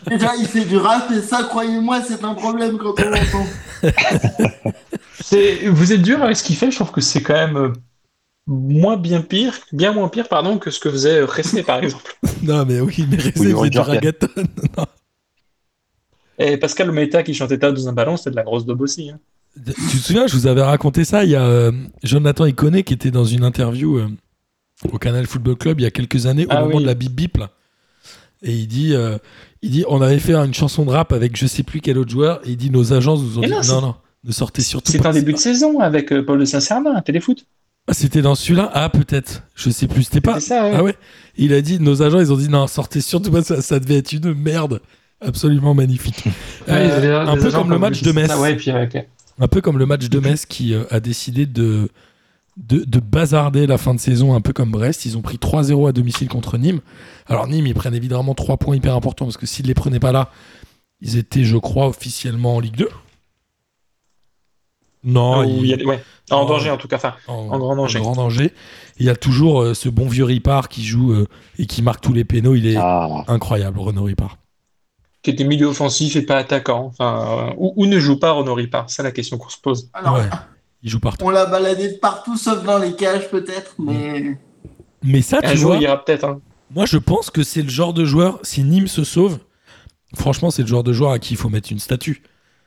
Déjà. 0.07 0.37
il 0.39 0.47
fait 0.47 0.65
du 0.65 0.77
rap 0.77 1.11
et 1.11 1.21
ça, 1.21 1.45
croyez-moi, 1.45 2.03
c'est 2.03 2.25
un 2.25 2.35
problème 2.35 2.79
quand 2.79 2.95
on 2.99 3.11
l'entend. 3.11 3.47
vous 5.73 5.93
êtes 5.93 6.03
dur 6.03 6.23
avec 6.23 6.37
ce 6.37 6.45
qu'il 6.45 6.57
fait. 6.57 6.71
Je 6.71 6.77
trouve 6.77 6.93
que 6.93 7.01
c'est 7.01 7.23
quand 7.23 7.35
même 7.35 7.57
euh, 7.57 7.73
moins 8.47 8.97
bien 8.97 9.21
pire, 9.21 9.59
bien 9.73 9.93
moins 9.93 10.09
pire, 10.09 10.29
pardon, 10.29 10.59
que 10.59 10.71
ce 10.71 10.81
que 10.81 10.91
faisait 10.91 11.23
Resné, 11.25 11.63
par 11.63 11.83
exemple. 11.83 12.17
non, 12.43 12.65
mais 12.65 12.81
oui, 12.81 13.07
mais 13.11 13.17
Resné 13.17 13.53
faisait 13.53 13.71
du 13.71 13.79
ragaton. 13.79 14.29
Et 16.39 16.57
Pascal 16.57 16.89
Ometa 16.91 17.23
qui 17.23 17.35
chantait 17.35 17.59
tas 17.59 17.73
dans 17.73 17.89
un 17.89 17.93
ballon, 17.93 18.17
c'était 18.17 18.31
de 18.31 18.37
la 18.37 18.43
grosse 18.43 18.65
daube 18.65 18.81
aussi. 18.81 19.11
Hein. 19.11 19.19
Tu 19.65 19.99
te 19.99 20.03
souviens, 20.03 20.27
je 20.27 20.35
vous 20.35 20.47
avais 20.47 20.63
raconté 20.63 21.05
ça. 21.05 21.25
Il 21.25 21.31
y 21.31 21.37
a 21.37 21.45
euh, 21.45 21.73
Jonathan 22.03 22.47
Iconé 22.47 22.85
qui 22.85 22.95
était 22.95 23.11
dans 23.11 23.25
une 23.25 23.45
interview. 23.45 23.99
Euh, 23.99 24.09
au 24.91 24.99
Canal 24.99 25.27
Football 25.27 25.57
Club 25.57 25.81
il 25.81 25.85
y 25.85 25.87
a 25.87 25.91
quelques 25.91 26.27
années, 26.27 26.45
au 26.47 26.51
ah 26.51 26.61
moment 26.65 26.81
de 26.81 26.87
la 26.87 26.95
bip 26.95 27.13
bip. 27.13 27.37
Là. 27.37 27.51
Et 28.43 28.53
il 28.53 28.67
dit, 28.67 28.95
euh, 28.95 29.19
il 29.63 29.71
dit, 29.71 29.85
on 29.89 30.03
avait 30.03 30.19
fait 30.19 30.35
une 30.35 30.53
chanson 30.55 30.85
de 30.85 30.91
rap 30.91 31.13
avec 31.13 31.37
je 31.37 31.47
sais 31.47 31.63
plus 31.63 31.81
quel 31.81 31.99
autre 31.99 32.11
joueur. 32.11 32.41
Et 32.45 32.51
il 32.51 32.57
dit, 32.57 32.71
nos 32.71 32.93
agences 32.93 33.21
nous 33.21 33.39
ont 33.39 33.43
dit, 33.43 33.49
non, 33.49 33.57
non, 33.57 33.63
c'est- 33.63 33.73
non, 33.81 33.95
ne 34.25 34.33
sortez 34.33 34.63
surtout 34.63 34.91
C'est 34.93 34.99
pas. 34.99 35.11
un 35.11 35.13
début 35.13 35.33
de 35.33 35.39
saison 35.39 35.79
avec 35.81 36.11
euh, 36.13 36.25
Paul 36.25 36.41
de 36.41 36.45
Saint-Cernin, 36.45 36.95
un 36.97 37.03
téléfoot. 37.03 37.45
Ah, 37.89 37.95
C'était 37.95 38.23
dans 38.23 38.35
celui-là? 38.35 38.71
Ah, 38.75 38.89
peut-être. 38.89 39.43
Je 39.57 39.71
sais 39.71 39.87
plus. 39.89 40.05
C'était 40.05 40.21
pas. 40.21 40.35
C'est 40.41 40.49
ça, 40.49 40.65
ouais. 40.65 40.73
Ah 40.77 40.83
ouais. 40.83 40.95
Il 41.37 41.53
a 41.53 41.61
dit, 41.61 41.81
nos 41.81 42.03
agents, 42.03 42.21
ils 42.21 42.33
ont 42.33 42.37
dit, 42.37 42.49
non, 42.49 42.67
sortez 42.69 43.01
surtout 43.01 43.31
pas. 43.31 43.43
Ça, 43.43 43.61
ça 43.63 43.81
devait 43.81 43.97
être 43.97 44.13
une 44.13 44.35
merde. 44.35 44.81
Absolument 45.21 45.75
magnifique. 45.75 46.25
Ouais, 46.69 46.75
Euh, 46.75 47.01
les- 47.01 47.09
un 47.09 47.35
les 47.35 47.41
peu 47.43 47.51
comme 47.51 47.71
le 47.71 47.79
match 47.79 48.03
de 48.03 48.13
Metz. 48.13 48.31
Ah 48.33 48.41
ouais, 48.41 48.55
puis. 48.57 48.71
Un 49.41 49.49
peu 49.49 49.61
comme 49.61 49.79
le 49.79 49.87
match 49.87 50.09
de 50.09 50.21
Metz 50.21 50.47
qui 50.47 50.75
euh, 50.75 50.85
a 50.91 51.01
décidé 51.01 51.45
de, 51.47 51.89
de, 52.57 52.85
de 52.85 53.01
bazarder 53.01 53.67
la 53.67 53.79
fin 53.79 53.95
de 53.95 54.01
saison, 54.01 54.35
un 54.35 54.41
peu 54.41 54.53
comme 54.53 54.71
Brest. 54.71 55.05
Ils 55.07 55.17
ont 55.17 55.23
pris 55.23 55.37
3-0 55.39 55.89
à 55.89 55.93
domicile 55.93 56.29
contre 56.29 56.59
Nîmes. 56.59 56.81
Alors 57.27 57.47
Nîmes, 57.47 57.67
ils 57.67 57.75
prennent 57.75 57.95
évidemment 57.95 58.35
3 58.35 58.57
points 58.59 58.77
hyper 58.77 58.95
importants 58.95 59.25
parce 59.25 59.37
que 59.39 59.47
s'ils 59.47 59.67
les 59.67 59.75
prenaient 59.75 60.01
pas 60.01 60.13
là, 60.13 60.31
ils 61.01 61.17
étaient, 61.17 61.45
je 61.45 61.57
crois, 61.57 61.87
officiellement 61.89 62.57
en 62.57 62.61
Ligue 62.61 62.77
2. 62.77 62.89
Non, 65.05 65.33
Ah, 65.41 65.41
où 65.41 65.49
ils- 65.49 65.63
il 65.63 65.67
y 65.67 65.83
a- 65.83 65.87
ouais. 65.87 66.03
En 66.31 66.45
danger 66.47 66.71
en 66.71 66.77
tout 66.77 66.87
cas. 66.87 66.97
Enfin, 66.97 67.15
en, 67.27 67.35
en 67.51 67.59
grand 67.59 67.75
danger. 67.75 67.99
en 67.99 68.03
grand 68.03 68.15
danger. 68.15 68.45
Et 68.47 68.53
Il 69.01 69.07
y 69.07 69.11
a 69.11 69.17
toujours 69.17 69.61
euh, 69.61 69.75
ce 69.75 69.89
bon 69.89 70.07
vieux 70.07 70.25
Ripard 70.25 70.69
qui 70.69 70.85
joue 70.85 71.13
euh, 71.13 71.27
et 71.59 71.67
qui 71.67 71.83
marque 71.83 72.03
tous 72.03 72.13
les 72.13 72.25
pénaux. 72.25 72.55
Il 72.55 72.67
est 72.67 72.77
Ah, 72.79 73.25
incroyable, 73.27 73.81
Renaud 73.81 74.05
Ripard. 74.05 74.39
qui 75.23 75.31
était 75.31 75.45
milieu 75.45 75.67
offensif 75.67 76.15
et 76.15 76.23
pas 76.23 76.37
attaquant. 76.37 76.85
Enfin, 76.87 77.49
euh, 77.51 77.55
ou, 77.59 77.73
ou 77.77 77.87
ne 77.87 77.99
joue 77.99 78.19
pas 78.19 78.31
Renaud 78.33 78.55
Ripard 78.55 78.89
C'est 78.91 79.03
la 79.03 79.11
question 79.11 79.39
qu'on 79.39 79.49
se 79.49 79.59
pose. 79.61 79.91
Alors, 79.93 80.15
Ouais. 80.15 80.29
Il 80.83 80.91
joue 80.91 81.01
partout. 81.01 81.25
on 81.25 81.31
l'a 81.31 81.47
baladé 81.47 81.93
de 81.93 81.99
partout 81.99 82.37
sauf 82.37 82.65
dans 82.65 82.79
les 82.79 82.95
cages 82.95 83.31
peut-être, 83.31 83.75
mais 83.79 84.39
Mais 85.03 85.23
ça, 85.23 85.41
Un 85.43 85.53
tu 85.53 85.59
jour, 85.59 85.69
vois, 85.73 85.77
il 85.77 85.83
ira 85.83 86.05
peut-être. 86.05 86.25
hein. 86.25 86.41
Moi, 86.75 86.87
je 86.87 86.97
pense 86.99 87.31
que 87.31 87.43
c'est 87.43 87.63
le 87.63 87.69
genre 87.69 87.93
de 87.93 88.05
joueur, 88.05 88.39
si 88.43 88.63
Nîmes 88.65 88.89
se 88.89 89.05
sauve, 89.05 89.39
franchement, 90.17 90.51
c'est 90.51 90.63
le 90.63 90.69
genre 90.69 90.85
de 90.85 90.93
joueur 90.93 91.13
à 91.13 91.19
qui 91.19 91.35
il 91.35 91.37
faut 91.37 91.49
mettre 91.49 91.71
une 91.73 91.79
statue. 91.79 92.23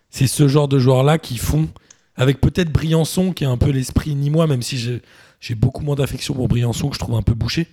C'est 0.10 0.28
ce 0.28 0.48
genre 0.48 0.68
de 0.68 0.80
joueurs-là 0.80 1.18
qui 1.18 1.38
font, 1.38 1.68
avec 2.16 2.40
peut-être 2.40 2.72
Briançon, 2.72 3.34
qui 3.34 3.44
est 3.44 3.48
un 3.48 3.58
peu 3.58 3.70
l'esprit 3.72 4.16
nîmois, 4.16 4.48
même 4.48 4.62
si 4.62 4.78
j'ai 4.78 5.02
j'ai 5.42 5.54
beaucoup 5.56 5.84
moins 5.84 5.96
d'affection 5.96 6.34
pour 6.34 6.48
Briançon, 6.48 6.90
que 6.90 6.96
je 6.96 7.00
trouve 7.00 7.16
un 7.16 7.22
peu 7.22 7.34
bouché. 7.34 7.68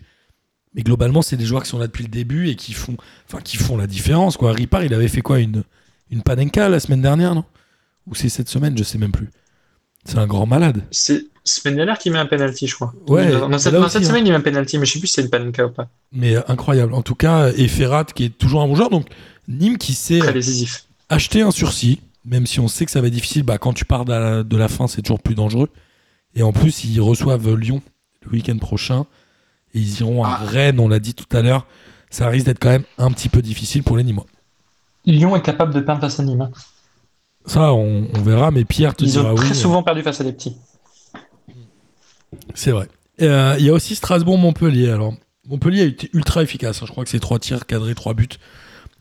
Mais 0.75 0.83
globalement, 0.83 1.23
c'est 1.23 1.37
des 1.37 1.45
joueurs 1.47 1.63
qui 1.63 1.69
sont 1.71 1.79
là 1.79 1.87
depuis 1.87 2.03
le 2.05 2.11
début 2.11 2.49
et 2.49 2.57
qui 2.57 2.73
font, 2.73 2.97
enfin, 3.27 3.41
qui 3.43 3.57
font 3.57 3.77
la 3.77 3.87
différence. 3.87 4.37
Quoi. 4.37 4.53
Ripard, 4.53 4.85
il 4.85 4.93
avait 4.95 5.09
fait 5.09 5.23
quoi 5.23 5.39
une, 5.39 5.63
une 6.11 6.23
Panenka 6.23 6.69
la 6.69 6.81
semaine 6.81 7.01
dernière, 7.03 7.35
non? 7.35 7.45
Ou 8.07 8.15
c'est 8.15 8.29
cette 8.29 8.49
semaine, 8.49 8.77
je 8.77 8.83
sais 8.83 8.99
même 8.99 9.13
plus. 9.13 9.31
C'est 10.05 10.19
un 10.19 10.27
grand 10.27 10.47
malade. 10.47 10.83
C'est 10.91 11.25
semaine 11.45 11.77
dernière 11.77 11.99
qu'il 11.99 12.13
met 12.13 12.19
un 12.19 12.27
penalty, 12.27 12.67
je 12.69 12.75
crois. 12.77 12.93
Ouais, 13.09 13.31
Dans, 13.33 13.59
cette, 13.59 13.73
là 13.73 13.81
dans 13.81 13.87
aussi, 13.87 13.95
cette 13.95 14.05
hein. 14.05 14.09
semaine, 14.09 14.27
il 14.27 14.31
met 14.31 14.37
un 14.37 14.41
penalty, 14.41 14.79
mais 14.79 14.87
je 14.87 14.93
sais 14.93 14.99
plus 15.01 15.09
si 15.09 15.15
c'est 15.15 15.23
une 15.23 15.31
panenka 15.31 15.67
ou 15.67 15.71
pas. 15.71 15.89
Mais 16.13 16.37
incroyable. 16.49 16.95
En 16.95 17.03
tout 17.03 17.15
cas, 17.17 17.51
et 17.57 17.67
Ferrat, 17.69 18.05
qui 18.05 18.25
est 18.25 18.39
toujours 18.39 18.63
un 18.63 18.67
bon 18.69 18.75
joueur. 18.77 18.91
Donc, 18.91 19.09
Nîmes 19.49 19.79
qui 19.79 19.95
sait. 19.95 20.21
Acheter 21.09 21.43
un 21.43 21.51
sursis, 21.51 22.01
même 22.25 22.47
si 22.47 22.61
on 22.61 22.69
sait 22.69 22.85
que 22.85 22.91
ça 22.91 23.01
va 23.01 23.09
être 23.09 23.13
difficile, 23.13 23.43
bah, 23.43 23.59
quand 23.59 23.73
tu 23.73 23.85
pars 23.85 24.05
de 24.05 24.13
la, 24.13 24.43
de 24.45 24.57
la 24.57 24.69
fin, 24.69 24.87
c'est 24.87 25.03
toujours 25.03 25.21
plus 25.21 25.35
dangereux. 25.35 25.69
Et 26.35 26.43
en 26.43 26.53
plus, 26.53 26.85
ils 26.85 27.01
reçoivent 27.01 27.55
Lyon 27.55 27.83
le 28.25 28.31
week-end 28.33 28.57
prochain. 28.59 29.07
Et 29.75 29.81
ils 29.81 30.01
iront 30.01 30.23
à 30.25 30.39
Ah. 30.41 30.45
Rennes, 30.47 30.79
on 30.81 30.89
l'a 30.89 31.01
dit 31.01 31.15
tout 31.15 31.37
à 31.37 31.43
l'heure. 31.43 31.67
Ça 32.11 32.29
risque 32.29 32.47
d'être 32.47 32.59
quand 32.61 32.71
même 32.71 32.85
un 32.99 33.11
petit 33.11 33.29
peu 33.29 33.43
difficile 33.43 33.83
pour 33.83 33.97
les 33.97 34.05
Nîmois. 34.05 34.27
Lyon 35.07 35.35
est 35.35 35.43
capable 35.43 35.75
de 35.75 35.81
perdre 35.81 36.01
face 36.03 36.21
à 36.21 36.23
Nîmes. 36.23 36.49
Ça, 37.47 37.73
on, 37.73 38.07
on 38.15 38.23
verra, 38.23 38.51
mais 38.51 38.65
Pierre 38.65 38.95
te 38.95 39.05
Ils 39.05 39.11
dira 39.13 39.33
ont 39.33 39.37
oui. 39.37 39.47
très 39.47 39.55
souvent 39.55 39.83
perdu 39.83 40.03
face 40.03 40.21
à 40.21 40.25
des 40.25 40.33
petits. 40.33 40.57
C'est 42.55 42.71
vrai. 42.71 42.89
Euh, 43.21 43.57
Il 43.59 43.65
y 43.65 43.69
a 43.69 43.73
aussi 43.73 43.95
Strasbourg-Montpellier. 43.95 44.91
Alors, 44.91 45.15
Montpellier 45.49 45.83
a 45.83 45.87
été 45.87 46.09
ultra 46.13 46.43
efficace. 46.43 46.83
hein. 46.83 46.87
Je 46.87 46.93
crois 46.93 47.05
que 47.05 47.11
c'est 47.11 47.21
trois 47.21 47.39
tirs 47.39 47.67
cadrés, 47.67 47.95
trois 47.95 48.15
buts. 48.15 48.29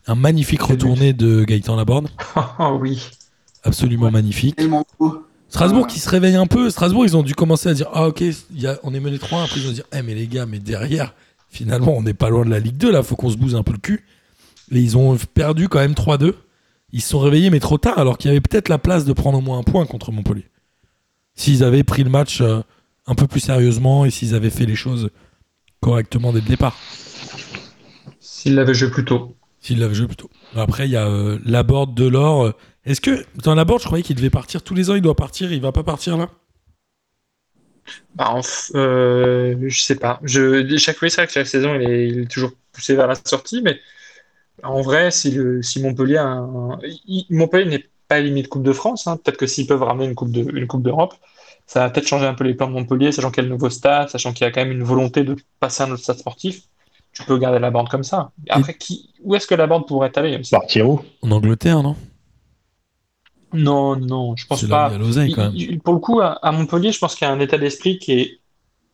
Un 0.06 0.14
magnifique 0.16 0.62
retourné 0.62 1.12
de 1.12 1.44
Gaëtan 1.44 1.76
Laborde. 1.76 2.08
Oh 2.58 2.78
oui. 2.80 3.00
Absolument 3.64 4.10
magnifique. 4.10 4.56
tellement 4.56 4.84
beau. 4.98 5.24
Strasbourg 5.48 5.86
qui 5.86 6.00
se 6.00 6.08
réveille 6.08 6.34
un 6.34 6.46
peu. 6.46 6.68
Strasbourg, 6.70 7.04
ils 7.04 7.16
ont 7.16 7.22
dû 7.22 7.34
commencer 7.34 7.68
à 7.68 7.74
dire 7.74 7.88
Ah, 7.92 8.08
ok, 8.08 8.20
il 8.22 8.34
y 8.60 8.66
a- 8.66 8.78
on 8.82 8.92
est 8.94 9.00
mené 9.00 9.18
3 9.18 9.42
Après, 9.44 9.60
ils 9.60 9.68
ont 9.68 9.72
dit 9.72 9.82
Eh, 9.96 10.02
mais 10.02 10.14
les 10.14 10.26
gars, 10.26 10.46
mais 10.46 10.58
derrière, 10.58 11.14
finalement, 11.48 11.92
on 11.96 12.02
n'est 12.02 12.14
pas 12.14 12.30
loin 12.30 12.44
de 12.44 12.50
la 12.50 12.58
Ligue 12.58 12.76
2, 12.76 12.90
là, 12.90 13.02
faut 13.02 13.14
qu'on 13.16 13.30
se 13.30 13.36
bouse 13.36 13.54
un 13.54 13.62
peu 13.62 13.72
le 13.72 13.78
cul. 13.78 14.04
Et 14.72 14.80
ils 14.80 14.96
ont 14.96 15.16
perdu 15.34 15.68
quand 15.68 15.78
même 15.78 15.92
3-2. 15.94 16.34
Ils 16.92 17.00
se 17.00 17.08
sont 17.10 17.18
réveillés, 17.20 17.50
mais 17.50 17.60
trop 17.60 17.78
tard, 17.78 17.98
alors 17.98 18.18
qu'il 18.18 18.28
y 18.28 18.32
avait 18.32 18.40
peut-être 18.40 18.68
la 18.68 18.78
place 18.78 19.04
de 19.04 19.12
prendre 19.12 19.38
au 19.38 19.40
moins 19.40 19.58
un 19.58 19.62
point 19.62 19.86
contre 19.86 20.12
Montpellier. 20.12 20.48
S'ils 21.34 21.64
avaient 21.64 21.84
pris 21.84 22.04
le 22.04 22.10
match 22.10 22.40
euh, 22.40 22.60
un 23.06 23.14
peu 23.14 23.26
plus 23.26 23.40
sérieusement 23.40 24.04
et 24.04 24.10
s'ils 24.10 24.34
avaient 24.34 24.50
fait 24.50 24.66
les 24.66 24.76
choses 24.76 25.10
correctement 25.80 26.32
dès 26.32 26.40
le 26.40 26.46
départ. 26.48 26.76
S'il 28.20 28.54
l'avait 28.54 28.74
joué 28.74 28.90
plus 28.90 29.04
tôt. 29.04 29.36
S'ils 29.60 29.78
l'avaient 29.78 29.94
joué 29.94 30.06
plutôt. 30.06 30.30
Après, 30.54 30.86
il 30.86 30.90
y 30.92 30.96
a 30.96 31.06
euh, 31.06 31.38
Laborde, 31.44 31.94
Delors. 31.94 32.44
euh, 32.46 32.52
Est-ce 32.84 33.00
que, 33.00 33.24
dans 33.42 33.54
Laborde, 33.54 33.80
je 33.80 33.86
croyais 33.86 34.02
qu'il 34.02 34.16
devait 34.16 34.30
partir 34.30 34.62
tous 34.62 34.74
les 34.74 34.90
ans, 34.90 34.94
il 34.94 35.02
doit 35.02 35.16
partir, 35.16 35.52
il 35.52 35.60
va 35.60 35.72
pas 35.72 35.84
partir 35.84 36.16
là? 36.16 36.30
Bah, 38.14 38.34
f- 38.40 38.70
euh, 38.76 39.56
je 39.68 39.80
sais 39.82 39.96
pas. 39.98 40.20
Je, 40.22 40.76
chaque 40.78 40.98
fois, 40.98 41.08
c'est 41.08 41.16
vrai 41.16 41.26
que 41.26 41.32
chaque 41.32 41.46
saison, 41.46 41.74
il 41.74 41.82
est, 41.90 42.08
il 42.08 42.18
est 42.20 42.30
toujours 42.30 42.52
poussé 42.72 42.94
vers 42.94 43.06
la 43.06 43.14
sortie, 43.14 43.62
mais 43.62 43.80
en 44.62 44.80
vrai, 44.82 45.10
si, 45.10 45.30
le, 45.32 45.62
si 45.62 45.82
Montpellier, 45.82 46.18
a 46.18 46.26
un- 46.26 46.78
il- 47.06 47.26
Montpellier 47.30 47.66
n'est 47.70 47.84
pas 48.08 48.20
limite 48.20 48.48
Coupe 48.48 48.62
de 48.62 48.72
France, 48.72 49.06
hein. 49.06 49.16
Peut-être 49.16 49.38
que 49.38 49.46
s'ils 49.46 49.66
peuvent 49.66 49.82
ramener 49.82 50.06
une 50.06 50.14
Coupe 50.14 50.30
de, 50.32 50.42
une 50.56 50.66
coupe 50.66 50.82
d'Europe, 50.82 51.14
ça 51.66 51.80
va 51.80 51.90
peut-être 51.90 52.06
changer 52.06 52.26
un 52.26 52.34
peu 52.34 52.44
les 52.44 52.54
plans 52.54 52.68
de 52.68 52.74
Montpellier, 52.74 53.12
sachant 53.12 53.30
qu'il 53.30 53.42
y 53.42 53.46
a 53.46 53.48
le 53.48 53.54
nouveau 53.54 53.70
stade, 53.70 54.08
sachant 54.08 54.32
qu'il 54.32 54.44
y 54.44 54.48
a 54.48 54.52
quand 54.52 54.60
même 54.60 54.72
une 54.72 54.82
volonté 54.84 55.24
de 55.24 55.36
passer 55.60 55.82
à 55.82 55.86
un 55.86 55.90
autre 55.92 56.02
stade 56.02 56.18
sportif. 56.18 56.62
Tu 57.12 57.24
peux 57.24 57.38
garder 57.38 57.58
la 57.58 57.70
bande 57.70 57.88
comme 57.88 58.04
ça. 58.04 58.32
Après, 58.48 58.74
qui, 58.74 59.10
où 59.22 59.34
est-ce 59.34 59.46
que 59.46 59.54
la 59.54 59.66
bande 59.66 59.86
pourrait 59.86 60.16
aller 60.16 60.40
partir 60.50 60.88
où 60.88 61.00
En 61.22 61.30
Angleterre, 61.30 61.82
non? 61.82 61.96
Non, 63.52 63.96
non, 63.96 64.34
je 64.36 64.46
pense 64.46 64.60
C'est 64.60 64.66
là 64.68 64.76
où 64.76 64.78
pas. 64.78 64.88
il 64.88 64.92
y 64.92 64.94
a 64.94 64.98
l'oseille 64.98 65.32
quand 65.32 65.42
même. 65.42 65.52
Il- 65.54 65.70
il- 65.72 65.80
pour 65.80 65.92
le 65.94 66.00
coup, 66.00 66.20
à, 66.20 66.32
à 66.32 66.52
Montpellier, 66.52 66.90
je 66.90 66.98
pense 66.98 67.14
qu'il 67.14 67.26
y 67.26 67.30
a 67.30 67.32
un 67.32 67.40
état 67.40 67.58
d'esprit 67.58 67.98
qui 67.98 68.12
est 68.12 68.40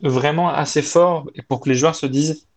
vraiment 0.00 0.48
assez 0.48 0.82
fort 0.82 1.30
et 1.34 1.42
pour 1.42 1.60
que 1.60 1.68
les 1.68 1.76
joueurs 1.76 1.94
se 1.94 2.06
disent 2.06 2.47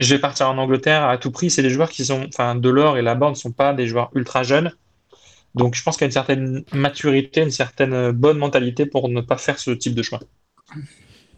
je 0.00 0.14
vais 0.14 0.20
partir 0.20 0.48
en 0.50 0.58
Angleterre 0.58 1.04
à 1.08 1.18
tout 1.18 1.30
prix. 1.30 1.50
C'est 1.50 1.62
des 1.62 1.70
joueurs 1.70 1.90
qui 1.90 2.04
sont, 2.04 2.26
enfin, 2.28 2.54
Delors 2.54 2.98
et 2.98 3.02
Laborde 3.02 3.32
ne 3.34 3.38
sont 3.38 3.52
pas 3.52 3.72
des 3.74 3.86
joueurs 3.86 4.10
ultra 4.14 4.42
jeunes. 4.42 4.72
Donc, 5.54 5.74
je 5.74 5.82
pense 5.82 5.96
qu'il 5.96 6.02
y 6.02 6.04
a 6.04 6.08
une 6.08 6.12
certaine 6.12 6.64
maturité, 6.72 7.42
une 7.42 7.50
certaine 7.50 8.10
bonne 8.12 8.36
mentalité 8.36 8.84
pour 8.84 9.08
ne 9.08 9.20
pas 9.22 9.38
faire 9.38 9.58
ce 9.58 9.70
type 9.70 9.94
de 9.94 10.02
choix. 10.02 10.20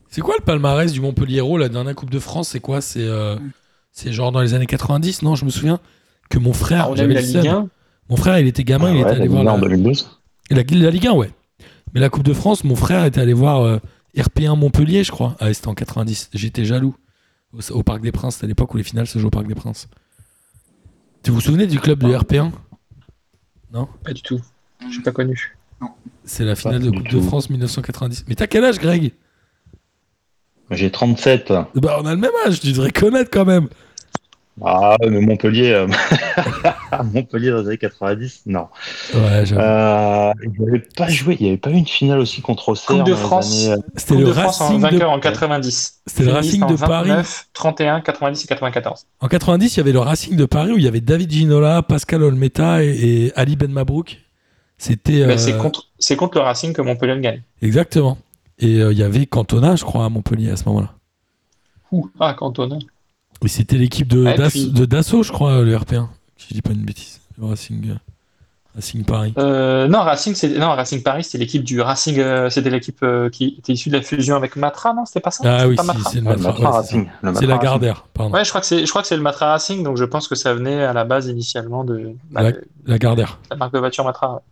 C'est 0.09 0.23
quoi 0.23 0.35
le 0.39 0.45
palmarès 0.45 0.91
du 0.93 1.01
Montpellier 1.01 1.43
La 1.59 1.69
dernière 1.69 1.95
Coupe 1.95 2.11
de 2.11 2.19
France, 2.19 2.49
c'est 2.49 2.61
quoi? 2.61 2.81
C'est 2.81 3.05
euh, 3.05 3.37
genre 4.07 4.33
dans 4.33 4.41
les 4.41 4.55
années 4.55 4.67
90, 4.67 5.23
non 5.23 5.35
Je 5.37 5.45
me 5.45 5.51
souviens 5.51 5.79
que 6.31 6.39
mon 6.39 6.53
frère, 6.53 6.87
Alors, 6.87 6.91
on 6.91 6.93
a 6.93 6.97
eu 6.97 6.99
j'avais 6.99 7.15
la 7.15 7.21
Ligue 7.21 7.43
seum. 7.43 7.47
1. 7.47 7.69
Mon 8.11 8.17
frère, 8.17 8.39
il 8.39 8.47
était 8.47 8.65
gamin, 8.65 8.91
il 8.93 8.95
Ah 8.95 8.95
Ouais, 8.95 9.01
était 9.03 9.11
allé 9.11 9.21
la 9.21 9.27
voir 9.29 9.43
Ligue 9.43 9.49
1 9.49 9.53
la, 9.53 9.55
en 9.55 9.59
2012. 9.61 10.21
la, 10.51 10.63
la 10.69 10.91
Ligue 10.91 11.07
1, 11.07 11.13
ouais. 11.13 11.31
Mais 11.95 12.01
la 12.01 12.09
Coupe 12.09 12.23
de 12.25 12.33
France, 12.35 12.65
mon 12.65 12.75
frère 12.77 13.05
était 13.05 13.21
allé 13.21 13.35
voir 13.35 13.61
euh, 13.63 13.79
RP1 14.17 14.59
Montpellier, 14.59 15.05
je 15.05 15.11
crois. 15.13 15.37
Ah, 15.41 15.53
c'était 15.55 15.69
en 15.69 15.75
90. 15.75 16.31
J'étais 16.35 16.65
jaloux. 16.65 16.97
Au, 17.53 17.73
au 17.73 17.83
Parc 17.83 18.01
des 18.03 18.13
Princes, 18.13 18.35
c'était 18.35 18.47
à 18.47 18.49
l'époque 18.49 18.75
où 18.75 18.77
les 18.77 18.83
finales 18.83 19.07
se 19.07 19.19
jouaient 19.19 19.29
au 19.29 19.31
Parc 19.31 19.47
des 19.47 19.55
Princes. 19.55 19.89
Tu 21.23 21.31
vous 21.31 21.41
souvenez 21.41 21.67
du 21.67 21.79
club 21.81 21.99
de 22.01 22.09
RP1 22.09 22.51
Pas 24.05 24.13
du 24.13 24.23
tout. 24.23 24.41
Je 24.81 24.93
suis 24.93 25.03
pas 25.03 25.13
connu. 25.13 25.57
C'est 26.25 26.45
la 26.45 26.57
finale 26.57 26.83
de 26.83 26.91
Coupe 26.91 27.09
de. 27.09 27.21
France 27.21 27.51
1990. 27.51 28.25
Mais 28.29 28.35
t'as 28.35 28.47
quel 28.47 28.65
âge, 28.65 28.79
Greg? 28.79 29.13
J'ai 30.71 30.91
37. 30.91 31.53
Bah, 31.75 31.99
on 32.01 32.07
a 32.07 32.15
le 32.15 32.21
même 32.21 32.31
âge, 32.47 32.61
tu 32.61 32.73
devrais 32.73 32.91
connaître 32.91 33.31
quand 33.31 33.47
même. 33.47 33.69
Ah, 34.65 34.97
mais 35.01 35.21
Montpellier, 35.21 35.73
euh, 35.73 35.87
Montpellier 37.13 37.51
dans 37.51 37.61
les 37.61 37.69
années 37.69 37.79
90, 37.79 38.43
non. 38.47 38.67
Ouais, 39.15 39.45
j'avoue. 39.45 39.61
Euh, 39.61 40.33
il 40.43 40.63
n'y 40.63 40.69
avait 40.69 40.87
pas 40.97 41.09
joué, 41.09 41.37
il 41.39 41.43
n'y 41.43 41.49
avait 41.51 41.59
pas 41.59 41.71
eu 41.71 41.75
une 41.75 41.87
finale 41.87 42.19
aussi 42.19 42.41
contre 42.43 42.71
Auxerre 42.71 42.97
Coupe 42.97 43.07
de 43.07 43.15
France. 43.15 43.67
années, 43.67 43.73
euh, 43.73 43.77
C'était 43.97 44.15
Coupe 44.15 44.21
le 44.21 44.27
de 44.27 44.33
France 44.33 44.61
en 44.61 44.65
Racing 44.65 44.79
de 44.79 44.91
vainqueur 44.91 45.11
en 45.11 45.21
90. 45.21 46.01
C'était 46.07 46.25
le 46.25 46.33
Racing 46.33 46.63
en 46.63 46.71
de 46.71 46.77
Paris. 46.77 47.09
29, 47.09 47.49
31, 47.53 48.01
90 48.01 48.45
et 48.45 48.49
94. 48.49 49.07
En 49.21 49.29
90, 49.29 49.75
il 49.75 49.77
y 49.77 49.81
avait 49.81 49.93
le 49.93 50.01
Racing 50.01 50.37
de 50.37 50.45
Paris 50.45 50.73
où 50.73 50.79
il 50.79 50.85
y 50.85 50.89
avait 50.89 51.01
David 51.01 51.31
Ginola, 51.31 51.83
Pascal 51.83 52.23
Olmeta 52.23 52.83
et, 52.83 52.89
et 52.89 53.33
Ali 53.37 53.57
Ben 53.57 53.71
Mabrouk. 53.71 54.19
C'était. 54.79 55.25
Ben, 55.27 55.31
euh, 55.31 55.37
c'est 55.37 55.59
contre, 55.59 55.89
c'est 55.99 56.17
contre 56.17 56.39
le 56.39 56.45
Racing 56.45 56.73
que 56.73 56.81
Montpellier 56.81 57.21
gagne. 57.21 57.43
Exactement. 57.61 58.17
Et 58.61 58.81
euh, 58.81 58.93
il 58.93 58.99
y 58.99 59.03
avait 59.03 59.27
Cantona, 59.27 59.77
je 59.77 59.85
crois, 59.85 60.05
à 60.05 60.09
Montpellier 60.09 60.51
à 60.51 60.57
ce 60.57 60.65
moment-là. 60.67 60.95
Ouh, 61.93 62.09
ah, 62.19 62.35
Cantona. 62.35 62.79
Et 63.45 63.49
c'était 63.49 63.77
l'équipe 63.77 64.09
de, 64.09 64.25
Ouais, 64.25 64.37
d'As- 64.37 64.51
puis- 64.51 64.71
de 64.71 64.85
Dassault, 64.85 65.23
je 65.23 65.33
crois, 65.33 65.63
le 65.63 65.77
RP1. 65.77 66.09
Si 66.37 66.49
je 66.51 66.55
dis 66.55 66.63
pas 66.63 66.73
une 66.73 66.85
bêtise. 66.85 67.21
Le 67.39 67.47
Racing, 67.47 67.91
euh, 67.91 67.95
Racing 68.75 69.05
Paris. 69.05 69.33
Euh, 69.39 69.87
non, 69.89 70.01
Racing, 70.01 70.35
c'est 70.35 70.49
non, 70.59 70.71
Racing 70.71 71.03
Paris, 71.05 71.23
c'était 71.25 71.39
l'équipe 71.39 71.63
du 71.63 71.81
Racing, 71.81 72.19
euh, 72.19 72.51
c'était 72.51 72.71
l'équipe 72.71 72.99
euh, 73.05 73.31
qui 73.31 73.55
était 73.59 73.73
issue 73.73 73.91
de 73.91 73.97
la 73.97 74.03
fusion 74.03 74.35
avec 74.37 74.57
Matra, 74.57 74.93
non 74.93 75.05
C'était 75.05 75.21
pas 75.21 75.31
ça? 75.31 75.43
Ah 75.47 75.59
C'était 75.61 75.69
oui, 75.71 75.77
pas 75.77 75.83
si, 75.83 75.89
Matra 75.89 76.11
c'est 76.11 76.17
le 76.17 76.23
Matra. 76.23 76.43
Matra 76.43 76.51
ouais, 76.51 76.57
c'est 76.59 76.63
ça. 76.65 76.71
Racing. 76.79 77.01
le 77.05 77.11
C'est 77.13 77.23
Matra 77.23 77.47
la 77.47 77.55
Racing. 77.55 77.63
Gardère, 77.65 78.07
pardon. 78.13 78.35
Ouais, 78.35 78.45
je 78.45 78.49
crois 78.51 78.61
que 78.61 78.67
c'est, 78.67 78.85
je 78.85 78.91
crois 78.91 79.03
que 79.03 79.09
c'est 79.09 79.17
le 79.17 79.23
Matra 79.23 79.47
Racing, 79.53 79.83
donc 79.85 79.97
je 79.97 80.05
pense 80.05 80.27
que 80.29 80.35
ça 80.35 80.53
venait 80.55 80.83
à 80.83 80.93
la 80.93 81.05
base 81.05 81.29
initialement 81.29 81.85
de 81.85 82.13
bah, 82.31 82.51
de 82.53 82.65
La 82.87 82.99
Gardère. 82.99 83.39
la 83.51 83.57
marque 83.57 83.73
de 83.73 83.79
voiture 83.79 84.05
Matra. 84.05 84.43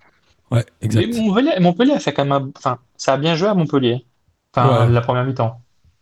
Ouais, 0.52 0.64
Mais 0.80 0.86
exact. 0.86 1.14
Montpellier, 1.18 1.50
Montpellier 1.60 1.92
a 1.94 1.98
fait 1.98 2.12
quand 2.12 2.24
même, 2.24 2.32
un- 2.32 2.50
enfin, 2.56 2.78
ça 2.96 3.14
a 3.14 3.16
bien 3.16 3.34
joué 3.34 3.48
à 3.48 3.54
Montpellier. 3.54 4.04
Enfin, 4.54 4.86
Ouais. 4.86 4.92
la 4.92 5.00
première 5.00 5.24
mi-temps. 5.24 5.60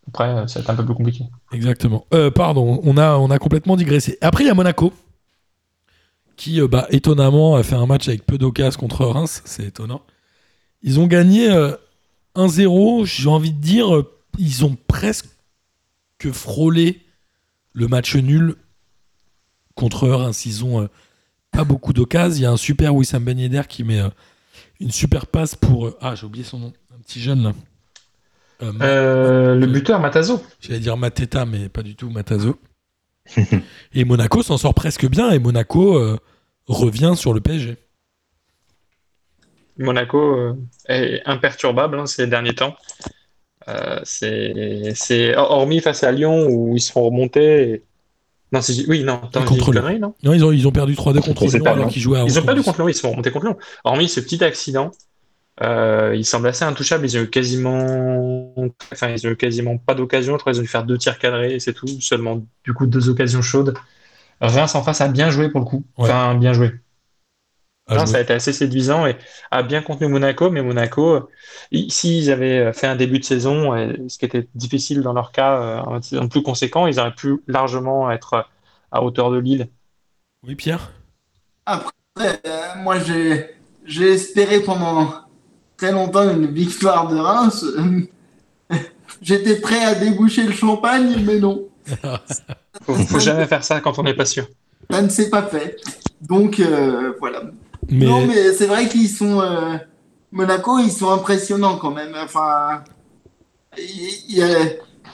Après, 0.09 0.29
euh, 0.29 0.47
ça 0.47 0.61
un 0.67 0.75
peu 0.75 0.85
plus 0.85 0.95
compliqué. 0.95 1.25
Exactement. 1.53 2.07
Euh, 2.13 2.31
pardon, 2.31 2.81
on 2.85 2.97
a, 2.97 3.39
complètement 3.39 3.77
digressé. 3.77 4.19
Après, 4.21 4.45
il 4.45 4.47
y 4.47 4.51
a 4.51 4.55
Monaco. 4.55 4.93
qui, 6.37 6.61
bah, 6.69 6.87
étonnamment, 6.91 7.57
a 7.57 7.63
fait 7.63 7.77
un 7.77 7.87
match 7.87 8.09
avec 8.09 8.27
peu 8.27 8.39
d'occasions 8.39 8.81
contre 8.81 9.05
Reims. 9.07 9.43
C'est 9.45 9.65
étonnant. 9.65 10.03
Ils 10.83 11.01
ont 11.01 11.07
gagné 11.07 11.49
1-0. 12.35 13.05
J'ai 13.07 13.29
envie 13.29 13.53
de 13.53 13.61
dire, 13.61 14.03
ils 14.39 14.65
ont 14.65 14.77
presque 14.89 15.27
frôlé 16.33 17.01
le 17.73 17.89
match 17.89 18.17
nul 18.17 18.57
contre 19.75 20.09
Reims. 20.09 20.45
Ils 20.45 20.65
ont 20.65 20.89
pas 21.51 21.65
beaucoup 21.65 21.93
d'occasions. 21.93 22.37
Il 22.37 22.43
y 22.43 22.47
a 22.47 22.51
un 22.51 22.57
super 22.57 22.95
Wissam 22.95 23.25
Ben 23.25 23.65
qui 23.65 23.85
met 23.85 24.03
une 24.81 24.91
super 24.91 25.27
passe 25.27 25.55
pour. 25.55 25.93
ah, 26.01 26.15
j'ai 26.15 26.27
oublié 26.27 26.45
son 26.45 26.59
nom. 26.59 26.73
Un 26.95 27.01
petit 27.01 27.21
jeune 27.21 27.43
là. 27.43 27.53
Le 28.61 29.67
buteur 29.67 30.01
Matazo. 30.01 30.43
J'allais 30.61 30.81
dire 30.81 30.97
Mateta, 30.97 31.45
mais 31.45 31.69
pas 31.69 31.83
du 31.83 31.97
tout 31.97 32.11
Matazo. 32.11 32.59
et 33.95 34.05
Monaco 34.05 34.43
s'en 34.43 34.59
sort 34.59 34.75
presque 34.75 35.07
bien 35.09 35.31
et 35.31 35.39
Monaco 35.39 35.97
euh, 35.97 36.19
revient 36.67 37.15
sur 37.17 37.33
le 37.33 37.41
PSG. 37.41 37.77
Monaco 39.79 40.19
euh, 40.19 40.55
est 40.89 41.23
imperturbable 41.25 41.99
hein, 41.99 42.07
ces 42.07 42.27
derniers 42.27 42.55
temps. 42.55 42.77
Euh, 43.69 44.01
c'est 44.05 45.37
hormis 45.37 45.81
face 45.81 46.05
à 46.05 46.13
Lyon 46.13 46.47
où 46.49 46.77
ils 46.77 46.83
sont 46.83 47.03
remontés. 47.03 47.83
Non, 48.53 48.61
oui, 48.87 49.03
non, 49.03 49.21
contre 49.33 49.73
non, 49.73 50.15
non 50.23 50.33
ils, 50.33 50.45
ont, 50.45 50.53
ils 50.53 50.69
ont 50.69 50.71
perdu 50.71 50.95
3-2 50.95 51.21
contre 51.23 51.47
Lyon 51.47 51.65
alors 51.67 51.89
qu'ils 51.89 52.03
jouaient 52.03 52.23
Ils 52.25 52.39
ont 52.39 52.45
perdu 52.45 52.63
contre 52.63 52.79
Lyon, 52.79 52.89
ils 52.89 52.95
sont 52.95 53.11
remontés 53.11 53.33
contre 53.33 53.47
Lyon. 53.47 53.57
Hormis 53.83 54.09
ce 54.09 54.21
petit 54.21 54.45
accident, 54.45 54.93
euh, 55.63 56.15
ils 56.17 56.25
semblent 56.25 56.49
assez 56.49 56.65
intouchables. 56.65 57.05
Ils 57.05 57.17
ont 57.17 57.23
eu 57.23 57.31
quasiment, 57.31 58.55
enfin, 58.93 59.11
ils 59.11 59.27
ont 59.27 59.31
eu 59.31 59.37
quasiment 59.37 59.79
pas 59.79 59.95
d'occasion. 59.95 60.35
Je 60.35 60.39
crois 60.39 60.53
qu'ils 60.53 60.61
ont 60.61 60.65
dû 60.65 60.69
faire 60.69 60.85
deux 60.85 60.99
tirs 60.99 61.19
cadrés, 61.19 61.61
c'est 61.61 61.73
tout. 61.73 61.87
Seulement, 62.01 62.45
du 62.65 62.75
coup, 62.75 62.87
deux 62.87 63.09
occasions 63.09 63.43
chaudes. 63.43 63.75
Reims 64.41 64.75
en 64.75 64.83
face 64.83 65.01
a 65.01 65.09
bien 65.09 65.31
joué 65.31 65.49
pour 65.49 65.61
le 65.61 65.67
coup. 65.67 65.85
Enfin, 65.97 66.35
bien 66.35 66.53
joué. 66.53 66.73
ça 67.89 68.17
a 68.17 68.21
été 68.21 68.33
assez 68.33 68.53
séduisant 68.53 69.07
et 69.07 69.17
a 69.51 69.63
bien 69.63 69.81
contenu 69.81 70.09
Monaco, 70.09 70.51
mais 70.51 70.61
Monaco, 70.61 71.31
s'ils 71.89 72.31
avaient 72.33 72.73
fait 72.73 72.89
un 72.89 72.97
début 72.97 73.21
de 73.21 73.25
saison, 73.25 73.73
ce 74.09 74.19
qui 74.19 74.25
était 74.25 74.49
difficile 74.55 75.03
dans 75.03 75.13
leur 75.13 75.31
cas, 75.31 75.61
euh, 75.61 76.01
en 76.19 76.29
plus 76.29 76.43
conséquent, 76.43 76.87
ils 76.87 76.99
auraient 76.99 77.15
pu 77.15 77.43
largement 77.47 78.11
être 78.11 78.49
à 78.91 79.03
hauteur 79.03 79.31
de 79.31 79.39
Lille. 79.39 79.69
Oui, 80.47 80.57
Pierre? 80.57 80.93
Après, 81.65 81.93
euh, 82.47 82.75
moi, 82.77 82.97
j'ai 82.99 84.13
espéré 84.13 84.61
pendant 84.61 85.24
très 85.85 85.93
longtemps 85.93 86.31
une 86.31 86.47
victoire 86.47 87.09
de 87.09 87.17
Reims. 87.17 87.65
J'étais 89.23 89.57
prêt 89.57 89.85
à 89.85 89.95
déboucher 89.95 90.45
le 90.45 90.53
champagne, 90.53 91.23
mais 91.25 91.39
non. 91.39 91.65
faut, 92.83 92.95
faut 92.95 93.19
jamais 93.19 93.47
faire 93.47 93.63
ça 93.63 93.81
quand 93.81 93.99
on 93.99 94.03
n'est 94.03 94.15
pas 94.15 94.25
sûr. 94.25 94.47
Ça 94.91 95.03
ne 95.03 95.09
s'est 95.09 95.29
pas 95.29 95.43
fait. 95.43 95.77
Donc 96.23 96.59
euh, 96.61 97.13
voilà. 97.21 97.43
Non, 97.91 98.27
mais 98.27 98.55
c'est 98.55 98.67
vrai 98.67 98.89
qu'ils 98.89 99.11
sont. 99.11 99.43
Euh, 99.43 99.77
Monaco, 100.33 100.79
ils 100.79 100.91
sont 100.91 101.11
impressionnants 101.11 101.77
quand 101.77 101.91
même. 101.91 102.15
Enfin, 102.23 102.83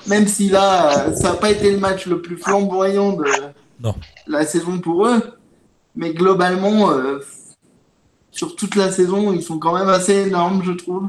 même 0.07 0.29
si 0.29 0.49
là, 0.49 1.13
ça 1.15 1.31
n'a 1.31 1.35
pas 1.35 1.51
été 1.51 1.73
le 1.73 1.79
match 1.79 2.07
le 2.07 2.23
plus 2.23 2.37
flamboyant 2.37 3.15
de 3.15 3.25
la 4.29 4.47
saison 4.47 4.79
pour 4.79 5.07
eux, 5.07 5.21
mais 5.97 6.15
globalement, 6.15 6.93
euh, 6.93 7.19
sur 8.33 8.57
toute 8.57 8.77
la 8.77 8.91
saison, 8.91 9.33
ils 9.33 9.43
sont 9.43 9.59
quand 9.59 9.75
même 9.75 9.89
assez 9.89 10.27
énormes, 10.27 10.63
je 10.65 10.73
trouve. 10.73 11.09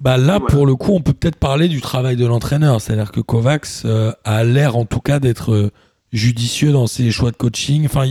Bah 0.00 0.16
là, 0.16 0.40
pour 0.40 0.66
le 0.66 0.74
coup, 0.74 0.92
on 0.92 1.00
peut 1.00 1.12
peut-être 1.12 1.36
parler 1.36 1.68
du 1.68 1.80
travail 1.80 2.16
de 2.16 2.26
l'entraîneur. 2.26 2.80
C'est-à-dire 2.80 3.12
que 3.12 3.20
Kovacs 3.20 3.84
euh, 3.84 4.12
a 4.24 4.44
l'air, 4.44 4.76
en 4.76 4.84
tout 4.84 5.00
cas, 5.00 5.18
d'être 5.18 5.52
euh, 5.52 5.70
judicieux 6.12 6.72
dans 6.72 6.86
ses 6.86 7.10
choix 7.10 7.30
de 7.30 7.36
coaching. 7.36 7.84
Enfin, 7.84 8.08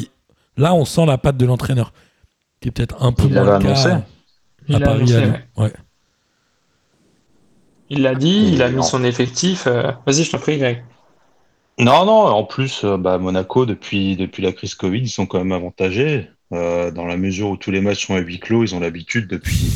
là, 0.58 0.74
on 0.74 0.86
sent 0.86 1.06
la 1.06 1.18
patte 1.18 1.38
de 1.38 1.46
l'entraîneur, 1.46 1.94
qui 2.60 2.70
est 2.70 2.72
peut-être 2.72 3.02
un 3.02 3.12
peu 3.12 3.28
moins 3.28 3.58
le 3.58 3.64
cas 3.64 4.02
il 4.68 4.80
Paris. 4.80 5.14
ouais. 5.58 5.74
Il 7.92 8.02
l'a 8.02 8.16
dit, 8.16 8.50
il 8.52 8.64
a 8.64 8.70
mis 8.70 8.84
son 8.84 9.04
effectif. 9.04 9.68
Euh, 9.68 9.92
vas-y, 10.08 10.24
je 10.24 10.32
t'en 10.32 10.40
prie, 10.40 10.58
Greg. 10.58 10.84
Non, 11.78 12.06
non, 12.06 12.14
en 12.14 12.44
plus, 12.44 12.84
bah, 12.84 13.18
Monaco, 13.20 13.66
depuis, 13.66 14.16
depuis 14.16 14.42
la 14.42 14.54
crise 14.54 14.76
Covid, 14.76 15.02
ils 15.02 15.10
sont 15.10 15.26
quand 15.26 15.38
même 15.38 15.52
avantagés. 15.52 16.30
Euh, 16.54 16.92
dans 16.92 17.06
la 17.06 17.18
mesure 17.18 17.50
où 17.50 17.58
tous 17.58 17.72
les 17.72 17.82
matchs 17.82 18.06
sont 18.06 18.16
à 18.16 18.20
huis 18.20 18.40
clos, 18.40 18.64
ils 18.64 18.76
ont 18.76 18.80
l'habitude 18.80 19.28
depuis, 19.28 19.72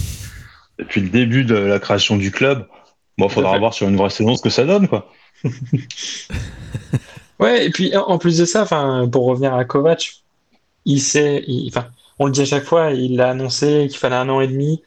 depuis 0.77 1.01
le 1.01 1.09
début 1.09 1.43
de 1.43 1.55
la 1.55 1.79
création 1.79 2.15
du 2.15 2.31
club. 2.31 2.67
Bon, 3.17 3.27
il 3.27 3.31
faudra 3.31 3.57
voir 3.57 3.73
sur 3.73 3.87
une 3.87 3.97
vraie 3.97 4.09
saison 4.09 4.35
ce 4.35 4.41
que 4.41 4.49
ça 4.49 4.65
donne, 4.65 4.87
quoi. 4.87 5.11
ouais, 7.39 7.65
et 7.65 7.69
puis 7.71 7.95
en 7.97 8.17
plus 8.17 8.37
de 8.37 8.45
ça, 8.45 8.65
pour 9.11 9.25
revenir 9.25 9.53
à 9.55 9.65
Kovac, 9.65 10.21
il 10.85 11.01
sait, 11.01 11.43
on 12.19 12.27
le 12.27 12.31
dit 12.31 12.41
à 12.41 12.45
chaque 12.45 12.65
fois, 12.65 12.91
il 12.91 13.19
a 13.19 13.31
annoncé 13.31 13.87
qu'il 13.89 13.97
fallait 13.97 14.15
un 14.15 14.29
an 14.29 14.39
et 14.39 14.47
demi. 14.47 14.83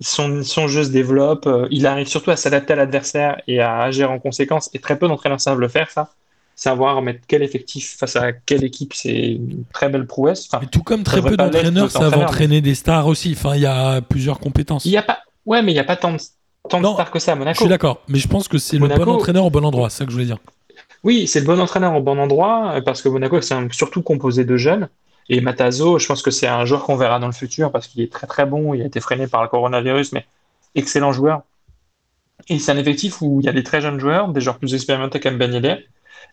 Son, 0.00 0.42
son 0.42 0.68
jeu 0.68 0.84
se 0.84 0.90
développe, 0.90 1.46
euh, 1.46 1.68
il 1.70 1.86
arrive 1.86 2.06
surtout 2.06 2.30
à 2.30 2.36
s'adapter 2.36 2.72
à 2.72 2.76
l'adversaire 2.76 3.42
et 3.46 3.60
à 3.60 3.80
agir 3.80 4.10
en 4.10 4.18
conséquence, 4.18 4.70
et 4.72 4.78
très 4.78 4.98
peu 4.98 5.06
d'entraîneurs 5.06 5.42
savent 5.42 5.60
le 5.60 5.68
faire, 5.68 5.90
ça 5.90 6.10
savoir 6.60 7.00
mettre 7.00 7.20
quel 7.26 7.42
effectif 7.42 7.96
face 7.98 8.16
à 8.16 8.32
quelle 8.32 8.64
équipe, 8.64 8.92
c'est 8.92 9.32
une 9.32 9.64
très 9.72 9.88
belle 9.88 10.06
prouesse. 10.06 10.46
Enfin, 10.52 10.66
tout 10.66 10.82
comme 10.82 11.04
très 11.04 11.22
peu 11.22 11.34
d'entraîneurs 11.34 11.90
savent 11.90 12.18
entraîner 12.18 12.60
des 12.60 12.74
stars 12.74 13.06
aussi. 13.06 13.32
Enfin, 13.34 13.54
il 13.54 13.62
y 13.62 13.66
a 13.66 14.02
plusieurs 14.02 14.38
compétences. 14.38 14.84
Il 14.84 14.92
y 14.92 14.98
a 14.98 15.02
pas, 15.02 15.20
ouais, 15.46 15.62
mais 15.62 15.72
il 15.72 15.74
n'y 15.74 15.80
a 15.80 15.84
pas 15.84 15.96
tant 15.96 16.12
de, 16.12 16.18
tant 16.68 16.82
de 16.82 16.86
stars 16.86 17.10
que 17.10 17.18
ça 17.18 17.32
à 17.32 17.34
Monaco. 17.34 17.54
Je 17.54 17.60
suis 17.60 17.68
d'accord, 17.68 18.02
mais 18.08 18.18
je 18.18 18.28
pense 18.28 18.46
que 18.46 18.58
c'est 18.58 18.76
le 18.76 18.88
bon 18.88 19.08
entraîneur 19.08 19.46
au 19.46 19.50
bon 19.50 19.64
endroit, 19.64 19.88
c'est 19.88 20.00
ça 20.00 20.04
que 20.04 20.10
je 20.10 20.16
voulais 20.16 20.26
dire. 20.26 20.36
Oui, 21.02 21.26
c'est 21.26 21.40
le 21.40 21.46
bon 21.46 21.58
entraîneur 21.58 21.94
au 21.94 22.02
bon 22.02 22.18
endroit 22.18 22.74
euh, 22.74 22.82
parce 22.82 23.00
que 23.00 23.08
Monaco 23.08 23.40
c'est 23.40 23.56
surtout 23.72 24.02
composé 24.02 24.44
de 24.44 24.58
jeunes. 24.58 24.90
Et 25.30 25.40
Matazo, 25.40 25.98
je 25.98 26.06
pense 26.06 26.20
que 26.20 26.30
c'est 26.30 26.46
un 26.46 26.66
joueur 26.66 26.84
qu'on 26.84 26.96
verra 26.96 27.18
dans 27.18 27.26
le 27.26 27.32
futur 27.32 27.72
parce 27.72 27.86
qu'il 27.86 28.02
est 28.02 28.12
très 28.12 28.26
très 28.26 28.44
bon. 28.44 28.74
Il 28.74 28.82
a 28.82 28.84
été 28.84 29.00
freiné 29.00 29.28
par 29.28 29.42
le 29.42 29.48
coronavirus, 29.48 30.12
mais 30.12 30.26
excellent 30.74 31.12
joueur. 31.12 31.40
Et 32.48 32.58
c'est 32.58 32.72
un 32.72 32.76
effectif 32.76 33.22
où 33.22 33.40
il 33.40 33.46
y 33.46 33.48
a 33.48 33.52
des 33.52 33.62
très 33.62 33.80
jeunes 33.80 33.98
joueurs, 33.98 34.28
des 34.28 34.42
joueurs 34.42 34.58
plus 34.58 34.74
expérimentés 34.74 35.20
comme 35.20 35.38
Ben 35.38 35.52
Yedder, 35.54 35.86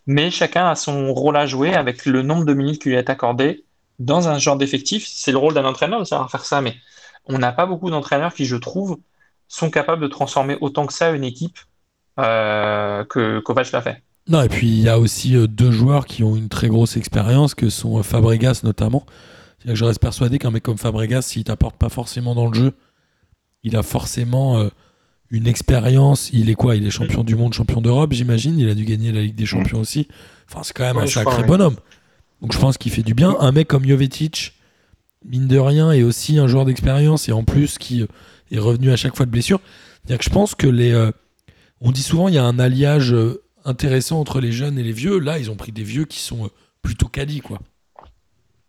mais 0.08 0.30
chacun 0.30 0.66
a 0.66 0.74
son 0.74 1.12
rôle 1.12 1.36
à 1.36 1.44
jouer 1.44 1.74
avec 1.74 2.06
le 2.06 2.22
nombre 2.22 2.46
de 2.46 2.54
minutes 2.54 2.80
qui 2.80 2.88
lui 2.88 2.96
est 2.96 3.10
accordé 3.10 3.66
dans 3.98 4.28
un 4.28 4.38
genre 4.38 4.56
d'effectif. 4.56 5.06
C'est 5.06 5.32
le 5.32 5.36
rôle 5.36 5.52
d'un 5.52 5.66
entraîneur 5.66 6.00
de 6.00 6.06
savoir 6.06 6.30
faire 6.30 6.46
ça, 6.46 6.62
mais 6.62 6.74
on 7.26 7.38
n'a 7.38 7.52
pas 7.52 7.66
beaucoup 7.66 7.90
d'entraîneurs 7.90 8.32
qui, 8.32 8.46
je 8.46 8.56
trouve, 8.56 8.98
sont 9.48 9.70
capables 9.70 10.00
de 10.00 10.08
transformer 10.08 10.56
autant 10.62 10.86
que 10.86 10.94
ça 10.94 11.10
une 11.10 11.24
équipe 11.24 11.58
euh, 12.18 13.04
que 13.04 13.40
Kovac 13.40 13.70
l'a 13.70 13.82
fait. 13.82 14.02
Non, 14.28 14.40
et 14.40 14.48
puis 14.48 14.68
il 14.68 14.80
y 14.80 14.88
a 14.88 14.98
aussi 14.98 15.36
euh, 15.36 15.46
deux 15.46 15.70
joueurs 15.70 16.06
qui 16.06 16.24
ont 16.24 16.36
une 16.36 16.48
très 16.48 16.68
grosse 16.68 16.96
expérience, 16.96 17.54
que 17.54 17.68
sont 17.68 17.98
euh, 17.98 18.02
Fabregas 18.02 18.62
notamment. 18.64 19.04
Je 19.66 19.84
reste 19.84 20.00
persuadé 20.00 20.38
qu'un 20.38 20.50
mec 20.50 20.62
comme 20.62 20.78
Fabregas, 20.78 21.20
s'il 21.20 21.44
t'apporte 21.44 21.76
pas 21.76 21.90
forcément 21.90 22.34
dans 22.34 22.46
le 22.46 22.54
jeu, 22.54 22.72
il 23.62 23.76
a 23.76 23.82
forcément 23.82 24.70
une 25.30 25.46
expérience. 25.46 26.30
Il 26.32 26.50
est 26.50 26.54
quoi 26.54 26.76
Il 26.76 26.86
est 26.86 26.90
champion 26.90 27.24
du 27.24 27.34
monde, 27.34 27.52
champion 27.52 27.80
d'Europe, 27.80 28.12
j'imagine. 28.12 28.58
Il 28.58 28.68
a 28.68 28.74
dû 28.74 28.84
gagner 28.84 29.12
la 29.12 29.22
Ligue 29.22 29.34
des 29.34 29.46
Champions 29.46 29.80
aussi. 29.80 30.08
Enfin, 30.50 30.62
c'est 30.62 30.72
quand 30.72 30.84
même 30.84 30.98
un 30.98 31.06
sacré 31.06 31.42
bonhomme. 31.42 31.76
Donc 32.40 32.52
je 32.52 32.58
pense 32.58 32.78
qu'il 32.78 32.92
fait 32.92 33.02
du 33.02 33.14
bien. 33.14 33.36
Un 33.40 33.52
mec 33.52 33.68
comme 33.68 33.86
Jovetic, 33.86 34.54
mine 35.24 35.48
de 35.48 35.58
rien, 35.58 35.92
est 35.92 36.02
aussi 36.02 36.38
un 36.38 36.46
joueur 36.46 36.64
d'expérience 36.64 37.28
et 37.28 37.32
en 37.32 37.44
plus 37.44 37.78
qui 37.78 38.02
euh, 38.02 38.06
est 38.50 38.58
revenu 38.58 38.90
à 38.90 38.96
chaque 38.96 39.16
fois 39.16 39.26
de 39.26 39.30
blessure. 39.30 39.60
cest 40.06 40.18
que 40.18 40.24
je 40.24 40.30
pense 40.30 40.54
que 40.54 40.66
les. 40.66 40.92
Euh, 40.92 41.10
on 41.80 41.92
dit 41.92 42.02
souvent 42.02 42.28
il 42.28 42.34
y 42.34 42.38
a 42.38 42.44
un 42.44 42.58
alliage 42.58 43.12
euh, 43.12 43.42
intéressant 43.64 44.20
entre 44.20 44.40
les 44.40 44.52
jeunes 44.52 44.78
et 44.78 44.82
les 44.82 44.92
vieux. 44.92 45.18
Là, 45.18 45.38
ils 45.38 45.50
ont 45.50 45.56
pris 45.56 45.72
des 45.72 45.82
vieux 45.82 46.04
qui 46.04 46.20
sont 46.20 46.50
plutôt 46.82 47.08
quali, 47.08 47.40
quoi. 47.40 47.58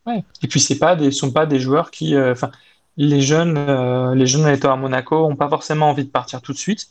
Ouais. 0.06 0.24
Et 0.42 0.48
puis 0.48 0.60
c'est 0.60 0.80
pas 0.80 0.96
des, 0.96 1.12
sont 1.12 1.32
pas 1.32 1.46
des 1.46 1.60
joueurs 1.60 1.92
qui. 1.92 2.18
Enfin, 2.18 2.52
les 3.00 3.22
jeunes, 3.22 3.56
euh, 3.58 4.14
les 4.14 4.28
jeunes 4.28 4.46
à 4.46 4.76
Monaco 4.76 5.30
n'ont 5.30 5.38
pas 5.38 5.48
forcément 5.48 5.90
envie 5.90 6.04
de 6.04 6.10
partir 6.10 6.42
tout 6.42 6.52
de 6.52 6.58
suite. 6.58 6.90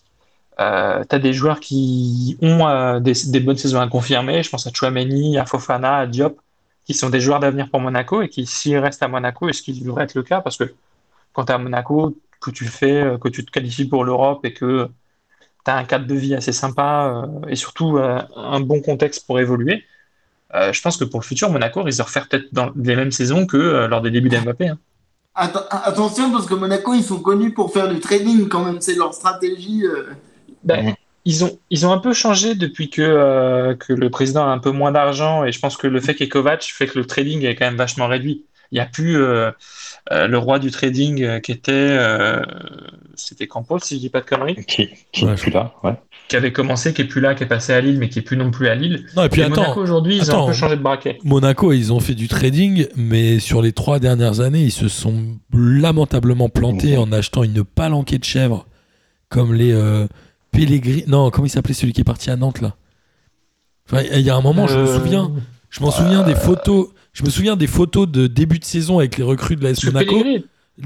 Euh, 0.59 1.05
tu 1.09 1.15
as 1.15 1.19
des 1.19 1.35
joueurs 1.35 1.61
qui 1.61 2.39
ont 2.41 2.67
euh, 2.67 2.99
des, 2.99 3.41
bonnes 3.41 3.59
saisons 3.59 3.79
à 3.79 3.87
confirmer. 3.89 4.43
Je 4.43 4.49
pense 4.49 4.67
à 4.67 4.73
Chouameni, 4.73 5.39
à 5.39 5.45
Fofana, 5.45 5.99
à 5.99 6.07
Diop, 6.07 6.41
qui 6.87 6.95
sont 6.95 7.11
des 7.11 7.21
joueurs 7.21 7.41
d'avenir 7.41 7.69
pour 7.71 7.81
Monaco 7.81 8.23
et 8.23 8.31
qui, 8.31 8.47
s'ils 8.47 8.79
restent 8.79 9.03
à 9.03 9.09
Monaco, 9.09 9.51
est-ce 9.51 9.61
qu'il 9.63 9.85
devrait 9.85 10.05
être 10.05 10.15
le 10.15 10.23
cas? 10.23 10.41
Parce 10.41 10.57
que 10.57 10.73
quand 11.35 11.45
tu 11.45 11.53
es 11.53 11.55
à 11.55 11.59
Monaco, 11.59 12.17
que 12.41 12.51
tu 12.51 12.65
fais, 12.65 13.05
que 13.21 13.29
tu 13.29 13.45
te 13.45 13.51
qualifies 13.51 13.85
pour 13.85 14.05
l'Europe 14.05 14.45
et 14.47 14.55
que 14.55 14.89
tu 15.65 15.71
as 15.71 15.77
un 15.77 15.85
cadre 15.85 16.07
de 16.07 16.15
vie 16.15 16.35
assez 16.35 16.53
sympa 16.53 17.29
et 17.49 17.57
surtout 17.57 17.99
un 17.99 18.61
bon 18.61 18.81
contexte 18.81 19.27
pour 19.27 19.41
évoluer, 19.41 19.85
je 20.55 20.81
pense 20.81 20.97
que 20.97 21.05
pour 21.05 21.21
le 21.21 21.25
futur, 21.25 21.51
Monaco 21.51 21.83
risque 21.83 21.99
de 21.99 22.05
refaire 22.05 22.29
peut-être 22.29 22.47
dans 22.53 22.71
les 22.77 22.97
mêmes 22.97 23.13
saisons 23.13 23.45
que 23.45 23.87
lors 23.87 24.01
des 24.01 24.11
débuts 24.11 24.31
d'Mbappé. 24.31 24.69
Hein 24.69 24.79
attention, 25.39 26.31
parce 26.33 26.47
que 26.47 26.55
Monaco, 26.55 26.95
ils 26.95 27.03
sont 27.03 27.21
connus 27.21 27.53
pour 27.53 27.73
faire 27.73 27.89
du 27.89 28.01
trading 28.01 28.49
quand 28.49 28.65
même, 28.65 28.81
c'est 28.81 28.95
leur 28.95 29.15
stratégie. 29.15 29.85
Euh. 29.85 30.05
Ben, 30.65 30.95
ils, 31.25 31.45
ont, 31.45 31.59
ils 31.71 31.87
ont 31.87 31.93
un 31.93 31.99
peu 31.99 32.13
changé 32.13 32.55
depuis 32.55 32.91
que, 32.91 33.03
euh, 33.03 33.75
que 33.75 33.93
le 33.93 34.11
président 34.11 34.43
a 34.43 34.51
un 34.51 34.59
peu 34.59 34.71
moins 34.71 34.93
d'argent, 34.93 35.45
et 35.45 35.53
je 35.53 35.59
pense 35.61 35.77
que 35.77 35.87
le 35.87 36.01
fait 36.01 36.15
qu'il 36.15 36.25
y 36.25 36.27
ait 36.27 36.31
Kovac 36.31 36.63
fait 36.63 36.87
que 36.87 36.99
le 36.99 37.07
trading 37.07 37.45
est 37.45 37.55
quand 37.55 37.67
même 37.67 37.77
vachement 37.77 38.09
réduit. 38.09 38.45
Il 38.71 38.75
n'y 38.75 38.81
a 38.81 38.87
plus 38.87 39.17
euh, 39.17 39.51
le 40.11 40.37
roi 40.37 40.59
du 40.59 40.71
trading 40.71 41.41
qui 41.41 41.53
était. 41.53 41.99
C'était 43.15 43.47
Campos, 43.47 43.79
si 43.79 43.95
je 43.97 44.01
dis 44.01 44.11
pas 44.11 44.21
de 44.21 44.27
conneries. 44.27 44.63
Qui, 44.67 44.91
qui 45.11 45.25
plus 45.25 45.51
là, 45.51 45.73
ouais. 45.83 45.95
Qui 46.29 46.37
avait 46.37 46.53
commencé, 46.53 46.93
qui 46.93 47.03
est 47.03 47.07
plus 47.07 47.21
là, 47.21 47.35
qui 47.35 47.43
est 47.43 47.47
passé 47.47 47.73
à 47.73 47.81
Lille, 47.81 47.99
mais 47.99 48.09
qui 48.09 48.19
est 48.19 48.23
plus 48.23 48.37
non 48.37 48.51
plus 48.51 48.69
à 48.69 48.75
Lille. 48.75 49.07
Non, 49.17 49.25
et 49.25 49.29
puis 49.29 49.43
attends, 49.43 49.63
Monaco 49.63 49.81
aujourd'hui, 49.81 50.19
ils 50.19 50.31
ont 50.31 50.45
un 50.45 50.47
peu 50.49 50.53
changé 50.53 50.77
de 50.77 50.83
braquet. 50.83 51.19
Monaco, 51.25 51.73
ils 51.73 51.93
ont 51.93 52.01
fait 52.01 52.15
du 52.15 52.29
trading, 52.29 52.87
mais 52.97 53.39
sur 53.39 53.63
les 53.63 53.73
trois 53.73 53.99
dernières 53.99 54.41
années, 54.41 54.63
ils 54.63 54.73
se 54.73 54.89
sont 54.89 55.39
lamentablement 55.53 56.49
plantés 56.49 56.97
en 56.97 57.11
achetant 57.13 57.43
une 57.45 57.65
palanquée 57.65 58.19
de 58.19 58.25
chèvres, 58.25 58.67
comme 59.31 59.55
les 59.55 59.75
Pellegrini. 60.51 61.05
Non, 61.07 61.31
comment 61.31 61.47
il 61.47 61.51
s'appelait 61.51 61.75
celui 61.75 61.93
qui 61.93 62.01
est 62.01 62.05
parti 62.05 62.31
à 62.31 62.37
Nantes 62.37 62.61
là? 62.61 62.75
Il 64.15 64.21
y 64.21 64.31
a 64.31 64.37
un 64.37 64.43
moment, 64.43 64.67
je 64.67 64.77
me 64.77 64.83
euh, 64.83 64.99
souviens, 64.99 65.31
je 65.71 65.81
m'en 65.81 65.91
souviens 65.91 66.23
des 66.23 66.35
photos. 66.35 66.89
Je 67.15 67.25
me 67.25 67.31
souviens 67.31 67.57
des 67.57 67.67
photos 67.67 68.07
de 68.09 68.27
début 68.27 68.59
de 68.59 68.65
saison 68.65 68.99
avec 68.99 69.17
les 69.17 69.25
recrues 69.25 69.57
de 69.57 69.65
l'AS 69.65 69.83
Monaco. 69.85 70.23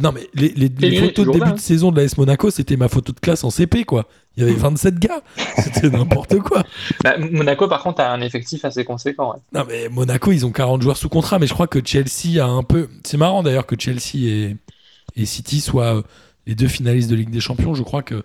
Non, 0.00 0.10
mais 0.12 0.28
les, 0.34 1.00
photos 1.00 1.26
de 1.26 1.32
début 1.32 1.52
de 1.52 1.58
saison 1.58 1.90
de 1.92 2.00
l'AS 2.00 2.16
Monaco, 2.16 2.50
c'était 2.50 2.76
ma 2.76 2.88
photo 2.88 3.12
de 3.12 3.20
classe 3.20 3.44
en 3.44 3.50
CP, 3.50 3.84
quoi. 3.84 4.08
Il 4.36 4.42
y 4.42 4.48
avait 4.48 4.58
27 4.58 4.98
gars. 4.98 5.20
C'était 5.58 5.90
n'importe 5.90 6.38
quoi. 6.38 6.62
Bah, 7.04 7.18
Monaco, 7.18 7.68
par 7.68 7.82
contre, 7.82 8.00
a 8.00 8.10
un 8.10 8.22
effectif 8.22 8.64
assez 8.64 8.84
conséquent. 8.84 9.34
Non, 9.52 9.64
mais 9.68 9.90
Monaco, 9.90 10.32
ils 10.32 10.46
ont 10.46 10.52
40 10.52 10.80
joueurs 10.80 10.96
sous 10.96 11.10
contrat, 11.10 11.38
mais 11.38 11.46
je 11.46 11.52
crois 11.52 11.66
que 11.66 11.80
Chelsea 11.84 12.42
a 12.42 12.46
un 12.46 12.62
peu. 12.62 12.88
C'est 13.04 13.18
marrant 13.18 13.42
d'ailleurs 13.42 13.66
que 13.66 13.76
Chelsea 13.78 14.24
et, 14.24 14.56
et 15.16 15.26
City 15.26 15.60
soient 15.60 15.96
euh, 15.96 16.02
les 16.46 16.54
deux 16.54 16.68
finalistes 16.68 17.10
de 17.10 17.14
Ligue 17.14 17.30
des 17.30 17.40
Champions. 17.40 17.74
Je 17.74 17.82
crois 17.82 18.02
qu'il 18.02 18.22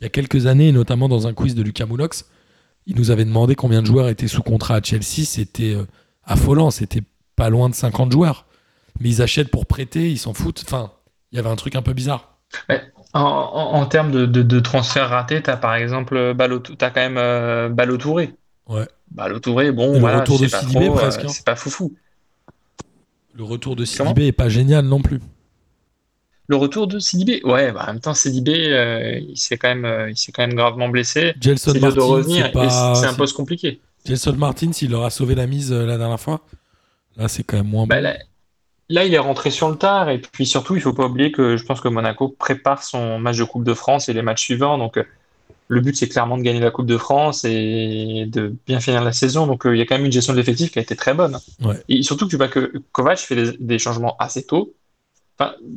y 0.00 0.04
a 0.04 0.08
quelques 0.08 0.46
années, 0.46 0.70
notamment 0.70 1.08
dans 1.08 1.26
un 1.26 1.34
quiz 1.34 1.56
de 1.56 1.62
Lucas 1.62 1.86
Moulox, 1.86 2.26
il 2.86 2.96
nous 2.96 3.10
avait 3.10 3.24
demandé 3.24 3.56
combien 3.56 3.82
de 3.82 3.86
joueurs 3.86 4.08
étaient 4.08 4.28
sous 4.28 4.42
contrat 4.42 4.76
à 4.76 4.82
Chelsea. 4.82 5.24
C'était 5.24 5.74
euh, 5.74 5.84
affolant. 6.24 6.70
C'était 6.70 7.02
pas 7.34 7.50
loin 7.50 7.68
de 7.68 7.74
50 7.74 8.12
joueurs. 8.12 8.46
Mais 9.00 9.08
ils 9.08 9.22
achètent 9.22 9.50
pour 9.50 9.66
prêter, 9.66 10.10
ils 10.10 10.18
s'en 10.18 10.34
foutent. 10.34 10.62
Enfin, 10.64 10.92
il 11.32 11.36
y 11.36 11.38
avait 11.38 11.48
un 11.48 11.56
truc 11.56 11.74
un 11.76 11.82
peu 11.82 11.92
bizarre. 11.92 12.38
en, 13.12 13.86
termes 13.86 14.10
de, 14.10 14.26
de, 14.26 14.60
transfert 14.60 15.08
raté, 15.08 15.42
tu 15.42 15.50
as 15.50 15.56
par 15.56 15.74
exemple 15.74 16.16
euh, 16.16 16.58
tu 16.60 16.84
as 16.84 16.90
quand 16.90 17.00
même 17.00 17.18
euh, 17.18 17.68
Balotouré. 17.68 18.34
Ouais. 18.68 18.86
Balotouré, 19.10 19.72
bon, 19.72 19.94
le 19.94 19.98
voilà, 19.98 20.20
retour 20.20 20.38
de 20.38 20.46
Sidibé 20.46 20.90
presque. 20.90 21.24
Hein. 21.24 21.28
c'est 21.28 21.44
pas 21.44 21.56
foufou. 21.56 21.94
Le 23.34 23.44
retour 23.44 23.76
de 23.76 23.84
Sidibé 23.84 24.26
est 24.26 24.32
pas 24.32 24.48
génial 24.48 24.84
non 24.84 25.00
plus. 25.00 25.20
Le 26.48 26.56
retour 26.56 26.86
de 26.86 26.98
Sidibé, 26.98 27.42
ouais, 27.44 27.72
bah, 27.72 27.84
en 27.84 27.92
même 27.92 28.00
temps, 28.00 28.14
Sidibé, 28.14 28.72
euh, 28.72 29.18
il 29.18 29.36
s'est 29.36 29.58
quand, 29.58 29.68
même, 29.68 29.84
euh, 29.84 30.12
quand 30.34 30.46
même 30.46 30.54
gravement 30.54 30.88
blessé. 30.88 31.34
Gelson 31.38 31.74
Martin, 31.78 32.94
c'est 32.94 33.06
un 33.06 33.14
poste 33.14 33.36
compliqué. 33.36 33.80
Gelson 34.06 34.32
Martin, 34.32 34.72
s'il 34.72 34.90
leur 34.90 35.04
a 35.04 35.10
sauvé 35.10 35.34
la 35.34 35.46
mise 35.46 35.72
euh, 35.72 35.84
la 35.84 35.98
dernière 35.98 36.18
fois, 36.18 36.40
là, 37.18 37.28
c'est 37.28 37.42
quand 37.42 37.58
même 37.58 37.68
moins 37.68 37.86
bah, 37.86 38.00
Là, 38.00 38.16
il 38.88 39.14
est 39.14 39.18
rentré 39.18 39.50
sur 39.50 39.68
le 39.68 39.76
tard, 39.76 40.08
et 40.08 40.18
puis 40.18 40.46
surtout, 40.46 40.74
il 40.76 40.80
faut 40.80 40.92
pas 40.92 41.06
oublier 41.06 41.32
que 41.32 41.56
je 41.56 41.64
pense 41.64 41.80
que 41.80 41.88
Monaco 41.88 42.28
prépare 42.28 42.82
son 42.82 43.18
match 43.18 43.36
de 43.36 43.44
Coupe 43.44 43.64
de 43.64 43.74
France 43.74 44.08
et 44.08 44.12
les 44.12 44.22
matchs 44.22 44.42
suivants, 44.42 44.78
donc 44.78 44.98
le 45.70 45.80
but, 45.80 45.94
c'est 45.94 46.08
clairement 46.08 46.38
de 46.38 46.42
gagner 46.42 46.60
la 46.60 46.70
Coupe 46.70 46.86
de 46.86 46.96
France 46.96 47.44
et 47.44 48.24
de 48.26 48.54
bien 48.66 48.80
finir 48.80 49.04
la 49.04 49.12
saison. 49.12 49.46
Donc, 49.46 49.64
il 49.66 49.76
y 49.76 49.82
a 49.82 49.84
quand 49.84 49.96
même 49.96 50.06
une 50.06 50.12
gestion 50.12 50.32
de 50.32 50.38
l'effectif 50.38 50.72
qui 50.72 50.78
a 50.78 50.82
été 50.82 50.96
très 50.96 51.12
bonne. 51.12 51.38
Et 51.90 52.02
surtout 52.02 52.24
que 52.24 52.30
tu 52.30 52.36
vois 52.38 52.48
que 52.48 52.72
Kovac 52.92 53.18
fait 53.18 53.54
des 53.60 53.78
changements 53.78 54.16
assez 54.18 54.46
tôt 54.46 54.74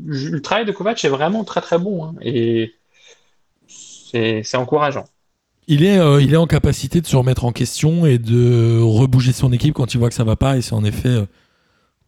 le 0.05 0.41
travail 0.41 0.65
de 0.65 0.71
Kovac 0.71 1.03
est 1.03 1.09
vraiment 1.09 1.43
très 1.43 1.61
très 1.61 1.77
bon 1.77 2.05
hein, 2.05 2.15
et 2.21 2.73
c'est 3.67 4.57
encourageant. 4.57 5.05
Il 5.67 5.85
est, 5.85 5.97
euh, 5.99 6.21
il 6.21 6.33
est 6.33 6.37
en 6.37 6.47
capacité 6.47 6.99
de 6.99 7.07
se 7.07 7.15
remettre 7.15 7.45
en 7.45 7.53
question 7.53 8.05
et 8.05 8.17
de 8.17 8.81
rebouger 8.81 9.31
son 9.31 9.53
équipe 9.53 9.73
quand 9.73 9.93
il 9.93 9.99
voit 9.99 10.09
que 10.09 10.15
ça 10.15 10.23
va 10.23 10.35
pas 10.35 10.57
et 10.57 10.61
c'est 10.61 10.73
en 10.73 10.83
effet 10.83 11.09
euh, 11.09 11.25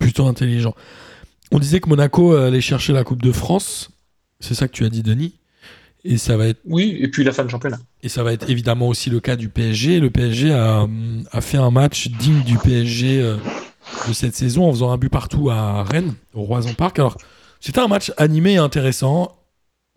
plutôt 0.04 0.28
intelligent. 0.28 0.76
On 1.51 1.60
disait 1.60 1.80
que 1.80 1.88
Monaco 1.88 2.36
allait 2.36 2.62
chercher 2.62 2.93
la 2.93 3.04
Coupe 3.04 3.22
de 3.22 3.32
France, 3.32 3.89
c'est 4.39 4.54
ça 4.54 4.68
que 4.68 4.74
tu 4.74 4.86
as 4.86 4.89
dit 4.89 5.04
Denis 5.04 5.36
et 6.06 6.18
ça 6.18 6.36
va 6.36 6.47
être 6.47 6.60
oui 6.66 6.97
et 6.99 7.08
puis 7.08 7.24
la 7.24 7.32
fin 7.32 7.45
de 7.45 7.49
championnat 7.49 7.80
et 8.01 8.10
ça 8.10 8.24
va 8.24 8.34
être 8.34 8.49
évidemment 8.49 8.89
aussi 8.89 9.10
le 9.10 9.22
cas 9.22 9.38
du 9.38 9.47
PSG. 9.47 10.01
Le 10.01 10.10
PSG 10.10 10.51
a, 10.51 10.86
a 11.32 11.41
fait 11.41 11.58
un 11.58 11.72
match 11.72 12.10
digne 12.10 12.43
du 12.43 12.58
PSG 12.58 13.22
euh, 13.22 13.38
de 14.10 14.14
cette 14.14 14.36
saison 14.36 14.68
en 14.68 14.74
faisant 14.74 14.91
un 14.91 14.97
but 14.97 15.10
partout 15.10 15.49
à 15.49 15.84
Rennes 15.84 16.14
au 16.34 16.43
Roison 16.43 16.74
Park. 16.74 16.99
Alors 16.99 17.18
c'était 17.62 17.80
un 17.80 17.88
match 17.88 18.12
animé 18.18 18.54
et 18.54 18.58
intéressant, 18.58 19.34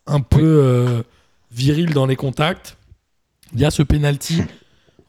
un 0.06 0.20
peu 0.20 0.40
euh, 0.42 1.02
viril 1.50 1.92
dans 1.92 2.06
les 2.06 2.14
contacts. 2.14 2.76
Il 3.54 3.60
y 3.60 3.64
a 3.64 3.72
ce 3.72 3.82
penalty 3.82 4.42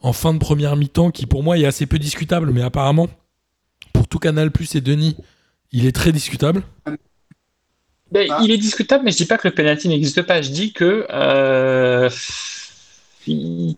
en 0.01 0.13
fin 0.13 0.33
de 0.33 0.39
première 0.39 0.75
mi-temps 0.75 1.11
qui 1.11 1.27
pour 1.27 1.43
moi 1.43 1.59
est 1.59 1.65
assez 1.65 1.85
peu 1.85 1.99
discutable, 1.99 2.51
mais 2.51 2.63
apparemment 2.63 3.07
pour 4.07 4.19
tout 4.19 4.19
Canal 4.19 4.51
Plus 4.51 4.75
et 4.75 4.81
Denis, 4.81 5.17
il 5.73 5.85
est 5.85 5.91
très 5.91 6.13
discutable. 6.13 6.63
Ben, 8.09 8.31
il 8.41 8.51
est 8.51 8.57
discutable, 8.57 9.03
mais 9.03 9.11
je 9.11 9.17
dis 9.17 9.25
pas 9.25 9.37
que 9.37 9.49
le 9.49 9.53
penalty 9.53 9.89
n'existe 9.89 10.21
pas. 10.21 10.41
Je 10.41 10.49
dis 10.49 10.71
que 10.71 11.05
euh, 11.09 12.09
il 13.27 13.75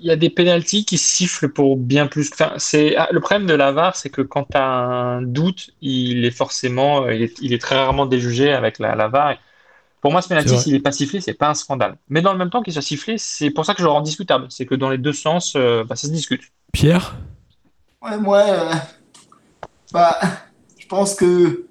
y 0.00 0.12
a 0.12 0.16
des 0.16 0.30
pénalties 0.30 0.84
qui 0.84 0.96
sifflent 0.96 1.48
pour 1.48 1.76
bien 1.76 2.06
plus. 2.06 2.30
Enfin, 2.32 2.52
c'est 2.58 2.94
ah, 2.94 3.08
le 3.10 3.18
problème 3.18 3.48
de 3.48 3.54
l'avare, 3.54 3.96
c'est 3.96 4.10
que 4.10 4.22
quand 4.22 4.44
tu 4.44 4.56
as 4.56 4.64
un 4.64 5.22
doute, 5.22 5.70
il 5.80 6.24
est 6.24 6.30
forcément, 6.30 7.06
euh, 7.06 7.14
il 7.40 7.52
est, 7.52 7.60
très 7.60 7.74
rarement 7.74 8.06
déjugé 8.06 8.52
avec 8.52 8.78
la, 8.78 8.94
la 8.94 9.38
Pour 10.02 10.12
moi, 10.12 10.22
ce 10.22 10.28
penalty, 10.28 10.56
s'il 10.56 10.72
n'est 10.72 10.78
pas 10.78 10.92
sifflé, 10.92 11.20
c'est 11.20 11.34
pas 11.34 11.48
un 11.48 11.54
scandale. 11.54 11.96
Mais 12.08 12.22
dans 12.22 12.30
le 12.30 12.38
même 12.38 12.50
temps 12.50 12.62
qu'il 12.62 12.72
soit 12.72 12.80
sifflé, 12.80 13.16
c'est 13.18 13.50
pour 13.50 13.64
ça 13.64 13.74
que 13.74 13.80
je 13.80 13.86
le 13.86 13.90
rends 13.90 14.02
discutable. 14.02 14.46
C'est 14.50 14.66
que 14.66 14.76
dans 14.76 14.90
les 14.90 14.98
deux 14.98 15.12
sens, 15.12 15.54
euh, 15.56 15.82
bah, 15.82 15.96
ça 15.96 16.06
se 16.06 16.12
discute. 16.12 16.42
Pierre? 16.72 17.16
Ouais, 18.04 18.18
moi, 18.18 18.42
euh, 18.46 18.72
bah, 19.90 20.18
je 20.78 20.86
pense 20.86 21.14
que 21.14 21.64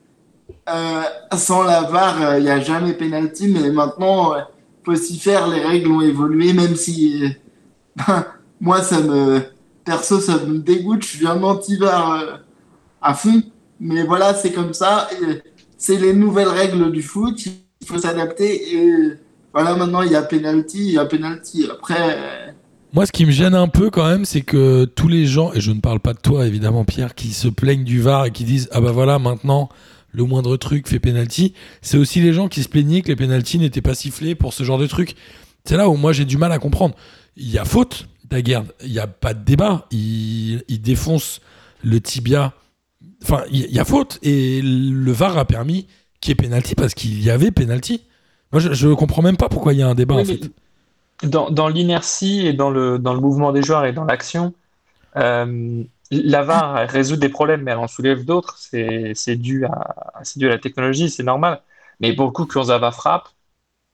sans 1.35 1.63
la 1.63 1.81
VAR, 1.83 2.37
il 2.39 2.45
n'y 2.45 2.49
a 2.49 2.59
jamais 2.59 2.93
penalty, 2.93 3.49
mais 3.49 3.69
maintenant, 3.69 4.35
il 4.37 4.45
faut 4.83 4.95
s'y 4.95 5.19
faire. 5.19 5.47
Les 5.47 5.61
règles 5.61 5.91
ont 5.91 6.01
évolué, 6.01 6.53
même 6.53 6.75
si 6.75 7.23
moi, 8.61 8.81
ça 8.81 8.99
me. 9.01 9.41
Perso, 9.85 10.19
ça 10.21 10.37
me 10.37 10.59
dégoûte. 10.59 11.03
Je 11.03 11.17
suis 11.17 11.27
un 11.27 11.43
anti-VAR 11.43 12.13
euh, 12.13 12.37
à 13.01 13.13
fond. 13.13 13.43
Mais 13.79 14.03
voilà, 14.03 14.33
c'est 14.33 14.53
comme 14.53 14.73
ça. 14.73 15.09
C'est 15.77 15.97
les 15.97 16.13
nouvelles 16.13 16.47
règles 16.47 16.91
du 16.91 17.03
foot. 17.03 17.45
Il 17.45 17.87
faut 17.87 17.97
s'adapter. 17.99 18.75
Et 18.75 19.13
voilà, 19.53 19.75
maintenant, 19.75 20.01
il 20.01 20.11
y 20.11 20.15
a 20.15 20.23
penalty. 20.23 20.79
Il 20.79 20.91
y 20.93 20.97
a 20.97 21.05
penalty. 21.05 21.67
Après. 21.69 22.55
Moi, 22.93 23.05
ce 23.07 23.11
qui 23.11 23.25
me 23.25 23.31
gêne 23.31 23.55
un 23.55 23.67
peu 23.67 23.89
quand 23.89 24.07
même, 24.07 24.23
c'est 24.23 24.41
que 24.41 24.85
tous 24.85 25.07
les 25.07 25.25
gens, 25.25 25.51
et 25.53 25.59
je 25.59 25.71
ne 25.71 25.79
parle 25.79 25.99
pas 25.99 26.13
de 26.13 26.19
toi 26.19 26.45
évidemment, 26.45 26.85
Pierre, 26.85 27.15
qui 27.15 27.33
se 27.33 27.47
plaignent 27.47 27.83
du 27.83 27.99
VAR 27.99 28.25
et 28.27 28.31
qui 28.31 28.43
disent 28.43 28.69
Ah 28.71 28.81
bah 28.81 28.91
voilà, 28.91 29.17
maintenant, 29.19 29.69
le 30.11 30.23
moindre 30.23 30.57
truc 30.57 30.87
fait 30.87 30.99
penalty, 30.99 31.53
c'est 31.81 31.97
aussi 31.97 32.21
les 32.21 32.33
gens 32.33 32.47
qui 32.47 32.61
se 32.61 32.69
plaignaient 32.69 33.01
que 33.01 33.07
les 33.07 33.15
penalties 33.15 33.57
n'étaient 33.57 33.81
pas 33.81 33.95
sifflés 33.95 34.35
pour 34.35 34.53
ce 34.53 34.63
genre 34.63 34.77
de 34.77 34.87
truc. 34.87 35.15
C'est 35.65 35.75
là 35.75 35.89
où 35.89 35.95
moi 35.95 36.13
j'ai 36.13 36.25
du 36.25 36.37
mal 36.37 36.51
à 36.51 36.59
comprendre 36.59 36.95
il 37.35 37.49
y 37.49 37.57
a 37.57 37.65
faute, 37.65 38.07
Daguerre. 38.29 38.63
Il 38.83 38.91
n'y 38.91 38.99
a 38.99 39.07
pas 39.07 39.33
de 39.33 39.43
débat. 39.43 39.87
Il, 39.91 40.63
défonce 40.81 41.41
le 41.83 41.99
tibia. 41.99 42.53
Enfin, 43.23 43.43
il 43.51 43.71
y, 43.71 43.79
a 43.79 43.85
faute. 43.85 44.19
Et 44.21 44.61
le 44.61 45.11
VAR 45.11 45.37
a 45.37 45.45
permis 45.45 45.87
qu'il 46.19 46.31
y 46.31 46.33
ait 46.33 46.35
pénalty 46.35 46.75
parce 46.75 46.93
qu'il 46.93 47.23
y 47.23 47.29
avait 47.29 47.51
pénalty. 47.51 48.01
Moi, 48.51 48.59
je 48.59 48.87
ne 48.87 48.93
comprends 48.93 49.21
même 49.21 49.37
pas 49.37 49.49
pourquoi 49.49 49.73
il 49.73 49.79
y 49.79 49.81
a 49.81 49.87
un 49.87 49.95
débat, 49.95 50.15
en 50.15 50.25
fait. 50.25 50.51
Dans, 51.21 51.69
l'inertie 51.69 52.45
et 52.45 52.53
dans 52.53 52.69
le, 52.69 52.99
dans 52.99 53.13
le 53.13 53.21
mouvement 53.21 53.53
des 53.53 53.61
joueurs 53.61 53.85
et 53.85 53.93
dans 53.93 54.03
l'action, 54.03 54.53
euh, 55.15 55.83
la 56.11 56.43
VAR 56.43 56.87
résout 56.89 57.15
des 57.15 57.29
problèmes, 57.29 57.61
mais 57.61 57.71
elle 57.71 57.77
en 57.77 57.87
soulève 57.87 58.25
d'autres. 58.25 58.57
C'est 58.57 59.35
dû, 59.35 59.65
à, 59.65 60.21
dû 60.35 60.47
à 60.47 60.49
la 60.49 60.57
technologie, 60.57 61.09
c'est 61.09 61.23
normal. 61.23 61.61
Mais 61.99 62.11
beaucoup, 62.13 62.45
Kurzawa 62.45 62.91
frappe, 62.91 63.29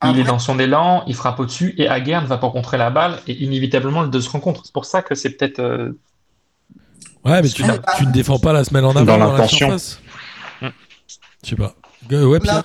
il 0.04 0.20
est 0.20 0.24
dans 0.24 0.40
son 0.40 0.60
élan, 0.60 1.04
il 1.08 1.16
frappe 1.16 1.40
au-dessus 1.40 1.76
et 1.78 1.88
Aguerre 1.88 2.22
ne 2.22 2.28
va 2.28 2.38
pas 2.38 2.50
contrer 2.50 2.78
la 2.78 2.90
balle 2.90 3.20
et 3.28 3.44
inévitablement 3.44 4.02
le 4.02 4.08
deux 4.08 4.22
se 4.22 4.30
rencontre. 4.30 4.62
C'est 4.66 4.74
pour 4.74 4.86
ça 4.86 5.02
que 5.02 5.14
c'est 5.14 5.32
peut-être. 5.32 5.60
Euh, 5.60 5.92
ouais, 7.26 7.42
mais 7.42 7.50
tu, 7.50 7.64
ne 7.64 8.12
défends 8.12 8.40
pas 8.40 8.54
la 8.54 8.64
semaine 8.64 8.86
en 8.86 8.96
avant 8.96 9.06
dans, 9.06 9.18
l'intention. 9.18 9.76
Je 10.62 10.70
sais 11.44 11.56
pas. 11.56 11.76
Ouais, 12.10 12.40
Pierre. 12.40 12.64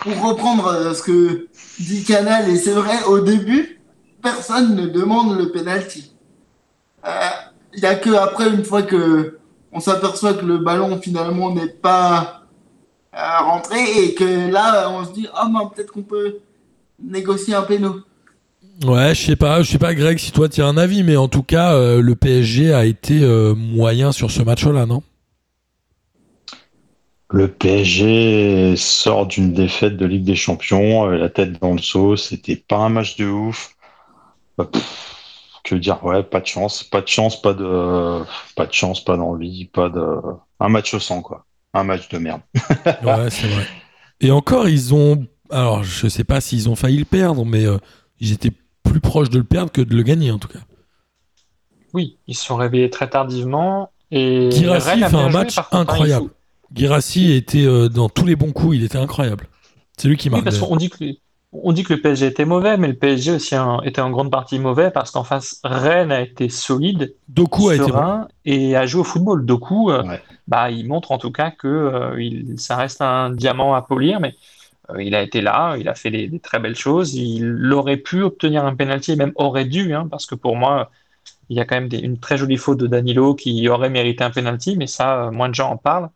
pour 0.00 0.30
reprendre 0.30 0.66
euh, 0.68 0.94
ce 0.94 1.02
que 1.02 1.47
dit 1.80 2.04
Canal, 2.04 2.48
et 2.48 2.56
c'est 2.56 2.72
vrai, 2.72 3.02
au 3.06 3.20
début, 3.20 3.80
personne 4.22 4.74
ne 4.74 4.86
demande 4.86 5.38
le 5.38 5.50
penalty. 5.50 6.12
Il 7.04 7.08
euh, 7.08 7.80
n'y 7.80 7.86
a 7.86 7.94
que 7.94 8.10
après, 8.10 8.48
une 8.48 8.64
fois 8.64 8.82
que 8.82 9.38
on 9.72 9.80
s'aperçoit 9.80 10.34
que 10.34 10.44
le 10.44 10.58
ballon 10.58 10.98
finalement 11.00 11.54
n'est 11.54 11.68
pas 11.68 12.42
à 13.12 13.42
rentrer 13.42 14.04
et 14.04 14.14
que 14.14 14.50
là, 14.50 14.90
on 14.90 15.04
se 15.04 15.12
dit, 15.12 15.28
oh, 15.34 15.46
mais 15.48 15.60
peut-être 15.74 15.92
qu'on 15.92 16.02
peut 16.02 16.38
négocier 17.02 17.54
un 17.54 17.62
péno. 17.62 18.00
Ouais, 18.84 19.14
je 19.14 19.26
sais 19.26 19.36
pas, 19.36 19.62
je 19.62 19.70
sais 19.70 19.78
pas, 19.78 19.94
Greg, 19.94 20.18
si 20.18 20.30
toi 20.30 20.48
tu 20.48 20.62
as 20.62 20.66
un 20.66 20.76
avis, 20.76 21.02
mais 21.02 21.16
en 21.16 21.28
tout 21.28 21.42
cas, 21.42 21.74
euh, 21.74 22.00
le 22.00 22.14
PSG 22.14 22.72
a 22.72 22.84
été 22.84 23.20
euh, 23.22 23.54
moyen 23.54 24.12
sur 24.12 24.30
ce 24.30 24.42
match-là, 24.42 24.86
non? 24.86 25.02
Le 27.30 27.48
PSG 27.48 28.74
sort 28.76 29.26
d'une 29.26 29.52
défaite 29.52 29.96
de 29.96 30.06
Ligue 30.06 30.24
des 30.24 30.34
Champions, 30.34 31.06
la 31.06 31.28
tête 31.28 31.60
dans 31.60 31.72
le 31.72 31.78
seau, 31.78 32.16
c'était 32.16 32.56
pas 32.56 32.78
un 32.78 32.88
match 32.88 33.16
de 33.16 33.26
ouf. 33.26 33.74
Bah, 34.56 34.68
que 35.62 35.74
dire, 35.74 36.02
ouais, 36.04 36.22
pas 36.22 36.40
de 36.40 36.46
chance, 36.46 36.82
pas 36.82 37.02
de 37.02 37.08
chance, 37.08 37.40
pas 37.40 37.52
de, 37.52 38.22
pas 38.56 38.66
de 38.66 38.72
chance, 38.72 39.04
pas 39.04 39.16
d'envie, 39.16 39.66
pas 39.66 39.90
de, 39.90 40.02
un 40.60 40.68
match 40.68 40.94
au 40.94 41.00
sang, 41.00 41.20
quoi. 41.20 41.44
un 41.74 41.84
match 41.84 42.08
de 42.08 42.18
merde. 42.18 42.40
ouais, 42.86 43.30
c'est 43.30 43.48
vrai. 43.48 43.66
Et 44.20 44.30
encore, 44.30 44.68
ils 44.68 44.94
ont. 44.94 45.26
Alors, 45.50 45.84
je 45.84 46.08
sais 46.08 46.24
pas 46.24 46.40
s'ils 46.40 46.68
ont 46.68 46.76
failli 46.76 46.98
le 46.98 47.04
perdre, 47.04 47.44
mais 47.44 47.66
euh, 47.66 47.78
ils 48.20 48.32
étaient 48.32 48.52
plus 48.82 49.00
proches 49.00 49.30
de 49.30 49.38
le 49.38 49.44
perdre 49.44 49.70
que 49.70 49.80
de 49.80 49.94
le 49.94 50.02
gagner, 50.02 50.30
en 50.30 50.38
tout 50.38 50.48
cas. 50.48 50.60
Oui, 51.94 52.18
ils 52.26 52.34
se 52.34 52.44
sont 52.44 52.56
réveillés 52.56 52.90
très 52.90 53.08
tardivement. 53.08 53.90
Et 54.10 54.50
Girassi 54.50 54.98
fait 54.98 55.14
un 55.14 55.30
match 55.30 55.58
incroyable. 55.70 56.30
Girassi 56.74 57.32
était 57.32 57.64
euh, 57.64 57.88
dans 57.88 58.08
tous 58.08 58.26
les 58.26 58.36
bons 58.36 58.52
coups, 58.52 58.76
il 58.76 58.84
était 58.84 58.98
incroyable. 58.98 59.48
C'est 59.96 60.08
lui 60.08 60.16
qui 60.16 60.30
marque. 60.30 60.42
Oui, 60.42 60.44
parce 60.44 60.58
qu'on 60.58 60.76
dit 60.76 60.90
que 60.90 61.04
on 61.52 61.72
dit 61.72 61.82
que 61.82 61.94
le 61.94 62.00
PSG 62.00 62.26
était 62.26 62.44
mauvais, 62.44 62.76
mais 62.76 62.88
le 62.88 62.94
PSG 62.94 63.32
aussi 63.32 63.54
était 63.84 64.00
en 64.00 64.10
grande 64.10 64.30
partie 64.30 64.58
mauvais 64.58 64.90
parce 64.90 65.10
qu'en 65.10 65.24
face, 65.24 65.60
Rennes 65.64 66.12
a 66.12 66.20
été 66.20 66.48
solide, 66.50 67.14
Doku 67.28 67.70
a 67.70 67.76
été 67.76 67.90
et 68.44 68.76
a 68.76 68.84
joué 68.84 69.00
au 69.00 69.04
football. 69.04 69.46
Doku, 69.46 69.90
euh, 69.90 70.02
bah, 70.46 70.70
il 70.70 70.86
montre 70.86 71.10
en 71.10 71.18
tout 71.18 71.32
cas 71.32 71.50
que 71.50 71.66
euh, 71.66 72.22
il, 72.22 72.60
ça 72.60 72.76
reste 72.76 73.00
un 73.00 73.30
diamant 73.30 73.74
à 73.74 73.80
polir, 73.80 74.20
mais 74.20 74.34
euh, 74.90 75.02
il 75.02 75.14
a 75.14 75.22
été 75.22 75.40
là, 75.40 75.76
il 75.78 75.88
a 75.88 75.94
fait 75.94 76.10
des, 76.10 76.38
très 76.38 76.58
belles 76.58 76.76
choses. 76.76 77.14
Il 77.14 77.72
aurait 77.72 77.96
pu 77.96 78.22
obtenir 78.22 78.66
un 78.66 78.74
penalty, 78.74 79.16
même 79.16 79.32
aurait 79.36 79.64
dû, 79.64 79.94
hein, 79.94 80.06
parce 80.10 80.26
que 80.26 80.34
pour 80.34 80.54
moi, 80.54 80.90
il 81.48 81.56
y 81.56 81.60
a 81.60 81.64
quand 81.64 81.80
même 81.80 81.88
une 81.92 82.18
très 82.18 82.36
jolie 82.36 82.58
faute 82.58 82.78
de 82.78 82.86
Danilo 82.86 83.34
qui 83.34 83.66
aurait 83.70 83.90
mérité 83.90 84.22
un 84.22 84.30
penalty, 84.30 84.76
mais 84.76 84.86
ça, 84.86 85.30
moins 85.32 85.48
de 85.48 85.54
gens 85.54 85.70
en 85.70 85.76
parlent. 85.78 86.10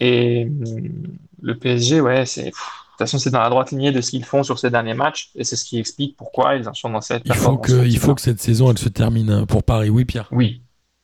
Et 0.00 0.44
hum, 0.44 1.16
le 1.40 1.58
PSG, 1.58 2.00
ouais, 2.00 2.26
c'est 2.26 2.52
toute 2.98 3.06
façon, 3.06 3.18
c'est 3.20 3.30
dans 3.30 3.40
la 3.40 3.48
droite 3.48 3.70
lignée 3.70 3.92
de 3.92 4.00
ce 4.00 4.10
qu'ils 4.10 4.24
font 4.24 4.42
sur 4.42 4.58
ces 4.58 4.70
derniers 4.70 4.94
matchs, 4.94 5.30
et 5.36 5.44
c'est 5.44 5.54
ce 5.54 5.64
qui 5.64 5.78
explique 5.78 6.16
pourquoi 6.16 6.56
ils 6.56 6.68
en 6.68 6.74
sont 6.74 6.90
dans 6.90 7.00
cette 7.00 7.22
il 7.26 7.32
faut 7.32 7.56
que 7.56 7.86
Il 7.86 7.96
faut 7.96 8.12
que 8.16 8.20
cette 8.20 8.40
saison, 8.40 8.72
elle 8.72 8.78
se 8.78 8.88
termine 8.88 9.30
hein, 9.30 9.46
pour 9.46 9.62
Paris. 9.62 9.88
Oui, 9.88 10.04
Pierre 10.04 10.28
Oui. 10.32 10.62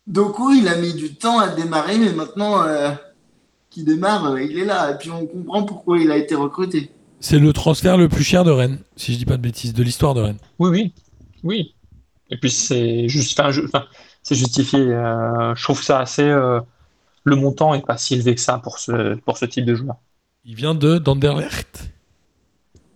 Doku, 0.09 0.53
il 0.55 0.67
a 0.67 0.77
mis 0.77 0.93
du 0.93 1.15
temps 1.15 1.39
à 1.39 1.49
démarrer, 1.49 1.97
mais 1.99 2.13
maintenant 2.13 2.65
euh, 2.65 2.91
qu'il 3.71 3.85
démarre, 3.85 4.33
euh, 4.33 4.43
il 4.43 4.59
est 4.59 4.65
là. 4.65 4.91
Et 4.91 4.99
puis 4.99 5.13
on 5.13 5.25
comprend 5.25 5.63
pourquoi 5.63 5.99
il 5.99 6.11
a 6.11 6.17
été 6.17 6.35
recruté. 6.35 6.91
C'est 7.21 7.39
le 7.39 7.53
transfert 7.53 7.97
le 7.97 8.09
plus 8.09 8.25
cher 8.25 8.43
de 8.43 8.51
Rennes, 8.51 8.81
si 8.97 9.13
je 9.13 9.19
dis 9.19 9.25
pas 9.25 9.37
de 9.37 9.43
bêtises, 9.43 9.73
de 9.73 9.83
l'histoire 9.85 10.15
de 10.15 10.21
Rennes. 10.21 10.39
Oui, 10.59 10.71
oui. 10.71 10.95
Oui. 11.45 11.75
Et 12.29 12.37
puis 12.37 12.51
c'est 12.51 13.09
juste, 13.09 13.39
enfin, 13.39 13.85
c'est 14.25 14.35
justifié. 14.35 14.81
Euh, 14.81 15.55
je 15.55 15.63
trouve 15.63 15.81
ça 15.81 16.01
assez. 16.01 16.29
Le 17.25 17.37
montant 17.37 17.75
est 17.75 17.85
pas 17.85 17.97
si 17.97 18.15
élevé 18.15 18.35
que 18.35 18.41
ça 18.41 18.59
pour 18.59 18.79
ce, 18.79 19.15
pour 19.17 19.39
ce 19.39 19.47
type 19.47 19.65
de 19.65 19.75
joueur. 19.75 19.97
Il 20.45 20.55
vient 20.55 20.75
de 20.75 20.99
d'Anderlecht. 20.99 21.91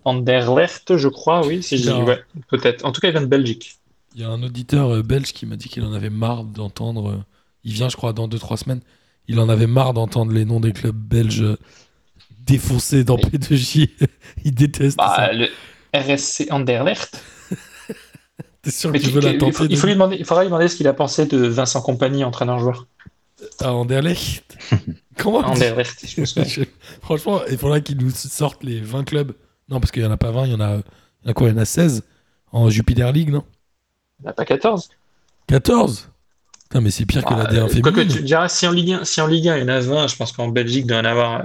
Anderlecht, 0.04 0.96
je 0.96 1.08
crois, 1.08 1.46
oui. 1.46 1.62
Si 1.62 1.82
peut-être. 2.48 2.84
En 2.84 2.92
tout 2.92 3.00
cas, 3.00 3.08
il 3.08 3.12
vient 3.12 3.22
de 3.22 3.26
Belgique. 3.26 3.78
Il 4.14 4.22
y 4.22 4.24
a 4.24 4.28
un 4.28 4.42
auditeur 4.42 4.94
euh, 4.94 5.02
belge 5.02 5.32
qui 5.32 5.46
m'a 5.46 5.56
dit 5.56 5.68
qu'il 5.68 5.84
en 5.84 5.92
avait 5.92 6.10
marre 6.10 6.44
d'entendre. 6.44 7.10
Euh, 7.10 7.24
il 7.64 7.72
vient, 7.72 7.88
je 7.88 7.96
crois, 7.96 8.12
dans 8.12 8.28
2-3 8.28 8.56
semaines. 8.56 8.80
Il 9.28 9.38
en 9.40 9.48
avait 9.48 9.66
marre 9.66 9.92
d'entendre 9.92 10.32
les 10.32 10.44
noms 10.44 10.60
des 10.60 10.72
clubs 10.72 10.96
belges 10.96 11.42
euh, 11.42 11.58
défoncés 12.46 13.04
dans 13.04 13.16
P2J. 13.16 13.90
il 14.44 14.54
déteste 14.54 14.96
bah, 14.96 15.14
ça. 15.14 15.32
Le 15.32 15.48
RSC 15.94 16.48
Anderlecht. 16.50 17.22
T'es 18.62 18.70
sûr 18.70 18.92
que 18.92 18.98
tu 18.98 19.10
veux 19.10 19.20
la 19.20 19.34
tenter 19.34 19.66
il, 19.70 19.76
faut, 19.76 19.86
lui 19.86 19.94
demander, 19.94 20.16
il 20.16 20.24
faudra 20.24 20.42
lui 20.42 20.48
demander 20.48 20.68
ce 20.68 20.76
qu'il 20.76 20.88
a 20.88 20.94
pensé 20.94 21.26
de 21.26 21.38
Vincent 21.46 21.80
Compagnie, 21.80 22.24
entraîneur-joueur. 22.24 22.86
À 23.60 23.72
Anderlecht 23.72 24.56
Comment 25.16 25.40
Anderlecht, 25.40 26.04
Franchement, 27.02 27.40
il 27.50 27.58
faudrait 27.58 27.82
qu'il 27.82 27.98
nous 27.98 28.10
sorte 28.10 28.62
les 28.64 28.80
20 28.80 29.04
clubs. 29.04 29.32
Non, 29.68 29.80
parce 29.80 29.90
qu'il 29.90 30.02
n'y 30.02 30.08
en 30.08 30.12
a 30.12 30.16
pas 30.16 30.30
20, 30.30 30.46
il 30.46 30.52
y 30.52 30.54
en 30.54 30.60
a, 30.60 30.76
il 30.76 31.24
y 31.24 31.28
en 31.28 31.30
a 31.30 31.34
quoi 31.34 31.48
Il 31.48 31.54
y 31.54 31.58
en 31.58 31.60
a 31.60 31.64
16 31.64 32.04
en 32.52 32.70
Jupiler 32.70 33.10
League, 33.12 33.30
non? 33.30 33.44
Il 34.18 34.22
n'y 34.22 34.28
en 34.28 34.30
a 34.30 34.34
pas 34.34 34.44
14 34.44 34.88
14 35.46 36.10
Putain, 36.68 36.80
mais 36.82 36.90
c'est 36.90 37.06
pire 37.06 37.24
que 37.24 37.32
la 37.32 37.44
bah, 37.44 37.50
D1 37.50 37.68
féminine. 37.68 37.92
Que 37.94 38.12
tu 38.12 38.22
diras, 38.22 38.48
si 38.48 38.66
en, 38.66 38.72
Ligue 38.72 38.92
1, 38.92 39.04
si 39.04 39.20
en 39.22 39.26
Ligue 39.26 39.48
1 39.48 39.56
il 39.56 39.60
y 39.60 39.64
en 39.64 39.68
a 39.68 39.80
20, 39.80 40.06
je 40.08 40.16
pense 40.16 40.32
qu'en 40.32 40.48
Belgique, 40.48 40.84
il 40.84 40.86
doit 40.86 40.98
y 40.98 41.00
en 41.00 41.04
avoir 41.06 41.44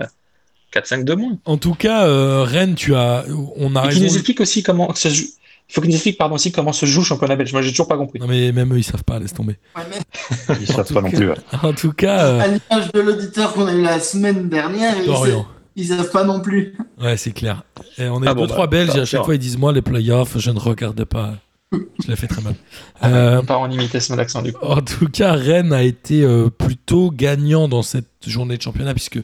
4-5 0.73 0.99
euh, 0.99 1.03
de 1.03 1.13
moins. 1.13 1.37
En 1.45 1.57
tout 1.57 1.75
cas, 1.75 2.05
euh, 2.05 2.43
Rennes, 2.43 2.75
tu 2.75 2.93
as. 2.93 3.23
On 3.55 3.75
a 3.77 3.85
Et 3.85 3.93
qui 3.93 4.01
nous 4.01 4.13
explique 4.13 4.41
aussi 4.41 4.63
comment 4.63 4.93
ça 4.95 5.09
joue. 5.09 5.25
Il 5.69 5.73
faut 5.73 5.81
qu'il 5.81 5.90
nous 5.90 5.95
explique 5.95 6.18
pardon, 6.18 6.35
aussi 6.35 6.52
comment 6.52 6.73
se 6.73 6.85
joue 6.85 7.02
le 7.02 7.06
championnat 7.06 7.35
belge. 7.35 7.52
Moi, 7.53 7.61
j'ai 7.61 7.72
toujours 7.72 7.88
pas 7.88 7.98
compris. 7.98 8.19
Non, 8.19 8.27
mais 8.27 8.52
même 8.52 8.73
eux, 8.73 8.77
ils 8.77 8.84
savent 8.84 9.03
pas, 9.03 9.18
laisse 9.19 9.34
tomber. 9.34 9.57
Ouais, 9.76 9.84
mais... 9.90 10.56
ils 10.61 10.68
savent 10.72 10.94
pas 10.94 11.02
non 11.02 11.10
plus. 11.10 11.30
En 11.64 11.73
tout 11.73 11.94
cas. 11.94 12.26
Euh... 12.26 12.40
À 12.40 12.48
l'image 12.48 12.91
de 12.91 12.99
l'auditeur 12.99 13.53
qu'on 13.53 13.65
a 13.68 13.73
eu 13.73 13.81
la 13.81 13.99
semaine 13.99 14.49
dernière, 14.49 14.94
ils, 14.98 15.44
ils 15.76 15.88
savent 15.88 16.11
pas 16.11 16.23
non 16.23 16.41
plus. 16.41 16.76
Ouais, 17.02 17.18
c'est 17.18 17.31
clair. 17.31 17.64
Et 17.98 18.07
on 18.07 18.22
est 18.22 18.27
ah 18.27 18.34
deux, 18.35 18.48
trois 18.48 18.68
bah, 18.68 18.77
Belges 18.77 18.95
et 18.95 19.02
à 19.02 19.06
chaque 19.06 19.23
fois 19.23 19.35
ils 19.35 19.40
disent 19.40 19.57
Moi, 19.57 19.72
les 19.72 19.81
playoffs, 19.81 20.38
je 20.38 20.52
ne 20.52 20.60
regarde 20.60 21.03
pas. 21.06 21.35
Je 21.72 22.07
l'ai 22.07 22.15
fait 22.15 22.27
très 22.27 22.41
mal. 22.41 22.56
Ah, 23.02 23.10
euh, 23.10 23.41
pas 23.41 23.57
en 23.57 23.69
imitation 23.72 24.15
d'accent 24.15 24.41
du 24.41 24.53
coup. 24.53 24.64
En 24.64 24.81
tout 24.81 25.07
cas, 25.07 25.34
Rennes 25.34 25.73
a 25.73 25.81
été 25.81 26.23
euh, 26.23 26.49
plutôt 26.49 27.10
gagnant 27.10 27.68
dans 27.68 27.81
cette 27.81 28.07
journée 28.27 28.57
de 28.57 28.61
championnat, 28.61 28.94
puisque, 28.94 29.19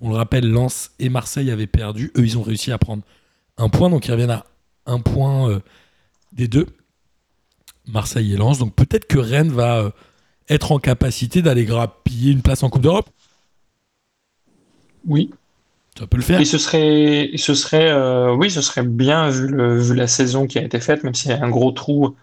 on 0.00 0.10
le 0.10 0.16
rappelle, 0.16 0.50
Lens 0.50 0.90
et 0.98 1.08
Marseille 1.08 1.50
avaient 1.50 1.66
perdu. 1.66 2.12
Eux, 2.18 2.24
ils 2.24 2.36
ont 2.36 2.42
réussi 2.42 2.70
à 2.70 2.78
prendre 2.78 3.02
un 3.56 3.68
point, 3.70 3.88
donc 3.88 4.06
ils 4.06 4.12
reviennent 4.12 4.30
à 4.30 4.44
un 4.86 5.00
point 5.00 5.50
euh, 5.50 5.60
des 6.32 6.48
deux. 6.48 6.66
Marseille 7.86 8.34
et 8.34 8.36
Lens. 8.36 8.58
Donc 8.58 8.74
peut-être 8.74 9.06
que 9.06 9.18
Rennes 9.18 9.52
va 9.52 9.92
être 10.48 10.72
en 10.72 10.78
capacité 10.78 11.42
d'aller 11.42 11.64
grappiller 11.64 12.32
une 12.32 12.42
place 12.42 12.62
en 12.62 12.68
Coupe 12.68 12.82
d'Europe. 12.82 13.08
Oui, 15.06 15.30
ça 15.98 16.06
peut 16.06 16.16
le 16.16 16.22
faire. 16.22 16.40
Et 16.40 16.44
ce 16.44 16.58
serait, 16.58 17.30
ce 17.36 17.54
serait, 17.54 17.90
euh, 17.90 18.34
oui, 18.34 18.50
ce 18.50 18.60
serait 18.60 18.82
bien 18.82 19.30
vu, 19.30 19.48
le, 19.48 19.80
vu 19.80 19.94
la 19.94 20.06
saison 20.06 20.46
qui 20.46 20.58
a 20.58 20.62
été 20.62 20.80
faite, 20.80 21.04
même 21.04 21.14
s'il 21.14 21.30
y 21.30 21.34
a 21.34 21.42
un 21.42 21.48
gros 21.48 21.72
trou 21.72 22.14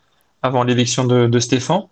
avant 0.41 0.63
l'élection 0.63 1.05
de, 1.05 1.39
Stéphane. 1.39 1.83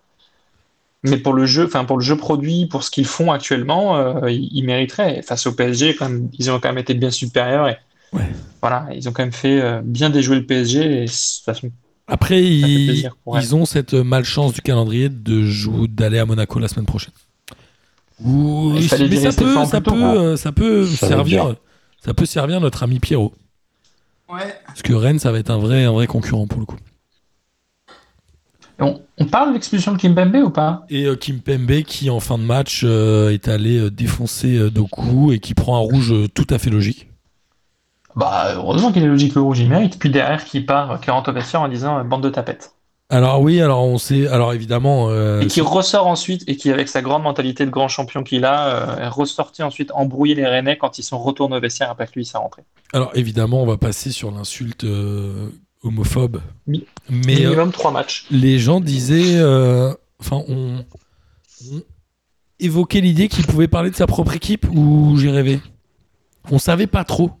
Mais 1.04 1.16
pour 1.16 1.32
le 1.32 1.46
jeu, 1.46 1.64
enfin 1.64 1.84
pour 1.84 1.98
le 1.98 2.04
jeu 2.04 2.16
produit, 2.16 2.66
pour 2.66 2.84
ce 2.84 2.90
qu'ils 2.90 3.06
font 3.06 3.32
actuellement, 3.32 3.96
euh, 3.96 4.30
ils, 4.30 4.62
mériteraient. 4.62 5.22
Face 5.22 5.46
au 5.46 5.52
PSG, 5.52 5.96
quand 5.96 6.10
ils 6.38 6.50
ont 6.50 6.60
quand 6.60 6.68
même 6.68 6.78
été 6.78 6.94
bien 6.94 7.10
supérieurs. 7.10 7.68
Et, 7.68 7.76
Voilà, 8.60 8.88
ils 8.94 9.08
ont 9.08 9.12
quand 9.12 9.22
même 9.22 9.32
fait 9.32 9.60
euh, 9.60 9.80
bien 9.82 10.10
déjouer 10.10 10.36
le 10.36 10.46
PSG. 10.46 10.80
Et, 10.80 11.04
de 11.04 11.10
toute 11.10 11.44
façon, 11.44 11.70
Après, 12.06 12.42
ils, 12.42 13.10
ils 13.26 13.54
ont 13.54 13.64
cette 13.64 13.94
malchance 13.94 14.52
du 14.52 14.60
calendrier 14.60 15.08
de 15.08 15.42
jouer, 15.42 15.88
d'aller 15.88 16.18
à 16.18 16.26
Monaco 16.26 16.58
la 16.58 16.68
semaine 16.68 16.86
prochaine. 16.86 17.14
mais 18.20 18.82
ça 18.82 18.98
peut, 18.98 19.64
ça, 19.66 19.80
peut, 19.80 20.36
ça 20.36 20.52
peut, 20.52 20.86
servir 20.86 21.56
ça 22.04 22.14
peut 22.14 22.26
servir 22.26 22.60
notre 22.60 22.82
ami 22.82 22.98
Pierrot. 22.98 23.32
Ouais. 24.28 24.54
Parce 24.66 24.82
que 24.82 24.92
Rennes, 24.92 25.18
ça 25.18 25.32
va 25.32 25.38
être 25.38 25.50
un 25.50 25.58
vrai, 25.58 25.84
un 25.84 25.92
vrai 25.92 26.06
concurrent 26.06 26.46
pour 26.46 26.60
le 26.60 26.66
coup. 26.66 26.78
On, 29.18 29.26
parle 29.26 29.50
de 29.50 29.54
l'expulsion 29.54 29.92
de 29.92 29.98
Kimpembe 29.98 30.34
ou 30.44 30.50
pas? 30.50 30.84
Et 30.90 31.04
euh, 31.04 31.14
Kimpembe 31.14 31.82
qui, 31.82 32.10
en 32.10 32.18
fin 32.18 32.38
de 32.38 32.42
match, 32.42 32.82
euh, 32.84 33.30
est 33.30 33.46
allé 33.46 33.78
euh, 33.78 33.90
défoncer 33.90 34.70
Doku 34.70 35.32
et 35.32 35.38
qui 35.38 35.54
prend 35.54 35.76
un 35.76 35.80
rouge 35.80 36.12
tout 36.34 36.46
à 36.50 36.58
fait 36.58 36.70
logique. 36.70 37.08
Bah, 38.16 38.54
heureusement 38.54 38.92
qu'il 38.92 39.02
est 39.02 39.08
logique 39.08 39.34
le 39.34 39.40
rouge, 39.40 39.60
il 39.60 39.68
mérite. 39.68 39.98
Puis 39.98 40.10
derrière, 40.10 40.44
qui 40.44 40.60
part, 40.60 41.00
qui 41.00 41.10
rentre 41.10 41.30
au 41.30 41.32
vestiaire 41.32 41.62
en 41.62 41.68
disant 41.68 42.04
bande 42.04 42.22
de 42.22 42.30
tapettes. 42.30 42.74
Alors 43.12 43.42
oui, 43.42 43.60
alors 43.60 43.84
on 43.84 43.98
sait, 43.98 44.26
alors 44.26 44.54
évidemment. 44.54 45.10
Euh, 45.10 45.42
et 45.42 45.46
qui 45.46 45.60
ressort 45.60 46.06
ensuite, 46.06 46.44
et 46.46 46.56
qui 46.56 46.72
avec 46.72 46.88
sa 46.88 47.02
grande 47.02 47.22
mentalité 47.22 47.66
de 47.66 47.70
grand 47.70 47.88
champion 47.88 48.22
qu'il 48.22 48.46
a, 48.46 48.68
euh, 48.68 49.04
est 49.04 49.08
ressorti 49.08 49.62
ensuite 49.62 49.90
embrouiller 49.92 50.34
les 50.34 50.46
Rennais 50.46 50.78
quand 50.78 50.98
ils 50.98 51.02
sont 51.02 51.18
retournés 51.18 51.58
au 51.58 51.60
vestiaire 51.60 51.90
après 51.90 52.06
que 52.06 52.12
lui 52.14 52.24
s'est 52.24 52.38
rentré. 52.38 52.62
Alors 52.94 53.10
évidemment, 53.12 53.62
on 53.62 53.66
va 53.66 53.76
passer 53.76 54.12
sur 54.12 54.30
l'insulte 54.30 54.84
euh, 54.84 55.50
homophobe. 55.82 56.40
Mais 56.66 56.80
minimum 57.10 57.70
trois 57.70 57.90
matchs. 57.90 58.24
Les 58.30 58.58
gens 58.58 58.80
disaient, 58.80 59.36
enfin 60.18 60.42
on, 60.48 60.82
évoquait 62.60 63.02
l'idée 63.02 63.28
qu'il 63.28 63.46
pouvait 63.46 63.68
parler 63.68 63.90
de 63.90 63.96
sa 63.96 64.06
propre 64.06 64.34
équipe 64.34 64.66
ou 64.72 65.18
j'ai 65.18 65.30
rêvé? 65.30 65.60
On 66.50 66.58
savait 66.58 66.86
pas 66.86 67.04
trop. 67.04 67.32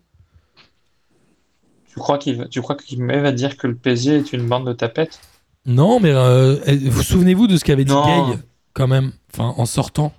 Tu 1.92 1.98
crois 1.98 2.16
qu'il 2.16 2.48
tu 2.48 2.62
crois 2.62 2.74
qu'il 2.74 3.04
va 3.04 3.32
dire 3.32 3.58
que 3.58 3.66
le 3.66 3.74
PSG 3.74 4.16
est 4.16 4.32
une 4.32 4.48
bande 4.48 4.66
de 4.66 4.72
tapettes? 4.72 5.20
Non, 5.66 6.00
mais 6.00 6.10
euh, 6.10 6.56
vous 6.86 7.02
souvenez-vous 7.02 7.46
de 7.46 7.58
ce 7.58 7.64
qu'avait 7.64 7.84
dit 7.84 7.92
Gay, 7.92 8.38
quand 8.72 8.88
même, 8.88 9.12
enfin, 9.32 9.54
en 9.58 9.66
sortant 9.66 10.14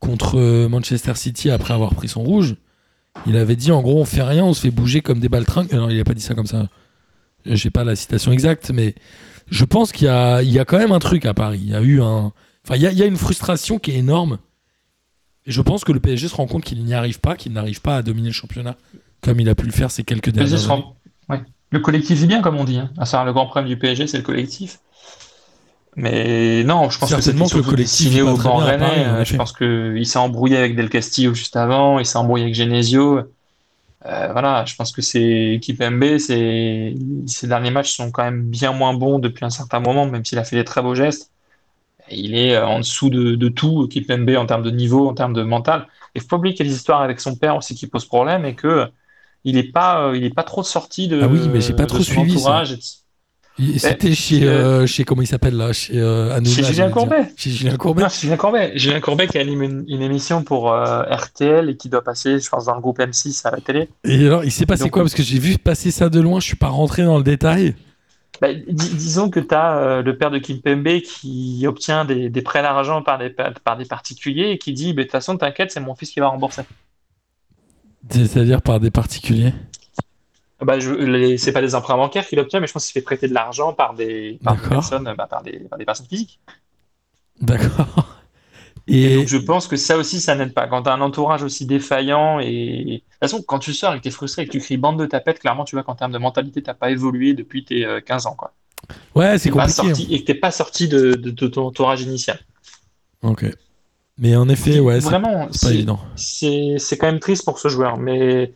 contre 0.00 0.38
euh, 0.38 0.68
Manchester 0.68 1.14
City 1.14 1.50
après 1.50 1.72
avoir 1.72 1.94
pris 1.94 2.08
son 2.08 2.22
rouge? 2.24 2.56
Il 3.26 3.36
avait 3.36 3.54
dit 3.54 3.70
en 3.70 3.80
gros, 3.80 4.00
on 4.00 4.04
fait 4.04 4.22
rien, 4.22 4.44
on 4.44 4.54
se 4.54 4.60
fait 4.60 4.72
bouger 4.72 5.00
comme 5.00 5.20
des 5.20 5.28
baltringues. 5.28 5.72
Non, 5.72 5.88
il 5.88 5.98
n'a 5.98 6.04
pas 6.04 6.14
dit 6.14 6.20
ça 6.20 6.34
comme 6.34 6.46
ça. 6.46 6.68
J'ai 7.46 7.70
pas 7.70 7.84
la 7.84 7.94
citation 7.94 8.32
exacte, 8.32 8.70
mais 8.74 8.96
je 9.48 9.64
pense 9.64 9.92
qu'il 9.92 10.06
y 10.06 10.10
a, 10.10 10.42
il 10.42 10.50
y 10.50 10.58
a 10.58 10.64
quand 10.64 10.78
même 10.78 10.92
un 10.92 10.98
truc 10.98 11.26
à 11.26 11.34
Paris. 11.34 11.60
Il 11.62 11.70
y 11.70 11.74
a 11.76 11.80
eu 11.80 12.02
un. 12.02 12.32
Enfin, 12.64 12.74
il 12.74 12.82
y 12.82 13.02
a, 13.02 13.06
une 13.06 13.16
frustration 13.16 13.78
qui 13.78 13.92
est 13.92 13.98
énorme. 13.98 14.38
Et 15.46 15.52
je 15.52 15.62
pense 15.62 15.84
que 15.84 15.92
le 15.92 16.00
PSG 16.00 16.26
se 16.26 16.34
rend 16.34 16.46
compte 16.46 16.64
qu'il 16.64 16.84
n'y 16.84 16.92
arrive 16.92 17.20
pas, 17.20 17.36
qu'il 17.36 17.52
n'arrive 17.52 17.80
pas 17.80 17.96
à 17.96 18.02
dominer 18.02 18.28
le 18.28 18.34
championnat 18.34 18.76
comme 19.22 19.40
il 19.40 19.48
a 19.48 19.54
pu 19.54 19.66
le 19.66 19.72
faire 19.72 19.90
ces 19.90 20.04
quelques 20.04 20.30
dernières 20.30 20.70
années. 20.70 20.84
Ouais. 21.28 21.42
Le 21.70 21.80
collectif 21.80 22.22
est 22.22 22.26
bien, 22.26 22.40
comme 22.40 22.56
on 22.56 22.64
dit. 22.64 22.78
Hein. 22.78 22.90
Ah, 22.98 23.24
le 23.24 23.32
grand 23.32 23.46
problème 23.46 23.68
du 23.68 23.78
PSG, 23.78 24.06
c'est 24.06 24.18
le 24.18 24.22
collectif. 24.22 24.78
Mais 25.96 26.62
non, 26.64 26.90
je 26.90 26.98
pense 26.98 27.12
que 27.12 27.20
c'est 27.20 27.32
le 27.32 27.62
collectif 27.62 28.22
au 28.22 28.34
grand 28.34 28.56
Rennais. 28.58 29.24
je 29.24 29.36
pense 29.36 29.52
qu'il 29.52 30.06
s'est 30.06 30.18
embrouillé 30.18 30.56
avec 30.56 30.76
Del 30.76 30.88
Castillo 30.88 31.34
juste 31.34 31.56
avant, 31.56 31.98
il 31.98 32.06
s'est 32.06 32.18
embrouillé 32.18 32.44
avec 32.44 32.54
Genesio. 32.54 33.22
Euh, 34.06 34.28
voilà, 34.30 34.64
je 34.64 34.76
pense 34.76 34.92
que 34.92 35.02
c'est 35.02 35.54
équipe 35.54 35.82
MB, 35.82 36.18
ces 36.18 36.94
derniers 37.42 37.72
matchs 37.72 37.96
sont 37.96 38.12
quand 38.12 38.22
même 38.22 38.44
bien 38.44 38.72
moins 38.72 38.94
bons 38.94 39.18
depuis 39.18 39.44
un 39.44 39.50
certain 39.50 39.80
moment, 39.80 40.06
même 40.06 40.24
s'il 40.24 40.38
a 40.38 40.44
fait 40.44 40.54
des 40.54 40.64
très 40.64 40.82
beaux 40.82 40.94
gestes. 40.94 41.32
il 42.10 42.36
est 42.36 42.54
euh, 42.54 42.64
en 42.64 42.78
dessous 42.78 43.10
de, 43.10 43.34
de 43.34 43.48
tout, 43.48 43.88
Kipembe, 43.88 44.30
en 44.36 44.46
termes 44.46 44.62
de 44.62 44.70
niveau, 44.70 45.08
en 45.08 45.14
termes 45.14 45.34
de 45.34 45.42
mental. 45.42 45.88
Et 46.14 46.18
il 46.18 46.22
faut 46.22 46.28
pas 46.28 46.36
oublier 46.36 46.54
qu'il 46.54 46.64
y 46.64 46.68
a 46.68 46.72
des 46.72 46.76
histoires 46.76 47.02
avec 47.02 47.20
son 47.20 47.34
père 47.34 47.56
aussi 47.56 47.74
qui 47.74 47.88
posent 47.88 48.06
problème 48.06 48.44
et 48.44 48.54
que 48.54 48.88
il 49.44 49.54
n'est 49.54 49.70
pas, 49.70 50.12
il 50.14 50.24
est 50.24 50.34
pas 50.34 50.44
trop 50.44 50.62
sorti 50.62 51.08
de. 51.08 51.20
Ah 51.22 51.28
oui, 51.28 51.40
mais 51.52 51.60
j'ai 51.60 51.74
pas 51.74 51.86
trop 51.86 52.02
suivi 52.02 52.38
ça. 52.38 52.64
C'était 53.76 54.14
chez, 54.14 54.44
euh, 54.44 54.86
chez, 54.86 55.04
comment 55.04 55.22
il 55.22 55.26
s'appelle 55.26 55.56
là 55.56 55.72
chez, 55.72 55.98
euh, 55.98 56.42
chez 56.44 56.62
Julien 56.62 56.90
Courbet. 56.90 57.28
Chez 57.36 57.50
Julien 57.50 57.76
Courbet. 57.76 58.02
Non, 58.02 58.08
chez 58.08 58.20
Julien 58.20 58.36
Courbet. 58.36 58.72
Julien 58.76 59.00
Courbet 59.00 59.26
qui 59.26 59.38
anime 59.38 59.62
une, 59.62 59.84
une 59.88 60.02
émission 60.02 60.44
pour 60.44 60.72
euh, 60.72 61.02
RTL 61.02 61.68
et 61.68 61.76
qui 61.76 61.88
doit 61.88 62.04
passer, 62.04 62.38
je 62.38 62.48
pense, 62.48 62.66
dans 62.66 62.74
le 62.76 62.80
groupe 62.80 63.00
M6 63.00 63.46
à 63.46 63.50
la 63.50 63.60
télé. 63.60 63.88
Et 64.04 64.26
alors, 64.26 64.44
il 64.44 64.52
s'est 64.52 64.66
passé 64.66 64.90
quoi? 64.90 65.02
Parce 65.02 65.14
que 65.14 65.24
j'ai 65.24 65.40
vu 65.40 65.58
passer 65.58 65.90
ça 65.90 66.08
de 66.08 66.20
loin, 66.20 66.38
je 66.38 66.46
suis 66.46 66.56
pas 66.56 66.68
rentré 66.68 67.02
dans 67.02 67.18
le 67.18 67.24
détail. 67.24 67.74
Bah, 68.40 68.48
disons 68.68 69.28
que 69.30 69.40
tu 69.40 69.54
as 69.54 70.02
le 70.02 70.16
père 70.16 70.30
de 70.30 70.38
Kim 70.38 70.60
Pembe 70.60 71.00
qui 71.00 71.64
obtient 71.66 72.04
des, 72.04 72.30
des 72.30 72.42
prêts 72.42 72.62
d'argent 72.62 73.02
par 73.02 73.18
des, 73.18 73.30
par 73.30 73.76
des 73.76 73.86
particuliers 73.86 74.50
et 74.50 74.58
qui 74.58 74.72
dit 74.72 74.92
bah, 74.92 75.02
De 75.02 75.06
toute 75.06 75.12
façon, 75.12 75.36
t'inquiète, 75.36 75.72
c'est 75.72 75.80
mon 75.80 75.96
fils 75.96 76.10
qui 76.10 76.20
va 76.20 76.28
rembourser. 76.28 76.62
C'est-à-dire 78.10 78.62
par 78.62 78.80
des 78.80 78.90
particuliers? 78.90 79.52
Bah, 80.60 80.76
c'est 80.80 81.52
pas 81.52 81.60
des 81.60 81.74
emprunts 81.74 81.96
bancaires 81.96 82.26
qu'il 82.26 82.40
obtient, 82.40 82.58
mais 82.58 82.66
je 82.66 82.72
pense 82.72 82.86
qu'il 82.86 82.92
fait 82.92 83.04
prêter 83.04 83.28
de 83.28 83.34
l'argent 83.34 83.72
par 83.72 83.94
des, 83.94 84.40
personnes, 84.68 85.14
bah, 85.16 85.28
par 85.28 85.42
des, 85.42 85.68
personnes 85.84 86.06
physiques. 86.06 86.40
D'accord. 87.40 88.16
Et... 88.88 89.16
donc 89.16 89.28
je 89.28 89.36
pense 89.36 89.68
que 89.68 89.76
ça 89.76 89.98
aussi, 89.98 90.20
ça 90.20 90.34
n'aide 90.34 90.54
pas. 90.54 90.66
Quand 90.66 90.82
tu 90.82 90.88
as 90.88 90.94
un 90.94 91.00
entourage 91.00 91.42
aussi 91.42 91.66
défaillant 91.66 92.40
et. 92.40 92.84
De 92.84 92.96
toute 92.96 93.30
façon, 93.30 93.42
quand 93.42 93.58
tu 93.58 93.74
sors 93.74 93.94
et 93.94 93.98
que 93.98 94.02
tu 94.02 94.08
es 94.08 94.12
frustré 94.12 94.42
et 94.42 94.46
que 94.46 94.52
tu 94.52 94.60
cries 94.60 94.78
bande 94.78 94.98
de 94.98 95.06
tapettes, 95.06 95.40
clairement, 95.40 95.64
tu 95.64 95.76
vois 95.76 95.82
qu'en 95.82 95.94
termes 95.94 96.12
de 96.12 96.18
mentalité, 96.18 96.62
tu 96.62 96.70
pas 96.72 96.90
évolué 96.90 97.34
depuis 97.34 97.64
tes 97.64 97.86
15 98.06 98.26
euh, 98.26 98.30
ans. 98.30 98.34
Quoi. 98.34 98.54
Ouais, 99.14 99.38
c'est 99.38 99.50
compliqué. 99.50 99.72
Sorti, 99.72 100.02
hein. 100.04 100.06
et 100.10 100.24
que 100.24 100.32
tu 100.32 100.38
pas 100.38 100.50
sorti 100.50 100.88
de, 100.88 101.12
ton 101.30 101.66
entourage 101.66 102.02
initial. 102.02 102.38
Ok. 103.22 103.44
Mais 104.18 104.34
en 104.34 104.48
effet, 104.48 104.80
ouais, 104.80 104.98
vraiment, 104.98 105.48
c'est 105.52 105.68
pas 105.68 105.74
évident. 105.74 106.00
C'est 106.16 106.96
quand 106.98 107.06
même 107.06 107.20
triste 107.20 107.44
pour 107.44 107.58
ce 107.58 107.68
joueur. 107.68 107.98
Mais 107.98 108.52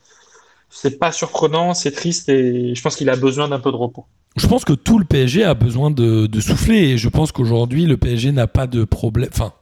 c'est 0.72 0.98
pas 0.98 1.12
surprenant, 1.12 1.74
c'est 1.74 1.92
triste 1.92 2.28
et 2.28 2.74
je 2.74 2.82
pense 2.82 2.96
qu'il 2.96 3.10
a 3.10 3.16
besoin 3.16 3.48
d'un 3.48 3.60
peu 3.60 3.70
de 3.70 3.76
repos. 3.76 4.06
Je 4.36 4.46
pense 4.46 4.64
que 4.64 4.72
tout 4.72 4.98
le 4.98 5.04
PSG 5.04 5.44
a 5.44 5.54
besoin 5.54 5.90
de, 5.90 6.28
souffler 6.40 6.78
et 6.78 6.98
je 6.98 7.08
pense 7.08 7.30
qu'aujourd'hui 7.30 7.84
le 7.84 7.98
PSG 7.98 8.32
n'a 8.32 8.46
pas 8.46 8.66
de 8.66 8.84
problème. 8.84 9.28
Enfin, 9.30 9.52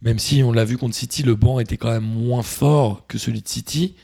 même 0.00 0.18
si 0.18 0.42
on 0.42 0.52
l'a 0.52 0.64
vu 0.64 0.78
contre 0.78 0.94
City, 0.94 1.22
le 1.22 1.34
banc 1.34 1.60
était 1.60 1.76
quand 1.76 1.90
même 1.90 2.02
moins 2.02 2.42
fort 2.42 3.06
que 3.06 3.18
celui 3.18 3.42
de 3.42 3.48
City. 3.48 3.94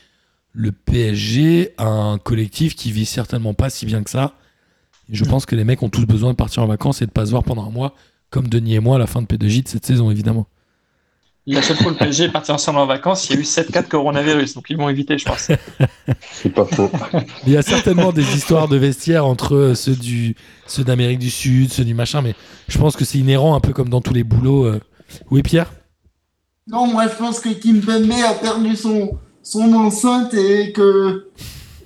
Le 0.51 0.71
PSG 0.71 1.73
a 1.79 1.87
un 1.87 2.19
collectif 2.19 2.75
qui 2.75 2.91
vit 2.91 3.07
certainement 3.07 3.55
pas 3.55 3.71
si 3.71 3.87
bien 3.87 4.03
que 4.03 4.11
ça. 4.11 4.35
Et 5.09 5.15
je 5.15 5.25
pense 5.25 5.47
que 5.47 5.55
les 5.55 5.63
mecs 5.63 5.81
ont 5.81 5.89
tous 5.89 6.05
besoin 6.05 6.31
de 6.31 6.37
partir 6.37 6.61
en 6.61 6.67
vacances 6.67 7.01
et 7.01 7.07
de 7.07 7.11
pas 7.11 7.25
se 7.25 7.31
voir 7.31 7.43
pendant 7.43 7.65
un 7.65 7.71
mois, 7.71 7.95
comme 8.29 8.47
Denis 8.47 8.75
et 8.75 8.79
moi 8.79 8.97
à 8.97 8.99
la 8.99 9.07
fin 9.07 9.23
de 9.23 9.27
P2J 9.27 9.63
de 9.63 9.67
cette 9.67 9.85
saison 9.85 10.11
évidemment. 10.11 10.47
La 11.45 11.61
seule 11.61 11.75
fois 11.75 11.91
le 11.91 11.97
PSG 11.97 12.25
est 12.25 12.31
parti 12.31 12.51
ensemble 12.51 12.79
en 12.79 12.85
vacances, 12.85 13.27
il 13.29 13.35
y 13.35 13.37
a 13.37 13.41
eu 13.41 13.43
7 13.43 13.69
4 13.69 13.89
coronavirus, 13.89 14.53
donc 14.53 14.69
ils 14.69 14.77
vont 14.77 14.87
éviter, 14.87 15.17
je 15.17 15.25
pense. 15.25 15.49
C'est 16.31 16.49
pas 16.49 16.63
faux. 16.63 16.89
Il 17.45 17.51
y 17.51 17.57
a 17.57 17.61
certainement 17.61 18.13
des 18.13 18.35
histoires 18.35 18.69
de 18.69 18.77
vestiaires 18.77 19.25
entre 19.25 19.73
ceux 19.75 19.95
du 19.95 20.35
ceux 20.67 20.85
d'Amérique 20.85 21.19
du 21.19 21.29
Sud, 21.29 21.71
ceux 21.71 21.83
du 21.83 21.93
machin, 21.93 22.21
mais 22.21 22.33
je 22.69 22.77
pense 22.77 22.95
que 22.95 23.03
c'est 23.03 23.17
inhérent 23.17 23.55
un 23.55 23.59
peu 23.59 23.73
comme 23.73 23.89
dans 23.89 23.99
tous 23.99 24.13
les 24.13 24.23
boulots. 24.23 24.65
Euh. 24.65 24.79
Oui, 25.31 25.43
Pierre? 25.43 25.73
Non, 26.65 26.87
moi 26.87 27.07
je 27.09 27.15
pense 27.15 27.41
que 27.41 27.49
Kim 27.49 27.81
Pembe 27.81 28.13
a 28.25 28.35
perdu 28.35 28.77
son, 28.77 29.17
son 29.41 29.73
enceinte 29.73 30.33
et 30.33 30.71
que 30.71 31.29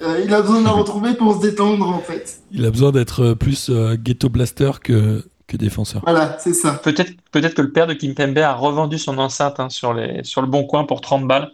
euh, 0.04 0.24
il 0.24 0.32
a 0.36 0.42
besoin 0.42 0.60
de 0.60 0.66
la 0.66 0.72
retrouver 0.72 1.16
pour 1.16 1.36
se 1.36 1.42
détendre 1.42 1.90
en 1.90 2.00
fait. 2.00 2.42
Il 2.52 2.64
a 2.64 2.70
besoin 2.70 2.92
d'être 2.92 3.24
euh, 3.24 3.36
plus 3.36 3.72
ghetto 4.04 4.30
blaster 4.30 4.74
que 4.84 5.26
que 5.48 5.58
défenseur. 5.58 6.02
Voilà, 6.04 6.38
c'est 6.40 6.54
ça. 6.54 6.74
Peut-être 6.74 7.14
peut 7.32 7.42
que 7.42 7.62
le 7.62 7.72
père 7.72 7.88
de 7.88 7.94
Kimpembe 7.94 8.38
a 8.40 8.54
revendu 8.54 8.98
son 8.98 9.18
enceinte 9.18 9.60
hein, 9.60 9.70
sur, 9.70 9.94
les, 9.94 10.24
sur 10.24 10.42
le 10.42 10.48
bon 10.48 10.66
coin 10.66 10.84
pour 10.84 11.02
30 11.02 11.26
balles. 11.26 11.52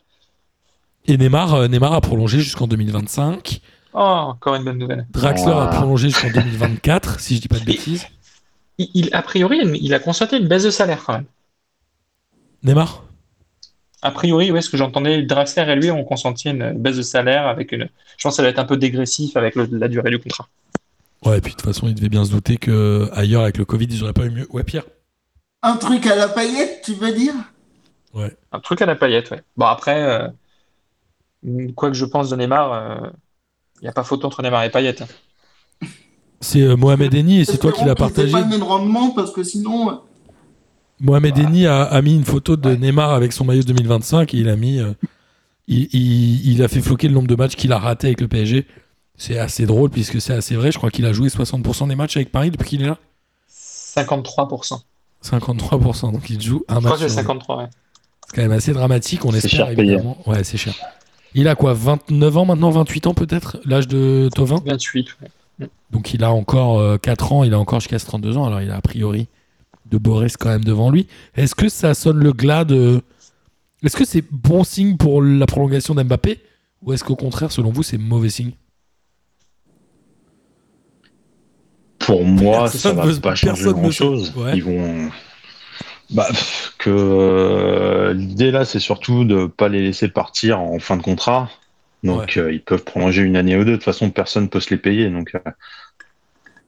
Et 1.05 1.17
Neymar, 1.17 1.53
euh, 1.53 1.67
Neymar 1.67 1.93
a 1.93 2.01
prolongé 2.01 2.39
jusqu'en 2.39 2.67
2025. 2.67 3.61
Oh, 3.93 3.99
encore 3.99 4.55
une 4.55 4.63
bonne 4.63 4.79
nouvelle. 4.79 5.05
Draxler 5.11 5.51
a 5.51 5.67
prolongé 5.67 6.09
jusqu'en 6.09 6.31
2024, 6.31 7.19
si 7.19 7.35
je 7.35 7.41
dis 7.41 7.47
pas 7.47 7.59
de 7.59 7.65
bêtises. 7.65 8.07
Il, 8.79 9.09
a 9.13 9.21
priori, 9.21 9.59
il 9.81 9.93
a 9.93 9.99
constaté 9.99 10.37
une 10.37 10.47
baisse 10.47 10.63
de 10.63 10.71
salaire 10.71 11.03
quand 11.05 11.13
même. 11.13 11.25
Neymar? 12.63 13.03
A 14.01 14.11
priori, 14.11 14.51
oui, 14.51 14.63
ce 14.63 14.69
que 14.69 14.77
j'entendais, 14.77 15.21
Draxler 15.21 15.69
et 15.69 15.75
lui 15.75 15.91
ont 15.91 16.03
consenti 16.03 16.49
une 16.49 16.73
baisse 16.73 16.97
de 16.97 17.03
salaire 17.03 17.47
avec 17.47 17.71
une. 17.71 17.87
Je 18.17 18.23
pense 18.23 18.33
que 18.33 18.37
ça 18.37 18.43
va 18.43 18.49
être 18.49 18.59
un 18.59 18.65
peu 18.65 18.77
dégressif 18.77 19.37
avec 19.37 19.55
la 19.55 19.87
durée 19.87 20.09
du 20.09 20.19
contrat. 20.19 20.47
Ouais, 21.25 21.37
et 21.37 21.41
puis 21.41 21.51
de 21.51 21.57
toute 21.57 21.65
façon, 21.65 21.87
il 21.87 21.95
devait 21.95 22.09
bien 22.09 22.25
se 22.25 22.31
douter 22.31 22.57
que 22.57 23.09
ailleurs 23.13 23.43
avec 23.43 23.57
le 23.57 23.65
Covid, 23.65 23.87
ils 23.89 24.03
auraient 24.03 24.13
pas 24.13 24.25
eu 24.25 24.31
mieux. 24.31 24.47
Ouais, 24.51 24.63
Pierre 24.63 24.85
Un 25.61 25.77
truc 25.77 26.05
à 26.07 26.15
la 26.15 26.27
paillette, 26.27 26.81
tu 26.83 26.93
veux 26.93 27.13
dire? 27.13 27.33
Ouais. 28.13 28.35
Un 28.51 28.59
truc 28.59 28.81
à 28.81 28.85
la 28.85 28.95
paillette, 28.95 29.31
ouais. 29.31 29.41
Bon, 29.55 29.65
après, 29.65 30.03
euh, 30.03 30.27
quoi 31.75 31.89
que 31.89 31.95
je 31.95 32.05
pense 32.05 32.29
de 32.29 32.35
Neymar, 32.35 32.99
il 33.01 33.07
euh, 33.07 33.09
n'y 33.83 33.87
a 33.87 33.93
pas 33.93 34.03
photo 34.03 34.27
entre 34.27 34.41
Neymar 34.41 34.63
et 34.65 34.69
Payet. 34.69 34.95
C'est 36.41 36.61
euh, 36.61 36.75
Mohamed 36.75 37.13
Eni 37.13 37.39
et 37.39 37.45
c'est 37.45 37.57
toi 37.57 37.71
qui 37.71 37.85
l'as 37.85 37.95
partagé. 37.95 38.31
pas 38.31 38.41
le 38.41 38.47
même 38.47 38.63
rendement 38.63 39.11
parce 39.11 39.31
que 39.31 39.43
sinon. 39.43 40.01
Mohamed 40.99 41.37
Eni 41.37 41.67
a, 41.67 42.01
mis 42.01 42.15
une 42.15 42.25
photo 42.25 42.57
de 42.57 42.75
Neymar 42.75 43.11
avec 43.11 43.31
son 43.33 43.45
maillot 43.45 43.63
2025 43.63 44.33
et 44.33 44.37
il 44.37 44.49
a 44.49 44.55
mis. 44.55 44.79
il, 45.67 45.87
il, 46.45 46.61
a 46.61 46.67
fait 46.67 46.81
floquer 46.81 47.07
le 47.07 47.13
nombre 47.13 47.27
de 47.27 47.35
matchs 47.35 47.55
qu'il 47.55 47.71
a 47.71 47.79
raté 47.79 48.07
avec 48.07 48.21
le 48.21 48.27
PSG. 48.27 48.67
C'est 49.17 49.37
assez 49.37 49.65
drôle 49.65 49.89
puisque 49.89 50.19
c'est 50.19 50.33
assez 50.33 50.55
vrai. 50.55 50.71
Je 50.71 50.77
crois 50.77 50.89
qu'il 50.91 51.05
a 51.05 51.13
joué 51.13 51.29
60% 51.29 51.87
des 51.87 51.95
matchs 51.95 52.17
avec 52.17 52.31
Paris 52.31 52.51
depuis 52.51 52.69
qu'il 52.69 52.81
est 52.81 52.87
là. 52.87 52.97
53%. 53.49 54.81
53%. 55.23 56.11
Donc 56.11 56.29
il 56.29 56.41
joue 56.41 56.63
un 56.67 56.75
match. 56.75 56.83
Je 56.83 56.87
crois 56.87 56.97
que 56.97 57.07
c'est 57.07 57.15
53, 57.15 57.57
ouais. 57.57 57.65
C'est 58.27 58.35
quand 58.35 58.41
même 58.41 58.51
assez 58.51 58.73
dramatique. 58.73 59.25
On 59.25 59.33
espère 59.33 59.69
évidemment. 59.69 60.17
Ouais, 60.25 60.43
c'est 60.43 60.57
cher. 60.57 60.73
Il 61.35 61.47
a 61.47 61.55
quoi 61.55 61.73
29 61.73 62.37
ans 62.37 62.45
maintenant 62.45 62.69
28 62.69 63.07
ans 63.07 63.13
peut-être 63.13 63.57
L'âge 63.65 63.87
de 63.87 64.29
Tovin? 64.35 64.61
28. 64.65 65.07
Donc 65.91 66.13
il 66.13 66.23
a 66.23 66.31
encore 66.31 66.99
4 66.99 67.31
euh, 67.31 67.35
ans. 67.35 67.43
Il 67.43 67.53
a 67.53 67.59
encore 67.59 67.79
jusqu'à 67.79 67.99
32 67.99 68.37
ans. 68.37 68.45
Alors 68.45 68.61
il 68.61 68.71
a 68.71 68.77
a 68.77 68.81
priori 68.81 69.27
de 69.89 69.97
Boris 69.97 70.37
quand 70.37 70.49
même 70.49 70.63
devant 70.63 70.89
lui. 70.89 71.07
Est-ce 71.35 71.55
que 71.55 71.69
ça 71.69 71.93
sonne 71.93 72.17
le 72.17 72.33
glas 72.33 72.65
de. 72.65 73.01
Est-ce 73.83 73.97
que 73.97 74.05
c'est 74.05 74.23
bon 74.31 74.63
signe 74.63 74.97
pour 74.97 75.21
la 75.21 75.45
prolongation 75.45 75.93
d'Mbappé? 75.93 76.39
Ou 76.81 76.93
est-ce 76.93 77.03
qu'au 77.03 77.15
contraire, 77.15 77.51
selon 77.51 77.71
vous, 77.71 77.83
c'est 77.83 77.97
mauvais 77.97 78.29
signe? 78.29 78.51
Pour 82.05 82.25
moi, 82.25 82.67
ça 82.67 82.93
va 82.93 83.05
pas 83.21 83.35
changer 83.35 83.71
grand-chose. 83.71 84.33
Ils 84.53 84.63
vont. 84.63 85.09
Bah, 86.09 86.27
que 86.77 86.89
euh, 86.89 88.13
l'idée 88.13 88.51
là, 88.51 88.65
c'est 88.65 88.79
surtout 88.79 89.25
de 89.25 89.47
pas 89.47 89.67
les 89.69 89.81
laisser 89.81 90.09
partir 90.09 90.59
en 90.59 90.77
fin 90.79 90.97
de 90.97 91.01
contrat. 91.01 91.49
Donc, 92.03 92.35
euh, 92.35 92.51
ils 92.51 92.61
peuvent 92.61 92.83
prolonger 92.83 93.21
une 93.21 93.37
année 93.37 93.55
ou 93.55 93.63
deux. 93.63 93.71
De 93.71 93.75
toute 93.77 93.85
façon, 93.85 94.09
personne 94.09 94.49
peut 94.49 94.59
se 94.59 94.69
les 94.69 94.77
payer. 94.77 95.09
Donc, 95.09 95.33
euh, 95.33 95.39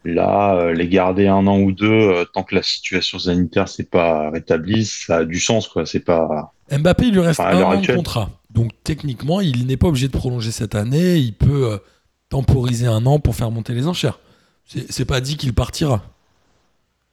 là, 0.05 0.71
les 0.71 0.87
garder 0.87 1.27
un 1.27 1.45
an 1.47 1.59
ou 1.59 1.73
deux, 1.73 2.25
tant 2.33 2.43
que 2.43 2.55
la 2.55 2.63
situation 2.63 3.19
sanitaire 3.19 3.67
s'est 3.67 3.83
pas 3.83 4.29
rétablie, 4.29 4.85
ça 4.85 5.17
a 5.17 5.25
du 5.25 5.39
sens, 5.39 5.67
quoi. 5.67 5.85
C'est 5.85 5.99
pas. 5.99 6.53
Mbappé, 6.71 7.07
il 7.07 7.13
lui 7.13 7.19
reste 7.19 7.41
un 7.41 7.61
an 7.61 7.79
de 7.79 7.95
contrat. 7.95 8.29
Donc, 8.49 8.71
techniquement, 8.85 9.41
il 9.41 9.67
n'est 9.67 9.77
pas 9.77 9.87
obligé 9.87 10.07
de 10.07 10.13
prolonger 10.13 10.51
cette 10.51 10.75
année. 10.75 11.17
Il 11.17 11.33
peut 11.33 11.79
temporiser 12.29 12.87
un 12.87 13.05
an 13.05 13.19
pour 13.19 13.35
faire 13.35 13.51
monter 13.51 13.73
les 13.73 13.87
enchères. 13.87 14.19
C'est 14.65 15.05
pas 15.05 15.21
dit 15.21 15.37
qu'il 15.37 15.53
partira. 15.53 16.01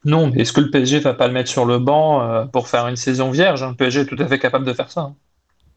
Non, 0.05 0.29
mais 0.29 0.43
est-ce 0.43 0.53
que 0.53 0.61
le 0.61 0.71
PSG 0.71 0.99
va 1.01 1.15
pas 1.15 1.29
le 1.29 1.33
mettre 1.33 1.51
sur 1.51 1.65
le 1.65 1.79
banc 1.79 2.23
euh, 2.23 2.45
pour 2.47 2.69
faire 2.69 2.89
une 2.89 2.97
saison 2.97 3.31
vierge 3.31 3.65
Le 3.65 3.75
PSG 3.75 4.01
est 4.01 4.07
tout 4.07 4.17
à 4.19 4.27
fait 4.27 4.39
capable 4.39 4.65
de 4.65 4.73
faire 4.73 4.91
ça. 4.91 5.03
Hein. 5.03 5.15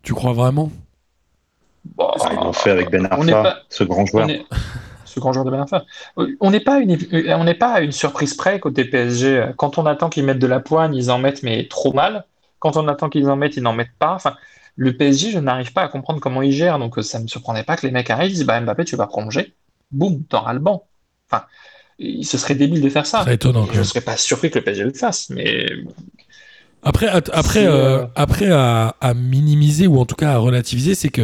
Tu 0.01 0.13
crois 0.13 0.33
vraiment? 0.33 0.71
Bon, 1.95 2.09
On 2.39 2.53
fait 2.53 2.71
avec 2.71 2.89
Ben 2.89 3.05
Arfa, 3.05 3.59
ce 3.69 3.83
grand 3.83 4.05
joueur. 4.05 4.27
Ce 5.03 5.19
grand 5.19 5.31
joueur 5.31 5.45
de 5.45 5.51
Ben 5.51 5.59
Arfa. 5.59 5.85
On 6.39 6.49
n'est 6.49 6.59
pas, 6.59 6.79
une... 6.79 6.97
pas 7.59 7.73
à 7.73 7.81
une 7.81 7.91
surprise 7.91 8.33
près 8.33 8.59
côté 8.59 8.85
PSG. 8.85 9.51
Quand 9.57 9.77
on 9.77 9.85
attend 9.85 10.09
qu'ils 10.09 10.25
mettent 10.25 10.39
de 10.39 10.47
la 10.47 10.59
poigne, 10.59 10.95
ils 10.95 11.11
en 11.11 11.19
mettent, 11.19 11.43
mais 11.43 11.67
trop 11.67 11.93
mal. 11.93 12.25
Quand 12.59 12.77
on 12.77 12.87
attend 12.87 13.09
qu'ils 13.09 13.29
en 13.29 13.35
mettent, 13.35 13.57
ils 13.57 13.63
n'en 13.63 13.73
mettent 13.73 13.97
pas. 13.99 14.13
Enfin, 14.15 14.33
le 14.75 14.97
PSG, 14.97 15.31
je 15.31 15.39
n'arrive 15.39 15.71
pas 15.71 15.83
à 15.83 15.87
comprendre 15.87 16.19
comment 16.19 16.41
ils 16.41 16.51
gèrent. 16.51 16.79
Donc 16.79 16.97
ça 17.03 17.19
ne 17.19 17.23
me 17.23 17.27
surprendrait 17.27 17.63
pas 17.63 17.77
que 17.77 17.85
les 17.85 17.91
mecs 17.91 18.09
arrivent, 18.09 18.31
disent 18.31 18.45
bah, 18.45 18.59
Mbappé, 18.59 18.85
tu 18.85 18.95
vas 18.95 19.05
prolonger. 19.05 19.53
Boum, 19.91 20.23
t'auras 20.23 20.53
le 20.53 20.59
banc. 20.59 20.85
Enfin, 21.35 21.45
ce 22.23 22.37
serait 22.37 22.55
débile 22.55 22.81
de 22.81 22.89
faire 22.89 23.05
ça. 23.05 23.23
C'est 23.25 23.35
étonnant. 23.35 23.67
Je 23.71 23.79
ne 23.79 23.83
serais 23.83 24.01
pas 24.01 24.17
surpris 24.17 24.49
que 24.49 24.59
le 24.59 24.63
PSG 24.63 24.83
le 24.83 24.93
fasse, 24.93 25.29
mais. 25.29 25.67
Après, 26.83 27.07
après, 27.07 27.65
euh, 27.65 28.01
euh, 28.03 28.07
après 28.15 28.51
à, 28.51 28.93
minimiser 29.15 29.87
ou 29.87 29.99
en 29.99 30.05
tout 30.05 30.15
cas 30.15 30.33
à 30.33 30.37
relativiser, 30.37 30.93
c'est 30.93 31.09
que 31.09 31.23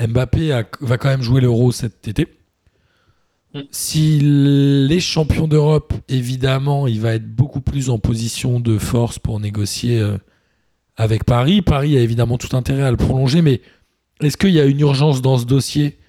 Mbappé 0.00 0.62
va 0.80 0.98
quand 0.98 1.08
même 1.08 1.22
jouer 1.22 1.40
l'Euro 1.40 1.70
cet 1.70 2.08
été. 2.08 2.26
Mm. 3.54 3.60
S'il 3.70 4.88
est 4.90 5.00
champion 5.00 5.46
d'Europe, 5.46 5.94
évidemment, 6.08 6.88
il 6.88 7.00
va 7.00 7.14
être 7.14 7.28
beaucoup 7.32 7.60
plus 7.60 7.88
en 7.88 7.98
position 7.98 8.58
de 8.58 8.78
force 8.78 9.20
pour 9.20 9.38
négocier 9.38 10.00
euh, 10.00 10.18
avec 10.96 11.24
Paris. 11.24 11.62
Paris 11.62 11.96
a 11.96 12.00
évidemment 12.00 12.36
tout 12.36 12.56
intérêt 12.56 12.82
à 12.82 12.90
le 12.90 12.96
prolonger, 12.96 13.42
mais 13.42 13.60
est-ce 14.20 14.36
qu'il 14.36 14.50
y 14.50 14.60
a 14.60 14.64
une 14.64 14.80
urgence 14.80 15.22
dans 15.22 15.38
ce 15.38 15.44
dossier? 15.44 15.99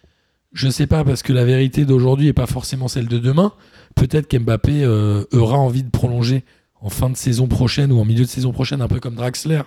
Je 0.54 0.68
ne 0.68 0.72
sais 0.72 0.88
pas, 0.88 1.04
parce 1.04 1.24
que 1.24 1.32
la 1.34 1.46
vérité 1.46 1.86
d'aujourd'hui 1.86 2.28
n'est 2.28 2.34
pas 2.34 2.46
forcément 2.48 2.88
celle 2.88 3.08
de 3.08 3.18
demain 3.18 3.54
peut-être 3.96 4.28
qu'Mbappé 4.28 4.84
euh, 4.84 5.24
aura 5.34 5.58
envie 5.58 5.84
de 5.84 5.90
prolonger 5.90 6.44
en 6.82 6.90
fin 6.90 7.10
de 7.10 7.18
saison 7.18 7.48
prochaine 7.48 7.92
ou 7.92 8.00
en 8.00 8.06
milieu 8.06 8.24
de 8.24 8.30
saison 8.30 8.52
prochaine, 8.54 8.82
un 8.82 8.88
peu 8.88 9.00
comme 9.00 9.16
Draxler, 9.16 9.62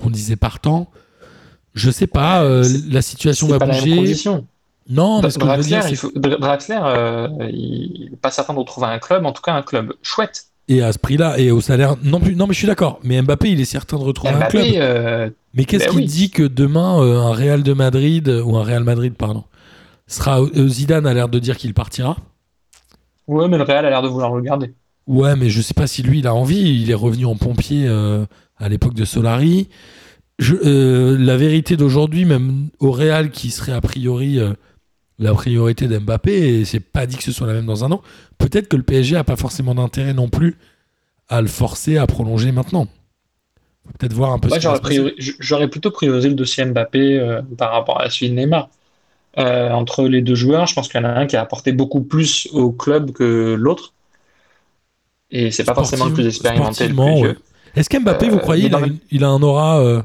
qu'on 0.00 0.10
disait 0.10 0.36
partant. 0.36 0.90
Je 1.74 1.90
sais 1.90 2.06
pas, 2.06 2.42
euh, 2.42 2.64
la 2.90 3.02
situation 3.02 3.46
va 3.48 3.58
pas 3.58 3.66
bouger. 3.66 4.14
La 4.24 4.40
non, 4.88 5.20
parce 5.20 5.34
que 5.38 5.44
Draxler, 5.44 5.80
dire, 5.80 5.88
il 5.88 5.96
faut- 5.96 6.12
Dra- 6.14 6.36
Draxler, 6.38 6.78
euh, 6.82 7.28
il 7.52 8.08
n'est 8.10 8.16
pas 8.16 8.30
certain 8.30 8.52
de 8.54 8.58
retrouver 8.58 8.86
un 8.88 8.98
club, 8.98 9.24
en 9.26 9.32
tout 9.32 9.42
cas 9.42 9.52
un 9.54 9.62
club 9.62 9.92
chouette. 10.02 10.46
et 10.68 10.82
à 10.82 10.92
ce 10.92 10.98
prix-là 10.98 11.38
et 11.38 11.50
au 11.52 11.60
salaire, 11.60 11.94
non 12.02 12.18
plus. 12.20 12.34
Non, 12.34 12.46
mais 12.48 12.52
je 12.54 12.58
suis 12.58 12.66
d'accord. 12.66 12.98
Mais 13.04 13.20
Mbappé, 13.22 13.50
il 13.50 13.60
est 13.60 13.64
certain 13.64 13.96
de 13.98 14.02
retrouver 14.02 14.32
un 14.32 14.40
club. 14.46 14.64
Euh, 14.76 15.30
Mais 15.54 15.64
qu'est-ce 15.64 15.84
Ben 15.84 15.90
qui 15.92 15.96
oui. 15.98 16.04
dit 16.06 16.30
que 16.30 16.42
demain 16.42 17.00
un 17.00 17.32
Real 17.32 17.62
de 17.62 17.72
Madrid 17.72 18.28
ou 18.44 18.56
un 18.56 18.64
Real 18.64 18.82
Madrid, 18.84 19.14
pardon, 19.16 19.44
sera 20.06 20.40
euh, 20.40 20.68
Zidane 20.68 21.06
a 21.06 21.14
l'air 21.14 21.28
de 21.28 21.38
dire 21.38 21.56
qu'il 21.56 21.74
partira. 21.74 22.16
ouais, 23.26 23.48
mais 23.48 23.58
le 23.58 23.64
Real 23.64 23.84
a 23.84 23.90
l'air 23.90 24.02
de 24.02 24.08
vouloir 24.08 24.34
le 24.34 24.42
garder. 24.42 24.74
Ouais, 25.06 25.36
mais 25.36 25.50
je 25.50 25.60
sais 25.62 25.74
pas 25.74 25.86
si 25.86 26.02
lui 26.02 26.18
il 26.18 26.26
a 26.26 26.34
envie. 26.34 26.82
Il 26.82 26.90
est 26.90 26.94
revenu 26.94 27.26
en 27.26 27.36
pompier 27.36 27.86
euh, 27.86 28.26
à 28.58 28.68
l'époque 28.68 28.94
de 28.94 29.04
Solari. 29.04 29.68
Je, 30.38 30.54
euh, 30.64 31.16
la 31.18 31.36
vérité 31.36 31.76
d'aujourd'hui, 31.76 32.24
même 32.24 32.68
au 32.80 32.90
Real, 32.90 33.30
qui 33.30 33.50
serait 33.50 33.72
a 33.72 33.80
priori 33.80 34.38
euh, 34.38 34.52
la 35.18 35.32
priorité 35.32 35.88
d'Mbappé, 35.88 36.60
et 36.60 36.64
c'est 36.64 36.80
pas 36.80 37.06
dit 37.06 37.16
que 37.16 37.22
ce 37.22 37.32
soit 37.32 37.46
la 37.46 37.54
même 37.54 37.66
dans 37.66 37.84
un 37.84 37.92
an. 37.92 38.02
Peut-être 38.36 38.68
que 38.68 38.76
le 38.76 38.82
PSG 38.82 39.16
a 39.16 39.24
pas 39.24 39.36
forcément 39.36 39.74
d'intérêt 39.74 40.12
non 40.12 40.28
plus 40.28 40.56
à 41.28 41.40
le 41.40 41.48
forcer 41.48 41.96
à 41.96 42.06
prolonger 42.06 42.52
maintenant. 42.52 42.86
Peut-être 43.98 44.12
voir 44.12 44.32
un 44.32 44.38
peu. 44.38 44.48
Va 44.48 44.58
j'aurais, 44.58 45.68
plutôt 45.68 45.92
priorisé 45.92 46.28
le 46.28 46.34
dossier 46.34 46.64
Mbappé 46.64 47.40
par 47.56 47.70
rapport 47.70 48.00
à 48.00 48.10
celui 48.10 48.30
de 48.30 48.34
Neymar. 48.34 48.68
Euh, 49.38 49.70
entre 49.70 50.04
les 50.08 50.22
deux 50.22 50.34
joueurs, 50.34 50.66
je 50.66 50.74
pense 50.74 50.88
qu'il 50.88 51.00
y 51.00 51.04
en 51.04 51.08
a 51.08 51.12
un 51.12 51.26
qui 51.26 51.36
a 51.36 51.42
apporté 51.42 51.72
beaucoup 51.72 52.00
plus 52.02 52.48
au 52.52 52.70
club 52.72 53.10
que 53.12 53.54
l'autre. 53.54 53.92
Et 55.30 55.50
c'est 55.50 55.64
pas 55.64 55.74
forcément 55.74 56.06
le 56.06 56.14
plus 56.14 56.26
expérimenté, 56.26 56.84
le 56.88 56.94
plus 56.94 56.94
sportivement, 56.94 57.14
vieux. 57.16 57.28
ouais. 57.30 57.36
Est-ce 57.74 57.90
qu'Mbappé, 57.90 58.28
Euh, 58.28 58.30
vous 58.30 58.38
croyez, 58.38 58.64
mais 58.64 58.68
il 58.70 58.74
a, 58.74 58.80
dans 58.80 58.86
une- 58.86 58.98
il 59.10 59.24
a 59.24 59.28
un 59.28 59.42
aura 59.42 59.80
euh, 59.80 60.02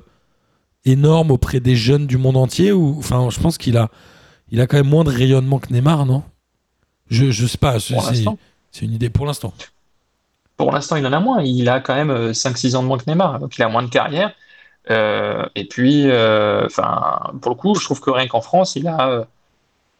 énorme 0.83 1.31
auprès 1.31 1.59
des 1.59 1.75
jeunes 1.75 2.07
du 2.07 2.17
monde 2.17 2.35
entier 2.37 2.71
ou 2.71 2.95
enfin, 2.99 3.29
je 3.29 3.39
pense 3.39 3.57
qu'il 3.57 3.77
a, 3.77 3.89
il 4.51 4.59
a 4.59 4.67
quand 4.67 4.77
même 4.77 4.89
moins 4.89 5.03
de 5.05 5.11
rayonnement 5.11 5.59
que 5.59 5.71
Neymar, 5.71 6.05
non? 6.05 6.23
Je, 7.09 7.29
je 7.31 7.45
sais 7.45 7.57
pas, 7.57 7.79
c'est, 7.79 7.95
c'est- 8.71 8.85
une 8.85 8.93
idée 8.93 9.09
pour 9.09 9.25
l'instant. 9.25 9.53
Pour 10.57 10.71
l'instant, 10.71 10.95
il 10.95 11.05
en 11.05 11.13
a 11.13 11.19
moins. 11.19 11.41
Il 11.43 11.69
a 11.69 11.79
quand 11.79 11.95
même 11.95 12.09
euh, 12.11 12.33
5-6 12.33 12.75
ans 12.75 12.83
de 12.83 12.87
moins 12.87 12.97
que 12.97 13.03
Neymar, 13.09 13.39
donc 13.39 13.57
il 13.57 13.63
a 13.63 13.69
moins 13.69 13.83
de 13.83 13.89
carrière. 13.89 14.33
Euh, 14.89 15.45
et 15.55 15.65
puis, 15.67 16.09
euh, 16.09 16.65
enfin, 16.65 17.31
pour 17.41 17.51
le 17.51 17.55
coup, 17.55 17.75
je 17.75 17.83
trouve 17.85 17.99
que 18.01 18.09
rien 18.09 18.27
qu'en 18.27 18.41
France, 18.41 18.75
il 18.75 18.87
a, 18.87 19.09
euh, 19.09 19.23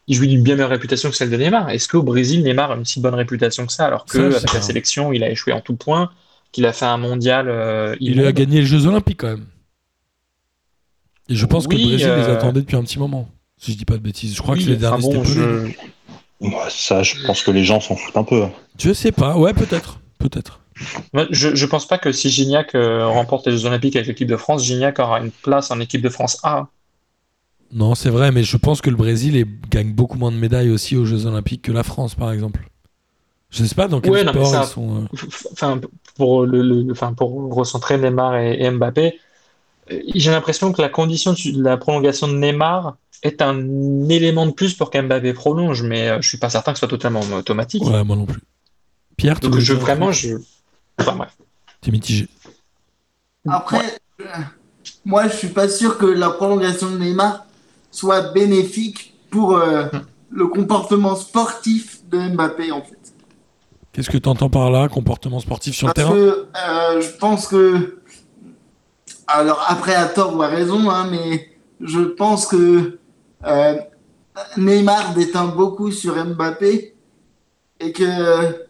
il 0.08 0.16
jouit 0.16 0.28
d'une 0.28 0.42
bien 0.42 0.54
meilleure 0.56 0.70
réputation 0.70 1.08
que 1.10 1.16
celle 1.16 1.30
de 1.30 1.36
Neymar. 1.36 1.70
Est-ce 1.70 1.88
qu'au 1.88 2.02
Brésil, 2.02 2.42
Neymar 2.42 2.72
a 2.72 2.74
une 2.76 2.84
si 2.84 3.00
bonne 3.00 3.14
réputation 3.14 3.66
que 3.66 3.72
ça, 3.72 3.86
alors 3.86 4.04
Ça, 4.08 4.18
que 4.18 4.30
c'est 4.30 4.36
avec 4.38 4.52
la 4.54 4.60
sélection, 4.62 5.12
il 5.12 5.22
a 5.22 5.30
échoué 5.30 5.52
en 5.52 5.60
tout 5.60 5.76
point, 5.76 6.10
qu'il 6.50 6.66
a 6.66 6.72
fait 6.72 6.84
un 6.86 6.96
mondial, 6.98 7.48
euh, 7.48 7.94
Il 8.00 8.24
a 8.24 8.32
gagné 8.32 8.60
les 8.60 8.66
Jeux 8.66 8.86
Olympiques 8.86 9.20
quand 9.20 9.28
même. 9.28 9.46
Et 11.28 11.36
je 11.36 11.46
pense 11.46 11.66
que 11.66 11.76
le 11.76 11.82
Brésil 11.82 12.08
les 12.16 12.24
attendait 12.24 12.60
depuis 12.60 12.76
un 12.76 12.82
petit 12.82 12.98
moment. 12.98 13.28
Si 13.56 13.72
je 13.72 13.78
dis 13.78 13.84
pas 13.84 13.94
de 13.94 14.02
bêtises, 14.02 14.34
je 14.34 14.42
crois 14.42 14.56
que 14.56 14.60
Oui, 14.60 14.66
les 14.66 14.84
enfin 14.84 14.98
derniers 14.98 15.14
bon, 15.14 15.24
je- 15.24 15.68
ça, 16.68 17.04
je 17.04 17.24
pense 17.24 17.42
que 17.42 17.52
les 17.52 17.62
gens 17.64 17.80
s'en 17.80 17.94
foutent 17.94 18.16
un 18.16 18.24
peu. 18.24 18.42
Je 18.76 18.92
sais 18.92 19.12
pas, 19.12 19.36
ouais, 19.38 19.54
peut-être. 19.54 20.00
Peut-être. 20.18 20.58
Je, 21.30 21.66
pense 21.66 21.86
pas 21.86 21.98
que 21.98 22.12
si 22.12 22.30
Gignac 22.30 22.74
euh, 22.74 23.06
remporte 23.06 23.46
les 23.46 23.56
Jeux 23.56 23.66
Olympiques 23.66 23.96
avec 23.96 24.08
l'équipe 24.08 24.28
de 24.28 24.36
France, 24.36 24.64
Gignac 24.64 24.98
aura 24.98 25.20
une 25.20 25.30
place 25.30 25.70
en 25.70 25.80
équipe 25.80 26.02
de 26.02 26.08
France 26.08 26.38
A. 26.42 26.68
Non, 27.72 27.94
c'est 27.94 28.10
vrai, 28.10 28.32
mais 28.32 28.44
je 28.44 28.56
pense 28.56 28.80
que 28.80 28.90
le 28.90 28.96
Brésil 28.96 29.36
est- 29.36 29.48
gagne 29.70 29.92
beaucoup 29.92 30.18
moins 30.18 30.30
de 30.30 30.36
médailles 30.36 30.70
aussi 30.70 30.96
aux 30.96 31.04
Jeux 31.06 31.26
Olympiques 31.26 31.62
que 31.62 31.72
la 31.72 31.82
France, 31.82 32.14
par 32.14 32.30
exemple. 32.32 32.60
Je 33.50 33.64
sais 33.64 33.74
pas 33.74 33.88
dans 33.88 34.00
quel 34.00 34.12
Ouais, 34.12 34.24
non, 34.24 34.32
mais 34.32 34.40
sport 34.40 34.52
ça- 34.52 34.62
ils 34.62 34.72
sont. 34.72 34.96
euh, 34.96 35.26
Enfin, 35.52 35.80
pour 36.16 36.44
le, 36.46 36.62
le- 36.62 36.92
enfin, 36.92 37.12
pour 37.14 37.54
recentrer 37.54 37.98
Neymar 37.98 38.36
et, 38.36 38.62
et 38.62 38.70
Mbappé, 38.70 39.18
euh, 39.90 40.00
j'ai 40.14 40.30
l'impression 40.30 40.72
que 40.72 40.82
la 40.82 40.88
condition 40.88 41.32
de 41.32 41.62
la 41.62 41.76
prolongation 41.76 42.28
de 42.28 42.34
Neymar 42.34 42.96
est 43.22 43.40
un 43.42 44.08
élément 44.08 44.46
de 44.46 44.52
plus 44.52 44.74
pour 44.74 44.90
qu'Mbappé 44.90 45.32
prolonge, 45.32 45.82
mais 45.82 46.20
je 46.20 46.28
suis 46.28 46.38
pas 46.38 46.50
certain 46.50 46.72
que 46.72 46.78
ce 46.78 46.86
soit 46.86 46.88
totalement 46.88 47.20
automatique. 47.20 47.82
Ouais, 47.84 48.02
moi 48.04 48.16
non 48.16 48.26
plus. 48.26 48.40
Pierre, 49.16 49.38
tu 49.38 49.48
Donc 49.48 49.60
je 49.60 49.74
vraiment, 49.74 50.12
je, 50.12 50.36
enfin 50.98 51.16
bref. 51.16 51.36
T'es 51.80 51.90
mitigé. 51.90 52.28
Après, 53.48 53.98
euh, 54.20 54.24
moi, 55.04 55.26
je 55.28 55.36
suis 55.36 55.48
pas 55.48 55.68
sûr 55.68 55.98
que 55.98 56.06
la 56.06 56.30
prolongation 56.30 56.90
de 56.90 56.98
Neymar 56.98 57.44
soit 57.90 58.32
bénéfique 58.32 59.14
pour 59.30 59.56
euh, 59.56 59.86
le 60.30 60.46
comportement 60.46 61.16
sportif 61.16 62.06
de 62.08 62.18
Mbappé, 62.18 62.70
en 62.72 62.82
fait. 62.82 62.98
Qu'est-ce 63.92 64.08
que 64.10 64.18
tu 64.18 64.28
entends 64.28 64.48
par 64.48 64.70
là 64.70 64.88
Comportement 64.88 65.40
sportif 65.40 65.74
sur 65.74 65.88
le 65.88 65.92
Parce 65.92 66.08
terrain? 66.08 66.18
que 66.18 66.46
euh, 66.56 67.00
je 67.00 67.10
pense 67.18 67.46
que. 67.48 67.98
Alors, 69.26 69.64
après, 69.68 69.94
à 69.94 70.06
tort 70.06 70.36
ou 70.36 70.42
à 70.42 70.48
raison, 70.48 70.88
hein, 70.90 71.08
mais 71.10 71.50
je 71.80 72.00
pense 72.00 72.46
que 72.46 72.98
euh, 73.44 73.74
Neymar 74.56 75.14
déteint 75.14 75.46
beaucoup 75.46 75.90
sur 75.90 76.14
Mbappé 76.24 76.94
et 77.80 77.92
que 77.92 78.66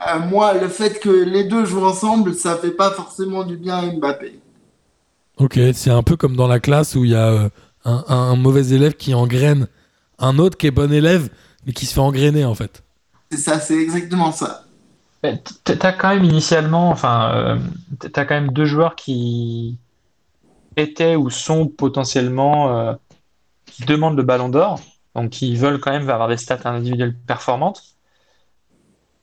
euh, 0.00 0.18
moi, 0.20 0.54
le 0.54 0.68
fait 0.68 1.00
que 1.00 1.08
les 1.08 1.44
deux 1.44 1.64
jouent 1.64 1.84
ensemble, 1.84 2.34
ça 2.34 2.56
fait 2.56 2.70
pas 2.70 2.90
forcément 2.90 3.44
du 3.44 3.56
bien 3.56 3.76
à 3.76 3.86
Mbappé. 3.86 4.40
Ok, 5.38 5.58
c'est 5.74 5.90
un 5.90 6.02
peu 6.02 6.16
comme 6.16 6.36
dans 6.36 6.48
la 6.48 6.60
classe 6.60 6.94
où 6.94 7.04
il 7.04 7.10
y 7.12 7.14
a 7.14 7.28
euh, 7.28 7.48
un, 7.84 8.04
un 8.08 8.36
mauvais 8.36 8.68
élève 8.68 8.94
qui 8.94 9.14
engraine 9.14 9.68
un 10.18 10.38
autre 10.38 10.56
qui 10.56 10.66
est 10.66 10.70
bon 10.70 10.92
élève, 10.92 11.28
mais 11.66 11.72
qui 11.72 11.86
se 11.86 11.94
fait 11.94 12.00
engrainer 12.00 12.44
en 12.44 12.54
fait. 12.54 12.82
C'est 13.30 13.38
ça, 13.38 13.60
c'est 13.60 13.76
exactement 13.80 14.32
ça. 14.32 14.62
T'as 15.64 15.92
quand 15.92 16.10
même 16.10 16.24
initialement, 16.24 16.88
enfin, 16.90 17.32
euh, 17.34 17.58
t'as 17.98 18.24
quand 18.24 18.34
même 18.34 18.52
deux 18.52 18.64
joueurs 18.64 18.94
qui 18.94 19.76
étaient 20.76 21.16
ou 21.16 21.30
sont 21.30 21.66
potentiellement 21.66 22.76
euh, 22.76 22.94
qui 23.64 23.84
demandent 23.84 24.16
le 24.16 24.22
Ballon 24.22 24.48
d'Or, 24.48 24.80
donc 25.16 25.30
qui 25.30 25.56
veulent 25.56 25.80
quand 25.80 25.90
même 25.90 26.08
avoir 26.08 26.28
des 26.28 26.36
stats 26.36 26.60
individuelles 26.64 27.16
performantes. 27.26 27.95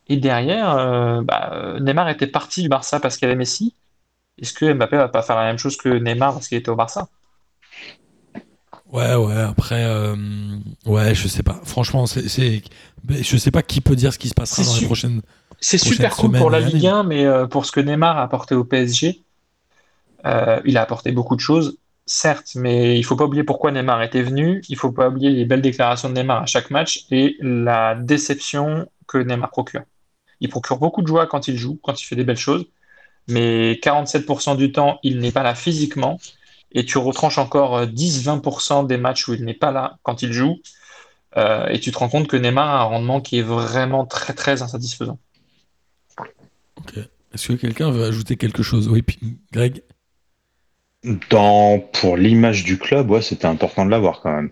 Et 0.07 0.17
derrière, 0.17 0.75
euh, 0.77 1.21
bah, 1.21 1.51
euh, 1.53 1.79
Neymar 1.79 2.09
était 2.09 2.27
parti 2.27 2.61
du 2.61 2.69
Barça 2.69 2.99
parce 2.99 3.17
qu'il 3.17 3.27
avait 3.27 3.37
Messi. 3.37 3.73
Est-ce 4.41 4.53
que 4.53 4.73
Mbappé 4.73 4.97
va 4.97 5.07
pas 5.07 5.21
faire 5.21 5.35
la 5.35 5.45
même 5.45 5.57
chose 5.57 5.77
que 5.77 5.89
Neymar 5.89 6.33
parce 6.33 6.47
qu'il 6.47 6.57
était 6.57 6.69
au 6.69 6.75
Barça? 6.75 7.07
Ouais, 8.93 9.15
ouais, 9.15 9.41
après, 9.41 9.83
euh, 9.85 10.15
ouais, 10.85 11.15
je 11.15 11.27
sais 11.27 11.41
pas. 11.41 11.59
Franchement, 11.63 12.05
c'est, 12.05 12.61
je 13.09 13.37
sais 13.37 13.49
pas 13.49 13.63
qui 13.63 13.81
peut 13.81 13.95
dire 13.95 14.13
ce 14.13 14.19
qui 14.19 14.29
se 14.29 14.35
passera 14.35 14.63
dans 14.63 14.79
les 14.79 14.85
prochaines. 14.85 15.21
C'est 15.59 15.79
super 15.79 16.15
cool 16.15 16.33
pour 16.33 16.51
la 16.51 16.59
Ligue 16.59 16.85
année. 16.85 16.99
1, 16.99 17.03
mais 17.03 17.25
euh, 17.25 17.47
pour 17.47 17.65
ce 17.65 17.71
que 17.71 17.79
Neymar 17.79 18.19
a 18.19 18.21
apporté 18.21 18.53
au 18.53 18.63
PSG, 18.63 19.23
euh, 20.27 20.61
il 20.65 20.77
a 20.77 20.83
apporté 20.83 21.11
beaucoup 21.11 21.35
de 21.35 21.41
choses, 21.41 21.79
certes, 22.05 22.51
mais 22.53 22.99
il 22.99 23.03
faut 23.03 23.15
pas 23.15 23.25
oublier 23.25 23.43
pourquoi 23.43 23.71
Neymar 23.71 24.03
était 24.03 24.21
venu. 24.21 24.61
Il 24.69 24.77
faut 24.77 24.91
pas 24.91 25.09
oublier 25.09 25.31
les 25.31 25.45
belles 25.45 25.63
déclarations 25.63 26.09
de 26.09 26.13
Neymar 26.13 26.43
à 26.43 26.45
chaque 26.45 26.69
match 26.69 27.05
et 27.09 27.35
la 27.39 27.95
déception 27.95 28.87
que 29.07 29.17
Neymar 29.17 29.49
procure. 29.49 29.81
Il 30.41 30.49
procure 30.49 30.77
beaucoup 30.77 31.01
de 31.01 31.07
joie 31.07 31.27
quand 31.27 31.47
il 31.47 31.57
joue, 31.57 31.79
quand 31.83 32.01
il 32.01 32.05
fait 32.05 32.15
des 32.15 32.23
belles 32.23 32.37
choses, 32.37 32.65
mais 33.27 33.79
47% 33.81 34.55
du 34.57 34.71
temps, 34.71 34.99
il 35.03 35.19
n'est 35.19 35.31
pas 35.31 35.43
là 35.43 35.55
physiquement. 35.55 36.19
Et 36.73 36.85
tu 36.85 36.97
retranches 36.97 37.37
encore 37.37 37.77
euh, 37.77 37.85
10-20% 37.85 38.87
des 38.87 38.97
matchs 38.97 39.27
où 39.27 39.33
il 39.33 39.45
n'est 39.45 39.53
pas 39.53 39.71
là 39.71 39.97
quand 40.03 40.21
il 40.23 40.33
joue. 40.33 40.57
euh, 41.37 41.67
et 41.67 41.79
tu 41.79 41.91
te 41.91 41.97
rends 41.97 42.09
compte 42.09 42.27
que 42.27 42.37
Neymar 42.37 42.67
a 42.69 42.81
un 42.81 42.83
rendement 42.83 43.21
qui 43.21 43.39
est 43.39 43.41
vraiment 43.43 44.05
très 44.05 44.33
très 44.33 44.61
insatisfaisant. 44.61 45.19
Ok. 46.77 46.97
Est-ce 47.33 47.47
que 47.47 47.53
quelqu'un 47.53 47.89
veut 47.91 48.03
ajouter 48.05 48.35
quelque 48.37 48.61
chose 48.63 48.87
Oui, 48.87 49.01
puis 49.01 49.39
Greg? 49.51 49.81
Dans, 51.29 51.79
pour 51.79 52.17
l'image 52.17 52.63
du 52.63 52.77
club, 52.77 53.09
ouais, 53.09 53.21
c'était 53.21 53.47
important 53.47 53.85
de 53.85 53.91
l'avoir 53.91 54.21
quand 54.21 54.33
même. 54.35 54.51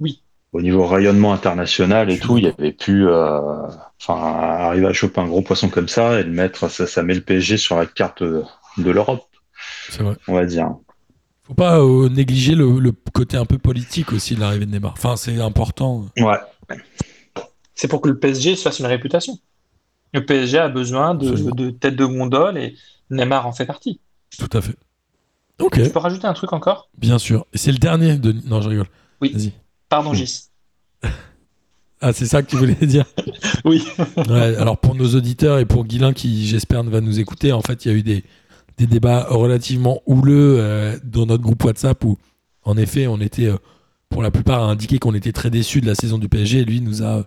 Oui. 0.00 0.22
Au 0.52 0.60
niveau 0.60 0.86
rayonnement 0.86 1.32
international 1.32 2.10
et 2.10 2.18
tout, 2.18 2.36
il 2.36 2.44
y 2.44 2.46
avait 2.46 2.72
pu, 2.72 3.06
euh, 3.08 3.40
enfin, 4.00 4.14
arriver 4.14 4.86
à 4.86 4.92
choper 4.92 5.20
un 5.22 5.26
gros 5.26 5.40
poisson 5.40 5.70
comme 5.70 5.88
ça 5.88 6.20
et 6.20 6.24
le 6.24 6.30
mettre, 6.30 6.68
ça, 6.70 6.86
ça 6.86 7.02
met 7.02 7.14
le 7.14 7.22
PSG 7.22 7.56
sur 7.56 7.76
la 7.76 7.86
carte 7.86 8.22
de, 8.22 8.42
de 8.76 8.90
l'Europe, 8.90 9.24
C'est 9.88 10.02
vrai. 10.02 10.14
on 10.28 10.34
va 10.34 10.44
dire. 10.44 10.74
Faut 11.44 11.54
pas 11.54 11.80
euh, 11.80 12.08
négliger 12.10 12.54
le, 12.54 12.78
le 12.80 12.92
côté 13.14 13.38
un 13.38 13.46
peu 13.46 13.56
politique 13.58 14.12
aussi 14.12 14.34
de 14.34 14.40
l'arrivée 14.40 14.66
de 14.66 14.70
Neymar. 14.70 14.92
Enfin, 14.92 15.16
c'est 15.16 15.40
important. 15.40 16.04
Ouais. 16.18 16.36
C'est 17.74 17.88
pour 17.88 18.00
que 18.02 18.08
le 18.10 18.18
PSG 18.18 18.54
se 18.54 18.62
fasse 18.62 18.78
une 18.78 18.86
réputation. 18.86 19.38
Le 20.12 20.24
PSG 20.24 20.58
a 20.58 20.68
besoin 20.68 21.14
de, 21.14 21.30
de 21.52 21.70
tête 21.70 21.96
de 21.96 22.04
gondole 22.04 22.58
et 22.58 22.76
Neymar 23.10 23.46
en 23.46 23.52
fait 23.52 23.64
partie. 23.64 24.00
Tout 24.38 24.50
à 24.52 24.60
fait. 24.60 24.76
Ok, 25.58 25.82
Je 25.82 25.88
peux 25.88 25.98
rajouter 25.98 26.26
un 26.26 26.34
truc 26.34 26.52
encore? 26.52 26.90
Bien 26.98 27.18
sûr. 27.18 27.46
Et 27.54 27.58
c'est 27.58 27.72
le 27.72 27.78
dernier 27.78 28.16
de. 28.18 28.32
Non, 28.46 28.60
je 28.60 28.68
rigole. 28.68 28.88
Oui. 29.20 29.32
Vas-y. 29.32 29.52
Pardon, 29.92 30.14
Gis. 30.14 30.44
Ah, 32.00 32.14
c'est 32.14 32.24
ça 32.24 32.42
que 32.42 32.48
tu 32.48 32.56
voulais 32.56 32.74
dire? 32.86 33.04
Oui. 33.66 33.84
Ouais, 34.16 34.56
alors 34.56 34.78
pour 34.78 34.94
nos 34.94 35.14
auditeurs 35.14 35.58
et 35.58 35.66
pour 35.66 35.84
Guilin 35.84 36.14
qui 36.14 36.46
j'espère 36.46 36.82
va 36.82 37.02
nous 37.02 37.20
écouter, 37.20 37.52
en 37.52 37.60
fait 37.60 37.84
il 37.84 37.92
y 37.92 37.94
a 37.94 37.98
eu 37.98 38.02
des, 38.02 38.24
des 38.78 38.86
débats 38.86 39.26
relativement 39.28 40.00
houleux 40.06 40.56
euh, 40.58 40.96
dans 41.04 41.26
notre 41.26 41.42
groupe 41.42 41.62
WhatsApp 41.62 42.02
où 42.04 42.16
en 42.64 42.78
effet 42.78 43.06
on 43.06 43.20
était 43.20 43.46
euh, 43.48 43.58
pour 44.08 44.22
la 44.22 44.30
plupart 44.30 44.62
à 44.62 44.66
indiquer 44.70 44.98
qu'on 44.98 45.12
était 45.14 45.30
très 45.32 45.50
déçus 45.50 45.82
de 45.82 45.86
la 45.86 45.94
saison 45.94 46.16
du 46.16 46.28
PSG 46.30 46.60
et 46.60 46.64
lui 46.64 46.80
nous 46.80 47.02
a 47.04 47.24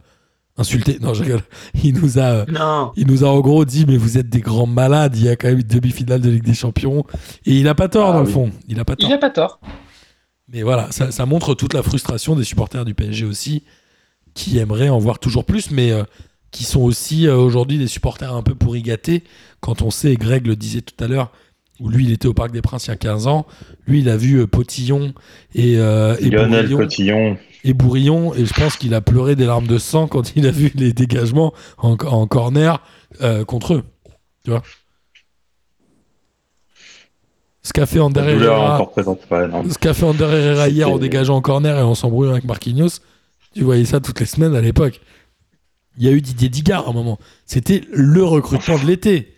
insulté. 0.58 0.98
Non, 1.00 1.14
je 1.14 1.24
rigole. 1.24 1.44
Il 1.84 1.94
nous 2.02 2.18
a, 2.18 2.46
Non. 2.48 2.92
il 2.98 3.06
nous 3.06 3.24
a 3.24 3.28
en 3.28 3.42
gros 3.42 3.64
dit 3.64 3.86
mais 3.88 3.98
vous 3.98 4.18
êtes 4.18 4.28
des 4.30 4.42
grands 4.42 4.68
malades. 4.68 5.16
Il 5.16 5.24
y 5.24 5.30
a 5.30 5.36
quand 5.36 5.48
même 5.50 5.60
une 5.60 5.68
demi-finale 5.68 6.20
de 6.20 6.32
Ligue 6.32 6.44
des 6.44 6.56
Champions 6.56 7.06
et 7.46 7.54
il 7.60 7.68
a 7.68 7.76
pas 7.76 7.90
tort 7.90 8.10
Ah 8.10 8.14
dans 8.14 8.22
le 8.22 8.26
fond. 8.26 8.52
Il 8.68 8.80
a 8.80 8.86
pas 8.86 8.96
tort. 8.96 9.08
Il 9.08 9.14
a 9.14 9.20
pas 9.20 9.30
tort. 9.30 9.60
Mais 10.52 10.62
voilà, 10.62 10.92
ça, 10.92 11.12
ça 11.12 11.26
montre 11.26 11.56
toute 11.56 11.74
la 11.74 11.82
frustration 11.82 12.36
des 12.36 12.44
supporters 12.44 12.86
du 12.86 12.94
PSG 12.94 13.26
aussi, 13.26 13.64
qui 14.34 14.58
aimeraient 14.58 14.90
en 14.90 15.00
voir 15.00 15.20
toujours 15.20 15.46
plus, 15.46 15.72
mais 15.72 15.92
euh, 15.92 16.04
qui 16.52 16.64
sont 16.64 16.82
aussi 16.82 17.28
euh, 17.28 17.36
aujourd'hui 17.36 17.78
des 17.78 17.88
supporters 17.88 18.34
un 18.34 18.44
peu 18.44 18.54
pourri 18.54 18.82
gâtés. 18.82 19.24
Quand 19.60 19.82
on 19.82 19.90
sait, 19.90 20.14
et 20.14 20.18
Greg 20.18 20.46
le 20.46 20.56
disait 20.56 20.82
tout 20.82 21.04
à 21.04 21.08
l'heure, 21.08 21.32
où 21.80 21.90
lui 21.90 22.06
il 22.06 22.12
était 22.12 22.28
au 22.28 22.34
Parc 22.34 22.52
des 22.52 22.62
Princes 22.62 22.86
il 22.86 22.90
y 22.90 22.94
a 22.94 22.98
15 22.98 23.28
ans, 23.28 23.48
lui 23.88 24.00
il 24.00 24.10
a 24.10 24.18
vu 24.18 24.40
euh, 24.40 24.48
Potillon 24.48 25.14
et, 25.56 25.74
et, 25.74 25.78
Lionel 25.78 26.68
Bourillon, 26.68 26.78
Cotillon. 26.78 27.38
et 27.64 27.74
Bourillon, 27.74 28.34
et 28.36 28.46
je 28.46 28.54
pense 28.54 28.78
qu'il 28.78 28.94
a 28.94 29.02
pleuré 29.02 29.36
des 29.36 29.46
larmes 29.46 29.68
de 29.68 29.80
sang 29.80 30.08
quand 30.08 30.36
il 30.36 30.46
a 30.46 30.52
vu 30.52 30.72
les 30.76 30.94
dégagements 30.94 31.54
en, 31.78 31.94
en 31.94 32.28
corner 32.28 32.82
contre 33.48 33.74
eux. 33.74 33.84
Tu 34.44 34.52
vois 34.52 34.62
Ce 37.66 37.74
qu'a 37.74 37.86
fait 37.88 38.00
Ander 38.00 38.20
Herrera- 38.22 38.76
encore 38.76 38.92
présente. 38.92 39.20
Ouais, 39.32 39.48
non. 39.48 39.68
ce 39.70 39.78
qu'a 39.80 39.94
fait 39.96 40.06
Ander 40.06 40.24
Herrera 40.26 40.70
hier 40.70 40.88
en 40.90 41.00
dégageant 41.00 41.36
en 41.38 41.42
corner 41.42 41.76
et 41.78 41.82
en 41.82 41.96
s'embrouillant 41.96 42.34
avec 42.34 42.44
Marquinhos, 42.46 43.00
tu 43.56 43.64
voyais 43.64 43.86
ça 43.86 44.00
toutes 44.00 44.20
les 44.20 44.28
semaines 44.28 44.56
à 44.56 44.62
l'époque. 44.62 45.02
Il 45.98 46.04
y 46.04 46.08
a 46.08 46.12
eu 46.12 46.22
Didier 46.22 46.50
Digard 46.50 46.86
à 46.88 46.92
un 46.92 46.94
moment. 46.94 47.18
C'était 47.48 47.82
le 47.92 48.24
recrutement 48.24 48.78
de 48.78 48.86
l'été. 48.86 49.34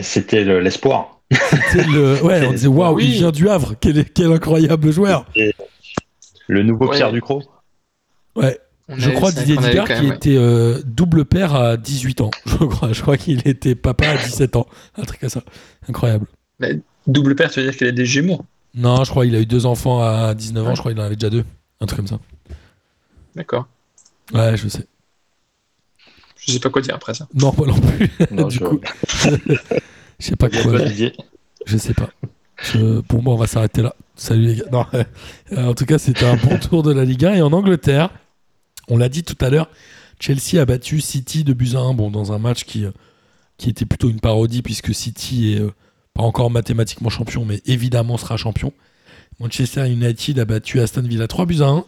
C'était 0.00 0.42
le- 0.42 0.58
l'espoir. 0.58 1.20
C'était 1.30 1.84
le... 1.84 2.20
Ouais, 2.24 2.44
on 2.46 2.50
disait 2.52 2.66
waouh, 2.66 2.96
Oui. 2.96 3.04
il 3.06 3.12
vient 3.12 3.30
du 3.30 3.48
Havre. 3.48 3.74
Quel, 3.80 4.04
quel 4.10 4.32
incroyable 4.32 4.90
joueur. 4.90 5.26
Le 6.48 6.62
nouveau 6.62 6.88
Ouais. 6.88 6.96
Pierre 6.96 7.12
Ducrot. 7.12 7.42
Ouais, 8.36 8.58
On 8.88 8.96
je 8.98 9.10
crois 9.10 9.30
Didier 9.30 9.54
qu'on 9.56 9.62
a 9.62 9.66
eu 9.68 9.70
Digard 9.70 9.86
qui 9.86 9.92
même, 9.92 10.06
ouais. 10.10 10.16
était 10.16 10.36
euh, 10.36 10.80
double 10.84 11.24
père 11.24 11.54
à 11.54 11.76
18 11.76 12.22
ans. 12.22 12.30
Je 12.46 12.56
crois, 12.64 12.92
je 12.92 13.02
crois 13.02 13.16
qu'il 13.16 13.46
était 13.46 13.74
papa 13.76 14.08
à 14.08 14.16
17 14.16 14.56
ans. 14.56 14.66
Un 14.96 15.02
truc 15.04 15.20
comme 15.20 15.28
ça. 15.28 15.42
Incroyable. 15.88 16.26
Double 17.06 17.34
père, 17.34 17.50
tu 17.50 17.60
veux 17.60 17.66
dire 17.66 17.76
qu'il 17.76 17.86
a 17.86 17.92
des 17.92 18.06
jumeaux. 18.06 18.44
Non, 18.74 19.04
je 19.04 19.10
crois 19.10 19.24
qu'il 19.24 19.34
a 19.36 19.40
eu 19.40 19.46
deux 19.46 19.66
enfants 19.66 20.02
à 20.02 20.34
19 20.34 20.66
ans. 20.68 20.74
Je 20.74 20.80
crois 20.80 20.92
qu'il 20.92 21.00
en 21.00 21.04
avait 21.04 21.16
déjà 21.16 21.30
deux. 21.30 21.44
Un 21.80 21.86
truc 21.86 21.98
comme 21.98 22.06
ça. 22.08 22.18
D'accord. 23.34 23.66
Ouais, 24.32 24.56
je 24.56 24.68
sais. 24.68 24.86
Je 26.46 26.52
sais 26.52 26.58
pas 26.60 26.70
quoi 26.70 26.82
dire 26.82 26.94
après 26.94 27.14
ça. 27.14 27.26
Non, 27.34 27.52
moi 27.56 27.66
non 27.66 27.80
plus. 27.80 28.10
Non, 28.30 28.48
du 28.48 28.56
je- 28.56 28.64
coup, 28.64 28.80
je 30.18 30.26
sais 30.26 30.36
pas 30.36 30.48
quoi. 30.50 30.78
Didier 30.84 31.12
Je 31.66 31.76
sais 31.76 31.94
pas. 31.94 32.10
Je- 32.62 33.00
Bon, 33.00 33.22
bon, 33.22 33.34
on 33.34 33.36
va 33.36 33.46
s'arrêter 33.46 33.82
là. 33.82 33.94
Salut 34.16 34.46
les 34.46 34.56
gars. 34.56 34.64
Non, 34.72 34.86
euh, 34.94 35.04
en 35.66 35.74
tout 35.74 35.86
cas, 35.86 35.98
c'était 35.98 36.26
un 36.26 36.36
bon 36.36 36.58
tour 36.58 36.82
de 36.82 36.92
la 36.92 37.04
Ligue 37.04 37.24
1. 37.24 37.34
Et 37.34 37.42
en 37.42 37.52
Angleterre, 37.52 38.10
on 38.88 38.96
l'a 38.96 39.08
dit 39.08 39.24
tout 39.24 39.36
à 39.44 39.50
l'heure, 39.50 39.68
Chelsea 40.20 40.60
a 40.60 40.64
battu 40.64 41.00
City 41.00 41.44
de 41.44 41.52
buts 41.52 41.72
à 41.74 41.78
1 41.80 41.94
bon, 41.94 42.10
dans 42.10 42.32
un 42.32 42.38
match 42.38 42.64
qui, 42.64 42.84
euh, 42.84 42.90
qui 43.56 43.70
était 43.70 43.86
plutôt 43.86 44.08
une 44.10 44.20
parodie 44.20 44.62
puisque 44.62 44.94
City 44.94 45.54
est 45.54 45.60
euh, 45.60 45.70
pas 46.14 46.22
encore 46.22 46.50
mathématiquement 46.50 47.10
champion, 47.10 47.44
mais 47.44 47.60
évidemment 47.66 48.16
sera 48.16 48.36
champion. 48.36 48.72
Manchester 49.40 49.88
United 49.88 50.38
a 50.38 50.44
battu 50.44 50.80
Aston 50.80 51.02
Villa 51.02 51.26
3 51.26 51.46
buts 51.46 51.60
à 51.60 51.66
1. 51.66 51.84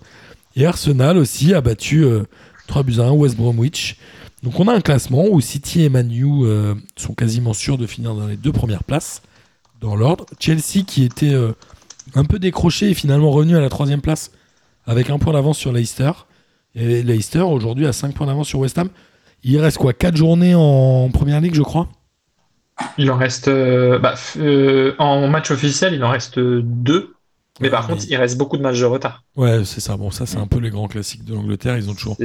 Et 0.57 0.67
Arsenal 0.67 1.17
aussi 1.17 1.55
a 1.55 1.61
battu 1.61 2.05
euh, 2.05 2.25
3 2.67 2.83
buts 2.83 2.99
à 2.99 3.05
1 3.05 3.13
West 3.13 3.37
Bromwich. 3.37 3.99
Donc 4.43 4.59
on 4.59 4.69
a 4.69 4.75
un 4.75 4.81
classement 4.81 5.27
où 5.31 5.41
City 5.41 5.83
et 5.83 5.89
Manu 5.89 6.45
euh, 6.45 6.75
sont 6.97 7.15
quasiment 7.15 7.53
sûrs 7.53 7.79
de 7.79 7.87
finir 7.87 8.15
dans 8.15 8.27
les 8.27 8.37
deux 8.37 8.53
premières 8.53 8.85
places 8.85 9.23
dans 9.81 9.95
l'ordre. 9.95 10.27
Chelsea 10.41 10.85
qui 10.87 11.05
était 11.05 11.33
euh, 11.33 11.53
un 12.15 12.25
peu 12.25 12.39
décroché 12.39 12.91
et 12.91 12.95
finalement 12.95 13.31
revenu 13.31 13.57
à 13.57 13.61
la 13.61 13.69
troisième 13.69 14.01
place 14.01 14.33
avec 14.87 15.11
un 15.11 15.19
point 15.19 15.33
d'avance 15.33 15.59
sur 15.59 15.73
Leicester. 15.73 16.13
Et 16.75 17.03
Leicester 17.03 17.41
aujourd'hui 17.41 17.87
a 17.87 17.93
5 17.93 18.15
points 18.15 18.27
d'avance 18.27 18.49
sur 18.49 18.59
West 18.59 18.77
Ham. 18.79 18.89
Il 19.45 19.59
reste 19.59 19.79
quoi 19.79 19.93
4 19.93 20.17
journées 20.17 20.55
en 20.55 21.11
première 21.11 21.41
ligue, 21.41 21.55
je 21.55 21.63
crois? 21.63 21.89
Il 22.99 23.11
en 23.11 23.17
reste. 23.17 23.49
euh, 23.49 23.99
bah, 23.99 24.15
euh, 24.39 24.95
en 24.99 25.29
match 25.29 25.51
officiel, 25.51 25.95
il 25.95 26.05
en 26.05 26.11
reste 26.11 26.39
deux. 26.39 27.15
Mais 27.59 27.69
Ouais, 27.69 27.71
par 27.71 27.89
mais- 27.89 27.95
contre, 27.95 28.05
il 28.11 28.17
reste 28.17 28.37
beaucoup 28.37 28.59
de 28.59 28.63
matchs 28.63 28.81
de 28.81 28.85
retard. 28.85 29.23
Ouais, 29.35 29.65
c'est 29.65 29.81
ça. 29.81 29.97
Bon, 29.97 30.11
ça, 30.11 30.27
c'est 30.27 30.37
un 30.37 30.47
peu 30.47 30.59
les 30.59 30.69
grands 30.69 30.89
classiques 30.89 31.25
de 31.25 31.35
l'Angleterre. 31.35 31.79
Ils 31.79 31.89
ont 31.89 31.95
toujours 31.95 32.19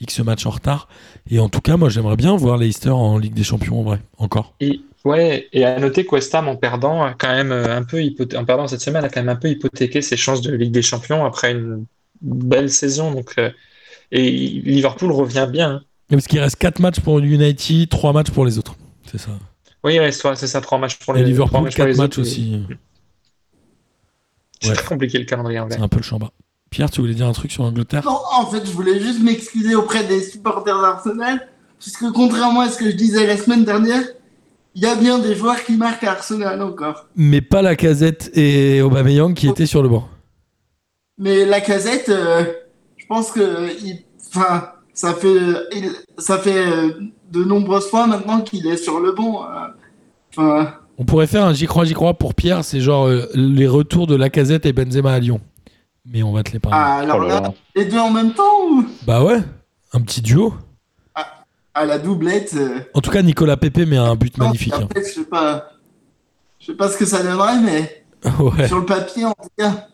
X 0.00 0.18
matchs 0.20 0.44
en 0.46 0.50
retard. 0.50 0.88
Et 1.30 1.38
en 1.38 1.48
tout 1.48 1.60
cas, 1.60 1.76
moi, 1.76 1.88
j'aimerais 1.88 2.16
bien 2.16 2.34
voir 2.36 2.56
Leicester 2.56 2.90
en 2.90 3.16
Ligue 3.16 3.34
des 3.34 3.44
Champions 3.44 3.78
en 3.78 3.82
vrai. 3.84 4.00
Encore. 4.18 4.54
Et, 4.58 4.80
ouais, 5.04 5.46
et 5.52 5.64
à 5.64 5.78
noter 5.78 6.04
que 6.04 6.16
West 6.16 6.34
Ham, 6.34 6.48
en 6.48 6.56
perdant, 6.56 7.04
a 7.04 7.14
quand 7.14 7.28
même 7.32 7.52
euh, 7.52 7.76
un 7.76 7.84
peu 7.84 7.98
hypothé- 8.02 8.36
en 8.36 8.44
perdant 8.44 8.66
cette 8.66 8.80
semaine, 8.80 9.04
a 9.04 9.08
quand 9.08 9.20
même 9.20 9.28
un 9.28 9.36
peu 9.36 9.48
hypothéqué 9.50 10.02
ses 10.02 10.16
chances 10.16 10.40
de 10.42 10.52
Ligue 10.52 10.72
des 10.72 10.82
Champions 10.82 11.24
après 11.24 11.52
une 11.52 11.84
belle 12.20 12.68
saison. 12.70 13.12
Donc, 13.12 13.34
euh, 13.38 13.50
et 14.10 14.28
Liverpool 14.32 15.12
revient 15.12 15.46
bien. 15.48 15.70
hein. 15.74 15.82
Parce 16.10 16.26
qu'il 16.26 16.40
reste 16.40 16.56
4 16.56 16.80
matchs 16.80 16.98
pour 16.98 17.20
United, 17.20 17.88
3 17.88 18.12
matchs 18.12 18.30
pour 18.32 18.44
les 18.44 18.58
autres. 18.58 18.74
C'est 19.08 19.18
ça. 19.18 19.30
Oui, 19.84 19.98
ouais, 19.98 20.12
c'est 20.12 20.46
ça, 20.46 20.60
trois 20.60 20.78
matchs 20.78 20.96
pour 20.98 21.16
Et 21.16 21.18
les 21.18 21.34
trois 21.34 21.46
Liverpool, 21.46 21.62
matchs 21.62 21.74
pour 21.76 21.84
4 21.84 21.88
les 21.88 21.96
matchs 21.96 22.18
aussi. 22.18 22.62
C'est 24.60 24.68
Ouais. 24.70 24.74
très 24.76 24.86
compliqué 24.86 25.18
le 25.18 25.24
calendrier 25.24 25.58
anglais. 25.58 25.76
C'est 25.76 25.82
un 25.82 25.88
peu 25.88 25.96
le 25.96 26.02
chamba. 26.04 26.30
Pierre, 26.70 26.90
tu 26.90 27.00
voulais 27.00 27.14
dire 27.14 27.26
un 27.26 27.32
truc 27.32 27.50
sur 27.50 27.64
l'Angleterre? 27.64 28.02
Non, 28.04 28.18
en 28.34 28.46
fait, 28.46 28.64
je 28.64 28.70
voulais 28.70 28.98
juste 29.00 29.20
m'excuser 29.20 29.74
auprès 29.74 30.04
des 30.04 30.22
supporters 30.22 30.80
d'Arsenal, 30.80 31.48
puisque 31.80 32.10
contrairement 32.12 32.60
à 32.60 32.68
ce 32.70 32.78
que 32.78 32.90
je 32.90 32.96
disais 32.96 33.26
la 33.26 33.36
semaine 33.36 33.64
dernière, 33.64 34.02
il 34.74 34.82
y 34.82 34.86
a 34.86 34.94
bien 34.94 35.18
des 35.18 35.34
joueurs 35.34 35.62
qui 35.64 35.76
marquent 35.76 36.04
à 36.04 36.12
Arsenal 36.12 36.62
encore. 36.62 37.08
Mais 37.16 37.40
pas 37.42 37.60
la 37.60 37.76
casette 37.76 38.30
et 38.34 38.80
Aubameyang 38.80 39.34
qui 39.34 39.48
étaient 39.48 39.66
sur 39.66 39.82
le 39.82 39.88
banc. 39.88 40.08
Mais 41.18 41.44
la 41.44 41.60
casette, 41.60 42.08
je 42.08 43.06
pense 43.06 43.30
que 43.32 43.68
il- 43.84 44.04
enfin, 44.34 44.70
ça 44.94 45.12
fait, 45.12 45.36
il- 45.74 45.92
ça 46.16 46.38
fait 46.38 46.66
euh, 46.66 46.92
de 47.32 47.44
nombreuses 47.44 47.88
fois 47.88 48.06
maintenant 48.06 48.40
qu'il 48.42 48.66
est 48.66 48.76
sur 48.76 49.00
le 49.00 49.12
banc. 49.12 49.44
euh. 49.44 49.66
Enfin, 50.36 50.74
On 50.98 51.04
pourrait 51.04 51.26
faire 51.26 51.44
un 51.44 51.52
j'y 51.52 51.66
crois, 51.66 51.84
j'y 51.84 51.94
crois 51.94 52.14
pour 52.14 52.34
Pierre. 52.34 52.64
C'est 52.64 52.80
genre 52.80 53.06
euh, 53.06 53.26
les 53.34 53.66
retours 53.66 54.06
de 54.06 54.14
Lacazette 54.14 54.66
et 54.66 54.72
Benzema 54.72 55.12
à 55.12 55.18
Lyon. 55.18 55.40
Mais 56.06 56.22
on 56.22 56.32
va 56.32 56.42
te 56.42 56.52
les 56.52 56.58
parler. 56.58 56.78
ah, 56.80 56.96
alors 56.98 57.18
Oh 57.22 57.28
là 57.28 57.52
les 57.76 57.84
deux 57.86 57.98
en 57.98 58.10
même 58.10 58.32
temps 58.34 58.66
ou? 58.70 58.84
Bah 59.06 59.22
ouais, 59.24 59.38
un 59.92 60.00
petit 60.00 60.20
duo. 60.20 60.54
à 61.74 61.84
la 61.86 61.98
doublette 61.98 62.52
euh, 62.54 62.80
En 62.94 63.00
tout 63.00 63.10
cas, 63.10 63.22
Nicolas 63.22 63.56
Pepe 63.56 63.78
met 63.86 63.96
un 63.96 64.14
but 64.16 64.36
non, 64.36 64.46
magnifique. 64.46 64.74
hein. 64.74 64.88
je 64.94 65.00
sais 65.02 65.24
pas, 65.24 65.70
je 66.60 66.66
sais 66.66 66.74
pas 66.74 66.88
ce 66.90 66.98
que 66.98 67.06
ça 67.06 67.22
donnerait, 67.22 67.60
mais 67.60 68.04
Ouais. 68.38 68.68
sur 68.68 68.78
le 68.78 68.84
papier, 68.86 69.24
en 69.24 69.32
tout 69.32 69.48
cas, 69.56 69.88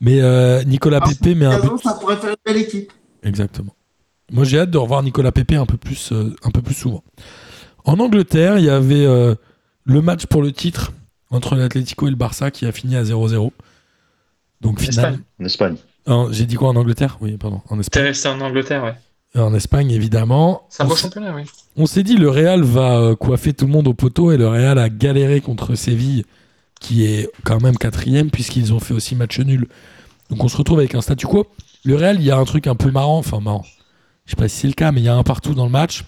Mais 0.00 0.20
euh, 0.20 0.62
Nicolas 0.64 1.00
Ah, 1.02 1.08
Pepe 1.08 1.36
met 1.36 1.46
un 1.46 1.60
but. 1.60 1.82
ça 1.82 1.94
pourrait 2.00 2.16
faire 2.16 2.30
une 2.30 2.36
belle 2.44 2.62
équipe. 2.62 2.92
Exactement. 3.22 3.72
Moi, 4.30 4.44
j'ai 4.44 4.58
hâte 4.60 4.70
de 4.70 4.78
revoir 4.78 5.02
Nicolas 5.02 5.32
Pepe 5.32 5.52
un 5.52 5.66
peu 5.66 5.76
plus, 5.76 6.12
euh, 6.12 6.34
un 6.42 6.50
peu 6.50 6.60
plus 6.62 6.74
souvent. 6.74 7.02
En 7.84 7.98
Angleterre, 7.98 8.58
il 8.58 8.64
y 8.64 8.70
avait 8.70 9.06
euh, 9.06 9.34
le 9.84 10.02
match 10.02 10.26
pour 10.26 10.42
le 10.42 10.52
titre 10.52 10.92
entre 11.30 11.54
l'Atlético 11.56 12.06
et 12.06 12.10
le 12.10 12.16
Barça 12.16 12.50
qui 12.50 12.66
a 12.66 12.72
fini 12.72 12.96
à 12.96 13.02
0-0. 13.04 13.50
Donc, 14.60 14.78
En 14.78 14.80
final. 14.82 14.88
Espagne. 14.90 15.20
En 15.40 15.44
Espagne. 15.44 15.76
J'ai 16.32 16.46
dit 16.46 16.56
quoi 16.56 16.68
en 16.68 16.76
Angleterre? 16.76 17.18
Oui, 17.20 17.36
pardon. 17.36 17.60
En 17.68 17.78
Espagne. 17.80 18.02
resté 18.04 18.28
en 18.28 18.40
Angleterre, 18.40 18.84
ouais. 18.84 18.94
En 19.40 19.54
Espagne, 19.54 19.90
évidemment. 19.90 20.66
C'est 20.70 20.82
un 20.82 20.86
On 20.86 20.88
beau 20.88 20.94
s- 20.94 21.00
championnat, 21.02 21.34
oui. 21.34 21.42
On 21.76 21.86
s'est 21.86 22.02
dit 22.02 22.16
le 22.16 22.30
Real 22.30 22.62
va 22.62 22.96
euh, 22.98 23.14
coiffer 23.14 23.52
tout 23.52 23.66
le 23.66 23.72
monde 23.72 23.86
au 23.86 23.92
poteau 23.94 24.32
et 24.32 24.36
le 24.38 24.48
Real 24.48 24.78
a 24.78 24.88
galéré 24.88 25.40
contre 25.42 25.74
Séville 25.74 26.24
qui 26.80 27.04
est 27.04 27.30
quand 27.44 27.60
même 27.60 27.76
quatrième 27.76 28.30
puisqu'ils 28.30 28.72
ont 28.72 28.80
fait 28.80 28.94
aussi 28.94 29.14
match 29.16 29.38
nul. 29.40 29.68
Donc 30.30 30.42
on 30.42 30.48
se 30.48 30.56
retrouve 30.56 30.78
avec 30.78 30.94
un 30.94 31.02
statu 31.02 31.26
quo. 31.26 31.46
Le 31.84 31.94
Real, 31.96 32.16
il 32.18 32.24
y 32.24 32.30
a 32.30 32.38
un 32.38 32.44
truc 32.44 32.66
un 32.66 32.74
peu 32.74 32.90
marrant, 32.90 33.18
enfin 33.18 33.40
marrant. 33.40 33.64
Je 34.28 34.32
sais 34.32 34.36
pas 34.36 34.46
si 34.48 34.58
c'est 34.58 34.66
le 34.68 34.74
cas, 34.74 34.92
mais 34.92 35.00
il 35.00 35.04
y 35.04 35.08
a 35.08 35.14
un 35.16 35.22
partout 35.22 35.54
dans 35.54 35.64
le 35.64 35.72
match. 35.72 36.04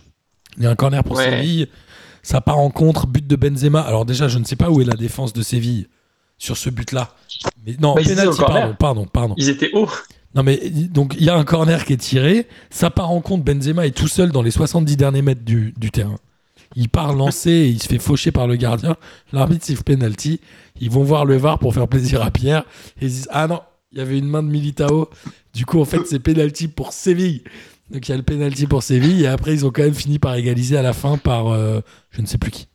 Il 0.59 0.63
y 0.65 0.67
a 0.67 0.71
un 0.71 0.75
corner 0.77 1.03
pour 1.03 1.17
Ouais. 1.17 1.25
Séville. 1.31 1.69
Ça 2.23 2.43
part 2.43 2.59
en 2.59 2.69
contre, 2.71 3.07
but 3.07 3.27
de 3.27 3.35
Benzema. 3.35 3.81
Alors 3.81 4.05
déjà, 4.05 4.29
je 4.29 4.39
ne 4.39 4.45
sais 4.45 4.57
pas 4.57 4.71
où 4.71 4.83
est 4.83 4.85
la 4.85 4.95
défense 4.95 5.33
de 5.33 5.41
Séville 5.43 5.87
sur 6.37 6.59
ce 6.59 6.69
but-là. 6.69 7.15
Mais 7.67 7.77
non, 7.81 7.95
Bah, 7.95 8.03
penalty, 8.05 8.39
pardon, 8.39 8.77
pardon, 8.79 9.07
pardon. 9.07 9.35
Ils 9.39 9.49
étaient 9.49 9.71
hauts. 9.73 9.89
Non 10.35 10.45
mais 10.45 10.59
donc 10.71 11.17
il 11.19 11.25
y 11.25 11.29
a 11.31 11.35
un 11.35 11.43
corner 11.45 11.85
qui 11.85 11.95
est 11.95 11.97
tiré, 11.97 12.47
ça 12.71 12.89
part 12.91 13.11
en 13.11 13.21
compte, 13.21 13.43
Benzema 13.43 13.85
est 13.89 13.91
tout 13.91 14.07
seul 14.07 14.31
dans 14.31 14.43
les 14.43 14.53
70 14.53 14.97
derniers 14.97 15.23
mètres 15.23 15.45
du, 15.45 15.75
du 15.77 15.91
terrain. 15.91 16.19
Il 16.77 16.89
part 16.89 17.15
lancer 17.15 17.51
et 17.51 17.67
il 17.69 17.83
se 17.83 17.89
fait 17.89 17.99
faucher 17.99 18.31
par 18.31 18.47
le 18.47 18.55
gardien. 18.55 18.95
L'arbitre 19.33 19.65
siffle 19.65 19.83
penalty. 19.83 20.41
Ils 20.81 20.89
vont 20.89 21.03
voir 21.03 21.25
le 21.25 21.37
VAR 21.37 21.59
pour 21.59 21.75
faire 21.75 21.89
plaisir 21.89 22.23
à 22.23 22.31
Pierre 22.31 22.63
et 23.01 23.07
ils 23.07 23.11
disent 23.11 23.29
ah 23.33 23.49
non, 23.49 23.59
il 23.91 23.99
y 23.99 24.01
avait 24.01 24.19
une 24.19 24.29
main 24.29 24.45
de 24.45 24.49
Militao. 24.49 25.11
Du 25.53 25.67
coup 25.67 25.81
en 25.81 25.85
fait 25.85 26.03
c'est 26.09 26.21
penalty 26.21 26.69
pour 26.69 26.93
Séville. 26.93 27.43
Donc 27.91 28.09
il 28.09 28.11
y 28.11 28.15
a 28.15 28.17
le 28.17 28.23
penalty 28.23 28.67
pour 28.67 28.83
Séville 28.83 29.25
et 29.25 29.27
après 29.27 29.53
ils 29.53 29.67
ont 29.67 29.71
quand 29.71 29.83
même 29.83 29.95
fini 29.95 30.19
par 30.19 30.35
égaliser 30.37 30.77
à 30.77 30.83
la 30.83 30.93
fin 30.93 31.17
par 31.19 31.49
euh, 31.49 31.81
je 32.11 32.21
ne 32.21 32.27
sais 32.27 32.39
plus 32.39 32.51
qui. 32.51 32.69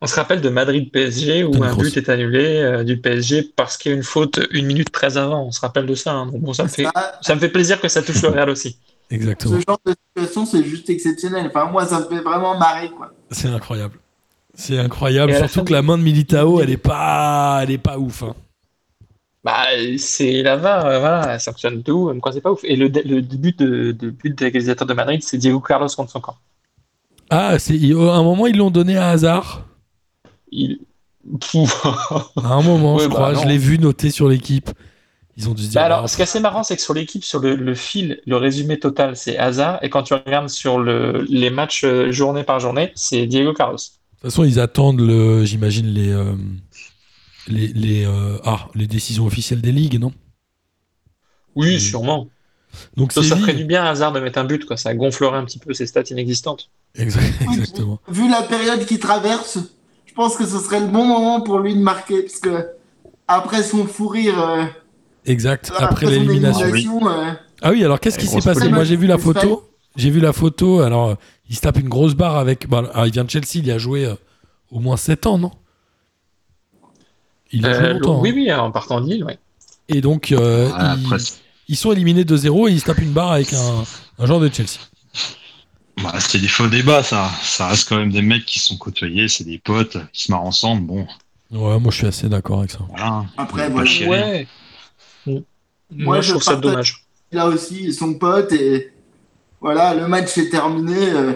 On 0.00 0.06
se 0.06 0.14
rappelle 0.14 0.40
de 0.40 0.48
Madrid 0.48 0.90
PSG 0.92 1.42
où 1.44 1.62
un 1.64 1.74
but 1.74 1.96
est 1.96 2.08
annulé 2.08 2.44
euh, 2.58 2.84
du 2.84 3.00
PSG 3.00 3.52
parce 3.56 3.76
qu'il 3.76 3.90
y 3.90 3.94
a 3.94 3.96
une 3.96 4.04
faute 4.04 4.38
une 4.52 4.66
minute 4.66 4.92
très 4.92 5.16
avant. 5.16 5.46
On 5.46 5.50
se 5.50 5.60
rappelle 5.60 5.86
de 5.86 5.94
ça. 5.94 6.12
hein. 6.12 6.26
Donc 6.26 6.40
bon, 6.40 6.52
ça 6.52 6.62
me 6.64 6.68
fait, 6.68 6.84
Ça, 6.84 7.18
ça 7.20 7.34
me 7.34 7.40
fait 7.40 7.48
plaisir 7.48 7.80
que 7.80 7.88
ça 7.88 8.00
touche 8.02 8.22
le 8.22 8.28
Real 8.28 8.48
aussi. 8.50 8.78
Exactement. 9.10 9.58
ce 9.58 9.64
genre 9.66 9.80
de 9.86 9.94
situation, 10.16 10.46
c'est 10.46 10.64
juste 10.68 10.88
exceptionnel. 10.90 11.46
Enfin, 11.48 11.64
moi, 11.70 11.84
ça 11.86 11.98
me 12.00 12.04
fait 12.04 12.20
vraiment 12.22 12.56
marrer, 12.58 12.90
quoi. 12.90 13.12
C'est 13.30 13.48
incroyable. 13.48 13.98
C'est 14.54 14.78
incroyable. 14.78 15.34
Surtout 15.34 15.60
fin 15.60 15.64
que 15.64 15.72
la 15.72 15.82
main 15.82 15.96
de 15.98 16.02
Militao, 16.02 16.60
elle 16.60 16.70
est 16.70 16.76
pas, 16.76 17.60
elle 17.62 17.70
est 17.72 17.78
pas 17.78 17.98
ouf. 17.98 18.22
hein. 18.22 18.34
Bah, 19.44 19.66
c'est 19.98 20.42
la 20.42 20.56
VAR, 20.56 20.86
euh, 20.86 20.98
voilà, 20.98 21.38
ça 21.38 21.52
fonctionne 21.52 21.80
de 21.82 21.92
ouf, 21.92 22.18
quoi, 22.20 22.32
c'est 22.32 22.40
pas 22.40 22.52
ouf. 22.52 22.60
Et 22.64 22.76
le, 22.76 22.88
le 22.88 23.20
but 23.22 23.58
de, 23.58 23.92
de 23.92 24.10
but 24.10 24.36
des 24.36 24.46
réalisateurs 24.46 24.86
de 24.86 24.94
Madrid, 24.94 25.22
c'est 25.22 25.38
Diego 25.38 25.60
Carlos 25.60 25.88
contre 25.96 26.10
son 26.10 26.20
camp. 26.20 26.36
Ah, 27.30 27.58
c'est 27.58 27.74
à 27.74 28.14
un 28.16 28.22
moment 28.22 28.46
ils 28.46 28.56
l'ont 28.56 28.70
donné 28.70 28.96
à 28.96 29.10
hasard. 29.10 29.66
Il... 30.50 30.78
à 32.36 32.52
un 32.54 32.62
moment, 32.62 32.96
Ouais, 32.96 33.04
je 33.04 33.08
bah 33.08 33.14
crois, 33.14 33.32
non. 33.32 33.42
je 33.42 33.46
l'ai 33.48 33.58
vu 33.58 33.78
noter 33.78 34.10
sur 34.10 34.28
l'équipe. 34.28 34.70
Ils 35.36 35.48
ont 35.48 35.54
dû 35.54 35.62
se 35.64 35.68
dire. 35.70 35.80
Bah 35.80 35.86
alors, 35.86 36.00
ah, 36.04 36.08
ce 36.08 36.16
qui 36.16 36.22
est 36.22 36.24
assez 36.24 36.40
marrant, 36.40 36.62
c'est 36.64 36.76
que 36.76 36.82
sur 36.82 36.94
l'équipe, 36.94 37.24
sur 37.24 37.40
le, 37.40 37.54
le 37.54 37.74
fil, 37.74 38.20
le 38.26 38.36
résumé 38.36 38.78
total, 38.78 39.16
c'est 39.16 39.38
hasard. 39.38 39.78
Et 39.82 39.90
quand 39.90 40.02
tu 40.02 40.14
regardes 40.14 40.48
sur 40.48 40.78
le, 40.78 41.24
les 41.28 41.50
matchs 41.50 41.84
euh, 41.84 42.10
journée 42.10 42.44
par 42.44 42.60
journée, 42.60 42.92
c'est 42.96 43.26
Diego 43.26 43.52
Carlos. 43.52 43.76
De 43.76 43.80
toute 44.22 44.30
façon, 44.32 44.44
ils 44.44 44.58
attendent, 44.58 45.00
le, 45.00 45.44
j'imagine, 45.44 45.86
les, 45.86 46.10
euh, 46.10 46.34
les, 47.48 47.68
les, 47.68 48.04
euh, 48.04 48.38
ah, 48.44 48.68
les 48.74 48.86
décisions 48.86 49.26
officielles 49.26 49.60
des 49.60 49.72
ligues, 49.72 49.98
non? 50.00 50.12
Oui, 51.56 51.76
Mm. 51.76 51.80
sûrement. 51.80 52.28
Donc 52.96 53.12
Ça, 53.12 53.22
ça 53.22 53.36
ferait 53.36 53.54
du 53.54 53.64
bien 53.64 53.82
à 53.84 53.90
hasard 53.90 54.12
de 54.12 54.20
mettre 54.20 54.38
un 54.38 54.44
but, 54.44 54.64
quoi. 54.64 54.76
Ça 54.76 54.94
gonflerait 54.94 55.38
un 55.38 55.44
petit 55.44 55.58
peu 55.58 55.72
ses 55.72 55.86
stats 55.86 56.02
inexistantes. 56.10 56.70
Exact- 56.94 57.22
exactement. 57.42 57.98
Vu 58.08 58.28
la 58.30 58.42
période 58.42 58.84
qu'il 58.84 58.98
traverse, 58.98 59.58
je 60.06 60.12
pense 60.14 60.36
que 60.36 60.44
ce 60.46 60.58
serait 60.58 60.80
le 60.80 60.86
bon 60.86 61.04
moment 61.06 61.40
pour 61.40 61.58
lui 61.60 61.74
de 61.74 61.80
marquer, 61.80 62.22
parce 62.22 62.38
que 62.38 62.66
après 63.26 63.62
son 63.62 63.86
fou 63.86 64.08
rire, 64.08 64.38
euh, 64.40 64.64
Exact. 65.24 65.72
Après 65.76 66.06
l'élimination. 66.06 66.66
élimination, 66.68 67.08
euh, 67.08 67.32
Ah 67.62 67.70
oui, 67.70 67.84
alors 67.84 68.00
qu'est-ce 68.00 68.18
qui 68.18 68.26
s'est 68.26 68.40
passé? 68.40 68.68
Moi, 68.68 68.84
j'ai 68.84 68.96
vu 68.96 69.06
la 69.06 69.18
photo. 69.18 69.64
J'ai 69.96 70.10
vu 70.10 70.20
la 70.20 70.32
photo. 70.32 70.80
Alors, 70.80 71.08
euh, 71.08 71.14
il 71.50 71.56
se 71.56 71.60
tape 71.62 71.78
une 71.80 71.88
grosse 71.88 72.14
barre 72.14 72.36
avec. 72.36 72.68
bon, 72.68 72.78
alors, 72.86 73.06
il 73.06 73.12
vient 73.12 73.24
de 73.24 73.30
Chelsea. 73.30 73.56
Il 73.56 73.66
y 73.66 73.72
a 73.72 73.78
joué 73.78 74.04
euh, 74.06 74.14
au 74.70 74.78
moins 74.80 74.96
7 74.96 75.26
ans, 75.26 75.38
non? 75.38 75.50
Il 77.52 77.64
a 77.66 77.72
joué 77.74 77.84
Euh, 77.88 77.92
longtemps. 77.94 78.20
oui, 78.20 78.30
hein. 78.30 78.32
oui, 78.36 78.52
en 78.52 78.70
partant 78.70 79.00
de 79.00 79.08
Lille, 79.08 79.24
ouais. 79.24 79.38
Et 79.88 80.00
donc, 80.00 80.32
euh, 80.32 80.70
Ah, 80.74 80.96
ils, 81.68 81.76
sont 81.76 81.92
éliminés 81.92 82.24
2-0 82.24 82.68
et 82.68 82.72
ils 82.72 82.80
se 82.80 82.84
tapent 82.86 82.98
une 82.98 83.12
barre 83.12 83.32
avec 83.32 83.52
un, 83.54 83.84
un 84.18 84.26
joueur 84.26 84.40
de 84.40 84.48
Chelsea. 84.52 84.78
bah, 86.02 86.14
c'est 86.20 86.38
des 86.38 86.48
faux 86.48 86.66
débats, 86.68 87.02
ça. 87.02 87.30
Ça 87.42 87.68
reste 87.68 87.88
quand 87.88 87.96
même 87.96 88.12
des 88.12 88.22
mecs 88.22 88.44
qui 88.44 88.58
sont 88.58 88.76
côtoyés, 88.76 89.28
c'est 89.28 89.44
des 89.44 89.58
potes, 89.58 89.96
qui 90.12 90.24
se 90.24 90.30
marrent 90.32 90.44
ensemble. 90.44 90.86
Bon, 90.86 91.06
Ouais, 91.50 91.78
moi, 91.80 91.90
je 91.90 91.96
suis 91.96 92.06
assez 92.06 92.28
d'accord 92.28 92.58
avec 92.58 92.70
ça. 92.70 92.80
voilà. 92.90 93.24
Après, 93.38 93.70
voilà. 93.70 93.90
Ouais. 94.06 94.46
Mm. 95.26 95.38
Moi, 95.92 96.20
je 96.20 96.26
je 96.26 96.30
trouve 96.32 96.42
ça 96.42 96.56
dommage. 96.56 97.04
il 97.32 97.38
a 97.38 97.46
aussi 97.46 97.92
son 97.94 98.12
pote 98.14 98.52
et 98.52 98.92
voilà, 99.60 99.94
le 99.94 100.06
match 100.06 100.36
est 100.36 100.50
terminé. 100.50 100.94
euh, 101.10 101.32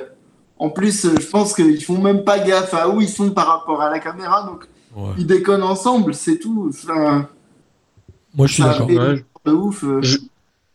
En 0.58 0.68
plus, 0.68 1.06
je 1.18 1.26
pense 1.26 1.54
qu'ils 1.54 1.82
font 1.82 1.98
même 2.00 2.22
pas 2.24 2.38
gaffe 2.38 2.74
à 2.74 2.88
où 2.90 3.00
ils 3.00 3.08
sont 3.08 3.30
par 3.30 3.46
rapport 3.48 3.80
à 3.80 3.88
la 3.90 3.98
caméra, 3.98 4.42
donc 4.44 4.64
Ouais. 4.94 5.12
ils 5.18 5.26
déconnent 5.26 5.62
ensemble, 5.62 6.14
c'est 6.14 6.38
tout. 6.38 6.70
Enfin, 6.72 7.28
Moi, 8.34 8.46
je 8.46 8.54
suis 8.54 8.62
d'accord. 8.62 8.88
Ouais. 8.88 9.24
de 9.44 9.50
ouf. 9.52 9.84
euh. 9.84 10.00
Je, 10.02 10.18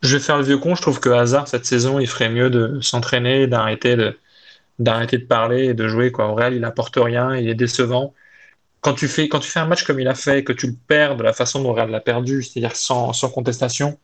je 0.02 0.18
vais 0.18 0.23
faire 0.23 0.38
le 0.38 0.44
vieux 0.44 0.57
con. 0.57 0.76
Je 0.76 0.81
trouve 0.81 0.99
que 0.99 1.10
Hazard, 1.10 1.48
cette 1.48 1.65
saison, 1.65 1.99
il 1.99 2.07
ferait 2.07 2.30
mieux 2.30 2.49
de 2.49 2.80
s'entraîner, 2.81 3.48
d'arrêter 3.48 3.95
de, 3.95 4.18
d'arrêter 4.80 5.18
de 5.18 5.26
parler 5.26 5.65
et 5.65 5.73
de 5.73 5.88
jouer, 5.88 6.11
quoi. 6.11 6.27
Au 6.30 6.35
Real, 6.35 6.53
il 6.53 6.65
apporte 6.65 6.95
rien, 6.98 7.35
il 7.35 7.48
est 7.49 7.56
décevant. 7.56 8.14
Quand 8.81 8.94
tu 8.94 9.07
fais, 9.07 9.27
quand 9.30 9.39
tu 9.39 9.49
fais 9.49 9.60
un 9.60 9.65
match 9.68 9.84
comme 9.85 9.99
il 9.99 10.07
a 10.07 10.15
fait, 10.15 10.44
que 10.44 10.53
tu 10.53 10.68
le 10.68 10.76
perds 10.88 11.18
de 11.18 11.23
la 11.23 11.34
façon 11.34 11.61
dont 11.64 11.73
Real 11.73 11.89
l'a 11.91 11.99
perdu, 11.99 12.44
c'est-à-dire 12.44 12.76
sans, 12.76 13.14
sans 13.14 13.30
contestation, 13.30 13.98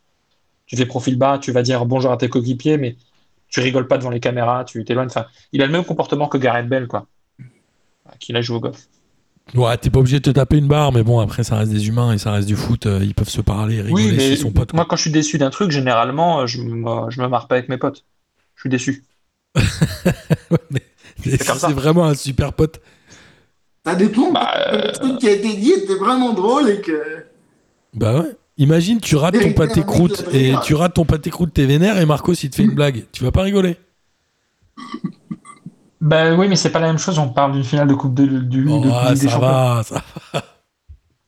tu 0.66 0.78
fais 0.78 0.86
profil 0.86 1.18
bas, 1.18 1.40
tu 1.40 1.52
vas 1.52 1.62
dire 1.64 1.86
bonjour 1.86 2.12
à 2.12 2.18
tes 2.18 2.30
coéquipiers, 2.30 2.78
mais 2.78 2.96
tu 3.50 3.60
rigoles 3.62 3.88
pas 3.88 3.98
devant 3.98 4.10
les 4.10 4.20
caméras, 4.20 4.66
tu 4.66 4.84
t'éloignes. 4.86 5.08
Enfin, 5.08 5.26
il 5.54 5.62
a 5.62 5.66
le 5.68 5.72
même 5.72 5.86
comportement 5.86 6.28
que 6.28 6.38
Gareth 6.38 6.68
Bell, 6.68 6.88
quoi. 6.88 7.08
Qu'il 8.20 8.36
a 8.36 8.42
joué 8.42 8.58
au 8.58 8.60
golf. 8.60 8.88
Ouais, 9.56 9.78
t'es 9.78 9.90
pas 9.90 10.00
obligé 10.00 10.18
de 10.20 10.24
te 10.24 10.30
taper 10.32 10.58
une 10.58 10.68
barre, 10.68 10.92
mais 10.92 11.04
bon, 11.04 11.20
après, 11.20 11.44
ça 11.44 11.58
reste 11.58 11.72
des 11.72 11.88
humains 11.88 12.14
et 12.14 12.18
ça 12.18 12.32
reste 12.32 12.48
du 12.48 12.56
foot. 12.56 12.86
euh, 12.86 13.00
ils 13.04 13.14
peuvent 13.14 13.30
se 13.30 13.42
parler, 13.42 13.82
rigoler 13.82 13.94
Oui, 13.94 14.14
mais 14.16 14.52
potes. 14.52 14.72
quoi. 14.72 14.78
moi, 14.78 14.86
quand 14.90 14.96
je 14.96 15.02
suis 15.02 15.12
déçu 15.12 15.38
d'un 15.38 15.50
truc, 15.50 15.70
généralement, 15.70 16.42
euh, 16.42 16.48
je 16.48 16.62
me, 16.62 17.10
je 17.12 17.22
me 17.22 17.28
marre 17.28 17.48
pas 17.48 17.56
avec 17.56 17.70
mes 17.70 17.78
potes. 17.78 18.04
Je 18.56 18.62
suis 18.62 18.70
déçu. 18.70 19.04
C'est 21.24 21.72
vraiment 21.72 22.06
un 22.06 22.16
super 22.16 22.54
pote. 22.54 22.82
Ça 23.86 23.96
dépend. 23.96 24.32
Bah, 24.32 24.52
Le 24.72 24.88
euh, 24.88 24.92
truc 24.92 25.18
qui 25.20 25.28
a 25.28 25.32
été 25.32 25.56
dit 25.56 25.72
était 25.72 25.96
vraiment 25.96 26.34
drôle 26.34 26.70
et 26.70 26.82
que. 26.82 27.26
Bah 27.94 28.22
ouais. 28.22 28.36
Imagine, 28.58 29.00
tu 29.00 29.16
rates 29.16 29.40
ton 29.40 29.54
pâté 29.54 29.82
croûte 29.84 30.26
et 30.32 30.54
tu 30.64 30.76
rates 30.76 30.94
ton 30.94 31.06
pâté 31.06 31.32
croûte, 31.32 31.54
t'es 31.54 31.66
vénère 31.66 31.98
et 32.00 32.06
Marcos 32.06 32.34
il 32.34 32.50
te 32.52 32.56
fait 32.56 32.64
une 32.64 32.76
blague. 32.76 33.06
Tu 33.12 33.24
vas 33.24 33.32
pas 33.32 33.42
rigoler. 33.42 33.78
Bah 36.04 36.34
oui, 36.36 36.50
mais 36.50 36.58
c'est 36.58 36.70
pas 36.72 36.80
la 36.82 36.88
même 36.88 36.98
chose. 36.98 37.18
On 37.18 37.30
parle 37.30 37.54
d'une 37.54 37.64
finale 37.64 37.88
de 37.88 37.94
Coupe 37.94 38.14
de, 38.14 38.26
du, 38.26 38.66
de 38.66 38.70
Oh, 38.70 38.84
Ligue 38.84 38.92
ah, 38.94 39.14
des 39.14 39.30
Champions. 39.30 39.40
va, 39.40 39.84
ça. 39.84 40.04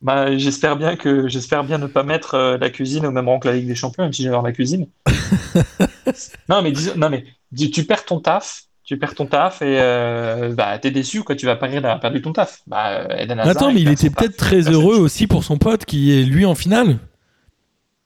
Bah, 0.02 0.36
j'espère 0.36 0.76
bien 0.76 0.96
que 0.96 1.26
j'espère 1.28 1.64
bien 1.64 1.78
ne 1.78 1.86
pas 1.86 2.02
mettre 2.02 2.34
euh, 2.34 2.58
la 2.58 2.68
cuisine 2.68 3.06
au 3.06 3.10
même 3.10 3.26
rang 3.26 3.38
que 3.38 3.48
la 3.48 3.54
Ligue 3.56 3.66
des 3.66 3.74
Champions, 3.74 4.02
même 4.04 4.12
si 4.12 4.22
j'adore 4.22 4.42
la 4.42 4.52
cuisine. 4.52 4.86
non, 6.50 6.60
mais 6.62 6.72
disons, 6.72 6.92
non, 6.96 7.08
mais 7.08 7.24
dis- 7.52 7.70
tu 7.70 7.84
perds 7.84 8.04
ton 8.04 8.20
taf, 8.20 8.64
tu 8.84 8.98
perds 8.98 9.14
ton 9.14 9.24
taf 9.26 9.62
et 9.62 9.78
euh, 9.80 10.54
bah 10.54 10.78
t'es 10.78 10.90
déçu 10.90 11.22
quoi. 11.22 11.34
Tu 11.34 11.46
vas 11.46 11.56
pas 11.56 11.66
rire 11.66 11.80
d'avoir 11.80 11.98
perdu 11.98 12.20
ton 12.20 12.34
taf. 12.34 12.60
Bah, 12.66 13.06
Eden 13.18 13.40
Hazard, 13.40 13.56
Attends, 13.56 13.72
mais 13.72 13.80
il 13.80 13.88
était 13.88 14.10
peut-être 14.10 14.36
très 14.36 14.56
Personne- 14.56 14.74
heureux 14.74 14.96
aussi 14.98 15.26
pour 15.26 15.42
son 15.42 15.56
pote 15.56 15.86
qui 15.86 16.12
est 16.12 16.24
lui 16.24 16.44
en 16.44 16.54
finale. 16.54 16.98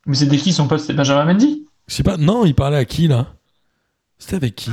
Mais 0.06 0.14
c'était 0.14 0.36
qui 0.36 0.52
son 0.52 0.68
pote? 0.68 0.78
C'était 0.80 0.94
Benjamin 0.94 1.24
Mendy? 1.24 1.66
Je 1.88 1.94
sais 1.96 2.04
pas, 2.04 2.16
non, 2.16 2.44
il 2.46 2.54
parlait 2.54 2.78
à 2.78 2.84
qui 2.84 3.08
là? 3.08 3.26
C'était 4.18 4.36
avec 4.36 4.54
qui? 4.54 4.70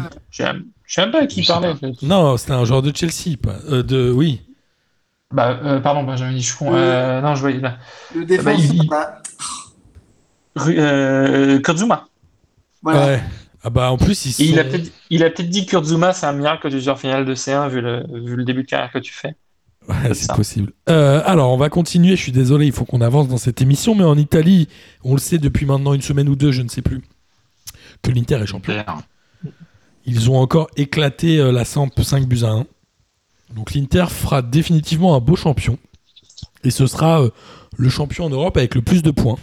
Je 0.88 0.94
sais 0.96 1.02
même 1.02 1.12
pas 1.12 1.22
à 1.22 1.28
qui 1.28 1.42
il 1.42 1.46
parlait. 1.46 1.68
pas. 1.68 1.74
en 1.74 1.94
fait. 1.94 2.02
Non, 2.02 2.36
c'était 2.38 2.54
un 2.54 2.66
joueur 2.66 2.82
de 2.82 2.92
Chelsea, 2.96 3.38
pas. 3.42 3.58
euh, 3.70 3.84
de, 3.84 4.10
oui. 4.12 4.42
Bah, 5.32 5.60
euh, 5.64 5.80
pardon, 5.82 6.04
Benjamin 6.04 6.40
suis 6.40 6.56
con. 6.56 6.74
Euh, 6.74 7.22
non, 7.22 7.36
je 7.36 7.42
voyais 7.42 7.60
là. 7.60 7.78
Le 8.16 8.26
défenseur, 8.26 8.58
il- 8.74 8.88
bah, 8.88 9.22
euh, 10.68 11.60
Kurtzuma. 11.60 12.08
voilà. 12.82 13.06
Ouais. 13.06 13.24
Ah 13.64 13.70
bah 13.70 13.92
en 13.92 13.98
plus, 13.98 14.26
ils 14.26 14.32
sont... 14.34 14.44
Il 14.44 14.60
a 14.60 14.64
peut-être 14.64 14.92
il 15.10 15.24
a 15.24 15.30
peut-être 15.30 15.50
dit 15.50 15.66
que 15.66 15.72
Kurtzuma, 15.72 16.14
c'est 16.14 16.26
un 16.26 16.32
miracle 16.34 16.72
sois 16.82 16.94
en 16.94 16.96
finale 16.96 17.26
de 17.26 17.36
C1 17.36 17.68
vu 17.70 17.82
le, 17.82 18.06
vu 18.24 18.36
le 18.36 18.46
début 18.46 18.64
de 18.64 18.68
carrière 18.68 18.92
que 18.92 19.00
tu 19.00 19.14
fais. 19.14 19.36
Ouais, 19.90 20.14
C'est 20.14 20.32
possible. 20.34 20.72
Euh, 20.90 21.22
alors, 21.26 21.52
on 21.52 21.58
va 21.58 21.70
continuer. 21.70 22.16
Je 22.16 22.22
suis 22.22 22.32
désolé, 22.32 22.66
il 22.66 22.72
faut 22.72 22.86
qu'on 22.86 23.02
avance 23.02 23.28
dans 23.28 23.38
cette 23.38 23.62
émission. 23.62 23.96
Mais 23.96 24.04
en 24.04 24.18
Italie, 24.18 24.68
on 25.04 25.14
le 25.14 25.20
sait 25.20 25.38
depuis 25.38 25.66
maintenant 25.66 25.94
une 25.94 26.02
semaine 26.02 26.30
ou 26.30 26.36
deux, 26.36 26.52
je 26.52 26.62
ne 26.62 26.68
sais 26.70 26.82
plus, 26.82 27.02
que 28.04 28.12
l'Inter 28.12 28.36
est 28.36 28.46
champion. 28.46 28.74
Ils 30.08 30.32
ont 30.32 30.38
encore 30.38 30.70
éclaté 30.78 31.38
euh, 31.38 31.52
la 31.52 31.66
Samp 31.66 31.92
5 32.02 32.26
buts 32.26 32.44
à 32.44 32.52
1. 32.52 32.66
Donc 33.54 33.74
l'Inter 33.74 34.06
fera 34.10 34.42
définitivement 34.42 35.16
un 35.16 35.20
beau 35.20 35.36
champion. 35.36 35.78
Et 36.64 36.72
ce 36.72 36.88
sera 36.88 37.22
euh, 37.22 37.30
le 37.78 37.90
champion 37.90 38.26
en 38.26 38.30
Europe 38.30 38.56
avec 38.56 38.74
le 38.74 38.82
plus 38.82 39.04
de 39.04 39.12
points. 39.12 39.38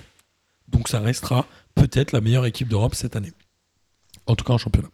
Donc 0.69 0.89
ça 0.89 1.01
restera 1.01 1.47
peut-être 1.75 2.13
la 2.13 2.23
meilleure 2.23 2.47
équipe 2.47 2.69
d'Europe 2.69 2.95
cette 2.95 3.15
année. 3.15 3.33
En 4.27 4.37
tout 4.37 4.45
cas 4.45 4.55
en 4.55 4.59
championnat. 4.59 4.89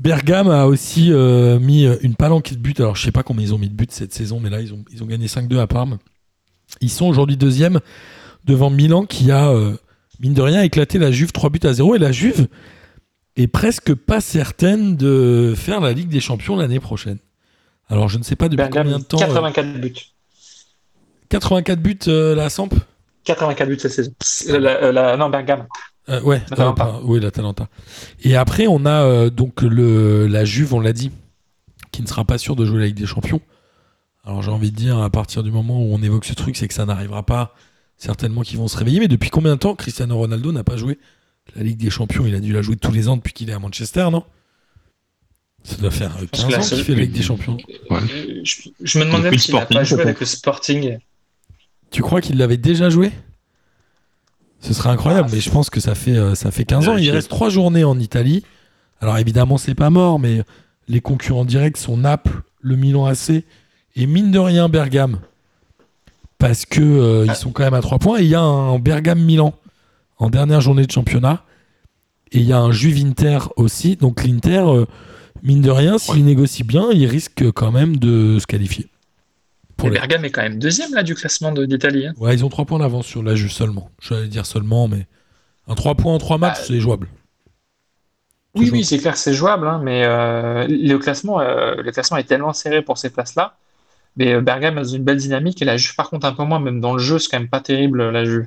Bergame 0.00 0.48
a 0.48 0.66
aussi 0.66 1.12
euh, 1.12 1.58
mis 1.58 1.84
une 2.00 2.14
palanquée 2.14 2.54
de 2.54 2.60
buts. 2.60 2.74
Alors 2.78 2.96
je 2.96 3.02
sais 3.02 3.12
pas 3.12 3.22
combien 3.22 3.44
ils 3.44 3.54
ont 3.54 3.58
mis 3.58 3.68
de 3.68 3.74
buts 3.74 3.86
cette 3.90 4.14
saison, 4.14 4.40
mais 4.40 4.48
là 4.48 4.62
ils 4.62 4.72
ont, 4.72 5.06
gagné 5.06 5.26
5-2 5.26 5.58
à 5.58 5.66
Parme. 5.66 5.98
Ils 6.80 6.90
sont 6.90 7.06
aujourd'hui 7.06 7.36
deuxième 7.36 7.80
devant 8.44 8.70
Milan 8.70 9.04
qui 9.04 9.30
a, 9.30 9.52
mine 10.20 10.34
de 10.34 10.42
rien, 10.42 10.62
éclaté 10.62 10.98
la 10.98 11.10
Juve 11.10 11.32
3 11.32 11.50
buts 11.50 11.60
à 11.62 11.74
0. 11.74 11.96
Et 11.96 11.98
la 11.98 12.12
Juve 12.12 12.48
est 13.36 13.46
presque 13.48 13.94
pas 13.94 14.20
certaine 14.20 14.96
de 14.96 15.54
faire 15.56 15.80
la 15.80 15.92
Ligue 15.92 16.08
des 16.08 16.20
Champions 16.20 16.56
l'année 16.56 16.80
prochaine. 16.80 17.18
Alors 17.88 18.08
je 18.08 18.18
ne 18.18 18.22
sais 18.22 18.36
pas 18.36 18.46
depuis 18.48 18.56
Bergame, 18.56 18.84
combien 18.84 18.98
de 18.98 19.04
temps. 19.04 19.18
euh, 19.18 19.26
84 19.26 19.80
buts. 19.80 19.94
84 21.28 21.80
buts 21.80 21.98
euh, 22.08 22.34
la 22.34 22.48
Samp? 22.50 22.74
84 23.24 23.68
buts 23.68 23.78
cette 23.80 23.92
saison. 23.92 24.12
Euh, 24.48 24.58
la- 24.58 24.82
euh, 24.84 24.92
la- 24.92 25.16
non, 25.16 25.28
Bergame. 25.28 25.66
Euh, 26.08 26.20
ouais, 26.22 26.40
euh, 26.56 26.72
oui, 27.02 27.18
l'Atalanta. 27.20 27.68
Et 28.22 28.36
après, 28.36 28.68
on 28.68 28.86
a 28.86 29.02
euh, 29.04 29.28
donc 29.30 29.62
le, 29.62 30.28
la 30.28 30.44
Juve, 30.44 30.72
on 30.74 30.78
l'a 30.80 30.92
dit, 30.92 31.10
qui 31.90 32.00
ne 32.02 32.06
sera 32.06 32.24
pas 32.24 32.38
sûr 32.38 32.54
de 32.54 32.64
jouer 32.64 32.78
la 32.78 32.86
Ligue 32.86 32.96
des 32.96 33.06
Champions. 33.06 33.40
Alors 34.24 34.42
j'ai 34.42 34.50
envie 34.52 34.70
de 34.70 34.76
dire, 34.76 34.98
à 34.98 35.10
partir 35.10 35.42
du 35.42 35.50
moment 35.50 35.80
où 35.82 35.92
on 35.94 36.02
évoque 36.02 36.24
ce 36.24 36.34
truc, 36.34 36.56
c'est 36.56 36.68
que 36.68 36.74
ça 36.74 36.84
n'arrivera 36.86 37.24
pas. 37.24 37.54
Certainement 37.98 38.42
qu'ils 38.42 38.58
vont 38.58 38.68
se 38.68 38.76
réveiller. 38.76 39.00
Mais 39.00 39.08
depuis 39.08 39.30
combien 39.30 39.52
de 39.54 39.58
temps 39.58 39.74
Cristiano 39.74 40.16
Ronaldo 40.16 40.52
n'a 40.52 40.62
pas 40.64 40.76
joué? 40.76 40.98
La 41.54 41.62
Ligue 41.62 41.78
des 41.78 41.90
Champions 41.90 42.24
Il 42.26 42.34
a 42.34 42.40
dû 42.40 42.52
la 42.52 42.62
jouer 42.62 42.76
tous 42.76 42.92
les 42.92 43.08
ans 43.08 43.16
depuis 43.16 43.32
qu'il 43.32 43.48
est 43.50 43.52
à 43.54 43.58
Manchester, 43.58 44.08
non? 44.10 44.24
Ça 45.64 45.76
doit 45.76 45.90
faire 45.90 46.12
euh, 46.22 46.26
pense 46.30 46.44
15 46.44 46.46
que 46.46 46.52
la 46.52 46.58
ans 46.58 46.68
qu'il 46.68 46.84
fait 46.84 46.94
la 46.94 47.00
Ligue 47.02 47.12
des 47.12 47.22
Champions. 47.22 47.56
Ouais. 47.90 47.98
Euh, 47.98 48.40
Je, 48.44 48.68
je 48.82 48.98
me 48.98 49.04
demande 49.04 49.22
même 49.22 49.32
le 49.32 49.38
s'il 49.38 49.54
n'a 49.54 49.60
Sporting, 49.60 49.78
pas 49.78 49.84
joué 49.84 50.02
avec 50.02 50.20
le 50.20 50.26
Sporting. 50.26 50.98
Tu 51.90 52.02
crois 52.02 52.20
qu'il 52.20 52.36
l'avait 52.38 52.56
déjà 52.56 52.88
joué? 52.90 53.10
Ce 54.60 54.72
serait 54.74 54.90
incroyable, 54.90 55.28
Ah, 55.30 55.34
mais 55.34 55.40
je 55.40 55.50
pense 55.50 55.70
que 55.70 55.80
ça 55.80 55.94
fait, 55.94 56.16
euh, 56.16 56.34
ça 56.34 56.50
fait 56.50 56.64
15 56.64 56.88
ans. 56.88 56.96
Il 56.96 57.10
reste 57.10 57.28
3 57.28 57.50
journées 57.50 57.84
en 57.84 57.98
Italie. 57.98 58.42
Alors 59.00 59.18
évidemment, 59.18 59.58
c'est 59.58 59.74
pas 59.74 59.90
mort, 59.90 60.18
mais 60.18 60.42
les 60.88 61.00
concurrents 61.00 61.44
directs 61.44 61.76
sont 61.76 61.96
Naples, 61.96 62.42
le 62.60 62.76
Milan 62.76 63.06
AC 63.06 63.44
et 63.96 64.06
mine 64.06 64.30
de 64.30 64.38
rien 64.38 64.68
Bergame. 64.68 65.20
Parce 66.38 66.64
que 66.66 66.80
euh, 66.80 67.26
ils 67.26 67.34
sont 67.34 67.50
quand 67.50 67.64
même 67.64 67.74
à 67.74 67.80
3 67.80 67.98
points. 67.98 68.18
Et 68.18 68.22
il 68.22 68.28
y 68.28 68.34
a 68.34 68.40
un 68.40 68.78
Bergame-Milan 68.78 69.54
en 70.18 70.30
dernière 70.30 70.60
journée 70.60 70.86
de 70.86 70.90
championnat. 70.90 71.44
Et 72.32 72.38
il 72.38 72.44
y 72.44 72.52
a 72.52 72.58
un 72.58 72.72
Juve 72.72 73.04
Inter 73.04 73.38
aussi. 73.56 73.96
Donc 73.96 74.24
l'Inter, 74.24 74.64
euh, 74.66 74.84
mine 75.42 75.60
de 75.60 75.70
rien, 75.70 75.98
s'il 75.98 76.16
Ouais. 76.16 76.20
négocie 76.22 76.64
bien, 76.64 76.88
il 76.92 77.06
risque 77.06 77.50
quand 77.52 77.70
même 77.70 77.96
de 77.96 78.38
se 78.38 78.46
qualifier. 78.46 78.88
Pour 79.76 79.90
les... 79.90 79.98
Bergame 79.98 80.24
est 80.24 80.30
quand 80.30 80.42
même 80.42 80.58
deuxième 80.58 80.94
là 80.94 81.02
du 81.02 81.14
classement 81.14 81.52
d'Italie. 81.52 82.06
Hein. 82.06 82.14
Ouais, 82.18 82.34
ils 82.34 82.44
ont 82.44 82.48
3 82.48 82.64
points 82.64 82.78
d'avance 82.78 83.06
sur 83.06 83.22
la 83.22 83.34
Juve 83.34 83.52
seulement. 83.52 83.90
J'allais 84.00 84.28
dire 84.28 84.46
seulement, 84.46 84.88
mais 84.88 85.06
un 85.68 85.74
3 85.74 85.94
points 85.94 86.14
en 86.14 86.18
3 86.18 86.38
matchs, 86.38 86.58
bah, 86.58 86.64
c'est 86.66 86.80
jouable. 86.80 87.08
Oui, 88.54 88.70
oui, 88.72 88.84
c'est 88.84 88.96
clair, 88.98 89.18
c'est 89.18 89.34
jouable, 89.34 89.68
hein, 89.68 89.80
mais 89.84 90.02
euh, 90.06 90.66
le, 90.66 90.96
classement, 90.96 91.40
euh, 91.40 91.74
le 91.76 91.92
classement 91.92 92.16
est 92.16 92.24
tellement 92.24 92.54
serré 92.54 92.80
pour 92.80 92.96
ces 92.96 93.10
places-là. 93.10 93.58
Mais 94.16 94.40
Bergame 94.40 94.78
a 94.78 94.82
une 94.82 95.04
belle 95.04 95.18
dynamique 95.18 95.60
et 95.60 95.66
la 95.66 95.76
Juve, 95.76 95.94
par 95.94 96.08
contre, 96.08 96.26
un 96.26 96.32
peu 96.32 96.42
moins, 96.42 96.58
même 96.58 96.80
dans 96.80 96.94
le 96.94 96.98
jeu, 96.98 97.18
c'est 97.18 97.28
quand 97.30 97.38
même 97.38 97.50
pas 97.50 97.60
terrible, 97.60 98.08
la 98.08 98.24
Juve. 98.24 98.46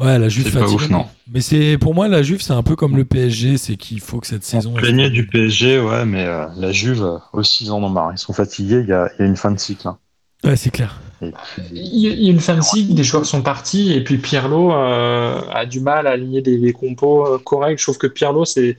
Ouais, 0.00 0.18
la 0.18 0.28
Juve 0.28 0.50
fatigue. 0.50 0.90
non. 0.90 1.06
Mais 1.32 1.40
c'est 1.40 1.78
pour 1.78 1.94
moi, 1.94 2.08
la 2.08 2.22
Juve, 2.22 2.40
c'est 2.40 2.52
un 2.52 2.62
peu 2.62 2.74
comme 2.74 2.96
le 2.96 3.04
PSG, 3.04 3.58
c'est 3.58 3.76
qu'il 3.76 4.00
faut 4.00 4.18
que 4.18 4.26
cette 4.26 4.44
saison. 4.44 4.74
On 4.76 5.08
du 5.08 5.26
PSG, 5.26 5.80
ouais, 5.80 6.04
mais 6.04 6.24
la 6.24 6.72
Juve 6.72 7.20
aussi, 7.32 7.64
ils 7.64 7.72
en 7.72 7.82
ont 7.82 7.88
marre. 7.88 8.12
Ils 8.12 8.18
sont 8.18 8.32
fatigués, 8.32 8.80
il 8.80 8.88
y 8.88 8.92
a, 8.92 9.10
une 9.18 9.36
fin 9.36 9.50
de 9.50 9.58
cycle. 9.58 9.86
Hein. 9.86 9.98
Ouais, 10.42 10.56
c'est 10.56 10.70
clair. 10.70 10.98
Il 11.20 11.98
y 11.98 12.28
a 12.28 12.30
une 12.30 12.40
fin 12.40 12.56
de 12.56 12.62
cycle, 12.62 12.94
des 12.94 13.04
joueurs 13.04 13.26
sont 13.26 13.42
partis, 13.42 13.92
et 13.92 14.02
puis 14.02 14.16
Pirlo 14.16 14.72
a 14.72 15.66
du 15.66 15.80
mal 15.80 16.06
à 16.06 16.12
aligner 16.12 16.42
des, 16.42 16.58
des 16.58 16.72
compos 16.72 17.38
corrects. 17.44 17.78
Je 17.78 17.84
trouve 17.84 17.98
que 17.98 18.06
Pirlo, 18.06 18.44
c'est 18.44 18.78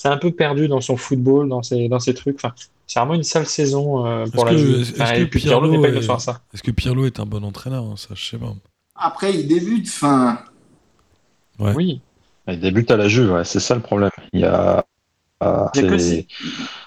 c'est 0.00 0.08
un 0.08 0.16
peu 0.16 0.30
perdu 0.30 0.66
dans 0.66 0.80
son 0.80 0.96
football, 0.96 1.50
dans 1.50 1.62
ses, 1.62 1.86
dans 1.90 1.98
ses 1.98 2.14
trucs. 2.14 2.36
Enfin, 2.36 2.54
c'est 2.86 2.98
vraiment 2.98 3.12
une 3.12 3.22
sale 3.22 3.44
saison 3.44 4.06
euh, 4.06 4.24
pour 4.32 4.46
la 4.46 4.56
Juve. 4.56 4.80
Est-ce 4.80 5.12
que 5.12 5.24
Pirlo 5.24 5.68
n'est 5.68 5.78
pas 5.78 5.94
est... 5.94 6.18
ça. 6.18 6.40
Est-ce 6.54 6.62
que 6.62 6.70
Pirlo 6.70 7.04
est 7.04 7.20
un 7.20 7.26
bon 7.26 7.44
entraîneur 7.44 7.84
hein, 7.84 7.96
Ça, 7.98 8.14
je 8.14 8.24
sais 8.24 8.38
pas. 8.38 8.54
Après, 8.94 9.34
il 9.34 9.46
débute. 9.46 9.86
Enfin. 9.88 10.38
Ouais. 11.60 11.72
Oui. 11.74 12.00
Il 12.48 12.58
débute 12.58 12.90
à 12.90 12.96
la 12.96 13.08
Juve, 13.08 13.32
ouais, 13.32 13.44
c'est 13.44 13.60
ça 13.60 13.74
le 13.74 13.80
problème. 13.80 14.10
Il 14.32 14.40
y 14.40 14.44
a. 14.44 14.84
Euh, 15.42 15.66
il, 15.74 15.82
y 15.82 15.86
a 15.86 15.90
que... 15.90 16.24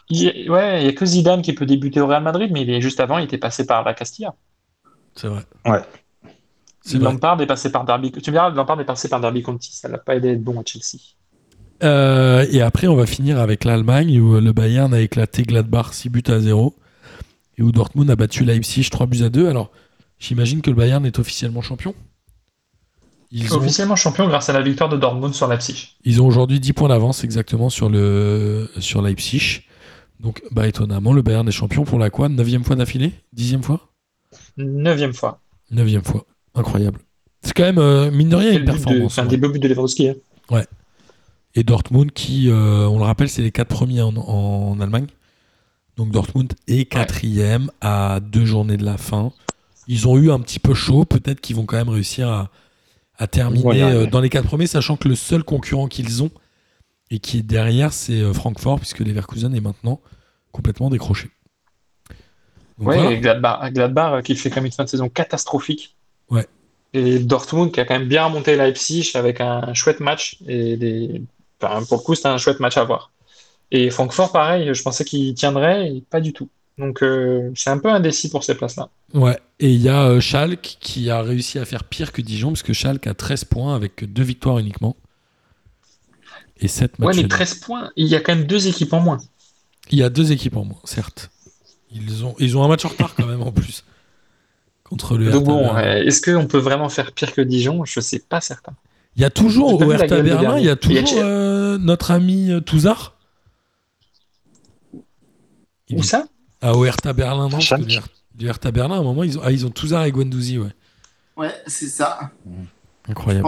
il, 0.10 0.52
ouais, 0.52 0.82
il 0.82 0.86
y 0.86 0.90
a 0.90 0.94
que 0.94 1.06
Zidane 1.06 1.42
qui 1.42 1.54
peut 1.54 1.66
débuter 1.66 2.02
au 2.02 2.08
Real 2.08 2.22
Madrid, 2.22 2.50
mais 2.52 2.62
il 2.62 2.70
est... 2.70 2.82
juste 2.82 3.00
avant, 3.00 3.18
il 3.18 3.26
était 3.26 3.38
passé 3.38 3.66
par 3.66 3.84
la 3.84 3.94
Castilla. 3.94 4.34
C'est 5.16 5.28
vrai. 5.28 5.42
Ouais. 5.66 5.82
Lampard 7.00 7.42
est 7.42 7.48
passé 7.48 7.72
par 7.72 7.86
Derby. 7.86 8.12
Tu 8.12 8.30
me 8.30 8.36
diras, 8.36 8.50
Lampard 8.50 8.80
est 8.82 8.86
passé 8.86 9.08
par 9.08 9.22
Derby 9.22 9.42
Conti, 9.42 9.74
ça 9.74 9.88
l'a 9.88 9.98
pas 9.98 10.16
aidé 10.16 10.30
à 10.30 10.32
être 10.34 10.44
bon 10.44 10.60
à 10.60 10.64
Chelsea. 10.66 11.00
Euh, 11.84 12.46
et 12.52 12.62
après, 12.62 12.88
on 12.88 12.96
va 12.96 13.06
finir 13.06 13.40
avec 13.40 13.64
l'Allemagne 13.64 14.20
où 14.20 14.40
le 14.40 14.54
Bayern 14.54 14.94
a 14.94 15.00
éclaté 15.02 15.44
Gladbach 15.44 15.94
6 15.94 16.10
buts 16.10 16.24
à 16.28 16.40
0 16.40 16.76
et 17.58 17.64
où 17.64 17.72
Dortmund 17.72 18.10
a 18.10 18.16
battu 18.16 18.44
Leipzig 18.44 18.90
3 18.90 19.08
buts 19.08 19.24
à 19.24 19.30
2. 19.30 19.48
Alors, 19.48 19.72
j'imagine 20.20 20.62
que 20.62 20.70
le 20.70 20.76
Bayern 20.76 21.06
est 21.06 21.20
officiellement 21.20 21.62
champion. 21.62 21.94
Ils 23.36 23.52
officiellement 23.54 23.96
champion 23.96 24.28
grâce 24.28 24.50
à 24.50 24.54
la 24.54 24.62
victoire 24.62 24.90
de 24.90 24.98
Dortmund 24.98 25.34
sur 25.34 25.48
Leipzig. 25.48 25.96
Ils 26.06 26.22
ont 26.22 26.28
aujourd'hui 26.28 26.60
10 26.60 26.74
points 26.74 26.90
d'avance 26.90 27.24
exactement 27.24 27.70
sur, 27.70 27.90
le... 27.90 28.70
sur 28.80 29.02
Leipzig. 29.02 29.64
Donc, 30.20 30.42
bah, 30.52 30.68
étonnamment, 30.68 31.14
le 31.14 31.22
Bayern 31.22 31.48
est 31.48 31.52
champion 31.52 31.84
pour 31.84 32.00
la 32.00 32.10
quoi? 32.10 32.30
9 32.30 32.64
fois 32.64 32.76
d'affilée? 32.76 33.12
10 33.34 33.58
fois? 33.64 33.90
9 34.58 35.12
fois. 35.14 35.42
9 35.72 36.04
fois. 36.04 36.26
Incroyable. 36.56 37.00
C'est 37.42 37.54
quand 37.54 37.64
même, 37.64 37.80
euh, 37.80 38.12
mine 38.12 38.30
de 38.30 38.36
rien, 38.36 38.60
une 38.60 38.66
performance. 38.66 39.16
C'est 39.16 39.22
un 39.22 39.26
des 39.26 39.38
beaux 39.38 39.50
buts 39.50 39.60
de 39.60 39.68
Lewandowski. 39.68 40.10
Hein. 40.10 40.16
Ouais 40.52 40.66
et 41.56 41.64
Dortmund 41.64 42.12
qui, 42.12 42.50
euh, 42.50 42.88
on 42.88 42.98
le 42.98 43.06
rappelle, 43.06 43.30
c'est 43.30 43.42
les 43.42 43.52
quatre 43.52 43.68
premiers 43.68 44.02
en, 44.02 44.80
Allemagne. 44.80 45.08
Donc 45.98 46.12
Dortmund 46.12 46.54
est 46.68 46.86
quatrième 46.86 47.70
à 47.82 48.20
deux 48.20 48.46
journées 48.46 48.78
de 48.78 48.86
la 48.86 48.98
fin. 48.98 49.32
Ils 49.88 50.08
ont 50.08 50.18
eu 50.18 50.32
un 50.32 50.40
petit 50.40 50.60
peu 50.60 50.74
chaud, 50.74 51.06
peut-être 51.06 51.42
qu'ils 51.42 51.56
vont 51.56 51.66
quand 51.66 51.78
même 51.78 51.90
réussir 51.90 52.28
à, 52.30 52.50
terminer 53.28 53.84
euh, 53.84 54.06
dans 54.06 54.22
les 54.22 54.30
quatre 54.30 54.48
premiers, 54.48 54.68
sachant 54.68 54.98
que 54.98 55.08
le 55.08 55.16
seul 55.16 55.44
concurrent 55.44 55.88
qu'ils 55.88 56.24
ont 56.24 56.32
et 57.12 57.20
qui 57.20 57.40
est 57.40 57.44
derrière, 57.44 57.94
c'est 57.94 58.22
euh, 58.22 58.34
Francfort, 58.34 58.80
puisque 58.80 59.00
Leverkusen 59.00 59.54
est 59.56 59.62
maintenant 59.62 60.02
complètement 60.52 60.90
décroché. 60.90 61.30
Oui, 62.80 62.96
et 62.98 63.20
Gladbach, 63.20 64.24
qui 64.24 64.36
fait 64.36 64.50
quand 64.50 64.58
même 64.58 64.66
une 64.66 64.72
fin 64.72 64.84
de 64.84 64.90
saison 64.90 65.10
catastrophique. 65.10 65.96
Ouais. 66.30 66.48
Et 66.94 67.20
Dortmund 67.20 67.72
qui 67.72 67.80
a 67.80 67.86
quand 67.86 67.98
même 67.98 68.08
bien 68.08 68.26
remonté 68.26 68.56
Leipzig 68.56 69.12
avec 69.16 69.42
un 69.42 69.74
chouette 69.74 70.00
match 70.00 70.38
et 70.48 70.78
des 70.78 71.22
pour 71.88 71.98
le 71.98 72.04
coup, 72.04 72.16
c'était 72.16 72.30
un 72.30 72.38
chouette 72.38 72.60
match 72.60 72.78
à 72.78 72.84
voir. 72.84 73.12
Et 73.72 73.90
Francfort, 73.90 74.32
pareil, 74.32 74.74
je 74.74 74.84
pensais 74.84 75.06
qu'il 75.06 75.34
tiendrait, 75.34 75.88
et 75.88 76.04
pas 76.10 76.22
du 76.22 76.34
tout. 76.34 76.50
Donc 76.78 77.04
euh, 77.04 77.52
c'est 77.56 77.70
un 77.70 77.78
peu 77.78 77.90
indécis 77.90 78.30
pour 78.30 78.44
ces 78.44 78.56
places-là. 78.56 78.90
Ouais, 79.14 79.40
et 79.60 79.72
il 79.72 79.82
y 79.82 79.90
a 79.90 80.06
euh, 80.06 80.20
Schalke 80.20 80.78
qui 80.80 81.10
a 81.10 81.22
réussi 81.22 81.60
à 81.60 81.66
faire 81.66 81.84
pire 81.84 82.12
que 82.12 82.22
Dijon, 82.22 82.50
parce 82.50 82.64
que 82.64 82.74
Schalke 82.74 83.08
a 83.08 83.14
13 83.14 83.46
points 83.46 83.76
avec 83.76 84.12
deux 84.12 84.24
victoires 84.24 84.58
uniquement. 84.58 84.96
Et 86.60 86.68
7 86.68 87.00
matchs. 87.00 87.16
Ouais, 87.16 87.24
mais 87.24 87.28
13 87.28 87.56
points, 87.56 87.92
il 87.96 88.08
y 88.08 88.16
a 88.16 88.22
quand 88.22 88.36
même 88.36 88.46
deux 88.46 88.68
équipes 88.68 88.94
en 88.94 89.02
moins. 89.02 89.20
Il 89.92 90.00
y 90.00 90.04
a 90.04 90.10
deux 90.10 90.32
équipes 90.32 90.58
en 90.58 90.66
moins, 90.66 90.80
certes. 90.86 91.30
Ils 91.92 92.26
ont, 92.26 92.36
ils 92.40 92.58
ont 92.58 92.64
un 92.64 92.68
match 92.68 92.86
en 92.86 92.90
retard 92.90 93.14
quand 93.16 93.28
même 93.28 93.42
en 93.42 93.52
plus. 93.52 93.84
Contre 94.84 95.18
le 95.18 95.32
Donc 95.32 95.46
bon, 95.46 95.78
est-ce 95.78 96.22
qu'on 96.22 96.48
peut 96.48 96.58
vraiment 96.58 96.90
faire 96.90 97.12
pire 97.12 97.34
que 97.34 97.42
Dijon? 97.42 97.86
Je 97.86 98.00
ne 98.00 98.04
sais 98.04 98.20
pas 98.20 98.42
certain. 98.42 98.74
Il 99.16 99.22
y 99.22 99.26
a 99.26 99.30
toujours 99.30 99.80
au 99.80 99.92
Hertha 99.92 100.22
Berlin, 100.22 100.58
il 100.58 100.66
y 100.66 100.70
a 100.70 100.76
toujours 100.76 101.08
euh, 101.18 101.78
notre 101.78 102.12
ami 102.12 102.52
euh, 102.52 102.62
Touzard. 102.62 103.16
Où 105.92 106.02
ça? 106.02 106.26
Ah, 106.66 106.74
au 106.74 106.86
Hertha 106.86 107.12
Berlin, 107.12 107.50
non 107.50 107.60
Du 108.34 108.48
Hertha 108.48 108.72
Berlin, 108.72 108.96
à 108.96 109.00
un 109.00 109.04
moment, 109.04 109.24
ils 109.24 109.38
ont, 109.38 109.42
ah, 109.44 109.52
ils 109.52 109.66
ont 109.66 109.70
Touzard 109.70 110.06
et 110.06 110.12
Guendouzi, 110.14 110.58
ouais. 110.58 110.70
Ouais, 111.36 111.54
c'est 111.68 111.88
ça. 111.88 112.32
Incroyable. 113.10 113.46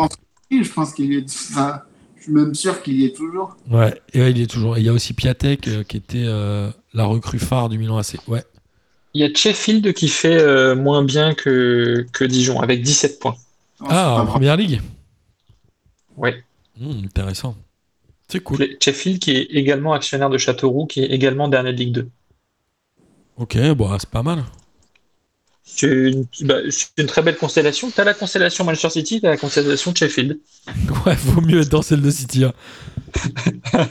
Je 0.51 0.69
pense, 0.69 0.93
qu'il 0.93 1.13
est. 1.13 1.23
Enfin, 1.23 1.81
je 2.17 2.23
suis 2.23 2.31
même 2.33 2.53
sûr 2.53 2.83
qu'il 2.83 2.99
y 2.99 3.05
est 3.05 3.15
toujours. 3.15 3.55
Ouais, 3.71 4.01
et 4.13 4.29
il 4.29 4.41
est 4.41 4.47
toujours. 4.47 4.77
il 4.77 4.83
y 4.83 4.89
a 4.89 4.93
aussi 4.93 5.13
Piatek 5.13 5.67
euh, 5.67 5.83
qui 5.83 5.95
était 5.97 6.25
la 6.25 7.05
recrue 7.05 7.39
phare 7.39 7.69
du 7.69 7.77
Milan 7.77 7.97
AC. 7.97 8.17
Ouais. 8.27 8.43
Il 9.13 9.21
y 9.21 9.23
a 9.23 9.33
Sheffield 9.33 9.93
qui 9.93 10.09
fait 10.09 10.75
moins 10.75 11.03
bien 11.03 11.33
que, 11.33 12.05
que 12.11 12.25
Dijon, 12.25 12.59
avec 12.59 12.81
17 12.81 13.19
points. 13.19 13.37
ah, 13.87 14.21
en 14.21 14.25
première 14.25 14.57
ligue 14.57 14.81
oui. 16.17 16.31
Hmm, 16.77 17.05
intéressant. 17.05 17.55
C'est 18.27 18.39
cool. 18.39 18.57
Sheffield 18.81 19.19
qui 19.19 19.31
est 19.31 19.43
également 19.51 19.93
actionnaire 19.93 20.29
de 20.29 20.37
Châteauroux, 20.37 20.85
qui 20.85 21.01
est 21.01 21.07
également 21.07 21.47
dernier 21.47 21.73
de 21.73 21.77
Ligue 21.77 21.91
2. 21.93 22.09
Ok, 23.37 23.57
bon, 23.73 23.97
c'est 23.99 24.09
pas 24.09 24.23
mal. 24.23 24.43
C'est 25.63 25.87
une, 25.87 26.25
bah, 26.41 26.57
une, 26.97 27.07
très 27.07 27.21
belle 27.21 27.37
constellation. 27.37 27.89
Tu 27.89 27.99
as 27.99 28.03
la 28.03 28.13
constellation 28.13 28.63
Manchester 28.63 28.89
City, 28.91 29.19
tu 29.19 29.27
as 29.27 29.31
la 29.31 29.37
constellation 29.37 29.93
Sheffield. 29.93 30.39
Ouais, 31.05 31.15
vaut 31.15 31.41
mieux 31.41 31.61
être 31.61 31.69
dans 31.69 31.81
celle 31.81 32.01
de 32.01 32.11
City. 32.11 32.45
Hein. 32.45 32.53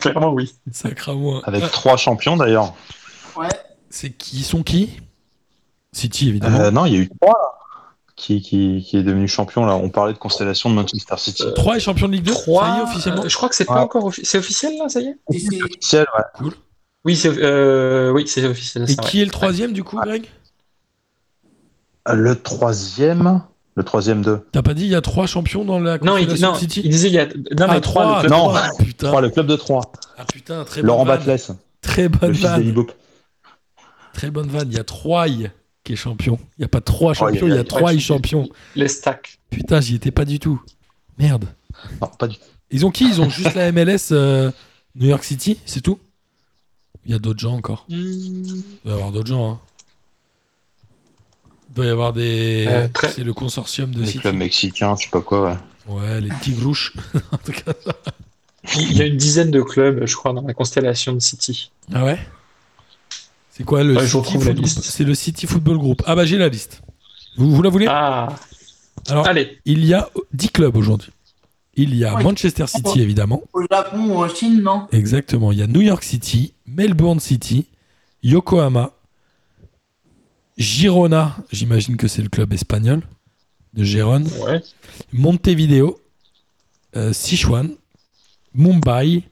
Clairement, 0.00 0.32
oui. 0.32 0.54
Sacrement. 0.70 1.42
Avec 1.42 1.70
trois 1.70 1.96
champions 1.96 2.36
d'ailleurs. 2.36 2.74
Ouais. 3.36 3.48
C'est 3.90 4.10
qui 4.10 4.42
sont 4.42 4.62
qui? 4.62 4.90
City, 5.92 6.28
évidemment. 6.28 6.60
Euh, 6.60 6.70
non, 6.70 6.86
il 6.86 6.92
y 6.92 6.96
a 6.96 7.00
eu 7.00 7.08
trois 7.20 7.56
qui, 8.16 8.40
qui, 8.40 8.96
est 8.96 9.02
devenu 9.02 9.28
champion. 9.28 9.66
Là, 9.66 9.76
on 9.76 9.90
parlait 9.90 10.12
de 10.12 10.18
constellation 10.18 10.70
de 10.70 10.74
Manchester 10.74 11.16
City. 11.18 11.44
3 11.54 11.76
est 11.76 11.80
champion 11.80 12.08
de 12.08 12.12
Ligue 12.12 12.24
2 12.24 12.32
3, 12.32 12.64
ça 12.64 12.68
y 12.68 12.78
est, 12.78 12.82
officiellement? 12.82 13.24
euh, 13.24 13.28
Je 13.28 13.36
crois 13.36 13.48
que 13.48 13.54
c'est 13.54 13.64
pas 13.66 13.82
encore 13.82 14.12
c'est 14.22 14.38
officiel, 14.38 14.78
là, 14.78 14.88
ça 14.88 15.00
y 15.00 15.08
est? 15.08 15.16
C'est 15.30 15.62
officiel, 15.62 16.06
ouais. 16.16 16.24
Cool. 16.34 16.54
Oui, 17.06 17.14
c'est 17.14 17.30
euh, 17.38 18.10
oui, 18.10 18.24
officiel. 18.24 18.90
Et 18.90 18.96
qui 18.96 19.22
est 19.22 19.24
le 19.24 19.30
troisième, 19.30 19.72
du 19.72 19.84
coup, 19.84 19.96
Greg? 19.96 20.26
Euh, 22.08 22.14
Le 22.14 22.34
troisième 22.34 23.42
le 23.76 23.84
troisième 23.84 24.22
2. 24.22 24.40
T'as 24.52 24.62
pas 24.62 24.72
dit 24.72 24.84
il 24.84 24.88
y 24.88 24.94
a 24.94 25.02
trois 25.02 25.26
champions 25.26 25.62
dans 25.62 25.78
la 25.78 25.98
non, 25.98 26.16
il, 26.16 26.26
non, 26.40 26.54
City 26.54 26.80
il 26.82 26.88
disait 26.88 27.08
il 27.08 27.12
y 27.12 27.18
a 27.18 27.26
non, 27.26 27.66
ah, 27.68 27.78
3, 27.78 28.04
le 28.06 28.20
club 28.20 28.32
non, 28.32 28.48
3, 28.48 28.68
putain. 28.78 29.08
3, 29.08 29.20
le 29.20 29.28
club 29.28 29.46
de 29.46 29.56
3. 29.56 29.92
Ah 30.16 30.24
putain, 30.24 30.64
très 30.64 30.80
Laurent 30.80 31.04
bonne 31.04 31.22
Batles. 31.22 31.52
Très 31.82 32.08
bonne 32.08 32.32
vanne. 32.32 32.86
Très 34.14 34.30
bonne 34.30 34.48
vanne, 34.48 34.68
il 34.70 34.76
y 34.78 34.80
a 34.80 34.84
3 34.84 35.26
qui 35.84 35.92
est 35.92 35.96
champion. 35.96 36.38
Il 36.56 36.62
n'y 36.62 36.64
a 36.64 36.68
pas 36.68 36.80
trois 36.80 37.12
champions, 37.12 37.48
il 37.48 37.54
y 37.54 37.58
a, 37.58 37.64
trois 37.64 37.94
champions. 37.98 38.48
Les 38.76 38.88
stacks. 38.88 39.38
Putain, 39.50 39.82
j'y 39.82 39.96
étais 39.96 40.10
pas 40.10 40.24
du 40.24 40.38
tout. 40.38 40.58
Merde. 41.18 41.44
Non, 42.00 42.08
pas 42.18 42.28
du 42.28 42.36
tout. 42.36 42.44
Ils 42.70 42.86
ont 42.86 42.90
qui? 42.90 43.06
Ils 43.06 43.20
ont 43.20 43.28
juste 43.28 43.54
la 43.54 43.70
MLS 43.72 44.08
euh, 44.12 44.50
New 44.94 45.08
York 45.08 45.22
City, 45.22 45.60
c'est 45.66 45.82
tout? 45.82 45.98
Il 47.06 47.12
y 47.12 47.14
a 47.14 47.18
d'autres 47.18 47.38
gens 47.38 47.54
encore. 47.54 47.86
Hmm. 47.88 47.94
Il 47.94 48.62
doit 48.84 48.92
y 48.92 48.94
avoir 48.94 49.12
d'autres 49.12 49.28
gens. 49.28 49.52
Hein. 49.52 49.60
Il 51.70 51.74
doit 51.76 51.86
y 51.86 51.88
avoir 51.88 52.12
des. 52.12 52.66
Euh, 52.68 52.88
c'est 53.14 53.24
le 53.24 53.32
consortium 53.32 53.92
de 53.94 54.00
les 54.00 54.06
City. 54.06 54.18
clubs 54.18 54.34
mexicains, 54.34 54.96
je 54.96 55.04
sais 55.04 55.10
pas 55.10 55.20
quoi. 55.20 55.58
Ouais, 55.86 56.00
ouais 56.00 56.20
les 56.20 56.30
Tigrouches. 56.42 56.94
en 57.32 57.38
tout 57.38 57.52
cas, 57.52 57.72
Il 58.76 58.96
y 58.96 59.02
a 59.02 59.06
une 59.06 59.16
dizaine 59.16 59.50
de 59.50 59.62
clubs, 59.62 60.04
je 60.04 60.16
crois, 60.16 60.32
dans 60.32 60.42
la 60.42 60.54
constellation 60.54 61.12
de 61.12 61.20
City. 61.20 61.70
Ah 61.94 62.04
ouais? 62.04 62.18
C'est 63.50 63.64
quoi 63.64 63.84
le 63.84 64.04
City 64.06 64.38
C'est 64.68 65.04
le 65.04 65.14
City 65.14 65.46
Football 65.46 65.78
Group. 65.78 66.02
Ah 66.06 66.14
bah 66.16 66.26
j'ai 66.26 66.38
la 66.38 66.48
liste. 66.48 66.82
Vous, 67.36 67.54
vous 67.54 67.62
la 67.62 67.70
voulez? 67.70 67.86
Ah. 67.88 68.28
Alors, 69.08 69.26
Allez. 69.28 69.58
il 69.64 69.84
y 69.84 69.94
a 69.94 70.08
10 70.32 70.48
clubs 70.50 70.76
aujourd'hui. 70.76 71.10
Il 71.76 71.94
y 71.94 72.04
a 72.04 72.18
Manchester 72.18 72.66
City, 72.66 73.00
évidemment. 73.00 73.42
Au 73.52 73.62
Japon 73.70 74.06
ou 74.08 74.16
en 74.16 74.28
Chine, 74.28 74.62
non 74.62 74.88
Exactement. 74.92 75.52
Il 75.52 75.58
y 75.58 75.62
a 75.62 75.66
New 75.66 75.82
York 75.82 76.02
City, 76.02 76.54
Melbourne 76.66 77.20
City, 77.20 77.66
Yokohama, 78.22 78.92
Girona, 80.56 81.36
j'imagine 81.52 81.98
que 81.98 82.08
c'est 82.08 82.22
le 82.22 82.30
club 82.30 82.52
espagnol 82.54 83.02
de 83.74 83.84
Gérone, 83.84 84.26
ouais. 84.46 84.62
Montevideo, 85.12 86.00
euh, 86.96 87.12
Sichuan, 87.12 87.72
Mumbai, 88.54 89.24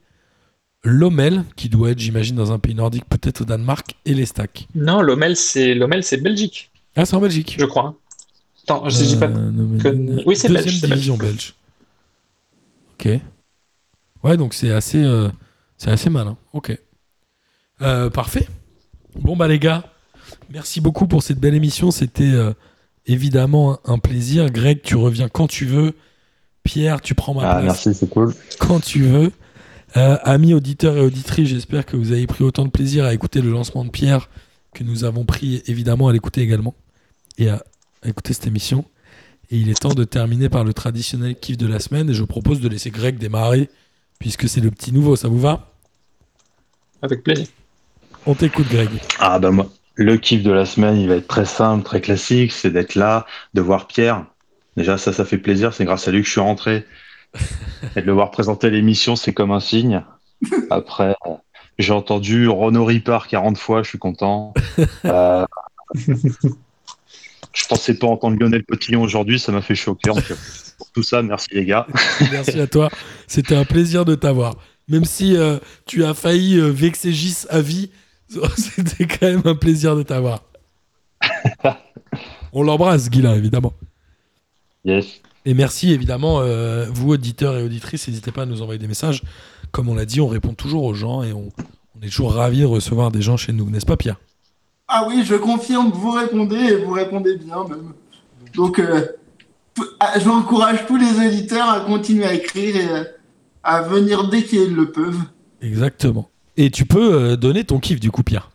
Lomel, 0.83 1.45
qui 1.57 1.71
doit 1.71 1.93
être, 1.93 1.99
j'imagine, 1.99 2.37
dans 2.37 2.53
un 2.53 2.59
pays 2.59 2.75
nordique, 2.75 3.07
peut-être 3.09 3.41
au 3.41 3.45
Danemark, 3.47 3.95
et 4.05 4.13
les 4.13 4.27
stacks. 4.27 4.69
Non, 4.75 5.01
Lomel, 5.01 5.35
c'est 5.35 5.75
Lomel, 5.75 6.05
c'est 6.05 6.19
Belgique. 6.19 6.71
Ah, 6.95 7.07
c'est 7.07 7.17
en 7.17 7.21
Belgique. 7.21 7.57
Je 7.59 7.65
crois. 7.65 7.95
Attends, 8.65 8.87
je 8.91 9.03
dis 9.03 9.17
pas. 9.17 9.27
Euh, 9.27 10.23
oui, 10.27 10.37
c'est 10.37 10.49
Deuxième 10.49 10.91
division 10.91 11.17
belge. 11.17 11.55
Ok. 12.95 13.09
Ouais, 14.23 14.37
donc 14.37 14.55
c'est 14.55 14.71
assez, 14.71 15.03
euh, 15.03 15.29
c'est 15.77 15.91
assez 15.91 16.11
malin. 16.11 16.37
Ok. 16.53 16.77
Euh, 17.83 18.09
parfait. 18.11 18.49
Bon, 19.17 19.37
bah, 19.37 19.49
les 19.49 19.59
gars, 19.59 19.85
merci 20.51 20.81
beaucoup 20.81 21.07
pour 21.07 21.23
cette 21.23 21.39
belle 21.39 21.55
émission. 21.55 21.91
C'était 21.91 22.33
évidemment 23.07 23.79
un 23.85 23.99
plaisir. 23.99 24.51
Greg, 24.51 24.81
tu 24.83 24.97
reviens 24.97 25.29
quand 25.29 25.47
tu 25.47 25.67
veux. 25.67 25.95
Pierre, 26.63 27.03
tu 27.03 27.15
prends 27.15 27.35
ma 27.35 27.43
ah, 27.43 27.61
place. 27.61 27.65
Merci, 27.85 27.95
c'est 27.95 28.09
cool. 28.09 28.35
Quand 28.59 28.81
tu 28.81 29.03
veux. 29.03 29.33
amis 29.95 30.55
auditeurs 30.55 30.97
et 30.97 31.01
auditrices, 31.01 31.49
j'espère 31.49 31.85
que 31.85 31.97
vous 31.97 32.13
avez 32.13 32.27
pris 32.27 32.43
autant 32.43 32.65
de 32.65 32.71
plaisir 32.71 33.05
à 33.05 33.13
écouter 33.13 33.43
le 33.43 33.51
lancement 33.51 33.85
de 33.85 33.91
Pierre 33.91 34.29
que 34.73 34.83
nous 34.83 35.05
avons 35.05 35.25
pris 35.25 35.63
évidemment 35.67 36.09
à 36.09 36.13
l'écouter 36.13 36.41
également 36.41 36.75
et 37.39 37.49
à 37.49 37.63
écouter 38.05 38.33
cette 38.33 38.47
émission. 38.47 38.85
Et 39.51 39.57
il 39.57 39.71
est 39.71 39.81
temps 39.81 39.95
de 39.95 40.05
terminer 40.05 40.49
par 40.49 40.65
le 40.65 40.73
traditionnel 40.73 41.37
kiff 41.39 41.57
de 41.57 41.67
la 41.67 41.79
semaine. 41.79 42.11
Et 42.11 42.15
je 42.15 42.25
propose 42.25 42.61
de 42.61 42.69
laisser 42.69 42.91
Greg 42.91 43.19
démarrer, 43.19 43.69
puisque 44.19 44.49
c'est 44.49 44.61
le 44.61 44.71
petit 44.71 44.93
nouveau. 44.93 45.17
Ça 45.17 45.29
vous 45.29 45.41
va? 45.41 45.73
Avec 47.03 47.23
plaisir. 47.23 47.47
On 48.27 48.35
t'écoute, 48.35 48.69
Greg. 48.69 48.89
Ah, 49.19 49.39
bah 49.39 49.51
moi, 49.51 49.69
le 49.97 50.17
kiff 50.17 50.43
de 50.43 50.51
la 50.51 50.65
semaine, 50.65 50.97
il 50.97 51.09
va 51.09 51.17
être 51.17 51.29
très 51.29 51.45
simple, 51.45 51.85
très 51.85 52.01
classique. 52.01 52.53
C'est 52.53 52.71
d'être 52.71 52.95
là, 52.95 53.27
de 53.53 53.61
voir 53.61 53.87
Pierre. 53.87 54.25
Déjà, 54.77 54.99
ça, 54.99 55.13
ça 55.13 55.25
fait 55.25 55.39
plaisir. 55.39 55.75
C'est 55.75 55.85
grâce 55.85 56.09
à 56.09 56.11
lui 56.11 56.21
que 56.21 56.27
je 56.27 56.33
suis 56.33 56.41
rentré. 56.41 56.85
et 57.97 58.01
de 58.01 58.07
le 58.07 58.13
voir 58.13 58.31
présenter 58.31 58.71
l'émission, 58.71 59.17
c'est 59.17 59.33
comme 59.33 59.51
un 59.51 59.61
signe. 59.61 60.03
Après, 60.71 61.15
j'ai 61.79 61.93
entendu 61.93 62.49
Renaud 62.49 62.85
Ripard 62.85 63.29
40 63.29 63.59
fois, 63.59 63.83
je 63.83 63.89
suis 63.89 63.99
content. 63.99 64.55
Euh, 65.05 65.45
je 67.55 67.67
pensais 67.67 67.95
pas 67.95 68.09
entendre 68.09 68.37
Lionel 68.39 68.65
Petillon 68.65 69.03
aujourd'hui, 69.03 69.39
ça 69.39 69.53
m'a 69.53 69.63
fait 69.63 69.75
choquer. 69.75 70.11
pour 70.77 70.91
tout 70.91 71.03
ça, 71.03 71.23
merci 71.23 71.49
les 71.53 71.65
gars. 71.65 71.87
merci 72.33 72.59
à 72.61 72.67
toi. 72.67 72.91
C'était 73.27 73.55
un 73.55 73.65
plaisir 73.65 74.05
de 74.05 74.15
t'avoir. 74.15 74.57
Même 74.89 75.05
si 75.05 75.37
euh, 75.37 75.59
tu 75.87 76.05
as 76.05 76.15
failli 76.15 76.59
euh, 76.59 76.71
vexer 76.71 77.13
Gis 77.13 77.47
à 77.49 77.61
vie, 77.61 77.91
c'était 78.57 79.07
quand 79.07 79.27
même 79.27 79.43
un 79.45 79.55
plaisir 79.55 79.97
de 79.97 80.03
t'avoir. 80.03 80.43
On 82.53 82.63
l'embrasse, 82.63 83.09
Guilain, 83.09 83.35
évidemment. 83.35 83.73
Yes. 84.85 85.21
Et 85.47 85.55
merci 85.55 85.93
évidemment, 85.93 86.41
euh, 86.41 86.87
vous 86.91 87.11
auditeurs 87.11 87.57
et 87.57 87.63
auditrices, 87.63 88.09
n'hésitez 88.09 88.33
pas 88.33 88.43
à 88.43 88.47
nous 88.47 88.63
envoyer 88.63 88.79
des 88.79 88.89
messages. 88.89 89.23
Comme 89.71 89.89
on 89.89 89.95
l'a 89.95 90.07
dit, 90.07 90.21
on 90.21 90.29
répond 90.29 90.55
toujours 90.55 90.85
aux 90.85 90.95
gens 90.95 91.23
et 91.23 91.33
on, 91.33 91.51
on 91.97 92.03
est 92.03 92.09
toujours 92.09 92.35
ravis 92.35 92.61
de 92.61 92.67
recevoir 92.67 93.11
des 93.11 93.23
gens 93.23 93.37
chez 93.37 93.53
nous, 93.53 93.71
n'est-ce 93.71 93.87
pas 93.87 93.97
Pierre? 93.97 94.17
Ah 94.89 95.07
oui, 95.09 95.23
je 95.25 95.35
confirme, 95.35 95.91
vous 95.91 96.11
répondez 96.11 96.57
et 96.57 96.77
vous 96.77 96.93
répondez 96.93 97.37
bien 97.37 97.65
même. 97.65 97.93
Donc, 98.55 98.79
euh, 98.79 99.07
ah, 99.99 100.19
j'encourage 100.19 100.87
tous 100.87 100.97
les 100.97 101.27
éditeurs 101.27 101.69
à 101.69 101.81
continuer 101.81 102.25
à 102.25 102.35
écrire 102.35 102.77
et 102.77 102.89
euh, 102.89 103.05
à 103.63 103.83
venir 103.83 104.29
dès 104.29 104.43
qu'ils 104.43 104.75
le 104.75 104.93
peuvent. 104.93 105.23
Exactement. 105.63 106.29
Et 106.57 106.71
tu 106.71 106.85
peux 106.85 107.15
euh, 107.15 107.37
donner 107.37 107.65
ton 107.65 107.79
kiff 107.79 107.99
du 107.99 108.11
coup, 108.11 108.23
Pierre 108.23 108.51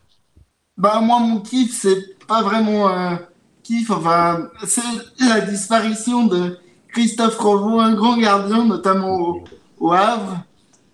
Bah 0.77 1.01
moi, 1.01 1.19
mon 1.19 1.41
kiff, 1.41 1.73
c'est 1.73 2.17
pas 2.27 2.43
vraiment 2.43 2.87
un 2.87 3.19
kiff. 3.63 3.89
Enfin, 3.89 4.49
c'est 4.65 4.81
la 5.19 5.41
disparition 5.41 6.27
de 6.27 6.59
Christophe 6.89 7.39
Revaud, 7.39 7.79
un 7.79 7.95
grand 7.95 8.17
gardien, 8.17 8.65
notamment 8.65 9.43
au, 9.79 9.91
Havre, 9.91 10.43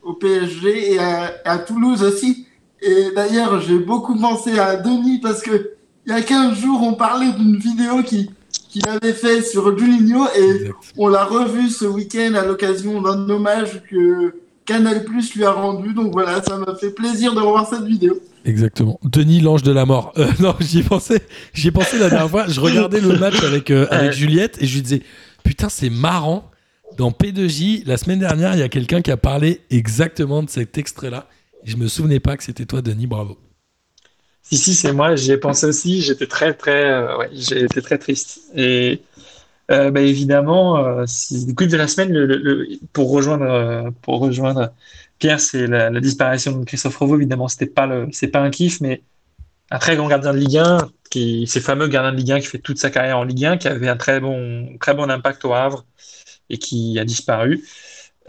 au 0.02 0.14
PSG 0.14 0.94
et 0.94 1.00
à 1.00 1.58
Toulouse 1.60 2.02
aussi. 2.02 2.48
Et 2.86 3.12
d'ailleurs, 3.16 3.62
j'ai 3.62 3.80
beaucoup 3.80 4.16
pensé 4.20 4.60
à 4.60 4.76
Denis 4.76 5.20
parce 5.20 5.42
que 5.42 5.72
il 6.06 6.12
y 6.12 6.14
a 6.14 6.22
15 6.22 6.60
jours, 6.60 6.82
on 6.84 6.94
parlait 6.94 7.32
d'une 7.34 7.58
vidéo 7.58 8.04
qu'il 8.04 8.30
avait 8.88 9.14
fait 9.14 9.42
sur 9.42 9.76
Juninho 9.76 10.26
et 10.38 10.70
on 10.98 11.08
l'a 11.08 11.24
revu 11.24 11.70
ce 11.70 11.86
week-end 11.86 12.36
à 12.36 12.46
l'occasion 12.46 13.02
d'un 13.02 13.28
hommage 13.28 13.82
que 13.90 14.36
Canal 14.66 15.04
Plus 15.04 15.34
lui 15.34 15.44
a 15.44 15.52
rendu. 15.52 15.94
Donc 15.94 16.12
voilà, 16.14 16.44
ça 16.44 16.58
m'a 16.58 16.76
fait 16.76 16.92
plaisir 16.92 17.34
de 17.34 17.40
revoir 17.40 17.68
cette 17.68 17.86
vidéo. 17.86 18.20
Exactement. 18.46 19.00
Denis, 19.04 19.42
l'ange 19.42 19.64
de 19.64 19.72
la 19.72 19.86
mort. 19.86 20.14
Euh, 20.18 20.28
non, 20.40 20.56
j'y 20.60 20.80
ai 20.80 20.84
pensé. 20.84 21.22
J'y 21.56 21.70
ai 21.70 21.72
pensé 21.72 21.98
la 21.98 22.10
dernière 22.10 22.30
fois. 22.30 22.46
Je 22.48 22.60
regardais 22.60 23.02
le 23.02 23.18
match 23.18 23.44
avec, 23.44 23.72
euh, 23.72 23.88
avec 23.90 24.12
Juliette 24.12 24.62
et 24.62 24.68
je 24.68 24.76
lui 24.76 24.84
disais 24.84 25.02
Putain, 25.44 25.70
c'est 25.70 25.90
marrant. 25.90 26.52
Dans 26.98 27.10
P2J, 27.10 27.84
la 27.86 27.98
semaine 27.98 28.20
dernière, 28.20 28.54
il 28.54 28.60
y 28.60 28.64
a 28.64 28.70
quelqu'un 28.70 29.02
qui 29.02 29.12
a 29.12 29.18
parlé 29.18 29.62
exactement 29.70 30.44
de 30.44 30.50
cet 30.50 30.78
extrait-là. 30.78 31.28
Je 31.66 31.78
me 31.78 31.88
souvenais 31.88 32.20
pas 32.20 32.38
que 32.38 32.44
c'était 32.44 32.66
toi, 32.66 32.82
Denis. 32.82 33.08
Bravo. 33.08 33.38
Si, 34.44 34.58
si, 34.58 34.76
c'est 34.76 34.94
moi. 34.94 35.16
J'y 35.16 35.32
ai 35.32 35.38
pensé 35.38 35.66
aussi. 35.66 36.02
J'étais 36.02 36.28
très, 36.28 36.54
très, 36.54 36.86
euh, 36.86 37.28
j'ai 37.34 37.64
été 37.64 37.82
très 37.82 37.98
triste. 37.98 38.42
Et 38.56 39.02
euh, 39.72 39.90
bah, 39.90 40.02
évidemment, 40.02 40.78
euh, 40.78 41.04
si, 41.08 41.46
le 41.48 41.54
coup 41.54 41.66
de 41.66 41.76
la 41.76 41.88
semaine, 41.88 42.78
pour 42.94 43.10
rejoindre, 43.12 43.92
pour 44.04 44.20
rejoindre 44.20 44.72
Pierre, 45.18 45.40
c'est 45.40 45.66
la, 45.66 45.90
disparition 46.00 46.52
de 46.58 46.66
Christophe 46.66 46.98
Revaud. 46.98 47.16
Évidemment, 47.16 47.48
c'était 47.48 47.66
pas 47.66 47.88
le, 47.88 48.08
c'est 48.12 48.28
pas 48.28 48.42
un 48.42 48.52
kiff, 48.52 48.80
mais 48.82 49.02
un 49.72 49.80
très 49.80 49.96
grand 49.96 50.08
gardien 50.08 50.34
de 50.34 50.38
Ligue 50.38 50.58
1, 50.58 50.90
qui, 51.10 51.48
ces 51.48 51.62
fameux 51.62 51.88
gardien 51.88 52.12
de 52.12 52.18
Ligue 52.18 52.34
1 52.34 52.40
qui 52.42 52.48
fait 52.48 52.60
toute 52.60 52.78
sa 52.78 52.92
carrière 52.92 53.18
en 53.18 53.24
Ligue 53.24 53.46
1, 53.46 53.58
qui 53.58 53.68
avait 53.68 53.90
un 53.90 53.98
très 53.98 54.20
bon, 54.20 54.78
très 54.80 54.94
bon 54.94 55.10
impact 55.10 55.44
au 55.46 55.54
Havre 55.54 55.86
et 56.50 56.60
qui 56.60 57.00
a 57.00 57.06
disparu. 57.06 57.64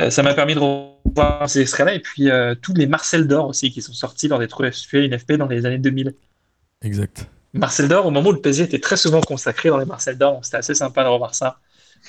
Euh, 0.00 0.10
ça 0.10 0.22
m'a 0.22 0.34
permis 0.34 0.54
de 0.54 0.60
revoir 0.60 1.48
ces 1.48 1.60
extraits-là 1.60 1.94
et 1.94 2.00
puis 2.00 2.30
euh, 2.30 2.54
tous 2.60 2.74
les 2.74 2.86
Marcel 2.86 3.26
d'or 3.26 3.48
aussi 3.48 3.70
qui 3.70 3.80
sont 3.80 3.94
sortis 3.94 4.28
lors 4.28 4.38
des 4.38 4.48
trophées 4.48 5.08
NFP 5.08 5.32
dans 5.32 5.46
les 5.46 5.64
années 5.64 5.78
2000. 5.78 6.14
Exact. 6.82 7.28
Marcel 7.54 7.88
d'or, 7.88 8.04
au 8.04 8.10
moment 8.10 8.28
où 8.28 8.32
le 8.32 8.40
PSG 8.40 8.64
était 8.64 8.80
très 8.80 8.98
souvent 8.98 9.22
consacré 9.22 9.70
dans 9.70 9.78
les 9.78 9.86
Marcel 9.86 10.18
d'or, 10.18 10.40
c'était 10.42 10.58
assez 10.58 10.74
sympa 10.74 11.02
de 11.04 11.08
revoir 11.08 11.34
ça. 11.34 11.58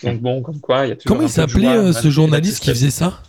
Donc 0.04 0.22
bon, 0.22 0.42
comme 0.42 0.60
quoi, 0.60 0.86
il 0.86 0.90
y 0.90 0.92
a 0.92 0.96
Comment 1.06 1.22
il 1.22 1.30
s'appelait 1.30 1.76
euh, 1.76 1.94
ce 1.94 2.10
journaliste 2.10 2.62
qui 2.62 2.70
faisait 2.70 2.90
ça? 2.90 3.24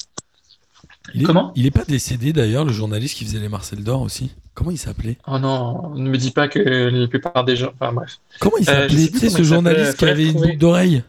Il 1.14 1.22
est, 1.22 1.24
Comment? 1.24 1.52
Il 1.55 1.64
est 1.64 1.70
pas 1.70 1.85
décédé 1.85 2.32
d'ailleurs, 2.32 2.64
le 2.64 2.72
journaliste 2.72 3.16
qui 3.16 3.24
faisait 3.24 3.39
les 3.39 3.48
Marcel 3.48 3.82
d'or 3.82 4.02
aussi? 4.02 4.32
Comment 4.55 4.72
il 4.72 4.78
s'appelait? 4.78 5.16
Oh 5.26 5.39
non, 5.39 5.94
ne 5.94 6.10
me 6.10 6.18
dis 6.18 6.32
pas 6.32 6.48
que 6.48 6.59
la 6.59 7.06
plupart 7.06 7.44
des 7.44 7.56
gens. 7.56 7.72
Enfin 7.80 7.93
bref. 7.93 8.18
Comment 8.40 8.56
il 8.59 8.64
s'appelait 8.64 9.09
Tu 9.09 9.18
sais, 9.18 9.30
ce 9.30 9.43
journaliste 9.44 9.97
qui 9.97 10.05
avait 10.05 10.26
une 10.26 10.32
boucle 10.32 10.59
d'oreille? 10.59 11.05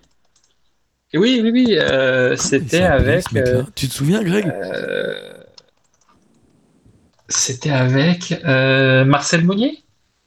Oui, 1.14 1.40
oui, 1.44 1.52
oui. 1.52 1.68
Euh, 1.72 2.36
c'était 2.36 2.84
avec. 2.84 3.26
Euh, 3.36 3.64
tu 3.76 3.88
te 3.88 3.94
souviens, 3.94 4.24
Greg? 4.24 4.48
Euh, 4.48 5.34
C'était 7.28 7.72
avec 7.72 8.36
Marcel 8.44 9.44
Monnier? 9.44 9.84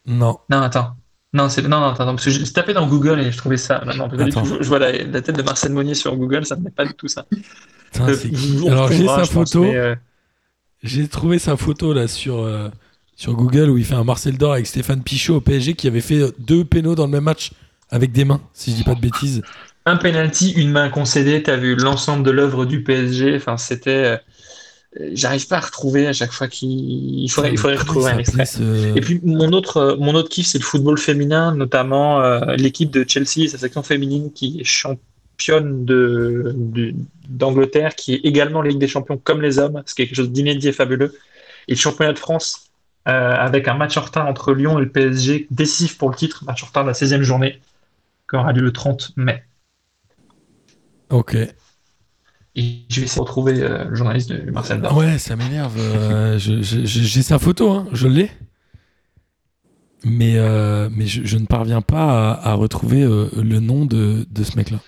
Non. 0.06 0.38
Non, 0.50 0.62
attends. 0.62 0.96
Non, 1.34 1.48
c'est 1.48 1.62
non, 1.62 1.80
non, 1.80 1.86
attends, 1.86 2.04
parce 2.04 2.24
que 2.24 2.30
j'ai 2.30 2.52
tapé 2.52 2.74
dans 2.74 2.86
Google 2.86 3.20
et 3.20 3.32
je 3.32 3.38
trouvais 3.38 3.56
ça. 3.56 3.82
Non, 3.86 4.10
je, 4.10 4.68
vois 4.68 4.78
la, 4.78 4.92
tête 5.22 5.36
de 5.36 5.42
Marcel 5.42 5.72
Monnier 5.72 5.94
sur 5.94 6.14
Google, 6.16 6.44
ça 6.44 6.56
ne 6.56 6.62
met 6.62 6.70
pas 6.70 6.84
du 6.84 6.92
tout 6.92 7.08
ça. 7.08 7.24
Alors 7.98 8.90
j'ai 8.90 9.06
sa 9.06 9.24
photo. 9.24 9.64
J'ai 10.82 11.06
trouvé 11.06 11.38
sa 11.38 11.56
photo 11.56 11.92
là 11.92 12.08
sur 12.08 12.48
sur 13.14 13.34
Google 13.34 13.70
où 13.70 13.78
il 13.78 13.84
fait 13.84 13.94
un 13.94 14.04
Marcel 14.04 14.36
d'or 14.36 14.54
avec 14.54 14.66
Stéphane 14.66 15.02
Pichot 15.02 15.36
au 15.36 15.40
PSG 15.40 15.74
qui 15.74 15.86
avait 15.86 16.00
fait 16.00 16.34
deux 16.38 16.64
pénaux 16.64 16.94
dans 16.94 17.06
le 17.06 17.12
même 17.12 17.24
match 17.24 17.52
avec 17.90 18.10
des 18.10 18.24
mains, 18.24 18.40
si 18.52 18.72
je 18.72 18.76
dis 18.76 18.84
pas 18.84 18.94
de 18.94 19.00
bêtises 19.00 19.42
un 19.84 19.96
penalty, 19.96 20.52
une 20.52 20.70
main 20.70 20.88
concédée, 20.88 21.42
tu 21.42 21.50
as 21.50 21.56
vu 21.56 21.74
l'ensemble 21.74 22.24
de 22.24 22.30
l'œuvre 22.30 22.64
du 22.64 22.82
PSG. 22.82 23.36
Enfin, 23.36 23.56
c'était. 23.56 23.90
Euh, 23.90 24.16
j'arrive 25.12 25.46
pas 25.46 25.56
à 25.56 25.60
retrouver 25.60 26.06
à 26.06 26.12
chaque 26.12 26.32
fois 26.32 26.48
qu'il 26.48 27.30
faudrait, 27.30 27.52
il 27.52 27.58
faudrait 27.58 27.76
retrouver 27.76 28.10
un 28.10 28.18
extrait. 28.18 28.44
Et 28.94 29.00
puis 29.00 29.20
mon 29.24 29.52
autre, 29.52 29.96
mon 29.98 30.14
autre 30.14 30.28
kiff, 30.28 30.46
c'est 30.46 30.58
le 30.58 30.64
football 30.64 30.98
féminin, 30.98 31.54
notamment 31.54 32.20
euh, 32.20 32.56
l'équipe 32.56 32.90
de 32.90 33.04
Chelsea, 33.08 33.48
sa 33.48 33.58
section 33.58 33.82
féminine 33.82 34.32
qui 34.32 34.60
est 34.60 34.64
championne 34.64 35.84
de, 35.84 36.54
d'Angleterre, 37.28 37.94
qui 37.94 38.14
est 38.14 38.20
également 38.24 38.60
Ligue 38.60 38.78
des 38.78 38.88
Champions 38.88 39.16
comme 39.16 39.40
les 39.40 39.58
hommes, 39.58 39.82
ce 39.86 39.94
qui 39.94 40.02
est 40.02 40.06
quelque 40.06 40.16
chose 40.16 40.30
d'inédit 40.30 40.68
et 40.68 40.72
fabuleux. 40.72 41.14
Et 41.68 41.72
le 41.72 41.78
championnat 41.78 42.12
de 42.12 42.18
France 42.18 42.70
euh, 43.08 43.34
avec 43.34 43.66
un 43.66 43.74
match 43.74 43.96
en 43.96 44.02
retard 44.02 44.28
entre 44.28 44.52
Lyon 44.52 44.78
et 44.78 44.82
le 44.82 44.88
PSG 44.88 45.48
décisif 45.50 45.98
pour 45.98 46.10
le 46.10 46.14
titre, 46.14 46.44
match 46.44 46.62
en 46.62 46.66
retard 46.66 46.84
de 46.84 46.88
la 46.88 46.94
16e 46.94 47.22
journée, 47.22 47.60
qui 48.30 48.36
aura 48.36 48.52
lieu 48.52 48.62
le 48.62 48.72
30 48.72 49.12
mai. 49.16 49.42
Ok. 51.12 51.36
Et 52.54 52.84
je 52.88 53.00
vais 53.00 53.04
essayer 53.04 53.18
de 53.18 53.20
retrouver 53.20 53.62
euh, 53.62 53.84
le 53.84 53.94
journaliste 53.94 54.30
de 54.30 54.50
Marcel 54.50 54.80
Bar. 54.80 54.96
Ouais, 54.96 55.18
ça 55.18 55.36
m'énerve. 55.36 55.76
Euh, 55.78 56.38
j'ai 56.38 57.22
sa 57.22 57.38
photo, 57.38 57.70
hein, 57.70 57.86
je 57.92 58.08
l'ai. 58.08 58.30
Mais, 60.04 60.34
euh, 60.36 60.88
mais 60.90 61.06
je, 61.06 61.36
ne 61.36 61.46
parviens 61.46 61.80
pas 61.80 62.32
à, 62.32 62.54
retrouver 62.54 63.02
le 63.02 63.60
nom 63.60 63.86
de, 63.86 64.26
de 64.28 64.42
ce 64.42 64.56
mec-là. 64.56 64.80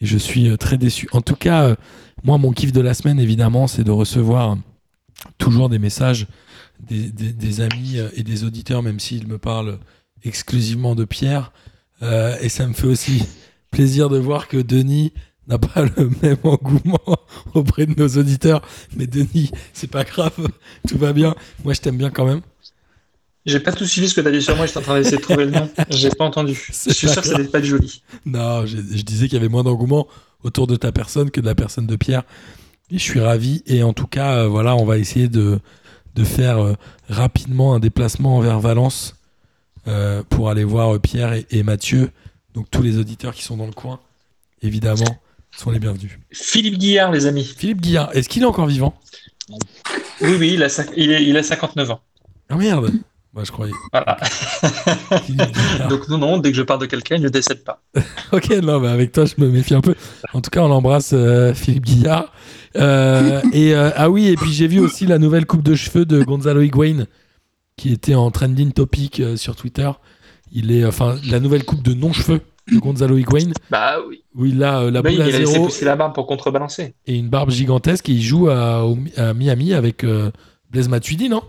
Et 0.00 0.06
je 0.06 0.18
suis 0.18 0.58
très 0.58 0.78
déçu. 0.78 1.08
En 1.12 1.20
tout 1.20 1.36
cas, 1.36 1.76
moi, 2.24 2.36
mon 2.36 2.50
kiff 2.50 2.72
de 2.72 2.80
la 2.80 2.92
semaine, 2.92 3.20
évidemment, 3.20 3.68
c'est 3.68 3.84
de 3.84 3.92
recevoir 3.92 4.58
toujours 5.38 5.68
des 5.68 5.78
messages 5.78 6.26
des, 6.80 7.10
des, 7.10 7.60
amis 7.60 7.98
et 8.14 8.24
des 8.24 8.42
auditeurs, 8.42 8.82
même 8.82 8.98
s'ils 8.98 9.28
me 9.28 9.38
parlent 9.38 9.78
exclusivement 10.24 10.96
de 10.96 11.04
Pierre. 11.04 11.52
et 12.02 12.48
ça 12.48 12.66
me 12.66 12.72
fait 12.72 12.88
aussi 12.88 13.22
plaisir 13.76 14.08
de 14.08 14.16
voir 14.16 14.48
que 14.48 14.56
Denis 14.56 15.12
n'a 15.48 15.58
pas 15.58 15.82
le 15.82 16.10
même 16.22 16.38
engouement 16.44 17.18
auprès 17.52 17.84
de 17.84 17.94
nos 17.94 18.08
auditeurs. 18.08 18.62
Mais 18.96 19.06
Denis, 19.06 19.50
c'est 19.74 19.90
pas 19.90 20.02
grave, 20.02 20.32
tout 20.88 20.96
va 20.96 21.12
bien. 21.12 21.34
Moi, 21.62 21.74
je 21.74 21.80
t'aime 21.82 21.98
bien 21.98 22.08
quand 22.08 22.24
même. 22.24 22.40
J'ai 23.44 23.60
pas 23.60 23.72
tout 23.72 23.84
suivi 23.84 24.08
ce 24.08 24.14
que 24.14 24.22
t'as 24.22 24.30
dit 24.30 24.40
sur 24.40 24.56
moi, 24.56 24.64
j'étais 24.64 24.78
en 24.78 24.82
train 24.82 24.98
d'essayer 24.98 25.18
de 25.18 25.22
trouver 25.22 25.44
le 25.44 25.50
nom. 25.50 25.68
J'ai 25.90 26.08
pas 26.08 26.24
entendu. 26.24 26.54
Je 26.54 26.90
suis 26.92 27.08
sûr 27.08 27.20
que 27.20 27.28
c'était 27.28 27.44
pas 27.44 27.62
joli. 27.62 28.02
Non, 28.24 28.66
je, 28.66 28.78
je 28.78 29.02
disais 29.02 29.26
qu'il 29.26 29.34
y 29.34 29.40
avait 29.40 29.48
moins 29.48 29.62
d'engouement 29.62 30.08
autour 30.42 30.66
de 30.66 30.74
ta 30.74 30.90
personne 30.90 31.30
que 31.30 31.40
de 31.40 31.46
la 31.46 31.54
personne 31.54 31.86
de 31.86 31.94
Pierre. 31.96 32.24
Et 32.90 32.98
je 32.98 33.02
suis 33.02 33.20
ravi. 33.20 33.62
Et 33.66 33.84
en 33.84 33.92
tout 33.92 34.08
cas, 34.08 34.38
euh, 34.38 34.48
voilà, 34.48 34.74
on 34.74 34.84
va 34.84 34.98
essayer 34.98 35.28
de, 35.28 35.60
de 36.16 36.24
faire 36.24 36.58
euh, 36.58 36.74
rapidement 37.08 37.74
un 37.74 37.78
déplacement 37.78 38.40
vers 38.40 38.58
Valence 38.58 39.14
euh, 39.86 40.24
pour 40.28 40.50
aller 40.50 40.64
voir 40.64 40.98
Pierre 40.98 41.34
et, 41.34 41.46
et 41.50 41.62
Mathieu. 41.62 42.10
Donc 42.56 42.68
tous 42.70 42.82
les 42.82 42.98
auditeurs 42.98 43.34
qui 43.34 43.42
sont 43.44 43.56
dans 43.56 43.66
le 43.66 43.72
coin, 43.72 44.00
évidemment, 44.62 45.18
sont 45.56 45.70
les 45.70 45.78
bienvenus. 45.78 46.18
Philippe 46.32 46.78
Guillard, 46.78 47.12
les 47.12 47.26
amis. 47.26 47.44
Philippe 47.44 47.80
Guillard, 47.82 48.10
est-ce 48.14 48.28
qu'il 48.28 48.42
est 48.42 48.46
encore 48.46 48.66
vivant? 48.66 48.98
Oui, 50.22 50.34
oui, 50.40 50.50
il 50.54 50.62
a, 50.64 50.68
cinq- 50.68 50.90
il, 50.96 51.12
est- 51.12 51.22
il 51.24 51.36
a 51.36 51.42
59 51.44 51.90
ans. 51.92 52.00
Ah 52.48 52.56
merde 52.56 52.90
Moi 53.34 53.44
je 53.44 53.52
croyais. 53.52 53.72
Voilà. 53.92 54.16
Donc 55.90 56.08
non, 56.08 56.18
non, 56.18 56.38
dès 56.38 56.50
que 56.50 56.56
je 56.56 56.62
parle 56.62 56.80
de 56.80 56.86
quelqu'un, 56.86 57.16
il 57.16 57.22
ne 57.22 57.28
décède 57.28 57.62
pas. 57.62 57.82
Ok, 58.32 58.48
non, 58.62 58.80
mais 58.80 58.88
avec 58.88 59.12
toi, 59.12 59.24
je 59.24 59.34
me 59.38 59.48
méfie 59.48 59.74
un 59.74 59.80
peu. 59.80 59.94
En 60.32 60.40
tout 60.40 60.50
cas, 60.50 60.62
on 60.62 60.70
embrasse 60.70 61.10
euh, 61.12 61.54
Philippe 61.54 61.84
Guillard. 61.84 62.32
Euh, 62.76 63.40
et 63.52 63.74
euh, 63.74 63.90
ah 63.94 64.10
oui, 64.10 64.28
et 64.28 64.34
puis 64.36 64.52
j'ai 64.52 64.66
vu 64.66 64.80
aussi 64.80 65.06
la 65.06 65.18
nouvelle 65.18 65.46
coupe 65.46 65.62
de 65.62 65.74
cheveux 65.74 66.04
de 66.06 66.22
Gonzalo 66.24 66.60
Higuain 66.62 67.04
qui 67.76 67.92
était 67.92 68.14
en 68.14 68.30
trending 68.30 68.72
topic 68.72 69.20
euh, 69.20 69.36
sur 69.36 69.54
Twitter. 69.54 69.90
Il 70.58 70.72
est, 70.72 70.84
enfin, 70.86 71.16
la 71.28 71.38
nouvelle 71.38 71.64
coupe 71.64 71.82
de 71.82 71.92
non-cheveux 71.92 72.40
de 72.72 72.78
Gonzalo 72.78 73.16
Higuain 73.18 73.50
Bah 73.70 73.96
oui. 74.08 74.24
où 74.34 74.46
il 74.46 74.62
a 74.64 74.80
euh, 74.80 74.90
la 74.90 75.02
Bah, 75.02 75.10
boule 75.10 75.18
il 75.18 75.22
à 75.34 75.44
zéro 75.46 75.66
pousser 75.66 75.84
la 75.84 75.96
barbe 75.96 76.14
pour 76.14 76.26
contrebalancer. 76.26 76.94
et 77.06 77.14
une 77.14 77.28
barbe 77.28 77.50
gigantesque 77.50 78.08
et 78.08 78.12
il 78.12 78.22
joue 78.22 78.48
à, 78.48 78.84
au- 78.86 78.96
à 79.18 79.34
Miami 79.34 79.74
avec 79.74 80.02
euh, 80.02 80.30
Blaise 80.70 80.88
Matuidi, 80.88 81.28
non? 81.28 81.42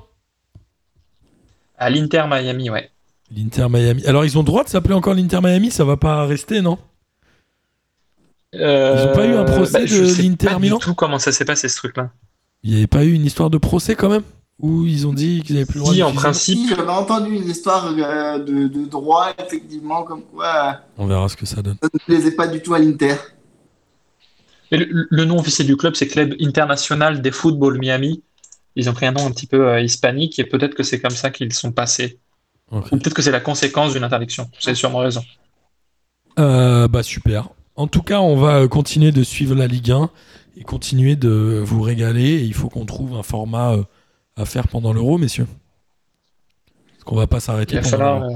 À 1.77 1.89
l'Inter 1.89 2.25
Miami, 2.29 2.69
ouais. 2.69 2.89
L'Inter 3.35 3.67
Miami. 3.69 4.05
Alors, 4.05 4.25
ils 4.25 4.37
ont 4.37 4.41
le 4.41 4.45
droit 4.45 4.63
de 4.63 4.69
s'appeler 4.69 4.93
encore 4.93 5.13
l'Inter 5.13 5.39
Miami? 5.41 5.71
Ça 5.71 5.83
va 5.85 5.95
pas 5.97 6.25
rester, 6.25 6.61
non? 6.61 6.77
Euh, 8.55 8.95
Ils 8.97 9.09
ont 9.09 9.13
pas 9.13 9.25
eu 9.27 9.33
un 9.35 9.43
procès 9.45 9.85
je 9.87 10.01
de 10.03 10.05
sais 10.07 10.21
l'Inter 10.21 10.47
pas 10.47 10.59
Milan? 10.59 10.77
du 10.77 10.83
tout 10.83 10.95
comment 10.95 11.19
ça 11.19 11.31
s'est 11.31 11.45
passé 11.45 11.67
ce 11.69 11.77
truc-là. 11.77 12.11
Il 12.63 12.71
n'y 12.71 12.77
avait 12.77 12.87
pas 12.87 13.03
eu 13.05 13.13
une 13.13 13.25
histoire 13.25 13.49
de 13.49 13.57
procès 13.57 13.95
quand 13.95 14.09
même? 14.09 14.23
Où 14.59 14.85
ils 14.85 15.05
ont 15.05 15.13
dit 15.13 15.43
qu'ils 15.43 15.55
n'avaient 15.55 15.67
plus 15.67 15.79
le 15.79 15.81
droit 15.81 15.93
Si, 15.93 15.99
de 15.99 16.03
en 16.03 16.13
principe. 16.13 16.57
Si, 16.57 16.69
j'avais 16.69 16.89
entendu 16.89 17.35
une 17.35 17.47
histoire 17.47 17.93
euh, 17.95 18.39
de, 18.39 18.67
de 18.67 18.85
droit, 18.85 19.27
effectivement, 19.37 20.03
comme 20.03 20.23
quoi 20.23 20.69
euh, 20.69 20.71
On 20.97 21.05
verra 21.05 21.29
ce 21.29 21.37
que 21.37 21.45
ça 21.45 21.61
donne. 21.61 21.77
ça 21.81 21.89
ne 21.93 21.99
plaisait 21.99 22.35
pas 22.35 22.47
du 22.47 22.61
tout 22.61 22.73
à 22.73 22.79
l'Inter. 22.79 23.15
Le, 24.71 25.07
le 25.09 25.25
nom 25.25 25.39
officiel 25.39 25.67
du 25.67 25.77
club, 25.77 25.95
c'est 25.95 26.07
Club 26.07 26.33
International 26.41 27.21
des 27.21 27.31
Football 27.31 27.77
Miami. 27.79 28.23
Ils 28.77 28.89
ont 28.89 28.93
pris 28.93 29.07
un 29.07 29.11
nom 29.11 29.25
un 29.25 29.31
petit 29.31 29.47
peu 29.47 29.69
euh, 29.69 29.81
hispanique 29.81 30.37
et 30.37 30.43
peut-être 30.43 30.75
que 30.75 30.83
c'est 30.83 30.99
comme 30.99 31.11
ça 31.11 31.31
qu'ils 31.31 31.51
sont 31.51 31.71
passés. 31.71 32.19
Ou 32.71 32.81
peut-être 32.81 33.15
que 33.15 33.23
c'est 33.23 33.31
la 33.31 33.39
conséquence 33.39 33.93
d'une 33.93 34.03
interdiction. 34.03 34.49
Vous 34.61 34.69
avez 34.69 34.75
sûrement 34.75 34.99
raison. 34.99 35.23
Euh, 36.37 36.87
bah 36.87 37.01
super. 37.01 37.49
En 37.75 37.87
tout 37.87 38.03
cas, 38.03 38.19
on 38.19 38.35
va 38.35 38.67
continuer 38.67 39.11
de 39.11 39.23
suivre 39.23 39.55
la 39.55 39.65
Ligue 39.65 39.91
1 39.91 40.09
et 40.57 40.63
continuer 40.63 41.15
de 41.15 41.61
vous 41.65 41.81
régaler. 41.81 42.29
Et 42.29 42.43
il 42.43 42.53
faut 42.53 42.69
qu'on 42.69 42.85
trouve 42.85 43.15
un 43.15 43.23
format 43.23 43.73
euh, 43.73 43.83
à 44.37 44.45
faire 44.45 44.67
pendant 44.67 44.93
l'Euro, 44.93 45.17
messieurs. 45.17 45.47
Parce 46.93 47.03
qu'on 47.05 47.15
va 47.15 47.27
pas 47.27 47.39
Il 47.39 47.41
s'arrêter 47.41 47.75
va 47.75 47.81
pendant 47.81 47.89
falloir 47.89 48.19
l'Euro. 48.19 48.31
euh, 48.31 48.35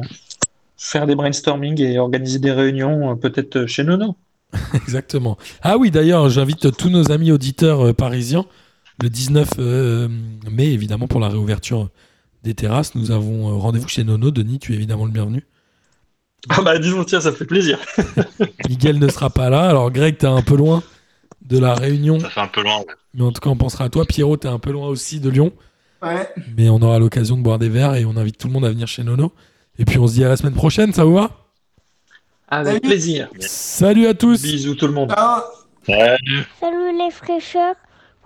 faire 0.77 1.05
des 1.07 1.15
brainstorming 1.15 1.79
et 1.81 1.99
organiser 1.99 2.39
des 2.39 2.51
réunions, 2.51 3.11
euh, 3.11 3.15
peut-être 3.15 3.55
euh, 3.57 3.67
chez 3.67 3.83
Nono. 3.83 4.17
Exactement. 4.73 5.37
Ah 5.61 5.77
oui, 5.77 5.91
d'ailleurs, 5.91 6.29
j'invite 6.29 6.75
tous 6.77 6.89
nos 6.89 7.11
amis 7.11 7.31
auditeurs 7.31 7.95
parisiens 7.95 8.45
le 9.01 9.09
19 9.09 9.49
euh, 9.59 10.07
mai, 10.51 10.67
évidemment, 10.67 11.07
pour 11.07 11.19
la 11.21 11.29
réouverture 11.29 11.89
des 12.43 12.53
terrasses. 12.53 12.95
Nous 12.95 13.11
avons 13.11 13.57
rendez-vous 13.59 13.87
chez 13.87 14.03
Nono. 14.03 14.31
Denis, 14.31 14.59
tu 14.59 14.73
es 14.73 14.75
évidemment 14.75 15.05
le 15.05 15.11
bienvenu. 15.11 15.45
Ah 16.49 16.61
bah 16.63 16.77
disons, 16.79 17.03
tiens, 17.03 17.21
ça 17.21 17.31
fait 17.31 17.45
plaisir. 17.45 17.77
Miguel 18.69 18.99
ne 18.99 19.07
sera 19.09 19.29
pas 19.29 19.49
là. 19.49 19.69
Alors, 19.69 19.91
Greg, 19.91 20.17
t'es 20.17 20.27
un 20.27 20.41
peu 20.41 20.55
loin 20.55 20.83
de 21.43 21.57
la 21.59 21.73
Réunion, 21.75 22.19
Ça 22.19 22.29
fait 22.29 22.39
un 22.41 22.47
peu 22.47 22.63
loin. 22.63 22.79
ouais. 22.79 22.85
mais 23.13 23.23
en 23.23 23.31
tout 23.31 23.41
cas, 23.41 23.49
on 23.49 23.57
pensera 23.57 23.85
à 23.85 23.89
toi. 23.89 24.05
Pierrot, 24.05 24.37
t'es 24.37 24.47
un 24.47 24.59
peu 24.59 24.71
loin 24.71 24.87
aussi 24.87 25.19
de 25.19 25.29
Lyon, 25.29 25.53
Ouais. 26.01 26.29
mais 26.57 26.69
on 26.69 26.81
aura 26.81 26.97
l'occasion 26.99 27.37
de 27.37 27.41
boire 27.43 27.59
des 27.59 27.69
verres 27.69 27.95
et 27.95 28.05
on 28.05 28.17
invite 28.17 28.37
tout 28.37 28.47
le 28.47 28.53
monde 28.53 28.65
à 28.65 28.69
venir 28.69 28.87
chez 28.87 29.03
Nono. 29.03 29.31
Et 29.77 29.85
puis, 29.85 29.97
on 29.99 30.07
se 30.07 30.13
dit 30.13 30.23
à 30.23 30.29
la 30.29 30.37
semaine 30.37 30.53
prochaine, 30.55 30.93
ça 30.93 31.03
vous 31.05 31.13
va? 31.15 31.29
Avec 32.49 32.73
Salut. 32.73 32.81
plaisir. 32.81 33.29
Salut 33.39 34.07
à 34.07 34.13
tous 34.13 34.41
Bisous 34.41 34.75
tout 34.75 34.87
le 34.87 34.93
monde. 34.93 35.11
Ciao. 35.11 35.41
Salut 36.59 36.97
les 36.97 37.11
fraîcheurs, 37.11 37.75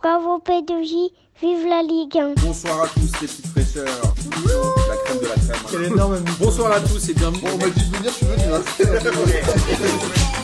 bravo 0.02 0.42
P2J, 0.46 1.12
vive 1.42 1.68
la 1.70 1.84
Ligue 1.84 2.18
1. 2.18 2.34
Bonsoir 2.44 2.84
à 2.84 2.88
tous 2.88 3.02
les 3.22 3.28
petites 3.28 3.48
fraîcheurs. 3.48 3.86
La 3.86 4.96
crème 5.06 5.20
de 5.20 5.28
la 5.28 5.36
crème. 5.36 5.62
Quel 5.72 5.84
énorme 5.84 6.20
Bonsoir 6.40 6.72
à 6.72 6.80
tous 6.82 7.10
et 7.10 7.14
bienvenue. 7.14 7.42
Bon, 7.44 7.50
on 7.54 7.58
m'a 7.58 7.70
dit 7.70 7.90
de 7.90 7.98
venir, 7.98 8.12
je 8.12 8.18
suis 8.18 8.26
venu. 8.86 10.35